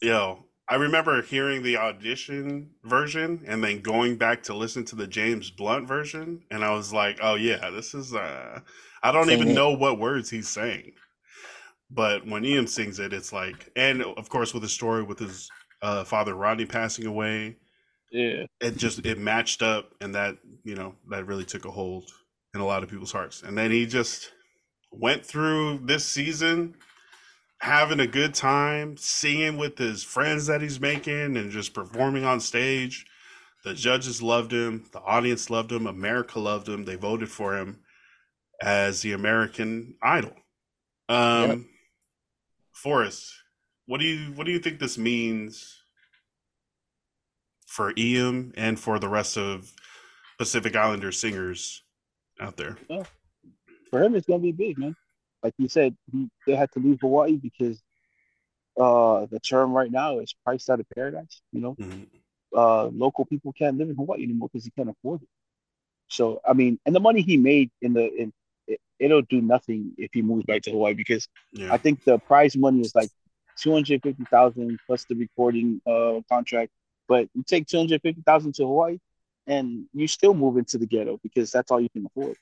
Yo, 0.00 0.45
I 0.68 0.76
remember 0.76 1.22
hearing 1.22 1.62
the 1.62 1.76
audition 1.76 2.70
version 2.84 3.44
and 3.46 3.62
then 3.62 3.82
going 3.82 4.16
back 4.16 4.42
to 4.44 4.54
listen 4.54 4.84
to 4.86 4.96
the 4.96 5.06
James 5.06 5.50
Blunt 5.50 5.86
version, 5.86 6.42
and 6.50 6.64
I 6.64 6.72
was 6.72 6.92
like, 6.92 7.18
"Oh 7.22 7.34
yeah, 7.36 7.70
this 7.70 7.94
is." 7.94 8.14
uh 8.14 8.60
I 9.02 9.12
don't 9.12 9.28
Sing 9.28 9.38
even 9.38 9.48
it. 9.48 9.54
know 9.54 9.70
what 9.72 9.98
words 10.00 10.30
he's 10.30 10.48
saying, 10.48 10.92
but 11.90 12.26
when 12.26 12.44
Ian 12.44 12.66
sings 12.66 12.98
it, 12.98 13.12
it's 13.12 13.32
like, 13.32 13.70
and 13.76 14.02
of 14.02 14.28
course 14.28 14.52
with 14.54 14.62
his 14.62 14.72
story 14.72 15.02
with 15.02 15.18
his 15.20 15.48
uh, 15.82 16.04
father 16.04 16.34
Rodney 16.34 16.66
passing 16.66 17.06
away, 17.06 17.56
Yeah. 18.10 18.46
it 18.60 18.76
just 18.76 19.04
it 19.06 19.18
matched 19.18 19.62
up 19.62 19.92
and 20.00 20.14
that 20.14 20.38
you 20.64 20.74
know 20.74 20.94
that 21.10 21.26
really 21.26 21.44
took 21.44 21.64
a 21.64 21.70
hold 21.70 22.10
in 22.54 22.60
a 22.60 22.66
lot 22.66 22.82
of 22.82 22.88
people's 22.90 23.12
hearts 23.12 23.42
and 23.42 23.56
then 23.58 23.70
he 23.70 23.86
just 23.86 24.32
went 24.90 25.24
through 25.24 25.78
this 25.84 26.06
season 26.06 26.74
having 27.60 28.00
a 28.00 28.06
good 28.06 28.34
time 28.34 28.96
singing 28.96 29.56
with 29.56 29.78
his 29.78 30.02
friends 30.02 30.46
that 30.46 30.60
he's 30.60 30.80
making 30.80 31.36
and 31.36 31.50
just 31.50 31.74
performing 31.74 32.24
on 32.24 32.38
stage 32.40 33.06
the 33.64 33.74
judges 33.74 34.22
loved 34.22 34.52
him 34.52 34.84
the 34.92 35.00
audience 35.00 35.48
loved 35.48 35.72
him 35.72 35.86
america 35.86 36.38
loved 36.38 36.68
him 36.68 36.84
they 36.84 36.96
voted 36.96 37.30
for 37.30 37.56
him 37.56 37.80
as 38.62 39.02
the 39.02 39.12
american 39.12 39.94
idol 40.02 40.32
um 41.08 41.48
Yep. 41.48 41.58
Forest 42.72 43.32
what 43.86 44.00
do 44.00 44.06
you 44.06 44.32
what 44.32 44.44
do 44.44 44.52
you 44.52 44.58
think 44.58 44.78
this 44.78 44.98
means 44.98 45.82
for 47.66 47.92
Iam 47.98 48.52
and 48.56 48.78
for 48.78 48.98
the 48.98 49.08
rest 49.08 49.36
of 49.36 49.72
Pacific 50.38 50.74
Islander 50.74 51.12
singers 51.12 51.82
out 52.40 52.56
there. 52.56 52.76
For 53.90 54.02
him, 54.02 54.14
it's 54.14 54.26
gonna 54.26 54.40
be 54.40 54.52
big, 54.52 54.78
man. 54.78 54.96
Like 55.42 55.54
you 55.58 55.68
said, 55.68 55.96
he, 56.12 56.28
they 56.46 56.56
had 56.56 56.72
to 56.72 56.80
leave 56.80 57.00
Hawaii 57.00 57.36
because 57.36 57.82
uh 58.78 59.26
the 59.26 59.40
term 59.40 59.72
right 59.72 59.90
now 59.90 60.18
is 60.18 60.34
priced 60.44 60.68
out 60.70 60.80
of 60.80 60.86
paradise. 60.94 61.40
You 61.52 61.60
know, 61.60 61.76
Mhm. 61.80 62.06
uh 62.56 62.86
local 62.86 63.24
people 63.24 63.52
can't 63.52 63.78
live 63.78 63.88
in 63.90 63.96
Hawaii 63.96 64.22
anymore 64.22 64.48
because 64.52 64.64
he 64.64 64.70
can't 64.70 64.90
afford 64.90 65.22
it. 65.22 65.28
So 66.08 66.40
I 66.46 66.52
mean, 66.52 66.78
and 66.86 66.94
the 66.94 67.00
money 67.00 67.22
he 67.22 67.36
made 67.36 67.70
in 67.82 67.92
the 67.94 68.12
in 68.14 68.32
it, 68.66 68.80
it'll 68.98 69.22
do 69.22 69.40
nothing 69.40 69.92
if 69.98 70.10
he 70.12 70.22
moves 70.22 70.44
back 70.44 70.62
to 70.62 70.70
Hawaii 70.72 70.94
because 70.94 71.28
Yeah. 71.52 71.72
I 71.72 71.78
think 71.78 72.02
the 72.04 72.18
prize 72.18 72.56
money 72.56 72.80
is 72.82 72.94
like 72.94 73.10
two 73.56 73.72
hundred 73.72 74.02
fifty 74.02 74.24
thousand 74.24 74.78
plus 74.86 75.04
the 75.04 75.14
recording 75.14 75.80
uh 75.86 76.20
contract. 76.28 76.72
But 77.08 77.28
you 77.34 77.42
take 77.44 77.66
two 77.66 77.78
hundred 77.78 78.02
fifty 78.02 78.22
thousand 78.22 78.54
to 78.56 78.66
Hawaii, 78.66 78.98
and 79.46 79.86
you 79.94 80.06
still 80.08 80.34
move 80.34 80.58
into 80.58 80.76
the 80.78 80.86
ghetto 80.86 81.18
because 81.22 81.50
that's 81.52 81.70
all 81.70 81.80
you 81.80 81.88
can 81.88 82.04
afford. 82.06 82.36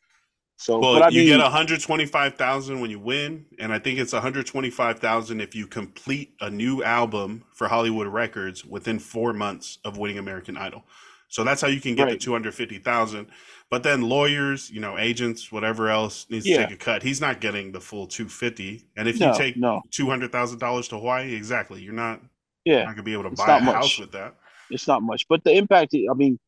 So, 0.56 0.82
well, 0.82 0.92
but 0.92 1.02
I 1.02 1.10
you 1.10 1.24
mean, 1.24 1.26
get 1.26 1.40
125,000 1.40 2.80
when 2.80 2.90
you 2.90 2.98
win, 2.98 3.46
and 3.58 3.72
I 3.72 3.78
think 3.78 3.98
it's 3.98 4.12
125,000 4.12 5.40
if 5.40 5.54
you 5.54 5.66
complete 5.66 6.34
a 6.40 6.50
new 6.50 6.82
album 6.82 7.44
for 7.52 7.68
Hollywood 7.68 8.08
Records 8.08 8.64
within 8.64 8.98
4 8.98 9.32
months 9.32 9.78
of 9.84 9.96
winning 9.98 10.18
American 10.18 10.56
Idol. 10.56 10.84
So 11.28 11.42
that's 11.44 11.60
how 11.60 11.68
you 11.68 11.80
can 11.80 11.94
get 11.94 12.08
the 12.10 12.16
Right. 12.16 12.18
250,000. 12.18 13.28
But 13.70 13.82
then 13.82 14.02
lawyers, 14.02 14.70
you 14.70 14.80
know, 14.80 14.98
agents, 14.98 15.50
whatever 15.50 15.88
else 15.88 16.26
needs 16.30 16.44
Yeah. 16.44 16.52
to 16.52 16.66
take 16.66 16.70
a 16.70 16.76
cut. 16.76 17.02
He's 17.02 17.20
not 17.20 17.40
getting 17.40 17.72
the 17.72 17.80
full 17.80 18.06
250. 18.06 18.86
And 18.96 19.08
if 19.08 19.20
no, 19.20 19.20
you 19.20 19.30
take 19.30 19.56
no, 19.56 19.82
$200,000 19.90 20.88
to 20.88 20.96
Hawaii, 20.98 21.34
exactly, 21.34 21.82
you're 21.82 21.92
not 21.92 22.20
yeah, 22.64 22.86
not 22.86 22.90
going 22.90 22.98
to 22.98 23.02
be 23.04 23.12
able 23.14 23.24
to 23.24 23.30
It's 23.30 23.46
buy 23.46 23.54
a 23.56 23.60
much. 23.60 23.72
house 23.72 23.98
with 23.98 24.12
that. 24.12 24.36
it's 24.70 24.88
not 24.88 25.02
much, 25.02 25.26
but 25.28 25.44
the 25.44 25.52
impact. 25.56 25.94
I 25.94 26.14
mean, 26.14 26.38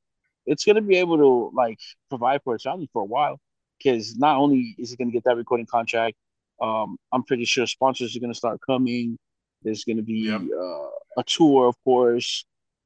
it's 0.46 0.64
gonna 0.64 0.82
be 0.82 0.96
able 0.98 1.18
to 1.18 1.56
like 1.56 1.78
provide 2.10 2.42
for 2.44 2.54
its 2.56 2.64
family 2.64 2.88
for 2.92 3.02
a 3.02 3.06
while 3.06 3.40
because 3.78 4.16
not 4.16 4.36
only 4.36 4.74
is 4.78 4.90
he 4.90 4.96
gonna 4.96 5.10
get 5.10 5.24
that 5.24 5.36
recording 5.36 5.66
contract, 5.66 6.16
um, 6.60 6.96
I'm 7.12 7.22
pretty 7.24 7.44
sure 7.44 7.66
sponsors 7.66 8.16
are 8.16 8.20
gonna 8.20 8.34
start 8.34 8.60
coming. 8.66 9.18
There's 9.62 9.84
gonna 9.84 10.02
be 10.02 10.20
Yep. 10.30 10.42
uh, 10.58 10.88
a 11.18 11.24
tour, 11.26 11.68
of 11.68 11.76
course. 11.84 12.44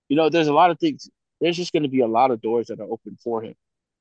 You 0.08 0.16
know, 0.16 0.28
there's 0.28 0.48
a 0.48 0.52
lot 0.54 0.70
of 0.70 0.78
things. 0.78 1.08
There's 1.40 1.56
just 1.56 1.72
gonna 1.72 1.88
be 1.88 2.00
a 2.00 2.06
lot 2.08 2.30
of 2.30 2.40
doors 2.40 2.66
that 2.68 2.80
are 2.80 2.90
open 2.90 3.16
for 3.22 3.42
him. 3.42 3.54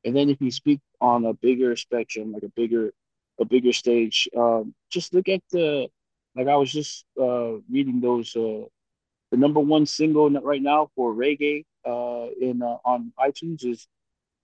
And 0.05 0.15
then 0.15 0.29
if 0.29 0.41
you 0.41 0.51
speak 0.51 0.79
on 1.01 1.25
a 1.25 1.33
bigger 1.33 1.75
spectrum, 1.75 2.31
like 2.31 2.43
a 2.43 2.49
bigger, 2.49 2.93
a 3.39 3.45
bigger 3.45 3.73
stage, 3.73 4.27
um, 4.35 4.73
just 4.89 5.13
look 5.13 5.29
at 5.29 5.41
the. 5.51 5.89
Like 6.35 6.47
I 6.47 6.55
was 6.55 6.71
just 6.71 7.05
uh, 7.19 7.55
reading 7.69 7.99
those. 8.01 8.35
Uh, 8.35 8.65
the 9.31 9.37
number 9.37 9.59
one 9.59 9.85
single 9.85 10.29
right 10.29 10.61
now 10.61 10.89
for 10.95 11.13
reggae 11.13 11.65
uh, 11.85 12.27
in 12.39 12.61
uh, 12.61 12.77
on 12.85 13.11
iTunes 13.19 13.65
is 13.65 13.87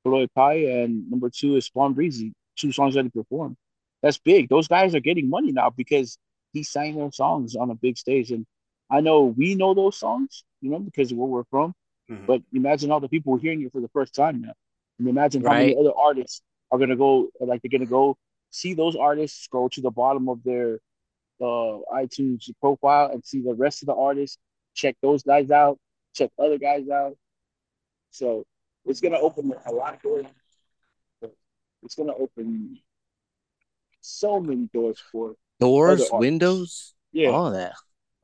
Kolohe 0.05 0.27
Kai, 0.35 0.53
and 0.81 1.09
number 1.09 1.29
two 1.29 1.55
is 1.55 1.69
Spawnbreezie. 1.69 2.33
Two 2.55 2.71
songs 2.71 2.95
that 2.95 3.03
he 3.05 3.09
performed. 3.09 3.57
That's 4.01 4.17
big. 4.17 4.49
Those 4.49 4.67
guys 4.67 4.95
are 4.95 4.99
getting 4.99 5.29
money 5.29 5.51
now 5.51 5.69
because 5.71 6.17
he 6.53 6.63
sang 6.63 6.95
their 6.95 7.11
songs 7.11 7.55
on 7.55 7.69
a 7.71 7.75
big 7.75 7.97
stage, 7.97 8.31
and 8.31 8.45
I 8.89 9.01
know 9.01 9.25
we 9.25 9.55
know 9.55 9.73
those 9.73 9.97
songs, 9.97 10.43
you 10.61 10.69
know, 10.71 10.79
because 10.79 11.11
of 11.11 11.17
where 11.17 11.27
we're 11.27 11.43
from. 11.45 11.73
Mhm. 12.09 12.25
But 12.27 12.41
imagine 12.53 12.91
all 12.91 12.99
the 12.99 13.09
people 13.09 13.35
hearing 13.37 13.61
it 13.63 13.71
for 13.71 13.81
the 13.81 13.89
first 13.89 14.13
time 14.13 14.41
now, 14.41 14.53
and 14.99 15.07
imagine 15.07 15.43
how 15.43 15.53
Right. 15.53 15.75
many 15.75 15.77
other 15.77 15.93
artists 15.97 16.41
are 16.71 16.79
gonna 16.79 16.95
go, 16.95 17.29
like 17.39 17.61
they're 17.61 17.69
gonna 17.77 17.85
go 17.85 18.15
see 18.51 18.73
those 18.73 18.95
artists, 18.95 19.39
scroll 19.39 19.69
to 19.71 19.81
the 19.81 19.91
bottom 19.91 20.29
of 20.29 20.43
their 20.43 20.79
uh, 21.41 21.79
iTunes 21.93 22.49
profile, 22.61 23.11
and 23.11 23.25
see 23.25 23.41
the 23.41 23.53
rest 23.53 23.81
of 23.83 23.87
the 23.87 23.95
artists. 23.95 24.37
Check 24.73 24.95
those 25.01 25.23
guys 25.23 25.51
out. 25.51 25.77
Check 26.13 26.31
other 26.39 26.57
guys 26.57 26.87
out. 26.89 27.17
So 28.11 28.45
it's 28.85 29.01
gonna 29.01 29.19
open 29.19 29.53
a 29.65 29.71
lot 29.71 29.95
of 29.95 30.01
doors. 30.01 30.25
It's 31.83 31.95
gonna 31.95 32.13
open 32.13 32.79
so 34.01 34.39
many 34.39 34.67
doors 34.73 35.01
for 35.11 35.35
Doors, 35.59 36.09
windows, 36.11 36.93
yeah. 37.13 37.29
all 37.29 37.51
that. 37.51 37.73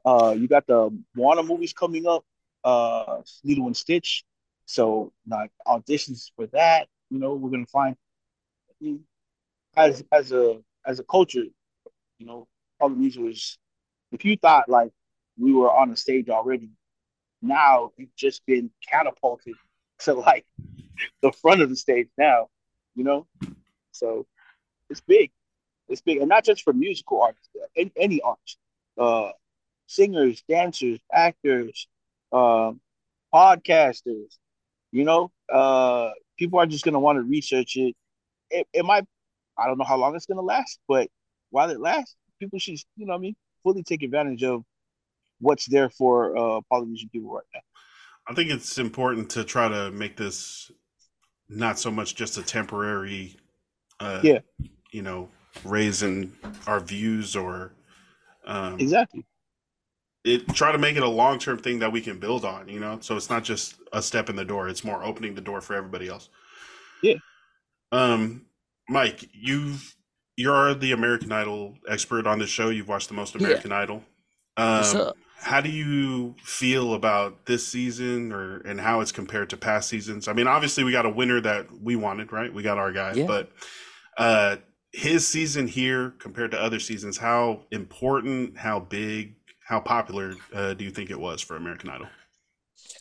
Uh, 0.03 0.35
you 0.37 0.47
got 0.47 0.67
the 0.67 0.89
Warner 1.15 1.43
movies 1.43 1.71
coming 1.71 2.05
up, 2.05 2.25
uh, 2.63 3.21
Lilo 3.43 3.67
and 3.67 3.77
Stitch. 3.77 4.23
So 4.65 5.13
like 5.27 5.51
auditions 5.65 6.31
for 6.35 6.47
that. 6.47 6.87
You 7.09 7.19
know, 7.19 7.35
we're 7.35 7.51
gonna 7.51 7.65
find 7.65 7.95
as 9.77 10.03
as 10.11 10.31
a 10.31 10.59
as 10.85 10.99
a 10.99 11.03
culture. 11.03 11.45
You 12.17 12.25
know, 12.25 12.47
Polynesia 12.79 13.21
was. 13.21 13.57
If 14.11 14.25
you 14.25 14.35
thought 14.35 14.67
like 14.67 14.91
we 15.39 15.53
were 15.53 15.71
on 15.71 15.89
a 15.91 15.95
stage 15.95 16.27
already, 16.29 16.69
now 17.41 17.91
you've 17.95 18.15
just 18.15 18.45
been 18.45 18.69
catapulted 18.89 19.55
to 20.05 20.13
like 20.13 20.45
the 21.21 21.31
front 21.31 21.61
of 21.61 21.69
the 21.69 21.75
stage 21.75 22.07
now. 22.17 22.47
You 22.95 23.03
know, 23.03 23.27
so 23.91 24.25
it's 24.89 25.01
big. 25.01 25.31
It's 25.87 26.01
big, 26.01 26.17
and 26.17 26.29
not 26.29 26.45
just 26.45 26.63
for 26.63 26.73
musical 26.73 27.21
artists, 27.21 27.49
any, 27.75 27.91
any 27.97 28.21
arts. 28.21 28.57
Uh, 28.97 29.31
singers, 29.87 30.43
dancers, 30.47 30.99
actors, 31.11 31.87
um, 32.31 32.79
podcasters. 33.33 34.37
You 34.91 35.03
know, 35.03 35.31
uh, 35.51 36.11
people 36.37 36.59
are 36.59 36.65
just 36.65 36.85
gonna 36.85 36.99
want 36.99 37.17
to 37.17 37.23
research 37.23 37.75
it. 37.75 37.95
It, 38.49 38.67
it 38.73 38.85
might, 38.85 39.05
I 39.57 39.67
don't 39.67 39.77
know 39.77 39.85
how 39.85 39.97
long 39.97 40.15
it's 40.15 40.25
gonna 40.25 40.41
last, 40.41 40.79
but 40.87 41.09
while 41.49 41.69
it 41.69 41.79
lasts, 41.79 42.15
people 42.39 42.59
should, 42.59 42.77
you 42.97 43.05
know, 43.05 43.13
I 43.13 43.17
mean, 43.17 43.35
fully 43.63 43.83
take 43.83 44.03
advantage 44.03 44.43
of 44.43 44.63
what's 45.39 45.65
there 45.65 45.89
for 45.89 46.37
uh, 46.37 46.61
Polynesian 46.69 47.09
people 47.09 47.33
right 47.33 47.43
now. 47.53 47.61
I 48.27 48.33
think 48.33 48.51
it's 48.51 48.77
important 48.77 49.29
to 49.31 49.43
try 49.43 49.67
to 49.67 49.91
make 49.91 50.15
this 50.15 50.71
not 51.49 51.79
so 51.79 51.91
much 51.91 52.15
just 52.15 52.37
a 52.37 52.43
temporary, 52.43 53.35
uh, 53.99 54.21
Yeah. 54.23 54.39
you 54.91 55.01
know, 55.01 55.29
raising 55.65 56.31
our 56.67 56.79
views 56.79 57.35
or 57.35 57.73
um, 58.45 58.79
Exactly. 58.79 59.25
it 60.23 60.47
try 60.53 60.71
to 60.71 60.77
make 60.77 60.95
it 60.95 61.03
a 61.03 61.07
long 61.07 61.39
term 61.39 61.57
thing 61.57 61.79
that 61.79 61.91
we 61.91 62.01
can 62.01 62.19
build 62.19 62.45
on. 62.45 62.67
You 62.67 62.79
know, 62.79 62.99
so 63.01 63.17
it's 63.17 63.29
not 63.29 63.43
just 63.43 63.75
a 63.93 64.01
step 64.01 64.29
in 64.29 64.35
the 64.35 64.45
door; 64.45 64.67
it's 64.69 64.83
more 64.83 65.03
opening 65.03 65.35
the 65.35 65.41
door 65.41 65.61
for 65.61 65.75
everybody 65.75 66.07
else. 66.07 66.29
Yeah. 67.03 67.15
Um, 67.91 68.45
Mike, 68.89 69.29
you've 69.33 69.95
you're 70.37 70.73
the 70.73 70.93
American 70.93 71.31
Idol 71.31 71.77
expert 71.87 72.25
on 72.25 72.39
this 72.39 72.49
show. 72.49 72.69
You've 72.69 72.87
watched 72.87 73.09
the 73.09 73.13
most 73.13 73.35
Yeah. 73.35 73.41
American 73.45 73.71
Idol. 73.71 74.03
What's 74.55 74.95
Um, 74.95 75.01
up? 75.01 75.17
How 75.41 75.59
do 75.61 75.69
you 75.69 76.35
feel 76.43 76.93
about 76.93 77.45
this 77.47 77.67
season 77.67 78.31
or 78.31 78.57
and 78.59 78.79
how 78.79 79.01
it's 79.01 79.11
compared 79.11 79.49
to 79.49 79.57
past 79.57 79.89
seasons 79.89 80.27
i 80.27 80.33
mean 80.33 80.47
obviously 80.47 80.83
we 80.83 80.91
got 80.91 81.05
a 81.05 81.09
winner 81.09 81.41
that 81.41 81.67
we 81.81 81.95
wanted 81.95 82.31
right 82.31 82.53
we 82.53 82.63
got 82.63 82.77
our 82.77 82.91
guy 82.91 83.15
Yeah. 83.15 83.25
but 83.25 83.51
uh 84.17 84.57
his 84.93 85.27
season 85.27 85.67
here 85.67 86.11
compared 86.19 86.51
to 86.51 86.61
other 86.61 86.79
seasons 86.79 87.17
how 87.17 87.61
important 87.71 88.57
how 88.57 88.79
big 88.79 89.35
how 89.67 89.79
popular 89.79 90.35
uh, 90.53 90.73
do 90.73 90.83
you 90.83 90.91
think 90.91 91.09
it 91.09 91.19
was 91.19 91.41
for 91.41 91.55
american 91.57 91.89
idol 91.89 92.07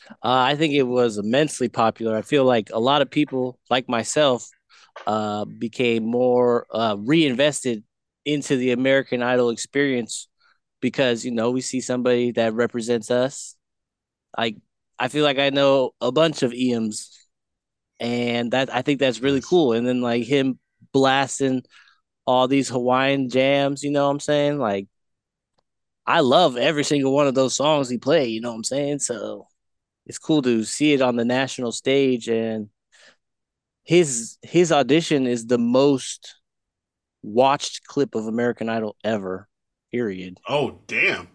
Uh, 0.09 0.15
I 0.23 0.55
think 0.55 0.73
it 0.73 0.83
was 0.83 1.17
immensely 1.17 1.69
popular. 1.69 2.15
I 2.15 2.21
feel 2.21 2.43
like 2.45 2.69
a 2.73 2.79
lot 2.79 3.01
of 3.01 3.09
people, 3.09 3.59
like 3.69 3.87
myself, 3.89 4.49
uh, 5.07 5.45
became 5.45 6.05
more 6.05 6.65
uh, 6.71 6.95
reinvested 6.99 7.83
into 8.25 8.55
the 8.57 8.71
American 8.71 9.23
Idol 9.23 9.49
experience 9.49 10.27
because 10.81 11.25
you 11.25 11.31
know 11.31 11.51
we 11.51 11.61
see 11.61 11.81
somebody 11.81 12.31
that 12.33 12.53
represents 12.53 13.11
us. 13.11 13.55
Like 14.37 14.57
I 14.99 15.07
feel 15.07 15.23
like 15.23 15.39
I 15.39 15.49
know 15.49 15.91
a 16.01 16.11
bunch 16.11 16.43
of 16.43 16.53
EMs, 16.53 17.27
and 17.99 18.51
that 18.51 18.73
I 18.73 18.81
think 18.81 18.99
that's 18.99 19.21
really 19.21 19.41
cool. 19.41 19.73
And 19.73 19.87
then 19.87 20.01
like 20.01 20.23
him 20.23 20.59
blasting 20.93 21.63
all 22.25 22.47
these 22.47 22.69
Hawaiian 22.69 23.29
jams, 23.29 23.83
you 23.83 23.91
know 23.91 24.05
what 24.05 24.11
I'm 24.11 24.19
saying? 24.19 24.59
Like 24.59 24.87
I 26.05 26.21
love 26.21 26.57
every 26.57 26.83
single 26.83 27.13
one 27.13 27.27
of 27.27 27.35
those 27.35 27.55
songs 27.55 27.89
he 27.89 27.97
played. 27.97 28.31
You 28.31 28.41
know 28.41 28.49
what 28.49 28.57
I'm 28.57 28.63
saying? 28.63 28.99
So 28.99 29.47
it's 30.05 30.19
cool 30.19 30.41
to 30.43 30.63
see 30.63 30.93
it 30.93 31.01
on 31.01 31.15
the 31.15 31.25
national 31.25 31.71
stage 31.71 32.27
and 32.27 32.69
his 33.83 34.37
his 34.41 34.71
audition 34.71 35.27
is 35.27 35.47
the 35.47 35.57
most 35.57 36.35
watched 37.23 37.85
clip 37.85 38.15
of 38.15 38.27
American 38.27 38.69
Idol 38.69 38.95
ever 39.03 39.47
period 39.91 40.37
oh 40.47 40.79
damn 40.87 41.27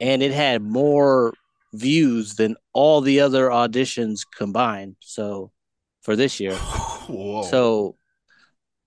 and 0.00 0.22
it 0.22 0.32
had 0.32 0.62
more 0.62 1.32
views 1.72 2.34
than 2.34 2.56
all 2.72 3.00
the 3.00 3.20
other 3.20 3.48
auditions 3.48 4.20
combined. 4.36 4.96
So 5.00 5.52
for 6.02 6.16
this 6.16 6.40
year. 6.40 6.54
Whoa. 7.08 7.42
So 7.42 7.96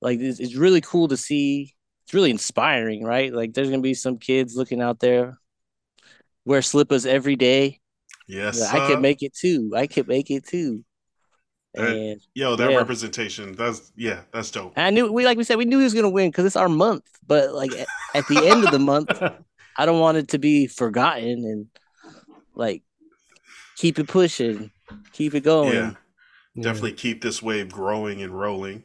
like 0.02 0.20
it's, 0.20 0.40
it's 0.40 0.56
really 0.56 0.82
cool 0.82 1.08
to 1.10 1.18
see. 1.18 1.76
It's 2.06 2.14
really 2.14 2.32
inspiring, 2.32 3.04
right? 3.04 3.34
Like 3.34 3.54
there's 3.54 3.70
gonna 3.70 3.82
be 3.82 3.94
some 3.94 4.18
kids 4.18 4.56
looking 4.56 4.82
out 4.82 5.00
there 5.00 5.40
wear 6.46 6.62
slippers 6.64 7.06
every 7.06 7.36
day. 7.36 7.80
yes, 8.28 8.62
I 8.62 8.80
uh, 8.80 8.88
could 8.88 9.02
make 9.02 9.22
it 9.22 9.36
too. 9.36 9.74
I 9.76 9.86
could 9.86 10.08
make 10.08 10.32
it 10.32 10.48
too. 10.48 10.84
That- 11.76 11.88
And 11.96 12.22
Yo, 12.34 12.56
that 12.56 12.72
yeah. 12.72 12.78
representation. 12.78 13.54
That's 13.54 13.92
yeah, 13.96 14.22
that's 14.34 14.50
dope. 14.52 14.74
I 14.78 14.90
knew 14.90 15.12
we 15.12 15.26
like 15.26 15.38
we 15.38 15.44
said 15.44 15.58
we 15.58 15.66
knew 15.66 15.78
he 15.78 15.84
was 15.84 15.94
gonna 15.94 16.10
win 16.10 16.30
because 16.32 16.46
it's 16.46 16.56
our 16.56 16.70
month. 16.70 17.04
But 17.28 17.54
like 17.54 17.72
at, 17.74 17.88
at 18.16 18.28
the 18.28 18.48
end 18.48 18.64
of 18.66 18.72
the 18.72 18.80
month, 18.80 19.12
I 19.78 19.86
don't 19.86 20.00
want 20.00 20.18
it 20.18 20.30
to 20.30 20.40
be 20.40 20.66
forgotten 20.68 21.46
and 21.46 21.68
like 22.56 22.82
keep 23.78 24.00
it 24.00 24.08
pushing, 24.08 24.72
keep 25.14 25.36
it 25.36 25.44
going. 25.44 25.74
Yeah, 25.74 25.92
definitely 26.60 26.94
keep 26.94 27.22
this 27.22 27.42
wave 27.42 27.72
growing 27.72 28.22
and 28.24 28.38
rolling. 28.38 28.84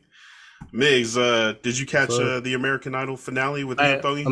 Migz, 0.72 1.16
uh, 1.18 1.54
did 1.62 1.78
you 1.78 1.86
catch 1.86 2.10
So- 2.10 2.36
uh, 2.36 2.40
the 2.40 2.54
American 2.54 2.94
Idol 2.94 3.16
finale 3.16 3.64
with 3.64 3.80
I, 3.80 3.96
I'm, 4.04 4.26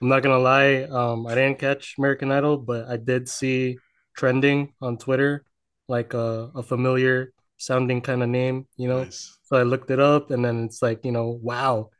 I'm 0.00 0.08
not 0.08 0.22
gonna 0.22 0.38
lie. 0.38 0.82
Um, 0.84 1.26
I 1.26 1.34
didn't 1.34 1.58
catch 1.58 1.94
American 1.98 2.30
Idol, 2.30 2.56
but 2.58 2.86
I 2.88 2.96
did 2.96 3.28
see 3.28 3.78
trending 4.16 4.74
on 4.80 4.96
Twitter, 4.98 5.44
like 5.88 6.14
a, 6.14 6.50
a 6.54 6.62
familiar 6.62 7.32
sounding 7.56 8.00
kind 8.00 8.22
of 8.22 8.28
name, 8.28 8.66
you 8.76 8.88
know. 8.88 9.04
Nice. 9.04 9.38
So 9.44 9.56
I 9.56 9.62
looked 9.62 9.90
it 9.90 10.00
up, 10.00 10.30
and 10.30 10.44
then 10.44 10.64
it's 10.64 10.82
like, 10.82 11.04
you 11.04 11.12
know, 11.12 11.38
wow, 11.42 11.90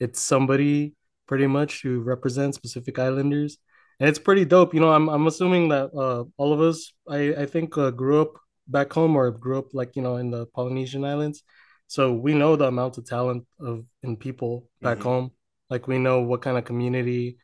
it's 0.00 0.20
somebody 0.20 0.94
pretty 1.26 1.46
much 1.46 1.82
who 1.82 2.00
represents 2.00 2.58
Pacific 2.58 2.98
Islanders, 2.98 3.58
and 3.98 4.08
it's 4.08 4.18
pretty 4.18 4.44
dope. 4.44 4.74
You 4.74 4.80
know, 4.80 4.92
I'm 4.92 5.08
I'm 5.08 5.26
assuming 5.26 5.68
that 5.70 5.90
uh, 5.94 6.24
all 6.36 6.52
of 6.52 6.60
us, 6.60 6.92
I 7.08 7.34
I 7.42 7.46
think, 7.46 7.76
uh, 7.78 7.90
grew 7.90 8.20
up 8.20 8.34
back 8.68 8.92
home 8.92 9.16
or 9.16 9.30
grew 9.30 9.58
up 9.58 9.74
like 9.74 9.96
you 9.96 10.02
know 10.02 10.16
in 10.16 10.30
the 10.30 10.46
Polynesian 10.46 11.04
islands, 11.04 11.42
so 11.86 12.12
we 12.12 12.34
know 12.34 12.56
the 12.56 12.66
amount 12.66 12.98
of 12.98 13.06
talent 13.06 13.46
of 13.60 13.84
in 14.02 14.16
people 14.16 14.68
back 14.82 14.98
Mhm. 14.98 15.02
home. 15.02 15.30
Like 15.70 15.86
we 15.88 15.98
know 15.98 16.20
what 16.22 16.42
kind 16.42 16.58
of 16.58 16.64
community, 16.64 17.38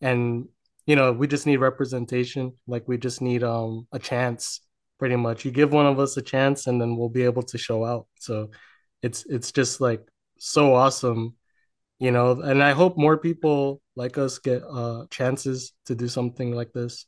and 0.00 0.48
you 0.86 0.96
know, 0.96 1.12
we 1.12 1.26
just 1.26 1.46
need 1.46 1.58
representation. 1.58 2.52
Like 2.66 2.88
we 2.88 2.96
just 2.98 3.20
need 3.20 3.42
um 3.44 3.86
a 3.92 3.98
chance 3.98 4.60
pretty 4.98 5.16
much. 5.16 5.44
You 5.44 5.50
give 5.50 5.72
one 5.72 5.86
of 5.86 5.98
us 5.98 6.16
a 6.16 6.22
chance 6.22 6.66
and 6.66 6.80
then 6.80 6.96
we'll 6.96 7.08
be 7.08 7.24
able 7.24 7.42
to 7.44 7.58
show 7.58 7.84
out. 7.84 8.06
So 8.18 8.50
it's 9.02 9.24
it's 9.26 9.52
just 9.52 9.80
like 9.80 10.06
so 10.38 10.74
awesome, 10.74 11.36
you 11.98 12.10
know, 12.10 12.32
and 12.40 12.62
I 12.62 12.72
hope 12.72 12.98
more 12.98 13.18
people 13.18 13.80
like 13.96 14.18
us 14.18 14.38
get 14.38 14.62
uh 14.64 15.06
chances 15.10 15.72
to 15.86 15.94
do 15.94 16.08
something 16.08 16.52
like 16.52 16.72
this. 16.72 17.06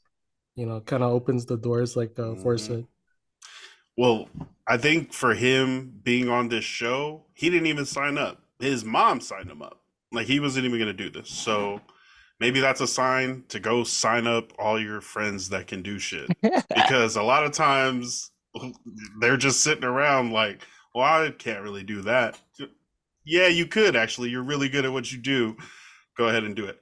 You 0.56 0.66
know, 0.66 0.80
kind 0.80 1.02
of 1.02 1.12
opens 1.12 1.46
the 1.46 1.56
doors 1.56 1.96
like 1.96 2.18
uh 2.18 2.34
Mhm. 2.34 2.58
said. 2.60 2.86
Well, 3.96 4.28
I 4.66 4.76
think 4.76 5.12
for 5.12 5.34
him 5.34 5.92
being 6.02 6.28
on 6.28 6.48
this 6.48 6.64
show, 6.64 7.26
he 7.34 7.50
didn't 7.50 7.66
even 7.66 7.84
sign 7.84 8.18
up. 8.18 8.42
His 8.58 8.84
mom 8.84 9.20
signed 9.20 9.50
him 9.50 9.62
up. 9.62 9.82
Like 10.12 10.26
he 10.26 10.40
wasn't 10.40 10.64
even 10.66 10.78
going 10.78 10.96
to 10.96 11.04
do 11.04 11.10
this. 11.10 11.28
So 11.28 11.80
maybe 12.40 12.60
that's 12.60 12.80
a 12.80 12.86
sign 12.86 13.44
to 13.48 13.60
go 13.60 13.84
sign 13.84 14.26
up 14.26 14.52
all 14.58 14.80
your 14.80 15.00
friends 15.00 15.50
that 15.50 15.66
can 15.66 15.82
do 15.82 15.98
shit. 15.98 16.28
because 16.74 17.16
a 17.16 17.22
lot 17.22 17.44
of 17.44 17.52
times 17.52 18.30
they're 19.20 19.36
just 19.36 19.60
sitting 19.62 19.84
around 19.84 20.32
like, 20.32 20.66
well, 20.94 21.04
I 21.04 21.30
can't 21.30 21.62
really 21.62 21.84
do 21.84 22.00
that. 22.02 22.38
Yeah, 23.24 23.46
you 23.48 23.66
could 23.66 23.94
actually. 23.94 24.30
You're 24.30 24.42
really 24.42 24.68
good 24.68 24.84
at 24.84 24.92
what 24.92 25.12
you 25.12 25.18
do. 25.18 25.56
Go 26.16 26.28
ahead 26.28 26.42
and 26.44 26.56
do 26.56 26.64
it. 26.66 26.80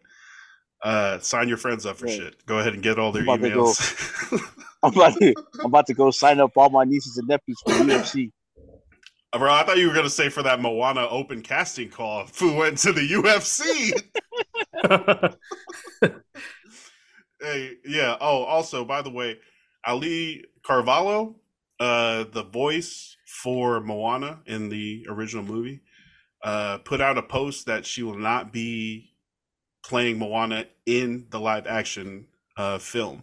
Uh, 0.82 1.18
sign 1.18 1.48
your 1.48 1.56
friends 1.59 1.85
up 1.85 1.97
for 1.97 2.06
Right. 2.06 2.14
shit. 2.16 2.47
Go 2.47 2.59
ahead 2.60 2.72
and 2.72 2.82
get 2.82 2.98
all 2.98 3.10
their 3.12 3.22
I'm 3.22 3.28
about 3.30 3.40
go. 3.52 3.64
emails. 3.64 4.40
I'm 4.82 4.93
about 4.94 5.14
to 5.18 5.35
I'm 5.60 5.66
about 5.66 5.86
to 5.89 5.94
go 5.94 6.10
sign 6.12 6.39
up 6.39 6.52
all 6.56 6.70
my 6.70 6.85
nieces 6.85 7.16
and 7.18 7.26
nephews 7.26 7.60
for 7.66 7.72
UFC. 7.72 8.30
Bro, 9.36 9.52
I 9.52 9.62
thought 9.62 9.76
you 9.76 9.88
were 9.88 9.94
gonna 9.94 10.09
say 10.09 10.30
for 10.30 10.42
that 10.42 10.60
Moana 10.60 11.06
open 11.09 11.42
casting 11.42 11.90
call, 11.90 12.26
who 12.38 12.55
went 12.55 12.78
to 12.78 12.92
the 12.92 13.00
UFC. 13.00 13.92
hey, 17.40 17.72
yeah. 17.84 18.16
Oh, 18.20 18.44
also, 18.44 18.84
by 18.84 19.02
the 19.02 19.10
way, 19.10 19.38
Auli'i 19.86 20.44
Cravalho, 20.62 21.34
uh, 21.78 22.24
the 22.32 22.44
voice 22.44 23.16
for 23.26 23.80
Moana 23.80 24.40
in 24.46 24.70
the 24.70 25.06
original 25.09 25.44
movie, 25.44 25.82
uh, 26.42 26.78
put 26.78 27.02
out 27.02 27.18
a 27.18 27.22
post 27.22 27.66
that 27.66 27.84
she 27.84 28.02
will 28.02 28.18
not 28.18 28.50
be 28.50 29.10
playing 29.84 30.18
Moana 30.18 30.64
in 30.86 31.26
the 31.28 31.38
live 31.38 31.66
action 31.66 32.26
uh, 32.56 32.78
film. 32.78 33.22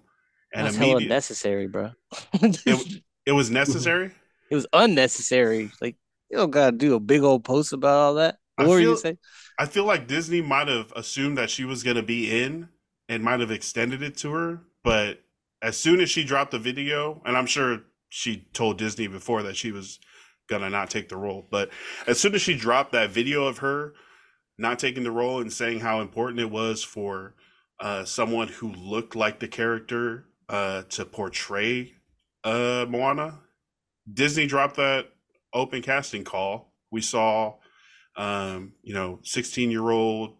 And 0.53 0.67
That's 0.67 0.77
hella 0.77 1.01
necessary, 1.01 1.67
bro. 1.67 1.91
it, 2.33 3.01
it 3.25 3.31
was 3.31 3.49
necessary. 3.49 4.11
It 4.55 4.63
was 4.63 4.67
unnecessary. 4.71 5.69
Like 5.81 5.97
you 6.29 6.37
don't 6.37 6.51
gotta 6.51 6.71
do 6.75 6.95
a 6.95 6.99
big 6.99 7.23
old 7.23 7.43
post 7.43 7.73
about 7.73 7.97
all 7.97 8.13
that. 8.15 8.37
I 8.57 8.65
were 8.65 8.79
feel- 8.79 8.91
gonna 8.91 8.97
say? 8.97 9.17
I 9.59 9.65
feel 9.65 9.83
like 9.85 10.07
Disney 10.07 10.41
might 10.41 10.69
have 10.69 10.91
assumed 10.95 11.37
that 11.37 11.49
she 11.49 11.65
was 11.65 11.83
to 11.83 12.03
be 12.03 12.41
in 12.41 12.69
and 13.09 13.23
might 13.23 13.39
have 13.41 13.51
extended 13.51 14.01
it 14.01 14.17
to 14.17 14.31
her. 14.31 14.61
But 14.83 15.21
as 15.61 15.77
soon 15.77 15.99
as 15.99 16.09
she 16.09 16.23
dropped 16.23 16.51
the 16.51 16.59
video, 16.59 17.21
and 17.25 17.35
I'm 17.37 17.45
sure 17.45 17.81
she 18.09 18.47
told 18.53 18.77
Disney 18.77 19.07
before 19.07 19.43
that 19.43 19.57
she 19.57 19.71
was 19.71 19.99
to 20.49 20.69
not 20.69 20.89
take 20.89 21.09
the 21.09 21.17
role, 21.17 21.47
but 21.51 21.69
as 22.07 22.19
soon 22.19 22.33
as 22.35 22.41
she 22.41 22.55
dropped 22.55 22.93
that 22.93 23.09
video 23.09 23.45
of 23.45 23.57
her 23.57 23.93
not 24.57 24.79
taking 24.79 25.03
the 25.03 25.11
role 25.11 25.41
and 25.41 25.51
saying 25.51 25.81
how 25.81 25.99
important 25.99 26.39
it 26.39 26.49
was 26.49 26.81
for 26.83 27.35
uh, 27.81 28.05
someone 28.05 28.47
who 28.47 28.71
looked 28.71 29.15
like 29.15 29.39
the 29.39 29.47
character 29.47 30.25
uh, 30.47 30.83
to 30.83 31.03
portray 31.03 31.93
uh, 32.43 32.85
Moana, 32.87 33.39
Disney 34.11 34.47
dropped 34.47 34.77
that 34.77 35.07
open 35.53 35.81
casting 35.81 36.23
call. 36.23 36.73
We 36.91 37.01
saw 37.01 37.55
um, 38.15 38.73
you 38.83 38.93
know, 38.93 39.19
16 39.23 39.71
year 39.71 39.89
old 39.89 40.37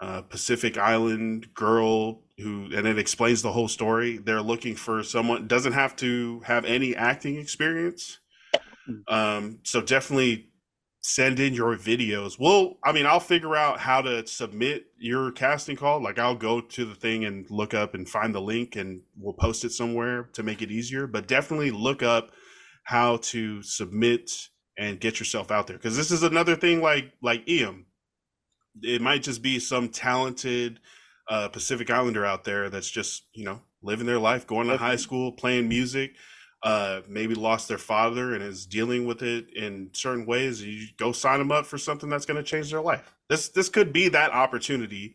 uh, 0.00 0.22
Pacific 0.22 0.78
Island 0.78 1.52
girl 1.54 2.22
who, 2.38 2.68
and 2.74 2.86
it 2.86 2.98
explains 2.98 3.42
the 3.42 3.52
whole 3.52 3.68
story. 3.68 4.18
They're 4.18 4.40
looking 4.40 4.74
for 4.74 5.02
someone 5.02 5.46
doesn't 5.46 5.74
have 5.74 5.94
to 5.96 6.40
have 6.46 6.64
any 6.64 6.96
acting 6.96 7.36
experience. 7.36 8.18
Um, 9.08 9.58
so 9.62 9.82
definitely 9.82 10.48
send 11.02 11.38
in 11.38 11.54
your 11.54 11.76
videos. 11.76 12.38
Well, 12.38 12.78
I 12.82 12.92
mean, 12.92 13.06
I'll 13.06 13.20
figure 13.20 13.56
out 13.56 13.78
how 13.78 14.02
to 14.02 14.26
submit 14.26 14.86
your 14.98 15.32
casting 15.32 15.76
call. 15.76 16.02
Like 16.02 16.18
I'll 16.18 16.34
go 16.34 16.60
to 16.60 16.84
the 16.84 16.94
thing 16.94 17.24
and 17.24 17.48
look 17.50 17.74
up 17.74 17.94
and 17.94 18.08
find 18.08 18.34
the 18.34 18.40
link 18.40 18.76
and 18.76 19.02
we'll 19.18 19.34
post 19.34 19.64
it 19.64 19.72
somewhere 19.72 20.24
to 20.32 20.42
make 20.42 20.62
it 20.62 20.70
easier. 20.70 21.06
But 21.06 21.28
definitely 21.28 21.70
look 21.70 22.02
up 22.02 22.32
how 22.90 23.18
to 23.18 23.62
submit 23.62 24.48
and 24.76 24.98
get 24.98 25.20
yourself 25.20 25.52
out 25.52 25.68
there 25.68 25.76
because 25.76 25.96
this 25.96 26.10
is 26.10 26.24
another 26.24 26.56
thing 26.56 26.82
like 26.82 27.12
like 27.22 27.48
Iam. 27.48 27.86
It 28.82 29.00
might 29.00 29.22
just 29.22 29.42
be 29.42 29.60
some 29.60 29.90
talented 29.90 30.80
uh, 31.28 31.46
Pacific 31.50 31.88
Islander 31.88 32.26
out 32.26 32.42
there 32.42 32.68
that's 32.68 32.90
just 32.90 33.28
you 33.32 33.44
know 33.44 33.60
living 33.80 34.06
their 34.06 34.18
life, 34.18 34.44
going 34.44 34.66
to 34.66 34.76
high 34.76 34.96
school, 34.96 35.30
playing 35.30 35.68
music. 35.68 36.16
Uh, 36.64 37.00
maybe 37.08 37.34
lost 37.36 37.68
their 37.68 37.78
father 37.78 38.34
and 38.34 38.42
is 38.42 38.66
dealing 38.66 39.06
with 39.06 39.22
it 39.22 39.46
in 39.54 39.88
certain 39.92 40.26
ways. 40.26 40.60
You 40.60 40.88
go 40.98 41.12
sign 41.12 41.38
them 41.38 41.52
up 41.52 41.66
for 41.66 41.78
something 41.78 42.10
that's 42.10 42.26
going 42.26 42.36
to 42.36 42.42
change 42.42 42.72
their 42.72 42.82
life. 42.82 43.14
This 43.28 43.50
this 43.50 43.68
could 43.68 43.92
be 43.92 44.08
that 44.08 44.32
opportunity 44.32 45.14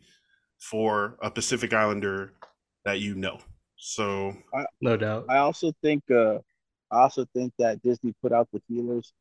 for 0.58 1.18
a 1.20 1.30
Pacific 1.30 1.74
Islander 1.74 2.32
that 2.86 3.00
you 3.00 3.14
know. 3.14 3.38
So 3.76 4.34
I, 4.54 4.64
no 4.80 4.96
doubt. 4.96 5.26
I 5.28 5.36
also 5.36 5.72
think 5.82 6.02
uh 6.10 6.38
I 6.90 7.00
also 7.00 7.26
think 7.34 7.52
that 7.58 7.82
Disney 7.82 8.14
put 8.22 8.32
out 8.32 8.48
the 8.52 8.62
feelers 8.68 9.12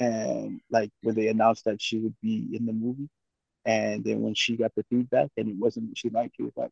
and 0.00 0.60
like 0.70 0.90
when 1.02 1.14
they 1.14 1.28
announced 1.28 1.64
that 1.66 1.80
she 1.80 1.98
would 1.98 2.14
be 2.22 2.48
in 2.52 2.66
the 2.66 2.72
movie 2.72 3.08
and 3.64 4.04
then 4.04 4.20
when 4.22 4.34
she 4.34 4.56
got 4.56 4.72
the 4.74 4.84
feedback 4.90 5.30
and 5.36 5.48
it 5.48 5.56
wasn't 5.56 5.88
what 5.88 5.98
she 5.98 6.10
liked, 6.10 6.36
she 6.36 6.42
was 6.42 6.52
like, 6.56 6.70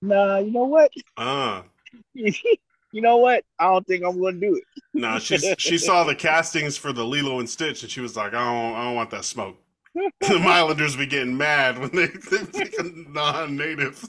nah, 0.00 0.38
you 0.38 0.50
know 0.50 0.64
what? 0.64 0.90
uh 1.16 1.62
you 2.14 3.00
know 3.00 3.18
what? 3.18 3.44
I 3.58 3.64
don't 3.64 3.86
think 3.86 4.04
I'm 4.04 4.20
gonna 4.20 4.38
do 4.38 4.56
it. 4.56 4.64
No, 4.94 5.18
she 5.18 5.38
she 5.58 5.78
saw 5.78 6.04
the 6.04 6.14
castings 6.14 6.76
for 6.76 6.92
the 6.92 7.04
Lilo 7.04 7.38
and 7.38 7.48
Stitch, 7.48 7.82
and 7.82 7.90
she 7.90 8.00
was 8.00 8.16
like, 8.16 8.34
"I 8.34 8.44
don't, 8.44 8.74
I 8.74 8.84
don't 8.84 8.94
want 8.94 9.10
that 9.10 9.24
smoke." 9.24 9.56
the 9.94 10.36
Islanders 10.46 10.96
be 10.96 11.06
getting 11.06 11.36
mad 11.36 11.78
when 11.78 11.90
they, 11.90 12.06
they 12.30 12.44
pick 12.44 12.78
a 12.78 12.84
non-native. 12.84 14.04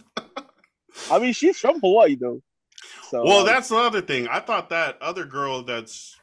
I 1.10 1.20
mean 1.20 1.34
she's 1.34 1.58
from 1.58 1.80
Hawaii 1.80 2.16
though. 2.16 2.42
So 3.12 3.26
Well, 3.26 3.44
that's 3.44 3.68
the 3.68 3.76
other 3.76 4.00
thing. 4.02 4.28
I 4.30 4.40
thought 4.40 4.70
that 4.70 5.02
other 5.02 5.26
girl 5.26 5.64
that's 5.64 6.18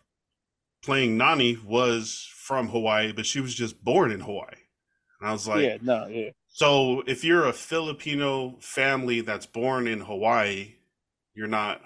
playing 0.82 1.18
Nani 1.18 1.58
was 1.64 2.26
from 2.34 2.68
Hawaii, 2.70 3.12
but 3.12 3.26
she 3.26 3.40
was 3.40 3.54
just 3.54 3.84
born 3.84 4.10
in 4.10 4.20
Hawaii. 4.20 4.54
And 5.20 5.28
I 5.28 5.32
was 5.32 5.46
like, 5.46 5.62
yeah, 5.62 5.76
no, 5.82 6.06
yeah. 6.06 6.30
so 6.48 7.02
if 7.06 7.24
you're 7.24 7.46
a 7.46 7.52
Filipino 7.52 8.56
family 8.60 9.20
that's 9.20 9.44
born 9.44 9.86
in 9.86 10.00
Hawaii, 10.00 10.76
you're 11.34 11.46
not 11.46 11.82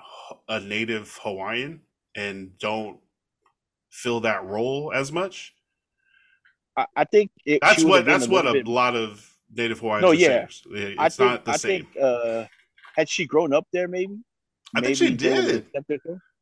a 0.48 0.60
native 0.60 1.18
Hawaiian 1.22 1.80
and 2.14 2.56
don't 2.58 2.98
fill 3.90 4.20
that 4.20 4.44
role 4.44 4.92
as 4.94 5.10
much. 5.10 5.52
I, 6.76 6.86
I 6.94 7.04
think 7.04 7.32
it, 7.44 7.58
That's 7.60 7.82
what 7.82 8.04
that's 8.04 8.28
what 8.28 8.46
a 8.46 8.52
bit- 8.52 8.68
lot 8.68 8.94
of 8.94 9.28
native 9.52 9.80
Hawaiians 9.80 10.02
No, 10.02 10.12
yeah. 10.12 10.46
saying. 10.48 10.96
I 10.98 11.06
It's 11.06 11.16
think 11.16 11.30
not 11.30 11.44
the 11.44 11.50
I 11.50 11.56
same. 11.56 11.84
think 11.86 11.96
uh 12.02 12.44
had 12.96 13.08
she 13.08 13.26
grown 13.26 13.52
up 13.52 13.66
there 13.72 13.88
maybe? 13.88 14.18
I 14.74 14.80
think 14.80 14.96
she 14.96 15.14
did. 15.14 15.66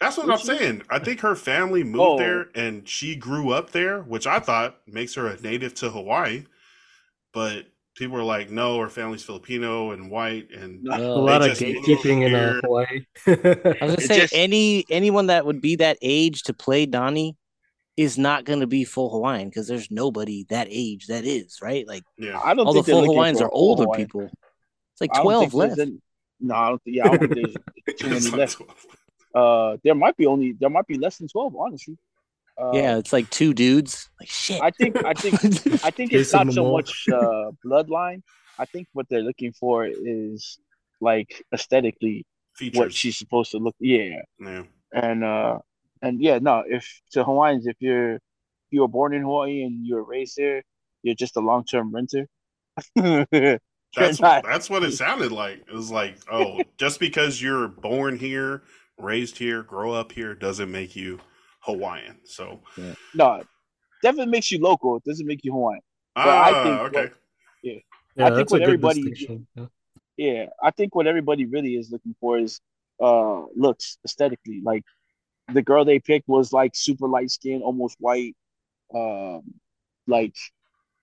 That's 0.01 0.17
what 0.17 0.27
Did 0.27 0.33
I'm 0.33 0.39
she? 0.39 0.45
saying. 0.47 0.83
I 0.89 0.99
think 0.99 1.21
her 1.21 1.35
family 1.35 1.83
moved 1.85 1.99
Oh. 2.01 2.19
there 2.19 2.49
and 2.55 2.89
she 2.89 3.17
grew 3.17 3.51
up 3.51 3.71
there, 3.71 4.03
which 4.03 4.27
I 4.27 4.39
thought 4.39 4.77
makes 4.87 5.15
her 5.15 5.27
a 5.27 5.41
native 5.41 5.75
to 5.77 5.91
Hawaii. 5.91 6.45
But 7.33 7.67
people 7.97 8.17
are 8.17 8.23
like, 8.25 8.51
no, 8.51 8.79
her 8.81 8.89
family's 8.89 9.23
Filipino 9.23 9.91
and 9.91 10.11
white, 10.11 10.49
and 10.53 10.83
No. 10.85 10.95
A 10.97 11.15
lot 11.17 11.43
of 11.43 11.49
just 11.49 11.61
gatekeeping 11.61 12.27
in 12.27 12.35
uh. 12.35 12.61
Hawaii. 12.63 13.05
I 13.27 13.85
was 13.85 13.97
gonna 13.97 14.01
say 14.01 14.21
just- 14.21 14.35
any 14.35 14.85
anyone 14.91 15.27
that 15.27 15.45
would 15.45 15.61
be 15.61 15.77
that 15.77 15.99
age 16.01 16.45
to 16.45 16.53
play 16.55 16.87
Donnie 16.87 17.37
is 17.97 18.17
not 18.17 18.45
gonna 18.45 18.67
be 18.67 18.85
full 18.85 19.11
Hawaiian 19.11 19.49
because 19.49 19.69
there's 19.69 19.91
nobody 19.91 20.47
that 20.49 20.69
age 20.71 21.09
that 21.09 21.25
is 21.25 21.59
right. 21.61 21.87
Like 21.87 22.05
yeah, 22.17 22.41
I 22.43 22.55
don't 22.55 22.67
all 22.67 22.73
the 22.73 22.79
think 22.79 22.87
they're 22.87 22.95
full 22.95 23.01
looking 23.03 23.15
Hawaiians 23.17 23.41
are 23.43 23.51
older 23.53 23.83
Hawaiian. 23.83 24.07
people. 24.07 24.23
It's 24.23 25.01
like 25.01 25.13
twelve 25.21 25.51
think 25.51 25.53
there's 25.53 25.69
left. 25.77 25.81
any- 25.81 25.99
no, 26.41 26.55
I 26.55 26.69
don't 26.69 26.83
think. 26.83 26.97
Yeah, 26.97 27.05
I 27.07 27.17
don't 27.17 27.19
think 27.19 27.35
there's 27.35 27.99
too 27.99 28.09
many 28.09 28.31
left. 28.37 28.57
12. 28.57 28.87
Uh, 29.35 29.77
there 29.85 29.95
might 29.95 30.17
be 30.17 30.27
only 30.27 30.53
there 30.59 30.71
might 30.71 30.87
be 30.87 30.99
less 30.99 31.19
than 31.19 31.29
twelve, 31.29 31.55
honestly. 31.57 31.97
Uh, 32.61 32.73
yeah, 32.75 32.99
it's 32.99 33.13
like 33.13 33.31
two 33.31 33.55
dudes. 33.55 34.11
Like 34.19 34.29
shit. 34.29 34.61
I 34.61 34.71
think 34.71 35.05
I 35.05 35.15
think 35.15 35.35
I 35.85 35.91
think 35.91 36.13
it's 36.13 36.33
not 36.33 36.53
so 36.53 36.73
much 36.73 37.07
uh, 37.13 37.53
bloodline. 37.65 38.23
I 38.59 38.65
think 38.65 38.89
what 38.93 39.09
they're 39.09 39.23
looking 39.23 39.53
for 39.53 39.87
is 39.87 40.59
like 41.01 41.45
aesthetically 41.55 42.27
features. 42.57 42.79
what 42.79 42.93
she's 42.93 43.17
supposed 43.17 43.53
to 43.53 43.59
look. 43.59 43.77
Yeah, 43.79 44.23
yeah. 44.41 44.65
and 44.93 45.25
uh, 45.25 45.59
and 46.03 46.21
yeah, 46.21 46.39
no. 46.39 46.65
If 46.67 47.01
to 47.13 47.25
Hawaiians, 47.25 47.67
if 47.67 47.77
you're 47.79 48.17
if 48.17 48.21
you 48.71 48.81
were 48.83 48.89
born 48.89 49.15
in 49.15 49.23
Hawaii 49.23 49.63
and 49.63 49.87
you 49.87 49.95
were 49.95 50.05
raised 50.05 50.37
there, 50.37 50.63
you're 51.03 51.15
just 51.15 51.37
a 51.37 51.41
long 51.41 51.65
term 51.65 51.95
renter. 51.95 52.27
That's 53.97 54.21
not- 54.21 54.45
that's 54.45 54.71
what 54.71 54.83
it 54.85 54.93
sounded 54.93 55.33
like. 55.33 55.59
It 55.69 55.73
was 55.75 55.91
like, 55.91 56.17
oh, 56.31 56.61
just 56.79 57.01
because 57.01 57.41
you're 57.43 57.69
born 57.69 58.19
here, 58.19 58.63
raised 58.99 59.37
here, 59.39 59.63
grow 59.63 59.93
up 59.93 60.13
here, 60.13 60.35
doesn't 60.35 60.71
make 60.71 60.95
you 60.95 61.19
Hawaiian. 61.61 62.19
So, 62.25 62.61
no, 63.15 63.43
definitely 64.03 64.31
makes 64.31 64.51
you 64.51 64.59
local. 64.61 64.97
It 64.97 65.05
doesn't 65.05 65.27
make 65.27 65.45
you 65.45 65.53
Hawaiian. 65.53 65.81
ah, 66.17 66.45
I 66.45 66.63
think 66.63 66.81
okay. 66.81 67.03
what- 67.03 67.13
Yeah, 68.17 68.27
I 68.27 68.31
think 68.37 68.51
what 68.51 68.63
everybody- 68.63 69.03
Yeah. 69.57 69.67
Yeah, 70.17 70.47
I 70.63 70.71
think 70.71 70.95
what 70.95 71.07
everybody 71.07 71.47
really 71.47 71.77
is 71.77 71.91
looking 71.91 72.15
for 72.21 72.39
is 72.39 72.61
uh 73.03 73.47
looks 73.57 73.97
aesthetically. 74.05 74.61
Like 74.63 74.85
the 75.53 75.63
girl 75.63 75.85
they 75.87 75.99
picked 75.99 76.29
was 76.29 76.53
like 76.53 76.73
super 76.75 77.09
light 77.09 77.31
skin, 77.31 77.63
almost 77.63 77.97
white. 78.01 78.37
Um, 78.95 79.43
like 80.07 80.35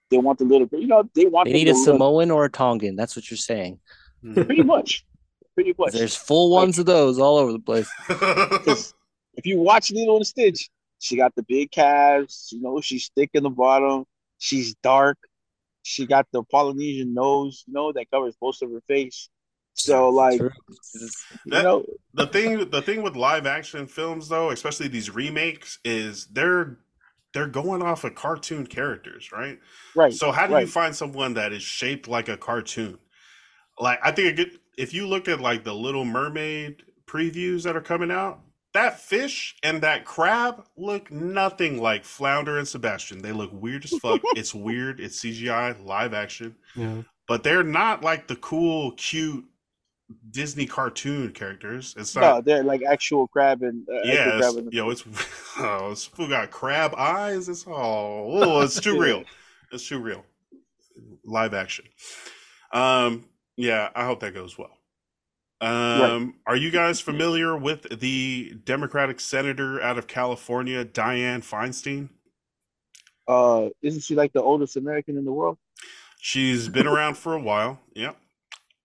they 0.10 0.18
want 0.18 0.40
the 0.40 0.46
little 0.46 0.68
girl. 0.68 0.80
You 0.80 0.88
know, 0.88 1.10
they 1.16 1.26
want 1.26 1.48
They 1.48 1.54
need 1.54 1.68
a 1.68 1.72
to 1.74 1.78
look- 1.78 1.86
Samoan 1.86 2.32
or 2.32 2.46
a 2.46 2.50
Tongan. 2.50 2.96
That's 2.96 3.16
what 3.16 3.30
you're 3.30 3.38
saying. 3.38 3.80
Mhm. 4.24 4.46
pretty 4.46 4.64
much, 4.64 5.06
pretty 5.54 5.74
much. 5.78 5.94
There's 5.94 6.16
full 6.16 6.50
ones 6.52 6.80
of 6.80 6.86
those 6.88 7.20
all 7.20 7.38
over 7.38 7.52
the 7.52 7.60
place. 7.60 7.90
If 9.38 9.46
you 9.46 9.60
watch 9.60 9.92
Lilo 9.92 10.16
and 10.18 10.26
Stitch, 10.26 10.68
she 10.98 11.16
got 11.16 11.36
the 11.36 11.44
big 11.44 11.70
calves. 11.70 12.50
You 12.52 12.60
know, 12.60 12.82
she's 12.82 13.12
thick 13.16 13.30
in 13.36 13.44
the 13.44 13.52
bottom. 13.52 14.06
She's 14.40 14.74
dark. 14.82 15.18
She 15.84 16.08
got 16.08 16.26
the 16.32 16.42
Polynesian 16.44 17.14
nose. 17.14 17.64
You 17.68 17.74
know, 17.74 17.92
that 17.94 18.10
covers 18.10 18.36
most 18.42 18.64
of 18.64 18.72
her 18.72 18.82
face. 18.88 19.30
So 19.76 20.10
like, 20.10 20.40
True. 20.40 20.50
you 21.46 21.52
know, 21.52 21.86
the 22.16 22.26
thing 22.26 22.68
the 22.72 22.82
thing 22.82 23.04
with 23.04 23.16
live 23.16 23.46
action 23.46 23.86
films 23.86 24.28
though, 24.28 24.50
especially 24.50 24.88
these 24.88 25.12
remakes, 25.12 25.78
is 25.86 26.26
they're 26.32 26.80
they're 27.34 27.48
going 27.48 27.82
off 27.82 28.04
of 28.04 28.16
cartoon 28.16 28.66
characters, 28.66 29.32
right? 29.32 29.60
right? 29.96 30.14
So 30.14 30.32
how 30.32 30.48
do 30.48 30.58
you 30.60 30.68
find 30.68 30.96
someone 30.96 31.34
that 31.36 31.54
is 31.54 31.64
shaped 31.64 32.08
like 32.08 32.30
a 32.30 32.38
cartoon? 32.38 33.00
Like 33.80 34.00
I 34.04 34.12
think 34.12 34.30
a 34.30 34.34
good 34.34 34.60
if 34.78 34.94
you 34.94 35.08
look 35.08 35.28
at 35.28 35.42
like 35.42 35.64
the 35.64 35.74
Little 35.74 36.06
Mermaid 36.06 36.84
previews 37.06 37.64
that 37.64 37.76
are 37.76 37.82
coming 37.82 38.12
out, 38.12 38.42
that 38.74 39.00
fish 39.00 39.56
and 39.64 39.82
that 39.82 40.06
crab 40.06 40.66
look 40.78 41.12
nothing 41.12 41.82
like 41.82 42.06
Flounder 42.06 42.58
and 42.60 42.68
Sebastian. 42.68 43.22
They 43.22 43.32
look 43.32 43.52
weird 43.54 43.86
as 43.86 43.92
fuck. 44.00 44.22
it's 44.36 44.54
weird. 44.54 45.00
It's 45.00 45.20
CGI, 45.24 45.84
live 45.84 46.14
action, 46.14 46.56
Yeah. 46.76 47.02
but 47.28 47.44
they're 47.44 47.64
not 47.64 48.04
like 48.04 48.28
the 48.28 48.36
cool, 48.36 48.92
cute 48.92 49.46
Disney 50.32 50.66
cartoon 50.66 51.32
characters. 51.34 51.96
It's 51.98 52.16
No, 52.16 52.22
not. 52.22 52.46
they're 52.46 52.64
like 52.64 52.82
actual 52.84 53.28
crab 53.28 53.62
and 53.62 53.88
uh, 53.90 54.02
yeah, 54.04 54.32
crab 54.32 54.56
it's, 54.58 54.68
yo, 54.70 54.90
it's 54.90 55.04
oh, 55.58 55.92
it's 55.92 56.06
fool 56.06 56.28
got 56.30 56.52
crab 56.52 56.94
eyes. 56.96 57.50
It's 57.50 57.66
all 57.68 58.44
oh, 58.44 58.62
it's 58.62 58.80
too 58.80 58.96
real. 59.00 59.24
It's 59.72 59.88
too 59.88 60.00
real. 60.00 60.24
Live 61.24 61.54
action. 61.54 61.86
Um, 62.74 63.26
yeah, 63.56 63.90
I 63.96 64.06
hope 64.06 64.20
that 64.22 64.34
goes 64.34 64.58
well. 64.58 64.78
Um, 65.60 66.36
are 66.46 66.56
you 66.56 66.70
guys 66.70 67.02
familiar 67.02 67.58
with 67.58 68.00
the 68.00 68.54
Democratic 68.64 69.20
senator 69.20 69.82
out 69.82 69.98
of 69.98 70.08
California, 70.08 70.86
Dianne 70.86 71.42
Feinstein? 71.44 72.10
uh, 73.28 73.70
isn't 73.82 74.02
she 74.04 74.16
like 74.16 74.34
the 74.34 74.42
oldest 74.42 74.78
American 74.78 75.18
in 75.18 75.26
the 75.26 75.32
world? 75.32 75.58
She's 76.20 76.68
been 76.70 76.88
around 76.88 77.18
for 77.18 77.34
a 77.34 77.42
while. 77.42 77.80
Yep. 77.94 78.18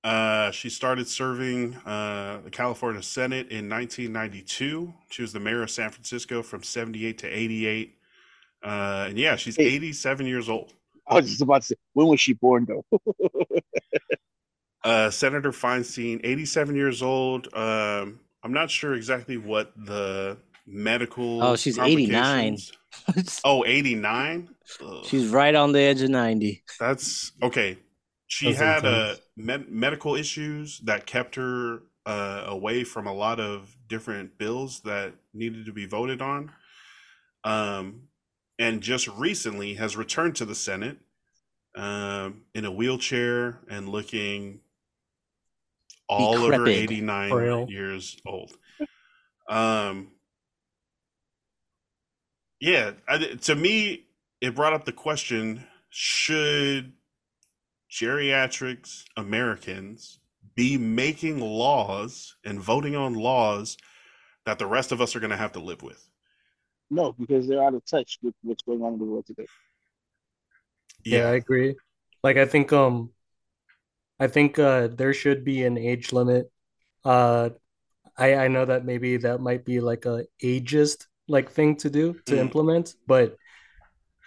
Uh, 0.04 0.50
she 0.50 0.68
started 0.68 1.06
serving 1.06 1.76
uh, 1.86 2.40
the 2.44 2.50
California 2.50 3.02
Senate 3.02 3.48
in 3.50 3.68
1992. 3.68 4.92
She 5.10 5.22
was 5.22 5.32
the 5.32 5.38
mayor 5.40 5.62
of 5.62 5.70
San 5.70 5.90
Francisco 5.90 6.42
from 6.42 6.62
78 6.64 7.18
to 7.18 7.26
88. 7.28 7.96
Uh, 8.64 9.06
and 9.08 9.18
yeah, 9.18 9.36
she's 9.36 9.56
Hey. 9.56 9.66
87 9.66 10.26
years 10.26 10.48
old. 10.48 10.72
I 11.06 11.14
was 11.14 11.28
just 11.28 11.40
about 11.42 11.62
to 11.62 11.68
say, 11.68 11.74
when 11.92 12.06
was 12.08 12.20
she 12.20 12.32
born 12.32 12.66
though? 12.66 12.84
Uh, 14.84 15.10
Senator 15.10 15.52
Feinstein, 15.52 16.20
87 16.24 16.74
years 16.74 17.02
old. 17.02 17.46
Um, 17.54 18.18
I'm 18.42 18.52
not 18.52 18.68
sure 18.70 18.94
exactly 18.94 19.36
what 19.36 19.72
the 19.76 20.36
medical. 20.66 21.42
Oh, 21.42 21.56
she's 21.56 21.78
89. 21.78 22.58
Oh, 23.44 23.64
89? 23.64 24.48
Ugh. 24.84 25.04
She's 25.06 25.28
right 25.28 25.54
on 25.54 25.72
the 25.72 25.80
edge 25.80 26.02
of 26.02 26.10
90. 26.10 26.62
That's 26.78 27.32
okay. 27.42 27.78
She 28.32 28.46
That's 28.46 28.58
had 28.58 28.86
uh, 28.86 28.88
intense. 28.88 29.20
med- 29.36 29.68
medical 29.68 30.14
issues 30.14 30.78
that 30.84 31.04
kept 31.04 31.34
her 31.34 31.82
uh, 32.06 32.44
away 32.46 32.82
from 32.82 33.06
a 33.06 33.12
lot 33.12 33.38
of 33.38 33.76
different 33.88 34.38
bills 34.38 34.80
that 34.86 35.12
needed 35.34 35.66
to 35.66 35.72
be 35.72 35.84
voted 35.84 36.22
on. 36.22 36.50
Um, 37.44 38.04
and 38.58 38.80
just 38.80 39.06
recently 39.06 39.74
has 39.74 39.98
returned 39.98 40.36
to 40.36 40.46
the 40.46 40.54
Senate 40.54 40.96
um, 41.74 42.44
in 42.54 42.64
a 42.64 42.72
wheelchair 42.72 43.58
and 43.68 43.90
looking 43.90 44.60
all 46.08 46.36
of 46.36 46.54
her 46.54 46.64
Decrepit. 46.64 46.90
89 46.90 47.30
Frail. 47.30 47.66
years 47.68 48.16
old. 48.24 48.50
Um, 49.46 50.08
yeah, 52.60 52.92
I, 53.06 53.18
to 53.18 53.54
me, 53.54 54.06
it 54.40 54.54
brought 54.54 54.72
up 54.72 54.86
the 54.86 54.92
question 54.92 55.66
should 55.90 56.94
geriatrics 57.92 59.04
Americans 59.18 60.20
be 60.56 60.78
making 60.78 61.40
laws 61.40 62.36
and 62.44 62.60
voting 62.60 62.96
on 62.96 63.14
laws 63.14 63.76
that 64.46 64.58
the 64.58 64.66
rest 64.66 64.92
of 64.92 65.00
us 65.02 65.16
are 65.16 65.20
going 65.20 65.30
to 65.30 65.36
have 65.38 65.52
to 65.52 65.60
live 65.60 65.82
with? 65.82 66.08
no, 66.90 67.12
because 67.12 67.48
they're 67.48 67.62
out 67.62 67.74
of 67.74 67.84
touch 67.84 68.18
with 68.22 68.34
what's 68.42 68.62
going 68.62 68.82
on 68.82 68.94
in 68.94 68.98
the 68.98 69.04
world 69.04 69.26
today. 69.26 69.48
Yeah, 71.04 71.28
I 71.28 71.34
agree. 71.34 71.76
Like 72.22 72.36
I 72.36 72.46
think 72.46 72.72
um 72.72 73.10
I 74.18 74.28
think 74.28 74.58
uh 74.58 74.88
there 74.88 75.14
should 75.14 75.44
be 75.44 75.64
an 75.64 75.76
age 75.78 76.12
limit. 76.12 76.50
Uh 77.04 77.50
I 78.18 78.34
I 78.36 78.48
know 78.48 78.66
that 78.66 78.84
maybe 78.86 79.18
that 79.18 79.40
might 79.40 79.64
be 79.66 79.80
like 79.80 80.06
a 80.06 80.26
ageist 80.42 81.06
like 81.28 81.50
thing 81.52 81.76
to 81.78 81.90
do 81.90 82.20
to 82.26 82.38
Mm. 82.38 82.40
implement, 82.40 82.96
but 83.06 83.38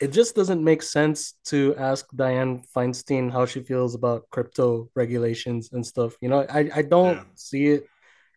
it 0.01 0.11
just 0.11 0.35
doesn't 0.35 0.63
make 0.63 0.81
sense 0.83 1.33
to 1.45 1.75
ask 1.77 2.05
Dianne 2.15 2.65
Feinstein 2.75 3.31
how 3.31 3.45
she 3.45 3.61
feels 3.61 3.95
about 3.95 4.29
crypto 4.29 4.89
regulations 4.95 5.69
and 5.71 5.85
stuff. 5.85 6.15
You 6.21 6.29
know, 6.29 6.45
I 6.49 6.69
I 6.75 6.81
don't 6.81 7.17
Yeah. 7.17 7.23
see 7.35 7.65
it. 7.67 7.83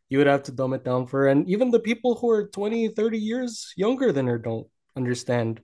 You 0.08 0.18
would 0.18 0.26
have 0.26 0.44
to 0.44 0.52
dumb 0.52 0.72
it 0.72 0.84
down 0.84 1.06
for 1.06 1.22
her. 1.22 1.28
And 1.28 1.48
even 1.48 1.70
the 1.70 1.80
people 1.80 2.14
who 2.14 2.30
are 2.30 2.46
20, 2.48 2.88
30 2.88 3.18
years 3.18 3.72
younger 3.76 4.12
than 4.12 4.26
her 4.26 4.38
don't 4.38 4.66
understand 4.96 5.60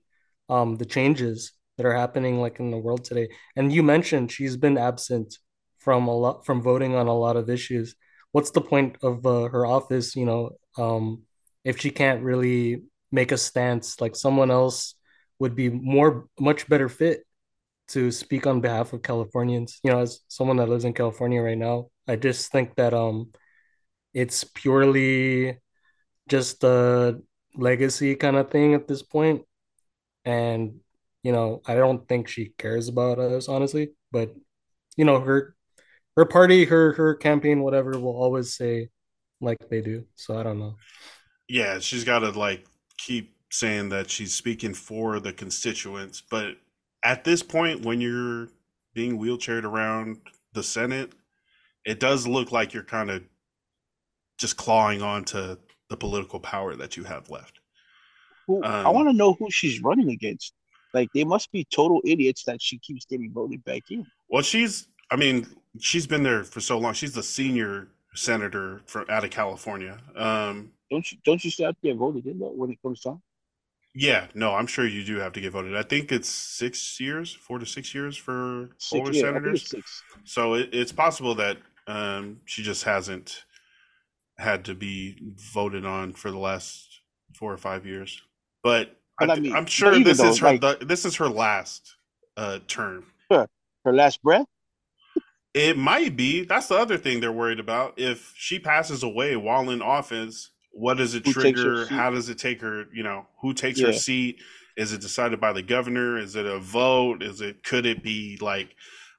um 0.49 0.77
the 0.77 0.85
changes 0.85 1.53
that 1.77 1.87
are 1.87 1.95
happening 1.95 2.41
like 2.41 2.61
in 2.61 2.71
the 2.71 2.79
world 2.79 3.05
today. 3.05 3.29
And 3.57 3.73
you 3.73 3.83
mentioned 3.83 4.31
she's 4.33 4.57
been 4.57 4.79
absent 4.79 5.39
from 5.79 6.09
a 6.09 6.17
lot 6.17 6.45
from 6.47 6.63
voting 6.63 6.95
on 6.95 7.07
a 7.07 7.15
lot 7.17 7.37
of 7.37 7.49
issues. 7.51 7.95
What's 8.33 8.51
the 8.51 8.61
point 8.61 8.97
of 9.03 9.25
uh, 9.27 9.49
her 9.49 9.65
office, 9.67 10.17
you 10.17 10.27
know, 10.27 10.51
um, 10.77 11.23
if 11.65 11.79
she 11.81 11.91
can't 11.91 12.23
really 12.23 12.83
make 13.13 13.31
a 13.33 13.39
stance 13.39 14.01
like 14.01 14.17
someone 14.17 14.51
else 14.51 14.95
would 15.45 15.55
be 15.55 15.69
more 15.69 16.27
much 16.41 16.67
better 16.71 16.89
fit 16.89 17.27
to 17.89 18.11
speak 18.11 18.47
on 18.47 18.63
behalf 18.63 18.95
of 18.95 19.03
Californians. 19.03 19.79
You 19.85 19.93
know, 19.93 20.01
as 20.01 20.21
someone 20.29 20.57
that 20.57 20.71
lives 20.71 20.87
in 20.87 20.95
California 20.95 21.43
right 21.43 21.59
now, 21.59 21.91
I 22.09 22.17
just 22.17 22.51
think 22.51 22.77
that 22.77 22.95
um 22.95 23.33
it's 24.15 24.43
purely 24.43 25.59
just 26.31 26.65
a 26.65 27.21
legacy 27.55 28.15
kind 28.17 28.37
of 28.37 28.51
thing 28.51 28.73
at 28.73 28.89
this 28.89 29.03
point. 29.03 29.43
And 30.25 30.81
you 31.23 31.33
know, 31.33 31.61
I 31.67 31.75
don't 31.75 32.09
think 32.09 32.29
she 32.29 32.55
cares 32.57 32.89
about 32.89 33.19
us, 33.19 33.47
honestly. 33.47 33.91
But 34.11 34.33
you 34.97 35.05
know, 35.05 35.21
her 35.21 35.55
her 36.17 36.25
party, 36.25 36.65
her 36.65 36.95
her 36.95 37.15
campaign, 37.17 37.61
whatever, 37.61 38.01
will 38.01 38.17
always 38.17 38.57
say 38.57 38.89
like 39.43 39.59
they 39.69 39.83
do. 39.83 40.07
So 40.15 40.39
I 40.39 40.43
don't 40.43 40.59
know. 40.59 40.77
Yeah, 41.51 41.81
she's 41.81 42.05
got 42.05 42.21
to 42.21 42.31
like 42.31 42.65
keep 42.97 43.34
saying 43.55 43.89
that 43.89 44.11
she's 44.11 44.35
speaking 44.35 44.75
for 44.75 45.21
the 45.21 45.33
constituents, 45.33 46.21
but 46.29 46.57
at 47.05 47.23
this 47.23 47.43
point, 47.43 47.85
when 47.85 48.01
you're 48.01 48.49
being 48.95 49.19
wheelchaired 49.19 49.65
around 49.65 50.19
the 50.55 50.63
Senate, 50.63 51.13
it 51.85 52.01
does 52.01 52.27
look 52.27 52.51
like 52.51 52.75
you're 52.75 52.83
kind 52.83 53.11
of 53.11 53.23
just 54.39 54.57
clawing 54.57 55.03
on 55.03 55.25
to 55.25 55.57
the 55.89 55.97
political 55.97 56.41
power 56.41 56.75
that 56.75 56.97
you 56.97 57.05
have 57.05 57.31
left. 57.31 57.61
I 58.49 58.83
Um, 58.83 58.95
want 58.95 59.09
to 59.09 59.13
know 59.13 59.35
who 59.35 59.51
she's 59.51 59.81
running 59.83 60.11
against. 60.11 60.53
Like 60.93 61.09
they 61.15 61.25
must 61.25 61.53
be 61.53 61.65
total 61.65 62.01
idiots 62.05 62.43
that 62.45 62.61
she 62.61 62.79
keeps 62.79 63.05
getting 63.05 63.33
voted 63.33 63.65
back 63.65 63.83
in. 63.91 64.05
Well, 64.29 64.43
she's, 64.43 64.89
I 65.11 65.17
mean, 65.17 65.47
she's 65.79 66.07
been 66.07 66.23
there 66.25 66.43
for 66.45 66.61
so 66.61 66.79
long. 66.79 66.95
She's 66.95 67.13
the 67.13 67.23
senior 67.23 67.89
senator 68.15 68.83
from 68.87 69.07
out 69.09 69.25
of 69.25 69.31
California. 69.31 69.99
Um, 70.17 70.73
Don't 70.91 71.11
you? 71.11 71.19
Don't 71.25 71.45
you 71.45 71.51
have 71.65 71.75
to 71.77 71.81
get 71.83 71.97
voted 71.97 72.27
in 72.27 72.39
though 72.39 72.53
when 72.53 72.71
it 72.71 72.81
comes 72.83 73.01
time? 73.01 73.21
Yeah, 73.95 74.27
no, 74.35 74.55
I'm 74.55 74.67
sure 74.67 74.87
you 74.87 75.05
do 75.05 75.17
have 75.19 75.33
to 75.35 75.41
get 75.41 75.53
voted. 75.53 75.77
I 75.77 75.83
think 75.83 76.11
it's 76.13 76.29
six 76.29 76.99
years, 77.01 77.33
four 77.33 77.59
to 77.59 77.67
six 77.67 77.95
years 77.95 78.17
for 78.17 78.71
Six, 78.79 78.93
older 78.99 79.13
yeah, 79.13 79.21
senators. 79.23 79.69
six. 79.69 80.03
So 80.25 80.55
it, 80.55 80.71
it's 80.73 80.93
possible 80.93 81.35
that 81.37 81.59
um, 81.87 82.41
she 82.45 82.63
just 82.63 82.85
hasn't 82.85 83.45
had 84.39 84.65
to 84.65 84.75
be 84.75 85.17
voted 85.53 85.85
on 85.87 86.13
for 86.13 86.31
the 86.31 86.39
last 86.39 87.01
four 87.35 87.53
or 87.53 87.57
five 87.59 87.87
years. 87.87 88.21
But, 88.63 88.97
But 89.19 89.31
I, 89.31 89.35
I 89.35 89.39
mean- 89.39 89.55
am 89.55 89.67
sure 89.67 89.99
this 90.01 90.21
is 90.21 90.39
her. 90.39 90.57
like- 90.59 90.81
this 90.81 91.05
is 91.05 91.17
her 91.17 91.29
last 91.29 91.97
uh, 92.37 92.59
term. 92.67 93.07
Her 93.31 93.93
last 93.93 94.23
breath. 94.23 94.47
It 95.53 95.77
might 95.77 96.17
be. 96.17 96.43
That's 96.45 96.69
the 96.69 96.75
other 96.77 96.97
thing 96.97 97.21
they're 97.21 97.31
worried 97.31 97.61
about. 97.61 97.95
If 97.99 98.33
she 98.35 98.59
passes 98.59 99.03
away 99.03 99.37
while 99.37 99.69
in 99.69 99.83
office, 99.83 100.51
what 100.75 100.97
does 100.99 101.15
it 101.15 101.25
Who 101.25 101.33
trigger? 101.33 101.87
How 101.87 102.11
does 102.11 102.29
it 102.29 102.39
take 102.39 102.61
her? 102.61 102.87
You 102.93 103.03
know, 103.03 103.27
who 103.41 103.55
takes 103.55 103.81
her 103.81 103.93
seat? 103.93 104.41
Is 104.77 104.93
it 104.93 105.01
decided 105.01 105.41
by 105.41 105.53
the 105.53 105.63
governor? 105.63 106.19
Is 106.19 106.35
it 106.37 106.47
a 106.47 106.59
vote? 106.59 107.23
Is 107.23 107.41
it 107.41 107.63
could 107.63 107.87
it 107.87 108.03
be 108.03 108.39
like 108.41 108.75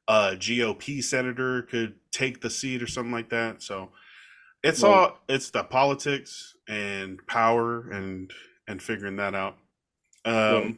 a 0.07 0.35
GOP 0.35 1.01
senator 1.03 1.63
could 1.63 1.95
take 2.11 2.41
the 2.41 2.49
seat 2.49 2.83
or 2.83 2.87
something 2.87 3.11
like 3.13 3.29
that? 3.29 3.61
So 3.63 3.91
it's 4.63 4.83
Right. 4.83 4.91
all 4.91 5.19
it's 5.29 5.51
the 5.51 5.63
politics 5.63 6.55
and 6.67 7.25
power 7.27 7.89
and 7.89 8.31
and 8.67 8.81
figuring 8.81 9.15
that 9.17 9.33
out. 9.35 9.57
Um, 10.25 10.33
Right. 10.33 10.77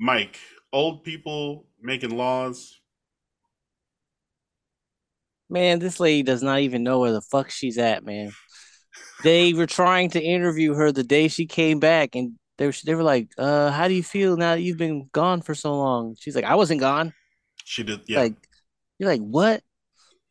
Mike, 0.00 0.38
old 0.72 1.04
people 1.04 1.66
making 1.80 2.16
laws. 2.16 2.80
Man, 5.50 5.80
this 5.80 6.00
lady 6.00 6.22
does 6.22 6.42
not 6.42 6.60
even 6.60 6.82
know 6.82 7.00
where 7.00 7.12
the 7.12 7.20
fuck 7.20 7.50
she's 7.50 7.76
at, 7.76 8.04
man. 8.04 8.32
They 9.22 9.54
were 9.54 9.66
trying 9.66 10.10
to 10.10 10.22
interview 10.22 10.74
her 10.74 10.92
the 10.92 11.04
day 11.04 11.28
she 11.28 11.46
came 11.46 11.78
back, 11.80 12.14
and 12.14 12.34
they 12.58 12.66
were, 12.66 12.74
they 12.84 12.94
were 12.94 13.02
like, 13.02 13.30
uh, 13.38 13.70
how 13.70 13.88
do 13.88 13.94
you 13.94 14.02
feel 14.02 14.36
now 14.36 14.54
that 14.54 14.62
you've 14.62 14.78
been 14.78 15.08
gone 15.12 15.42
for 15.42 15.54
so 15.54 15.74
long? 15.74 16.16
She's 16.18 16.34
like, 16.36 16.44
I 16.44 16.56
wasn't 16.56 16.80
gone. 16.80 17.12
She 17.64 17.82
did, 17.82 18.02
yeah. 18.06 18.18
Like, 18.18 18.34
you're 18.98 19.10
like, 19.10 19.20
what? 19.22 19.62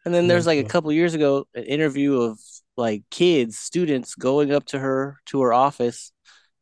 And 0.05 0.13
then 0.13 0.27
there's 0.27 0.47
like 0.47 0.59
a 0.59 0.63
Mhm. 0.63 0.69
couple 0.69 0.91
years 0.91 1.13
ago, 1.13 1.47
an 1.55 1.63
interview 1.63 2.21
of 2.21 2.39
like 2.77 3.03
kids, 3.11 3.57
students 3.59 4.15
going 4.15 4.51
up 4.53 4.65
to 4.67 4.79
her 4.79 5.17
to 5.27 5.41
her 5.41 5.53
office 5.53 6.11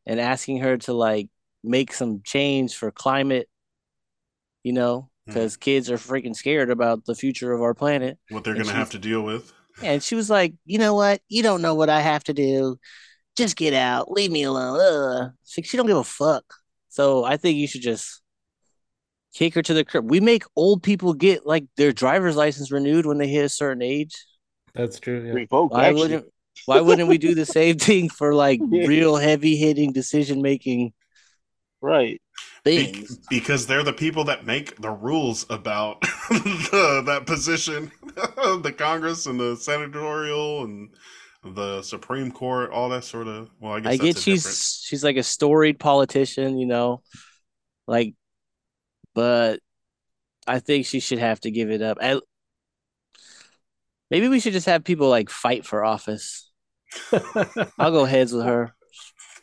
and 0.05 0.19
asking 0.19 0.59
her 0.59 0.77
to 0.79 0.93
like 0.93 1.29
make 1.63 1.93
some 1.93 2.21
change 2.23 2.75
for 2.75 2.91
climate, 2.91 3.49
you 4.63 4.73
know, 4.73 5.09
because 5.25 5.57
kids 5.57 5.89
are 5.89 5.97
freaking 5.97 6.35
scared 6.35 6.69
about 6.69 7.05
the 7.05 7.15
future 7.15 7.53
of 7.53 7.61
our 7.61 7.73
planet. 7.73 8.17
what 8.29 8.43
they're 8.43 8.53
and 8.53 8.63
going 8.63 8.73
to 8.73 8.79
have 8.79 8.89
to 8.91 8.99
deal 8.99 9.21
with. 9.21 9.53
And 9.83 10.01
she 10.03 10.15
was 10.15 10.29
like, 10.29 10.53
you 10.65 10.77
know 10.77 10.93
what? 10.93 11.21
You 11.29 11.43
don't 11.43 11.61
know 11.61 11.75
what 11.75 11.89
I 11.89 12.01
have 12.01 12.23
to 12.25 12.33
do. 12.33 12.77
Just 13.35 13.55
get 13.55 13.73
out. 13.73 14.11
Leave 14.11 14.31
me 14.31 14.43
alone. 14.43 14.79
Ugh. 14.81 15.31
She, 15.45 15.61
she 15.61 15.77
don't 15.77 15.87
give 15.87 15.97
a 15.97 16.03
fuck. 16.03 16.43
So 16.89 17.23
I 17.23 17.37
think 17.37 17.57
you 17.57 17.67
should 17.67 17.81
just 17.81 18.21
kick 19.33 19.53
her 19.55 19.61
to 19.61 19.73
the 19.73 19.85
curb. 19.85 20.09
We 20.09 20.19
make 20.19 20.43
old 20.55 20.83
people 20.83 21.13
get 21.13 21.45
like 21.45 21.65
their 21.77 21.91
driver's 21.93 22.35
license 22.35 22.71
renewed 22.71 23.05
when 23.05 23.17
they 23.17 23.27
hit 23.27 23.45
a 23.45 23.49
certain 23.49 23.81
age. 23.81 24.15
That's 24.73 24.99
true. 24.99 25.23
Yeah. 25.25 25.33
Revoke. 25.33 25.71
Why 25.71 25.85
actually. 25.85 26.01
wouldn't 26.01 26.25
why 26.65 26.81
wouldn't 26.81 27.07
we 27.07 27.17
do 27.17 27.33
the 27.35 27.45
same 27.45 27.77
thing 27.77 28.09
for 28.09 28.33
like 28.33 28.59
Yeah. 28.69 28.87
real 28.87 29.15
heavy 29.15 29.55
hitting 29.55 29.93
decision 29.93 30.41
making 30.41 30.93
Right. 31.81 32.21
Be- 32.63 33.07
because 33.29 33.67
they're 33.67 33.83
the 33.83 33.93
people 33.93 34.25
that 34.25 34.45
make 34.45 34.75
the 34.81 34.91
rules 34.91 35.45
about 35.49 36.01
the, 36.29 37.03
that 37.05 37.25
position 37.25 37.91
the 38.15 38.73
congress 38.77 39.25
and 39.25 39.39
the 39.39 39.55
senatorial 39.55 40.63
and 40.63 40.89
the 41.55 41.81
supreme 41.81 42.31
court 42.31 42.71
all 42.71 42.89
that 42.89 43.05
sort 43.05 43.27
of 43.27 43.49
well 43.61 43.73
i 43.73 43.79
guess 43.79 43.93
I 43.93 43.97
get 43.97 44.17
she's 44.17 44.43
different- 44.43 44.83
she's 44.83 45.03
like 45.03 45.15
a 45.17 45.23
storied 45.23 45.79
politician, 45.79 46.57
you 46.57 46.65
know, 46.67 47.01
like, 47.87 48.13
but 49.15 49.59
I 50.45 50.59
think 50.59 50.85
she 50.85 50.99
should 50.99 51.19
have 51.19 51.39
to 51.41 51.51
give 51.51 51.71
it 51.71 51.81
up. 51.81 51.97
I, 52.01 52.19
maybe 54.11 54.27
we 54.27 54.39
should 54.39 54.53
just 54.53 54.65
have 54.65 54.83
people 54.83 55.09
like 55.09 55.29
fight 55.29 55.65
for 55.65 55.85
office. 55.85 56.51
I'll 57.77 57.91
go 57.91 58.03
heads 58.05 58.33
with 58.33 58.45
her, 58.45 58.73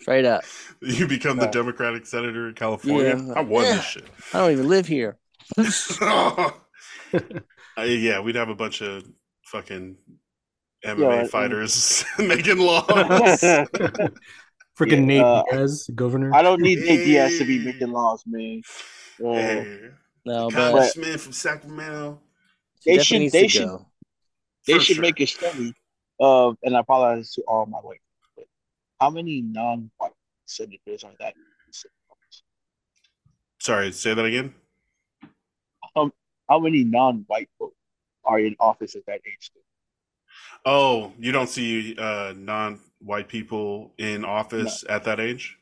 straight 0.06 0.24
up. 0.24 0.44
you 0.80 1.04
become 1.08 1.36
the 1.36 1.46
democratic 1.48 2.06
senator 2.06 2.46
in 2.48 2.54
california 2.54 3.16
Yeah. 3.16 3.32
i 3.34 3.40
won 3.40 3.64
Yeah. 3.64 3.74
this 3.76 3.84
shit 3.84 4.04
I 4.32 4.38
don't 4.38 4.52
even 4.52 4.68
live 4.68 4.86
here. 4.86 5.16
Uh, 7.78 7.82
yeah 7.82 8.20
we'd 8.20 8.36
have 8.36 8.48
a 8.48 8.54
bunch 8.54 8.80
of 8.82 9.04
fucking 9.44 9.96
mma 10.84 10.98
Yeah, 11.00 11.20
and- 11.20 11.30
fighters 11.30 12.04
making 12.18 12.58
laws 12.58 12.86
Freaking 14.78 15.00
Yeah, 15.00 15.20
Nate 15.20 15.22
uh, 15.22 15.42
Diaz, 15.50 15.90
governor. 15.94 16.34
I 16.34 16.42
don't 16.42 16.60
need 16.60 16.78
Nate 16.80 17.04
Diaz 17.06 17.38
to 17.38 17.44
be 17.46 17.58
making 17.64 17.90
laws, 17.92 18.22
man. 18.26 18.60
Uh, 19.24 19.32
hey, 19.32 19.80
No, 20.26 20.50
but 20.50 20.54
congressman 20.54 21.16
from 21.18 21.32
sacramento 21.32 22.20
They 22.84 22.98
should- 22.98 23.32
they 23.32 23.48
should- 23.48 23.64
go. 23.68 23.86
they 24.66 24.74
For 24.74 24.80
should 24.80 24.96
sure. 24.96 25.02
make 25.02 25.18
a 25.20 25.26
study 25.26 25.72
of, 26.20 26.56
and 26.62 26.76
I 26.76 26.80
apologize 26.80 27.32
to 27.32 27.42
all 27.48 27.64
my 27.66 27.78
white, 27.78 28.00
but 28.00 28.05
how 29.00 29.10
many 29.10 29.42
non-white 29.42 30.12
senators 30.46 31.04
are 31.04 31.12
that? 31.20 31.34
sorry 33.58 33.90
say 33.92 34.14
that 34.14 34.24
again 34.24 34.54
How 36.48 36.58
many 36.60 36.84
non-white 36.84 37.48
folks 37.58 37.74
are 38.24 38.38
in 38.38 38.54
office 38.60 38.94
at 38.94 39.04
that 39.06 39.20
age? 39.26 39.50
Oh, 40.64 41.12
you 41.18 41.32
don't 41.32 41.48
see 41.48 41.96
uh, 41.98 42.34
non-white 42.36 43.28
people 43.28 43.92
in 43.98 44.24
office 44.24 44.84
at 44.88 45.04
that 45.04 45.20
age? 45.20 45.58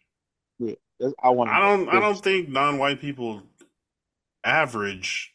Yeah, 0.59 0.75
I 1.23 1.31
want. 1.31 1.51
I 1.51 1.61
don't. 1.61 1.89
I 1.89 2.01
don't 2.01 2.19
think 2.23 2.49
non-white 2.49 3.01
people 3.01 3.43
average 4.45 5.35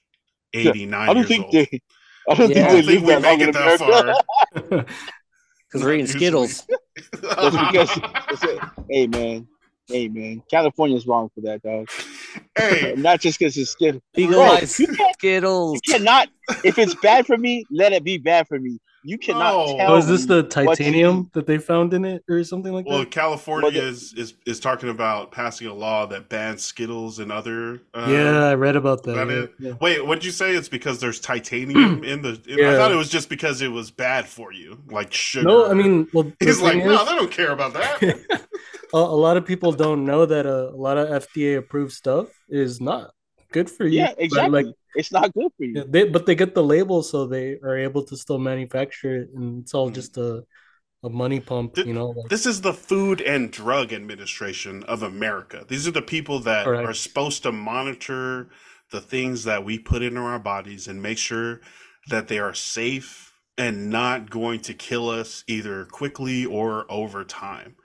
eighty-nine 0.54 1.10
I 1.10 1.14
don't 1.14 1.18
years 1.18 1.28
think 1.28 1.44
old. 1.46 1.54
they. 1.54 1.82
I 2.30 2.34
don't 2.36 2.50
Yeah. 2.50 2.68
I 2.68 2.70
think 2.70 2.86
don't 2.86 2.86
they 2.86 2.98
think 2.98 3.08
we 3.08 3.20
make 3.20 3.42
it 3.42 3.54
that 3.54 3.80
far. 3.80 4.86
Because 5.70 5.86
we're 5.86 5.94
eating 5.94 6.08
Skittles. 6.08 6.66
That's 7.22 7.56
because. 7.56 7.90
that's 7.96 8.44
it. 8.44 8.60
hey 8.90 9.08
man, 9.08 9.48
hey 9.90 10.08
man, 10.08 10.42
California's 10.50 11.06
wrong 11.08 11.30
for 11.36 11.42
that, 11.42 11.62
dog. 11.64 11.90
hey, 12.58 12.94
Not 12.98 13.20
just 13.20 13.40
because 13.40 13.58
it's 13.58 13.72
skin. 13.72 14.02
Legalize 14.16 14.80
you 14.80 14.88
Skittles. 15.14 15.80
You 15.86 15.94
cannot. 15.94 16.30
If 16.64 16.78
it's 16.78 16.96
bad 16.96 17.26
for 17.26 17.38
me, 17.38 17.66
let 17.72 17.92
it 17.94 18.04
be 18.04 18.18
bad 18.18 18.48
for 18.48 18.60
me. 18.60 18.80
You 19.02 19.18
cannot 19.18 19.54
No. 19.68 19.78
tell. 19.78 19.92
Oh, 19.94 19.98
is 19.98 20.08
this 20.08 20.26
the 20.26 20.44
titanium 20.44 21.20
eat. 21.28 21.34
that 21.34 21.48
they 21.48 21.58
found 21.58 21.94
in 21.94 22.04
it 22.04 22.22
or 22.30 22.44
something 22.44 22.74
like 22.74 22.86
well, 22.86 23.00
that? 23.00 23.12
California 23.12 23.64
Well, 23.72 23.72
the- 23.72 23.88
is, 23.88 24.14
is 24.14 24.34
is 24.46 24.60
talking 24.60 24.90
about 24.90 25.32
passing 25.32 25.68
a 25.68 25.74
law 25.74 26.06
that 26.08 26.28
bans 26.28 26.64
Skittles 26.64 27.20
and 27.20 27.32
other. 27.32 27.82
Uh, 27.94 28.08
yeah, 28.10 28.44
I 28.48 28.56
read 28.56 28.76
about 28.76 29.04
that. 29.04 29.14
that 29.16 29.28
yeah, 29.30 29.34
it? 29.44 29.54
yeah. 29.58 29.72
Wait, 29.80 30.06
what'd 30.06 30.26
you 30.26 30.32
say? 30.32 30.52
It's 30.54 30.68
because 30.68 31.00
there's 31.00 31.22
titanium 31.22 32.04
in 32.04 32.22
the. 32.22 32.42
in- 32.46 32.66
I 32.66 32.76
thought 32.76 32.92
it 32.92 32.96
was 32.96 33.10
just 33.10 33.30
because 33.30 33.62
it 33.62 33.70
was 33.72 33.90
bad 33.90 34.28
for 34.28 34.52
you, 34.52 34.78
like 34.92 35.14
sugar. 35.14 35.48
No, 35.48 35.72
I 35.72 35.74
mean, 35.74 36.10
well, 36.14 36.26
the 36.26 36.46
he's 36.46 36.60
like, 36.62 36.74
thing 36.74 36.86
no, 36.86 37.02
is- 37.02 37.08
they 37.08 37.16
don't 37.16 37.32
care 37.32 37.52
about 37.52 37.74
that. 37.74 38.42
a, 38.94 38.98
a 38.98 39.20
lot 39.26 39.38
of 39.38 39.46
people 39.46 39.72
don't 39.72 40.06
know 40.06 40.26
that 40.26 40.46
a, 40.46 40.70
a 40.70 40.76
lot 40.78 40.98
of 40.98 41.08
FDA 41.24 41.58
approved 41.58 41.94
stuff 41.94 42.28
is 42.50 42.80
not 42.82 43.12
good 43.52 43.70
for 43.70 43.86
you. 43.86 44.00
Yeah, 44.02 44.14
But, 44.16 44.24
exactly. 44.24 44.64
like 44.64 44.76
it's 44.96 45.12
not 45.12 45.34
good 45.34 45.52
for 45.58 45.64
you. 45.64 45.84
they, 45.88 46.06
but 46.06 46.26
they 46.26 46.36
get 46.36 46.54
the 46.56 46.64
label, 46.64 47.04
so 47.04 47.26
they 47.28 47.58
are 47.64 47.78
able 47.78 48.04
to 48.04 48.18
still 48.18 48.40
manufacture 48.40 49.22
it, 49.24 49.30
and 49.36 49.62
it's 49.64 49.74
all 49.74 49.90
Mm. 49.90 49.96
just 49.96 50.18
a 50.18 50.44
a 51.02 51.10
money 51.10 51.40
pump, 51.40 51.76
Th- 51.76 51.88
you 51.88 51.94
know. 51.94 52.08
Like, 52.10 52.30
This 52.30 52.46
is 52.46 52.60
the 52.60 52.74
Food 52.74 53.22
and 53.22 53.50
Drug 53.50 53.94
Administration 53.94 54.84
of 54.84 55.02
America. 55.02 55.64
These 55.66 55.88
are 55.88 55.92
the 55.92 56.02
people 56.02 56.40
that 56.42 56.66
Correct. 56.66 56.90
are 56.90 56.94
supposed 56.94 57.44
to 57.44 57.54
monitor 57.54 58.50
the 58.92 59.00
things 59.00 59.46
that 59.46 59.64
we 59.64 59.80
put 59.80 60.02
into 60.02 60.20
our 60.20 60.40
bodies 60.40 60.90
and 60.90 61.02
make 61.02 61.18
sure 61.18 61.62
that 62.10 62.28
they 62.28 62.38
are 62.38 62.54
safe 62.54 63.32
and 63.58 63.90
not 63.90 64.30
going 64.30 64.60
to 64.62 64.74
kill 64.74 65.10
us 65.10 65.46
either 65.48 65.86
quickly 65.86 66.46
or 66.46 66.86
over 66.92 67.24
time. 67.24 67.78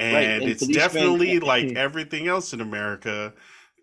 And, 0.00 0.42
and 0.42 0.50
it's 0.50 0.66
definitely 0.66 1.40
like 1.40 1.72
everything 1.76 2.26
else 2.26 2.52
in 2.52 2.60
America, 2.60 3.34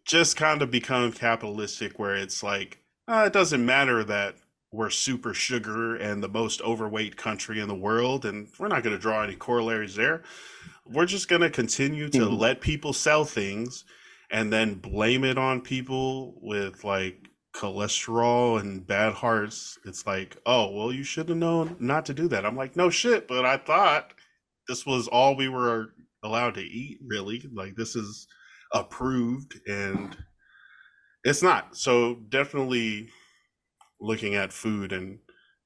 just 0.05 0.35
kind 0.35 0.61
of 0.61 0.71
become 0.71 1.11
capitalistic 1.11 1.99
where 1.99 2.15
it's 2.15 2.41
like, 2.41 2.79
uh, 3.07 3.23
it 3.27 3.33
doesn't 3.33 3.65
matter 3.65 4.03
that 4.03 4.35
we're 4.71 4.89
super 4.89 5.33
sugar 5.33 5.95
and 5.95 6.21
the 6.23 6.27
most 6.27 6.61
overweight 6.61 7.15
country 7.17 7.59
in 7.59 7.67
the 7.67 7.75
world, 7.75 8.25
and 8.25 8.47
we're 8.59 8.67
not 8.67 8.83
going 8.83 8.95
to 8.95 9.01
draw 9.01 9.23
any 9.23 9.35
corollaries 9.35 9.95
there. 9.95 10.23
We're 10.85 11.05
just 11.05 11.29
going 11.29 11.41
to 11.41 11.49
continue 11.49 12.09
to 12.09 12.19
Mhm. 12.19 12.39
let 12.39 12.61
people 12.61 12.93
sell 12.93 13.23
things 13.25 13.85
and 14.31 14.51
then 14.51 14.73
blame 14.75 15.23
it 15.23 15.37
on 15.37 15.61
people 15.61 16.37
with 16.41 16.83
like 16.83 17.29
cholesterol 17.53 18.59
and 18.59 18.85
bad 18.85 19.13
hearts. 19.13 19.77
It's 19.85 20.05
like, 20.05 20.37
oh, 20.45 20.69
well, 20.71 20.91
you 20.91 21.03
should 21.03 21.29
have 21.29 21.37
known 21.37 21.75
not 21.79 22.05
to 22.07 22.13
do 22.13 22.27
that. 22.29 22.45
I'm 22.45 22.55
like, 22.55 22.75
no 22.75 22.89
shit, 22.89 23.27
but 23.27 23.45
I 23.45 23.57
thought 23.57 24.13
this 24.67 24.85
was 24.85 25.07
all 25.07 25.35
we 25.35 25.47
were 25.47 25.93
allowed 26.23 26.55
to 26.55 26.61
eat, 26.61 26.99
really. 27.05 27.43
Like, 27.53 27.75
this 27.75 27.95
is 27.95 28.27
approved, 28.73 29.59
and 29.67 30.15
it's 31.23 31.41
not. 31.43 31.75
So, 31.77 32.15
definitely 32.29 33.09
looking 33.99 34.35
at 34.35 34.53
food 34.53 34.91
and 34.93 35.19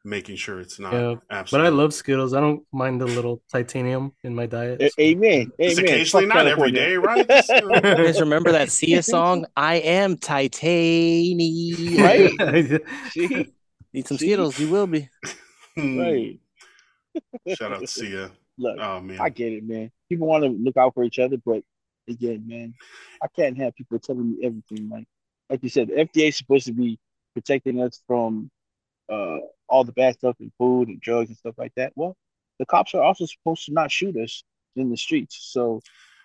making 0.04 0.36
sure 0.36 0.60
it's 0.60 0.80
not 0.80 0.94
Yeah, 0.94 1.16
But. 1.52 1.62
I 1.62 1.70
love 1.70 1.94
Skittles. 1.94 2.34
I 2.34 2.40
don't 2.40 2.64
mind 2.74 3.00
the 3.02 3.06
little 3.06 3.42
titanium 3.52 4.14
in 4.24 4.34
my 4.34 4.48
diet. 4.48 4.82
A- 4.82 4.90
so- 4.90 4.96
Amen. 5.00 5.52
It's 5.60 5.78
Amen. 5.78 5.94
occasionally, 5.94 6.26
Fuck 6.26 6.36
not 6.36 6.48
every 6.48 6.72
California. 6.72 6.82
day, 6.82 6.98
right? 6.98 7.28
Just, 7.30 7.50
you 7.50 7.62
know, 7.62 7.76
You 7.76 7.82
guys 8.06 8.20
remember 8.20 8.52
that 8.52 8.72
Sia 8.72 9.04
song? 9.04 9.46
I 9.56 9.76
am 9.76 10.18
titanium. 10.18 12.04
Right. 12.04 12.82
See? 13.12 13.54
Need 13.94 14.08
some 14.08 14.18
See? 14.18 14.26
Skittles. 14.28 14.58
You 14.60 14.70
will 14.70 14.88
be. 14.88 15.08
Right. 15.78 16.40
Shout 17.56 17.74
out 17.74 17.82
to 17.82 17.88
Sia. 17.88 18.32
Look, 18.58 18.78
Oh 18.80 19.02
man. 19.02 19.20
I 19.20 19.30
get 19.30 19.54
it, 19.54 19.64
man. 19.64 19.92
People 20.10 20.28
want 20.28 20.44
to 20.44 20.50
look 20.50 20.78
out 20.78 20.94
for 20.94 21.04
each 21.04 21.20
other, 21.20 21.38
but 21.46 21.64
again, 22.08 22.44
man, 22.48 22.74
I 23.24 23.28
can't 23.36 23.58
have 23.58 23.76
people 23.76 24.00
telling 24.00 24.32
me 24.32 24.46
everything. 24.46 24.90
Like, 24.90 25.06
like 25.50 25.64
you 25.64 25.70
said, 25.70 25.88
the 25.88 25.94
FDA 25.96 26.30
is 26.30 26.38
supposed 26.38 26.66
to 26.68 26.74
be 26.74 27.00
protecting 27.34 27.82
us 27.82 28.02
from 28.08 28.50
uh, 29.10 29.38
all 29.68 29.84
the 29.84 29.92
bad 29.92 30.16
stuff 30.16 30.36
in 30.40 30.52
food 30.58 30.90
and 30.90 31.02
drugs 31.02 31.30
and 31.30 31.38
stuff 31.38 31.56
like 31.58 31.74
that. 31.76 31.94
Well, 31.96 32.16
the 32.60 32.66
cops 32.66 32.94
are 32.94 33.04
also 33.04 33.26
supposed 33.26 33.66
to 33.66 33.74
not 33.74 33.92
shoot 33.92 34.16
us 34.18 34.44
in 34.76 34.90
the 34.90 34.98
streets. 34.98 35.38
So, 35.52 35.82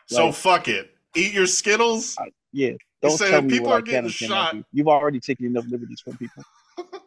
so 0.07 0.27
like, 0.27 0.35
fuck 0.35 0.69
it. 0.69 0.91
Eat 1.15 1.33
your 1.33 1.47
Skittles. 1.47 2.17
yeah, 2.53 2.73
don't 3.03 3.17
saying 3.17 3.31
tell 3.31 3.43
me 3.43 3.49
people 3.49 3.69
what 3.69 3.77
are 3.77 3.79
I 3.79 3.91
getting 3.91 4.11
shot. 4.11 4.57
You've 4.73 4.89
already 4.89 5.21
taken 5.21 5.47
enough 5.47 5.65
liberties 5.69 6.01
from 6.01 6.17
people. 6.17 6.43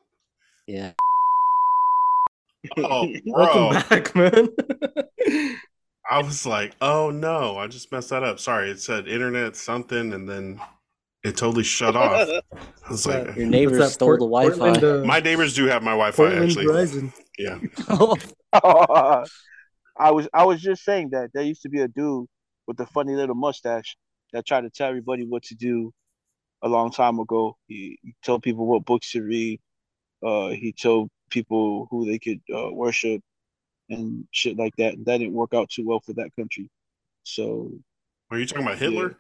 Yeah. 0.68 0.92
Oh, 2.78 3.08
Welcome 3.26 3.90
back, 3.90 4.16
man. 4.16 4.50
I 6.10 6.22
was 6.24 6.46
like, 6.46 6.76
oh 6.82 7.12
no, 7.12 7.58
I 7.58 7.68
just 7.68 7.92
messed 7.92 8.10
that 8.10 8.24
up. 8.24 8.40
Sorry, 8.40 8.72
it 8.72 8.80
said 8.82 9.08
internet 9.08 9.56
something 9.56 10.14
and 10.14 10.28
then 10.28 10.60
it 11.24 11.38
totally 11.38 11.64
shut 11.64 11.96
off. 11.96 12.28
I 12.54 12.92
was 12.92 13.06
like, 13.06 13.36
Your 13.36 13.46
neighbors 13.46 13.94
stole 13.94 14.10
Port- 14.10 14.20
the 14.20 14.26
Wi-Fi. 14.26 14.58
Portland, 14.58 15.04
uh, 15.04 15.06
my 15.06 15.20
neighbors 15.20 15.54
do 15.54 15.66
have 15.66 15.84
my 15.84 15.92
Wi 15.92 16.12
Fi 16.12 16.16
Portland 16.16 16.44
actually. 16.46 16.66
Verizon. 16.66 17.14
Yeah. 17.38 17.60
I 20.02 20.12
was 20.12 20.30
I 20.34 20.46
was 20.46 20.62
just 20.62 20.84
saying 20.84 21.10
that 21.12 21.30
there 21.34 21.44
used 21.44 21.62
to 21.64 21.70
be 21.70 21.82
a 21.82 21.88
dude 21.88 22.26
with 22.68 22.80
a 22.80 22.86
funny 22.88 23.16
little 23.16 23.36
mustache 23.36 23.96
that 24.34 24.46
tried 24.46 24.62
to 24.62 24.70
tell 24.70 24.88
everybody 24.88 25.26
what 25.26 25.44
to 25.44 25.56
do 25.56 25.92
a 26.62 26.70
long 26.70 26.92
time 26.92 27.20
ago. 27.20 27.58
He, 27.68 28.00
he 28.02 28.16
told 28.24 28.44
people 28.44 28.66
what 28.66 28.86
books 28.86 29.12
to 29.12 29.22
read. 29.22 29.60
Uh, 30.26 30.50
he 30.50 30.74
told 30.74 31.10
people 31.30 31.88
who 31.90 32.06
they 32.06 32.20
could 32.20 32.42
uh, 32.54 32.72
worship 32.72 33.22
and 33.90 34.28
shit 34.32 34.58
like 34.58 34.76
that. 34.78 34.94
And 34.94 35.06
that 35.06 35.18
didn't 35.18 35.34
work 35.34 35.54
out 35.54 35.70
too 35.70 35.86
well 35.88 36.00
for 36.00 36.14
that 36.14 36.36
country. 36.36 36.70
So 37.24 37.72
Are 38.32 38.40
you 38.40 38.46
talking 38.46 38.66
about 38.66 38.78
Hitler? 38.78 39.18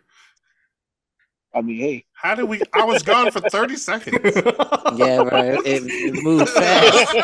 I 1.53 1.61
mean, 1.61 1.80
hey, 1.80 2.06
How 2.14 2.36
did 2.36 2.44
we? 2.44 2.61
I 2.73 2.84
was 2.84 3.02
gone 3.02 3.31
for 3.31 3.41
30 3.41 3.76
seconds. 3.76 4.19
yeah, 4.95 5.18
right. 5.18 5.60
It, 5.65 5.84
it 5.88 6.23
moved 6.23 6.49
fast. 6.49 7.15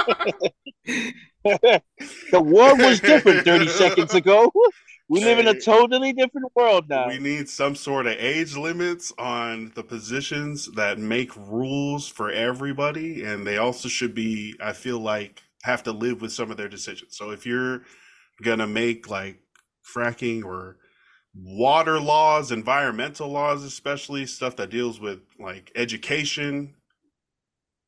the 2.32 2.42
war 2.42 2.76
was 2.76 3.00
different 3.00 3.46
30 3.46 3.68
seconds 3.68 4.14
ago. 4.14 4.52
We 5.08 5.24
live 5.24 5.38
in 5.38 5.48
a 5.48 5.60
totally 5.60 6.14
different 6.14 6.52
world 6.56 6.90
now. 6.90 7.08
We 7.08 7.20
need 7.20 7.48
some 7.48 7.76
sort 7.76 8.08
of 8.08 8.14
age 8.14 8.56
limits 8.58 9.14
on 9.20 9.72
the 9.76 9.84
positions 9.84 10.72
that 10.74 10.98
make 10.98 11.36
rules 11.36 12.08
for 12.08 12.32
everybody, 12.32 13.24
and 13.24 13.46
they 13.46 13.58
also 13.58 13.88
should 13.88 14.16
be, 14.16 14.56
I 14.60 14.74
feel 14.74 15.00
like, 15.00 15.44
have 15.64 15.84
to 15.84 15.92
live 15.92 16.22
with 16.22 16.32
some 16.32 16.50
of 16.50 16.58
their 16.58 16.70
decisions. 16.70 17.18
So 17.18 17.32
if 17.32 17.46
you're 17.46 17.84
gonna 18.42 18.68
make 18.68 19.10
like 19.10 19.40
fracking 19.84 20.44
or 20.44 20.78
water 21.36 22.00
laws, 22.00 22.52
environmental 22.52 23.30
laws, 23.30 23.64
especially 23.64 24.26
stuff 24.26 24.56
that 24.56 24.70
deals 24.70 25.00
with 25.00 25.20
like 25.40 25.72
education, 25.76 26.74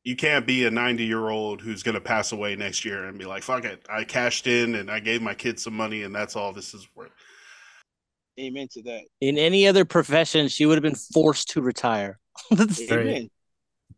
you 0.07 0.15
can't 0.15 0.47
be 0.47 0.65
a 0.65 0.71
90 0.71 1.03
year 1.03 1.27
old 1.27 1.59
who's 1.59 1.83
gonna 1.83 1.99
pass 1.99 2.31
away 2.31 2.55
next 2.55 2.85
year 2.85 3.03
and 3.03 3.19
be 3.19 3.25
like, 3.25 3.43
fuck 3.43 3.65
it, 3.65 3.85
I 3.89 4.05
cashed 4.05 4.47
in 4.47 4.75
and 4.75 4.89
I 4.89 5.01
gave 5.01 5.21
my 5.21 5.33
kids 5.33 5.63
some 5.63 5.75
money, 5.75 6.03
and 6.03 6.15
that's 6.15 6.37
all 6.37 6.53
this 6.53 6.73
is 6.73 6.87
worth. 6.95 7.11
Amen 8.39 8.69
to 8.71 8.81
that. 8.83 9.01
In 9.19 9.37
any 9.37 9.67
other 9.67 9.83
profession, 9.83 10.47
she 10.47 10.65
would 10.65 10.77
have 10.77 10.83
been 10.83 10.95
forced 10.95 11.49
to 11.49 11.61
retire. 11.61 12.19
Amen. 12.89 13.29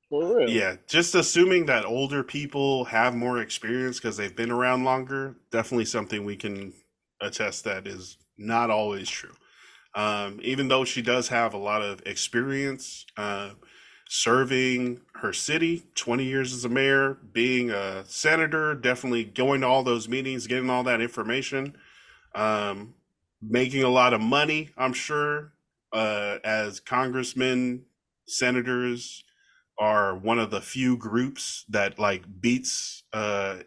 For 0.09 0.37
real. 0.37 0.49
Yeah, 0.49 0.77
just 0.87 1.13
assuming 1.13 1.67
that 1.67 1.85
older 1.85 2.23
people 2.23 2.85
have 2.85 3.13
more 3.13 3.39
experience 3.39 3.99
because 3.99 4.17
they've 4.17 4.35
been 4.35 4.49
around 4.49 4.85
longer, 4.85 5.35
definitely 5.51 5.85
something 5.85 6.25
we 6.25 6.35
can 6.35 6.73
attest 7.21 7.65
that 7.65 7.85
is 7.85 8.17
not 8.35 8.71
always 8.71 9.07
true. 9.07 9.35
Um, 9.93 10.39
even 10.41 10.69
though 10.69 10.85
she 10.85 11.03
does 11.03 11.27
have 11.27 11.53
a 11.53 11.57
lot 11.57 11.83
of 11.83 12.01
experience 12.07 13.05
uh, 13.15 13.51
serving 14.09 15.01
her 15.19 15.33
city, 15.33 15.83
20 15.95 16.23
years 16.25 16.53
as 16.53 16.65
a 16.65 16.69
mayor, 16.69 17.15
being 17.33 17.71
a 17.71 18.05
senator, 18.05 18.75
definitely 18.75 19.25
going 19.25 19.61
to 19.61 19.67
all 19.67 19.83
those 19.83 20.07
meetings, 20.09 20.47
getting 20.47 20.69
all 20.69 20.83
that 20.83 21.01
information, 21.01 21.77
um, 22.35 22.95
making 23.41 23.83
a 23.83 23.89
lot 23.89 24.13
of 24.13 24.21
money, 24.21 24.69
I'm 24.77 24.93
sure, 24.93 25.53
uh, 25.93 26.39
as 26.43 26.79
congressmen, 26.79 27.85
senators, 28.27 29.23
are 29.79 30.15
one 30.15 30.39
of 30.39 30.51
the 30.51 30.61
few 30.61 30.97
groups 30.97 31.65
that 31.69 31.99
like 31.99 32.23
beats 32.41 33.03
uh 33.13 33.59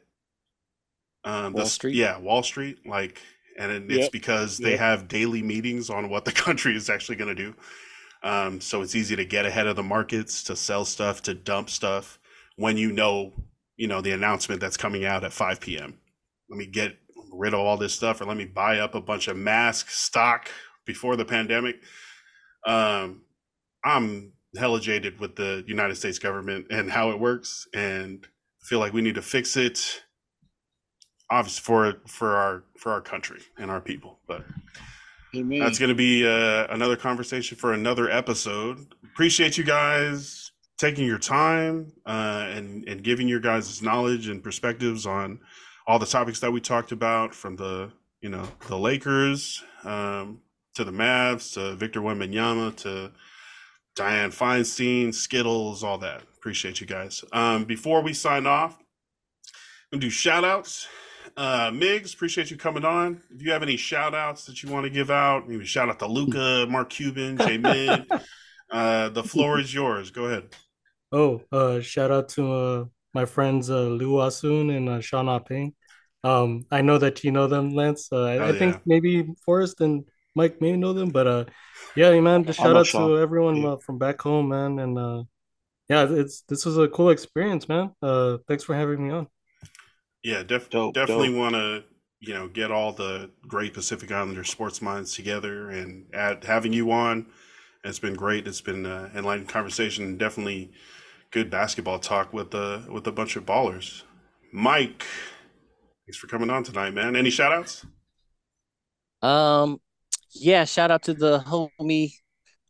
um 1.24 1.55
the 1.55 1.61
Wall 1.61 1.62
s- 1.62 1.81
Street? 1.81 1.91
yeah 1.91 2.19
wall 2.19 2.43
street 2.43 2.85
like 2.87 3.20
and 3.59 3.91
it's 3.93 4.09
Yep. 4.09 4.09
because 4.09 4.61
they 4.61 4.73
Yep. 4.73 4.79
have 4.79 5.09
daily 5.09 5.43
meetings 5.43 5.91
on 5.91 6.09
what 6.09 6.24
the 6.24 6.33
country 6.45 6.74
is 6.77 6.89
actually 6.91 7.16
going 7.16 7.35
to 7.35 7.43
do 7.43 7.55
um 8.24 8.61
so 8.61 8.82
it's 8.82 8.94
easy 8.94 9.16
to 9.16 9.24
get 9.24 9.47
ahead 9.47 9.66
of 9.66 9.77
the 9.77 9.82
markets 9.82 10.43
to 10.43 10.57
sell 10.57 10.85
stuff 10.85 11.23
to 11.23 11.35
dump 11.35 11.69
stuff 11.69 12.19
when 12.57 12.77
you 12.77 12.93
know 12.93 13.32
you 13.77 13.86
know 13.89 14.01
the 14.01 14.12
announcement 14.12 14.61
that's 14.61 14.77
coming 14.77 15.05
out 15.05 15.24
at 15.24 15.32
5 15.32 15.61
p.m 15.61 15.99
let 16.49 16.59
me 16.59 16.66
get 16.66 16.97
rid 17.32 17.55
of 17.55 17.61
all 17.61 17.77
this 17.77 17.94
stuff 17.94 18.20
or 18.20 18.27
let 18.27 18.36
me 18.36 18.44
buy 18.44 18.78
up 18.78 18.94
a 18.94 19.01
bunch 19.01 19.28
of 19.28 19.36
mask 19.36 19.90
stock 19.90 20.51
before 20.85 21.16
the 21.16 21.24
pandemic. 21.24 21.77
Um 22.66 23.23
i'm 23.85 24.32
hella 24.57 24.81
jaded 24.81 25.19
with 25.19 25.35
the 25.35 25.65
united 25.66 25.97
states 25.97 26.19
government 26.19 26.66
and 26.70 26.90
how 26.90 27.11
it 27.11 27.19
works 27.19 27.66
and 27.74 28.27
feel 28.62 28.78
like 28.78 28.93
we 28.93 29.01
need 29.01 29.15
to 29.15 29.23
fix 29.23 29.57
it 29.57 30.03
obviously 31.31 31.62
for 31.62 31.94
for 32.07 32.36
our 32.36 32.65
for 32.78 32.93
our 32.93 33.01
country 33.01 33.40
and 33.59 33.70
our 33.70 33.81
people 33.81 34.19
but 34.28 34.44
Amen. 35.34 35.60
that's 35.60 35.78
going 35.78 35.88
to 35.88 35.94
be 35.94 36.26
uh, 36.26 36.66
another 36.70 36.96
conversation 36.96 37.56
for 37.56 37.72
another 37.72 38.10
episode. 38.10 38.94
Appreciate 39.04 39.56
you 39.56 39.64
guys 39.64 40.52
taking 40.78 41.06
your 41.06 41.18
time 41.18 41.92
uh, 42.06 42.46
and 42.48 42.86
and 42.88 43.02
giving 43.02 43.28
your 43.28 43.40
guys' 43.40 43.82
knowledge 43.82 44.28
and 44.28 44.42
perspectives 44.42 45.06
on 45.06 45.38
all 45.86 45.98
the 45.98 46.06
topics 46.06 46.40
that 46.40 46.52
we 46.52 46.60
talked 46.60 46.92
about, 46.92 47.34
from 47.34 47.56
the 47.56 47.90
you 48.20 48.28
know 48.28 48.46
the 48.68 48.76
Lakers 48.78 49.62
um, 49.84 50.40
to 50.74 50.84
the 50.84 50.92
Mavs 50.92 51.54
to 51.54 51.74
Victor 51.76 52.00
Wembanyama 52.00 52.74
to 52.76 53.12
Dianne 53.96 54.34
Feinstein, 54.34 55.14
Skittles, 55.14 55.84
all 55.84 55.98
that. 55.98 56.22
Appreciate 56.36 56.80
you 56.80 56.86
guys. 56.86 57.24
Um, 57.32 57.64
before 57.64 58.02
we 58.02 58.12
sign 58.12 58.46
off, 58.46 58.78
I'm 59.92 59.98
gonna 59.98 60.00
do 60.00 60.10
shout 60.10 60.44
outs. 60.44 60.86
Uh, 61.36 61.70
Migz, 61.70 62.14
appreciate 62.14 62.50
you 62.50 62.56
coming 62.56 62.84
on. 62.84 63.22
If 63.34 63.42
you 63.42 63.52
have 63.52 63.62
any 63.62 63.76
shout 63.76 64.14
outs 64.14 64.44
that 64.46 64.62
you 64.62 64.70
want 64.70 64.84
to 64.84 64.90
give 64.90 65.10
out, 65.10 65.48
maybe 65.48 65.64
shout 65.64 65.88
out 65.88 65.98
to 66.00 66.06
Luka, 66.06 66.66
Mark 66.68 66.90
Cuban, 66.90 67.38
Jay 67.38 67.56
Mid. 67.59 68.06
uh, 68.70 69.09
the 69.09 69.22
floor 69.24 69.59
is 69.59 69.72
yours. 69.72 70.10
Go 70.10 70.24
ahead. 70.26 70.44
Oh, 71.10 71.42
uh, 71.50 71.80
shout 71.80 72.10
out 72.10 72.28
to 72.30 72.52
uh, 72.52 72.84
my 73.14 73.24
friends 73.24 73.70
uh, 73.70 73.82
Lew 73.82 74.12
AhSoon 74.14 74.74
and 74.76 74.88
uh, 74.88 75.00
Sean 75.00 75.40
Ping. 75.40 75.74
Um, 76.24 76.66
I 76.70 76.82
know 76.82 76.98
that 76.98 77.24
you 77.24 77.32
know 77.32 77.46
them, 77.46 77.70
Lance. 77.74 78.09
Uh, 78.12 78.24
I, 78.24 78.38
Oh, 78.38 78.48
I 78.50 78.59
think 78.59 78.74
yeah. 78.74 78.80
maybe 78.86 79.34
Forest 79.44 79.80
and 79.80 80.04
Mike 80.34 80.60
may 80.60 80.76
know 80.76 80.92
them, 80.92 81.10
but 81.10 81.26
uh, 81.26 81.44
yeah, 81.96 82.18
man, 82.20 82.44
just 82.44 82.59
shout 82.59 82.76
out 82.76 82.86
Sean. 82.86 83.09
to 83.10 83.18
everyone 83.18 83.56
Yeah. 83.56 83.68
uh, 83.70 83.76
from 83.78 83.98
back 83.98 84.20
home, 84.20 84.48
man, 84.48 84.78
and 84.78 84.98
uh, 84.98 85.22
yeah, 85.88 86.06
it's 86.09 86.42
this 86.42 86.64
was 86.64 86.78
a 86.78 86.88
cool 86.88 87.10
experience, 87.10 87.68
man. 87.68 87.90
Uh, 88.00 88.38
thanks 88.48 88.64
for 88.64 88.74
having 88.74 89.06
me 89.06 89.12
on. 89.12 89.26
Yeah, 90.23 90.43
def- 90.43 90.70
Dope, 90.70 90.94
definitely 90.94 91.35
want 91.35 91.55
to 91.55 91.85
you 92.20 92.35
know 92.35 92.49
get 92.49 92.70
all 92.70 92.93
the 92.93 93.31
great 93.47 93.74
Pacific 93.74 94.11
Islander 94.11 94.44
sports 94.44 94.81
minds 94.81 95.15
together 95.15 95.70
and 95.70 96.07
add, 96.15 96.44
having 96.44 96.73
you 96.73 96.93
on. 96.93 97.27
It's 97.85 97.99
been 97.99 98.15
great. 98.15 98.47
It's 98.47 98.61
been 98.61 98.86
uh, 98.86 99.11
enlightening 99.15 99.49
conversation. 99.49 100.16
Definitely 100.16 100.70
good 101.32 101.51
basketball 101.51 101.99
talk 101.99 102.32
with 102.32 102.55
uh 102.55 102.82
with 102.89 103.07
a 103.07 103.12
bunch 103.12 103.36
of 103.36 103.44
ballers. 103.44 104.03
Mike, 104.53 105.05
thanks 106.07 106.19
for 106.19 106.27
coming 106.28 106.51
on 106.51 106.62
tonight, 106.62 106.94
man. 106.94 107.16
Any 107.16 107.31
shout 107.31 107.53
outs? 107.53 107.85
Um, 109.23 109.81
yeah, 110.35 110.65
shout 110.65 110.90
out 110.90 111.03
to 111.05 111.15
the 111.15 111.40
homie 111.40 112.12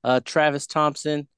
uh, 0.05 0.21
Travis 0.25 0.67
Thompson. 0.67 1.29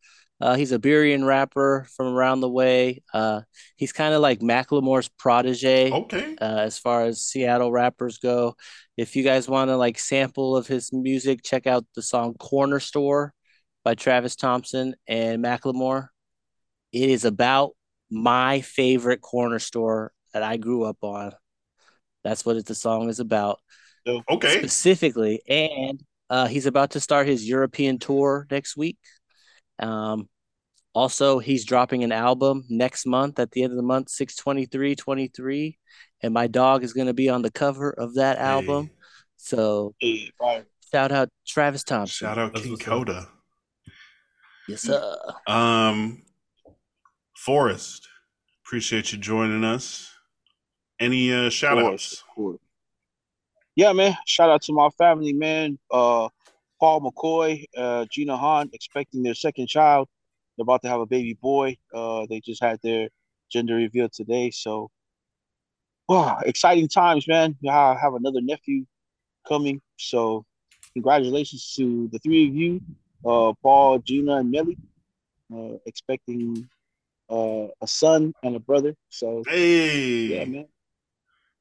Uh, 0.45 0.57
he's 0.57 0.73
a 0.73 0.79
Burien 0.79 1.25
rapper 1.25 1.87
from 1.97 2.09
around 2.09 2.41
the 2.41 2.51
way. 2.51 3.03
Uh, 3.15 3.41
he's 3.77 3.93
kind 3.95 4.13
of 4.13 4.21
like 4.21 4.41
Macklemore's 4.41 5.09
protege. 5.09 5.91
Okay. 5.91 6.37
Uh, 6.39 6.59
as 6.59 6.79
far 6.79 7.05
as 7.05 7.23
Seattle 7.23 7.73
rappers 7.73 8.19
go, 8.19 8.55
if 8.99 9.17
you 9.17 9.25
guys 9.25 9.49
want 9.49 9.71
to 9.71 9.79
like 9.79 9.99
sample 9.99 10.55
of 10.55 10.67
his 10.67 10.93
music, 10.93 11.43
check 11.43 11.67
out 11.67 11.87
the 11.95 12.03
song 12.03 12.35
"Corner 12.35 12.79
Store" 12.79 13.33
by 13.85 13.95
Travis 13.95 14.37
Thompson 14.37 14.95
and 15.09 15.43
Macklemore. 15.43 16.09
It 16.93 17.09
is 17.09 17.25
about 17.25 17.71
my 18.11 18.61
favorite 18.61 19.23
corner 19.23 19.59
store 19.59 20.13
that 20.35 20.43
I 20.43 20.59
grew 20.59 20.85
up 20.85 20.99
on. 21.01 21.33
That's 22.23 22.45
what 22.45 22.57
it, 22.57 22.67
the 22.67 22.75
song 22.75 23.09
is 23.09 23.19
about 23.19 23.61
Okay. 24.07 24.59
specifically, 24.59 25.41
and 25.49 26.05
uh, 26.29 26.49
he's 26.49 26.67
about 26.67 26.91
to 26.91 27.01
start 27.01 27.29
his 27.29 27.49
European 27.49 27.99
tour 27.99 28.47
next 28.51 28.77
week. 28.77 28.99
Um, 29.79 30.29
also, 30.95 31.39
he's 31.39 31.65
dropping 31.65 32.05
an 32.05 32.13
album 32.13 32.65
next 32.69 33.05
month 33.07 33.39
at 33.39 33.51
the 33.51 33.63
end 33.63 33.73
of 33.73 33.77
the 33.77 33.83
month, 33.83 34.09
623 34.11 34.95
23. 34.95 35.79
And 36.23 36.33
my 36.33 36.47
dog 36.47 36.85
is 36.85 36.93
going 36.93 37.09
to 37.09 37.15
be 37.15 37.29
on 37.29 37.43
the 37.43 37.51
cover 37.51 37.91
of 37.91 38.15
that 38.15 38.39
album. 38.39 38.91
So, 39.37 39.95
Hey, 40.01 40.31
shout 40.91 41.13
out 41.13 41.29
Travis 41.47 41.85
Thompson. 41.85 42.27
Shout 42.29 42.39
out 42.39 42.53
That's 42.55 42.63
King 42.65 42.73
what's. 42.73 42.85
Coda. 42.85 43.29
Yes, 44.69 44.83
sir. 44.83 45.17
Um, 45.47 46.23
Forest, 47.37 48.09
appreciate 48.65 49.13
you 49.13 49.19
joining 49.19 49.65
us. 49.65 50.11
Any 50.99 51.33
uh, 51.33 51.51
shout 51.51 51.77
Of 51.77 51.85
outs? 51.87 52.23
course. 52.35 52.59
Yeah, 53.77 53.93
man. 53.93 54.17
Shout 54.27 54.49
out 54.49 54.63
to 54.63 54.73
my 54.73 54.89
family, 54.97 55.33
man. 55.33 55.79
Uh, 55.91 56.29
Paul 56.81 57.01
McCoy, 57.01 57.65
uh, 57.77 58.07
Gina 58.11 58.37
Han, 58.37 58.71
expecting 58.73 59.23
their 59.23 59.35
second 59.35 59.67
child. 59.67 60.09
They're 60.57 60.63
about 60.63 60.83
to 60.83 60.89
have 60.89 61.01
a 61.01 61.07
baby 61.07 61.35
boy. 61.35 61.77
Uh, 61.93 62.27
they 62.29 62.41
just 62.41 62.63
had 62.63 62.79
their 62.83 63.09
gender 63.51 63.75
reveal 63.75 64.09
today. 64.09 64.51
So, 64.51 64.91
wow, 66.09 66.39
exciting 66.45 66.89
times, 66.89 67.27
man. 67.29 67.57
I 67.69 67.95
have 68.01 68.15
another 68.15 68.41
nephew 68.41 68.85
coming. 69.47 69.81
So, 69.97 70.45
congratulations 70.95 71.75
to 71.77 72.09
the 72.13 72.19
three 72.19 72.49
of 72.49 72.55
you, 72.55 72.81
uh, 73.25 73.53
Paul, 73.63 73.99
Gina, 73.99 74.37
and 74.37 74.51
Millie. 74.51 74.79
Uh, 75.55 75.77
expecting 75.87 76.69
uh, 77.31 77.67
a 77.81 77.87
son 77.87 78.33
and 78.43 78.57
a 78.57 78.59
brother. 78.59 78.95
So, 79.11 79.43
Hey, 79.47 80.39
yeah, 80.39 80.45
man. 80.47 80.67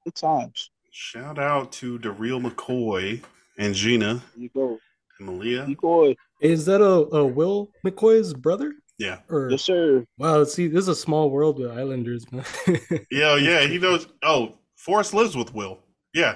Good 0.06 0.16
times. 0.16 0.70
shout 0.92 1.38
out 1.38 1.72
to 1.74 2.00
Daryl 2.00 2.42
McCoy 2.44 3.22
and 3.58 3.76
Gina 3.76 4.22
You 4.38 4.50
go. 4.56 4.80
and 5.20 5.28
Malia. 5.28 5.66
You 5.68 5.76
go. 5.76 6.14
Is 6.40 6.66
that 6.66 6.82
a, 6.82 7.16
a 7.16 7.26
Will 7.26 7.72
McCoy's 7.86 8.34
brother? 8.34 8.74
Yeah. 9.00 9.20
Or 9.30 9.50
Yes, 9.50 9.64
sir. 9.64 10.06
wow, 10.18 10.44
see, 10.44 10.68
this 10.68 10.84
is 10.84 10.88
a 10.88 10.96
small 10.96 11.30
world 11.32 11.60
with 11.60 11.72
Islanders, 11.72 12.26
man. 12.32 12.46
Yeah, 13.12 13.36
yeah, 13.36 13.66
he 13.68 13.80
knows. 13.80 14.08
Oh, 14.24 14.58
Forest 14.76 15.14
lives 15.14 15.36
with 15.36 15.54
Will. 15.54 15.80
Yeah. 16.14 16.36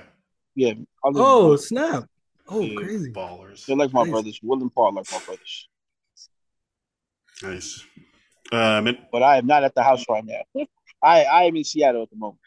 Yeah. 0.55 0.73
Oh, 1.03 1.51
with- 1.51 1.61
snap. 1.61 2.05
Oh, 2.49 2.61
Yeah. 2.61 2.75
crazy. 2.75 3.11
Ballers. 3.11 3.65
they're 3.65 3.75
like 3.75 3.93
my 3.93 4.03
Nice. 4.03 4.11
brothers. 4.11 4.39
Will 4.41 4.61
and 4.61 4.73
Paul 4.73 4.87
are 4.87 4.93
like 4.93 5.11
my 5.11 5.19
brothers. 5.25 5.67
Nice. 7.43 7.83
Um, 8.51 8.87
and, 8.87 8.97
But 9.11 9.21
I 9.23 9.37
am 9.37 9.45
not 9.45 9.63
at 9.63 9.75
the 9.75 9.83
house 9.83 10.03
right 10.09 10.23
now. 10.25 10.41
I 11.03 11.23
I 11.25 11.43
am 11.43 11.55
in 11.55 11.63
Seattle 11.63 12.03
at 12.03 12.09
the 12.09 12.15
moment. 12.15 12.39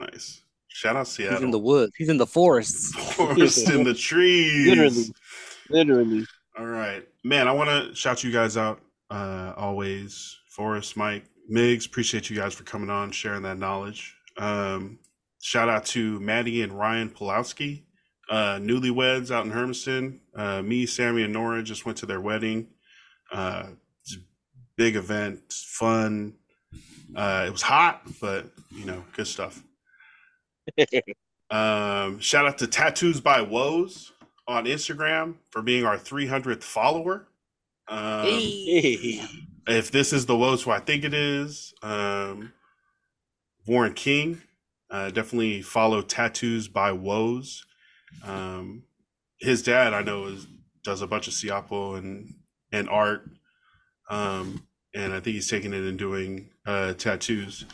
nice. 0.00 0.42
Shout 0.68 0.96
out 0.96 1.08
Seattle. 1.08 1.36
He's 1.38 1.44
in 1.44 1.50
the 1.50 1.58
woods, 1.58 1.92
he's 1.98 2.08
in 2.08 2.16
the 2.16 2.26
forests. 2.26 2.94
Forest 3.14 3.68
in 3.68 3.84
the 3.84 3.92
trees. 3.92 4.68
Literally. 4.68 5.12
Literally. 5.68 6.26
All 6.58 6.66
right, 6.66 7.06
man. 7.24 7.48
I 7.48 7.52
want 7.52 7.68
to 7.68 7.94
shout 7.94 8.24
you 8.24 8.32
guys 8.32 8.56
out. 8.56 8.80
Uh, 9.10 9.52
always, 9.56 10.38
Forest, 10.48 10.96
Mike, 10.96 11.24
Migz. 11.50 11.86
Appreciate 11.86 12.30
you 12.30 12.36
guys 12.36 12.54
for 12.54 12.64
coming 12.64 12.90
on, 12.90 13.10
sharing 13.10 13.42
that 13.42 13.58
knowledge. 13.58 14.16
Um, 14.38 14.98
shout 15.40 15.68
out 15.68 15.84
to 15.86 16.20
Maddie 16.20 16.62
and 16.62 16.72
Ryan 16.72 17.10
Pulowski, 17.10 17.82
uh, 18.30 18.56
newlyweds 18.56 19.30
out 19.30 19.44
in 19.44 19.50
Hermiston. 19.50 20.20
Uh, 20.34 20.62
me, 20.62 20.86
Sammy, 20.86 21.22
and 21.24 21.32
Nora 21.32 21.62
just 21.62 21.84
went 21.84 21.98
to 21.98 22.06
their 22.06 22.20
wedding. 22.20 22.68
Uh, 23.32 23.66
it's 24.02 24.16
a 24.16 24.20
big 24.76 24.96
event, 24.96 25.52
fun. 25.52 26.34
Uh, 27.14 27.44
it 27.46 27.50
was 27.50 27.62
hot, 27.62 28.02
but 28.20 28.46
you 28.70 28.84
know, 28.84 29.04
good 29.16 29.26
stuff. 29.26 29.62
Um, 31.50 32.20
shout 32.20 32.46
out 32.46 32.58
to 32.58 32.68
Tattoos 32.68 33.20
by 33.20 33.42
Woes 33.42 34.12
on 34.46 34.66
Instagram 34.66 35.34
for 35.50 35.62
being 35.62 35.84
our 35.84 35.98
300th 35.98 36.62
follower. 36.62 37.26
Um, 37.90 38.24
Hey. 38.24 39.20
if 39.66 39.90
this 39.90 40.12
is 40.12 40.26
the 40.26 40.36
Woes 40.36 40.62
who 40.62 40.70
I 40.70 40.78
think 40.80 41.04
it 41.04 41.12
is, 41.12 41.74
um, 41.82 42.52
Warren 43.66 43.94
King, 43.94 44.40
uh, 44.90 45.10
definitely 45.10 45.60
follow 45.62 46.00
Tattoos 46.00 46.68
by 46.68 46.92
Woes. 46.92 47.64
Um, 48.24 48.84
his 49.38 49.62
dad, 49.62 49.92
I 49.92 50.02
know, 50.02 50.26
is 50.26 50.46
does 50.82 51.02
a 51.02 51.06
bunch 51.06 51.28
of 51.28 51.34
Siapo 51.34 51.98
and 51.98 52.34
and 52.72 52.88
art, 52.88 53.28
um, 54.08 54.66
and 54.94 55.12
I 55.12 55.20
think 55.20 55.34
he's 55.34 55.50
taking 55.50 55.74
it 55.74 55.82
and 55.82 55.98
doing 55.98 56.50
uh, 56.66 56.94
tattoos. 56.94 57.66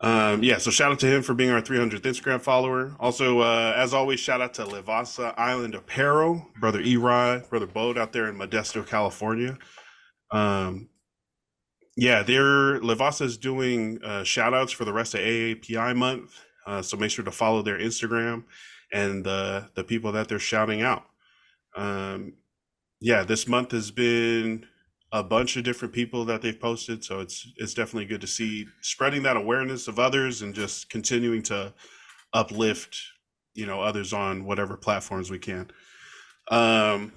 Um, 0.00 0.44
yeah, 0.44 0.58
so 0.58 0.70
shout 0.70 0.92
out 0.92 1.00
to 1.00 1.06
him 1.06 1.22
for 1.22 1.34
being 1.34 1.50
our 1.50 1.60
300th 1.60 2.02
Instagram 2.02 2.40
follower. 2.40 2.94
Also, 3.00 3.40
uh, 3.40 3.74
as 3.76 3.92
always, 3.92 4.20
shout 4.20 4.40
out 4.40 4.54
to 4.54 4.64
Levasa 4.64 5.34
Island 5.36 5.74
Apparel, 5.74 6.46
brother 6.60 6.80
Erod, 6.80 7.48
brother 7.48 7.66
Bode 7.66 7.98
out 7.98 8.12
there 8.12 8.28
in 8.28 8.36
Modesto, 8.36 8.86
California. 8.86 9.58
Um, 10.30 10.88
yeah, 11.96 12.22
they're 12.22 12.80
Levasa 12.80 13.22
is 13.22 13.36
doing 13.36 13.98
uh, 14.04 14.22
shout 14.22 14.54
outs 14.54 14.70
for 14.70 14.84
the 14.84 14.92
rest 14.92 15.14
of 15.14 15.20
AAPI 15.20 15.96
month. 15.96 16.32
Uh, 16.64 16.80
so 16.80 16.96
make 16.96 17.10
sure 17.10 17.24
to 17.24 17.32
follow 17.32 17.62
their 17.62 17.78
Instagram 17.78 18.44
and 18.92 19.26
uh, 19.26 19.62
the 19.74 19.82
people 19.82 20.12
that 20.12 20.28
they're 20.28 20.38
shouting 20.38 20.82
out. 20.82 21.06
Um, 21.76 22.34
yeah, 23.00 23.24
this 23.24 23.48
month 23.48 23.72
has 23.72 23.90
been 23.90 24.64
a 25.12 25.22
bunch 25.22 25.56
of 25.56 25.64
different 25.64 25.94
people 25.94 26.24
that 26.26 26.42
they've 26.42 26.58
posted, 26.58 27.02
so 27.02 27.20
it's 27.20 27.50
it's 27.56 27.74
definitely 27.74 28.04
good 28.04 28.20
to 28.20 28.26
see 28.26 28.66
spreading 28.82 29.22
that 29.22 29.36
awareness 29.36 29.88
of 29.88 29.98
others 29.98 30.42
and 30.42 30.54
just 30.54 30.90
continuing 30.90 31.42
to 31.44 31.72
uplift, 32.34 32.96
you 33.54 33.66
know, 33.66 33.80
others 33.80 34.12
on 34.12 34.44
whatever 34.44 34.76
platforms 34.76 35.30
we 35.30 35.38
can. 35.38 35.70
Um, 36.50 37.12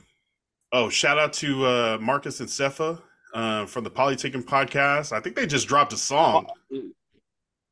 oh, 0.71 0.89
shout 0.89 1.19
out 1.19 1.33
to 1.33 1.65
uh, 1.65 1.97
Marcus 1.99 2.39
and 2.39 2.49
Cepha 2.49 3.01
uh, 3.33 3.65
from 3.65 3.83
the 3.83 3.91
Polyticking 3.91 4.43
podcast. 4.43 5.11
I 5.11 5.19
think 5.19 5.35
they 5.35 5.45
just 5.45 5.67
dropped 5.67 5.93
a 5.93 5.97
song. 5.97 6.47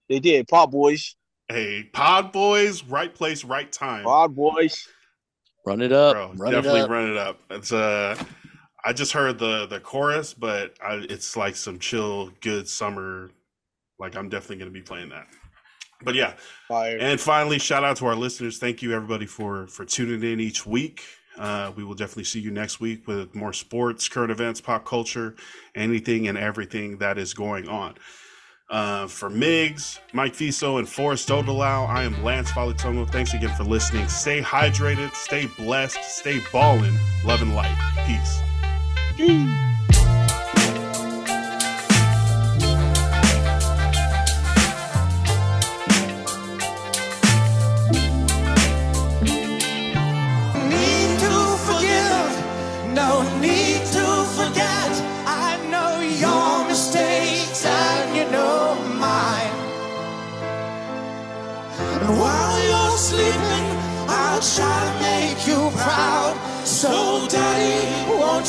They 0.09 0.19
did. 0.19 0.47
Pod 0.47 0.71
Boys. 0.71 1.15
Hey, 1.47 1.83
Pod 1.93 2.31
Boys, 2.31 2.83
right 2.83 3.13
place, 3.13 3.43
right 3.43 3.71
time. 3.71 4.03
Pod 4.03 4.35
Boys. 4.35 4.87
Run 5.65 5.81
it 5.81 5.91
up. 5.91 6.15
Bro, 6.15 6.33
run 6.35 6.53
it 6.53 6.55
definitely 6.55 6.81
up. 6.81 6.89
run 6.89 7.09
it 7.09 7.17
up. 7.17 7.39
It's 7.51 7.71
uh 7.71 8.21
I 8.85 8.93
just 8.93 9.11
heard 9.11 9.39
the 9.39 9.65
the 9.65 9.79
chorus, 9.79 10.33
but 10.33 10.75
I, 10.81 11.05
it's 11.09 11.35
like 11.35 11.55
some 11.55 11.79
chill, 11.79 12.31
good 12.41 12.67
summer. 12.67 13.31
Like 13.99 14.15
I'm 14.15 14.29
definitely 14.29 14.57
gonna 14.57 14.71
be 14.71 14.81
playing 14.81 15.09
that. 15.09 15.27
But 16.01 16.15
yeah, 16.15 16.35
Fire. 16.67 16.97
and 16.99 17.19
finally, 17.19 17.59
shout 17.59 17.83
out 17.83 17.97
to 17.97 18.05
our 18.05 18.15
listeners. 18.15 18.57
Thank 18.57 18.81
you 18.81 18.93
everybody 18.93 19.25
for 19.25 19.67
for 19.67 19.85
tuning 19.85 20.23
in 20.31 20.39
each 20.39 20.65
week. 20.65 21.03
Uh, 21.37 21.71
we 21.75 21.83
will 21.83 21.93
definitely 21.93 22.23
see 22.25 22.39
you 22.39 22.51
next 22.51 22.79
week 22.79 23.07
with 23.07 23.33
more 23.33 23.53
sports, 23.53 24.09
current 24.09 24.31
events, 24.31 24.59
pop 24.59 24.85
culture, 24.85 25.35
anything 25.75 26.27
and 26.27 26.37
everything 26.37 26.97
that 26.97 27.17
is 27.17 27.33
going 27.33 27.67
on. 27.67 27.95
Uh, 28.69 29.07
for 29.07 29.29
Migz, 29.29 29.99
Mike 30.13 30.33
Fiso, 30.33 30.77
and 30.77 30.87
Forest 30.87 31.29
Odolau, 31.29 31.87
I 31.87 32.03
am 32.03 32.23
Lance 32.23 32.51
Falitongo. 32.51 33.09
Thanks 33.09 33.33
again 33.33 33.55
for 33.55 33.63
listening. 33.63 34.07
Stay 34.09 34.41
hydrated, 34.41 35.13
stay 35.15 35.47
blessed, 35.57 36.03
stay 36.03 36.39
ballin', 36.51 36.95
love 37.25 37.41
and 37.41 37.55
light. 37.55 37.75
Peace. 38.05 38.41
Need 39.19 39.68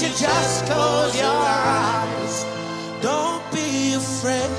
you 0.02 0.08
just 0.08 0.64
close 0.64 1.14
your 1.14 1.26
eyes? 1.26 2.46
Don't 3.02 3.44
be 3.52 3.92
afraid. 3.94 4.50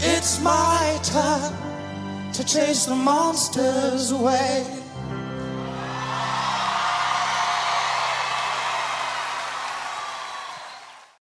It's 0.00 0.40
my 0.40 0.98
turn 1.02 1.52
to 2.32 2.44
chase 2.44 2.86
the 2.86 2.94
monsters 2.94 4.12
away. 4.12 4.81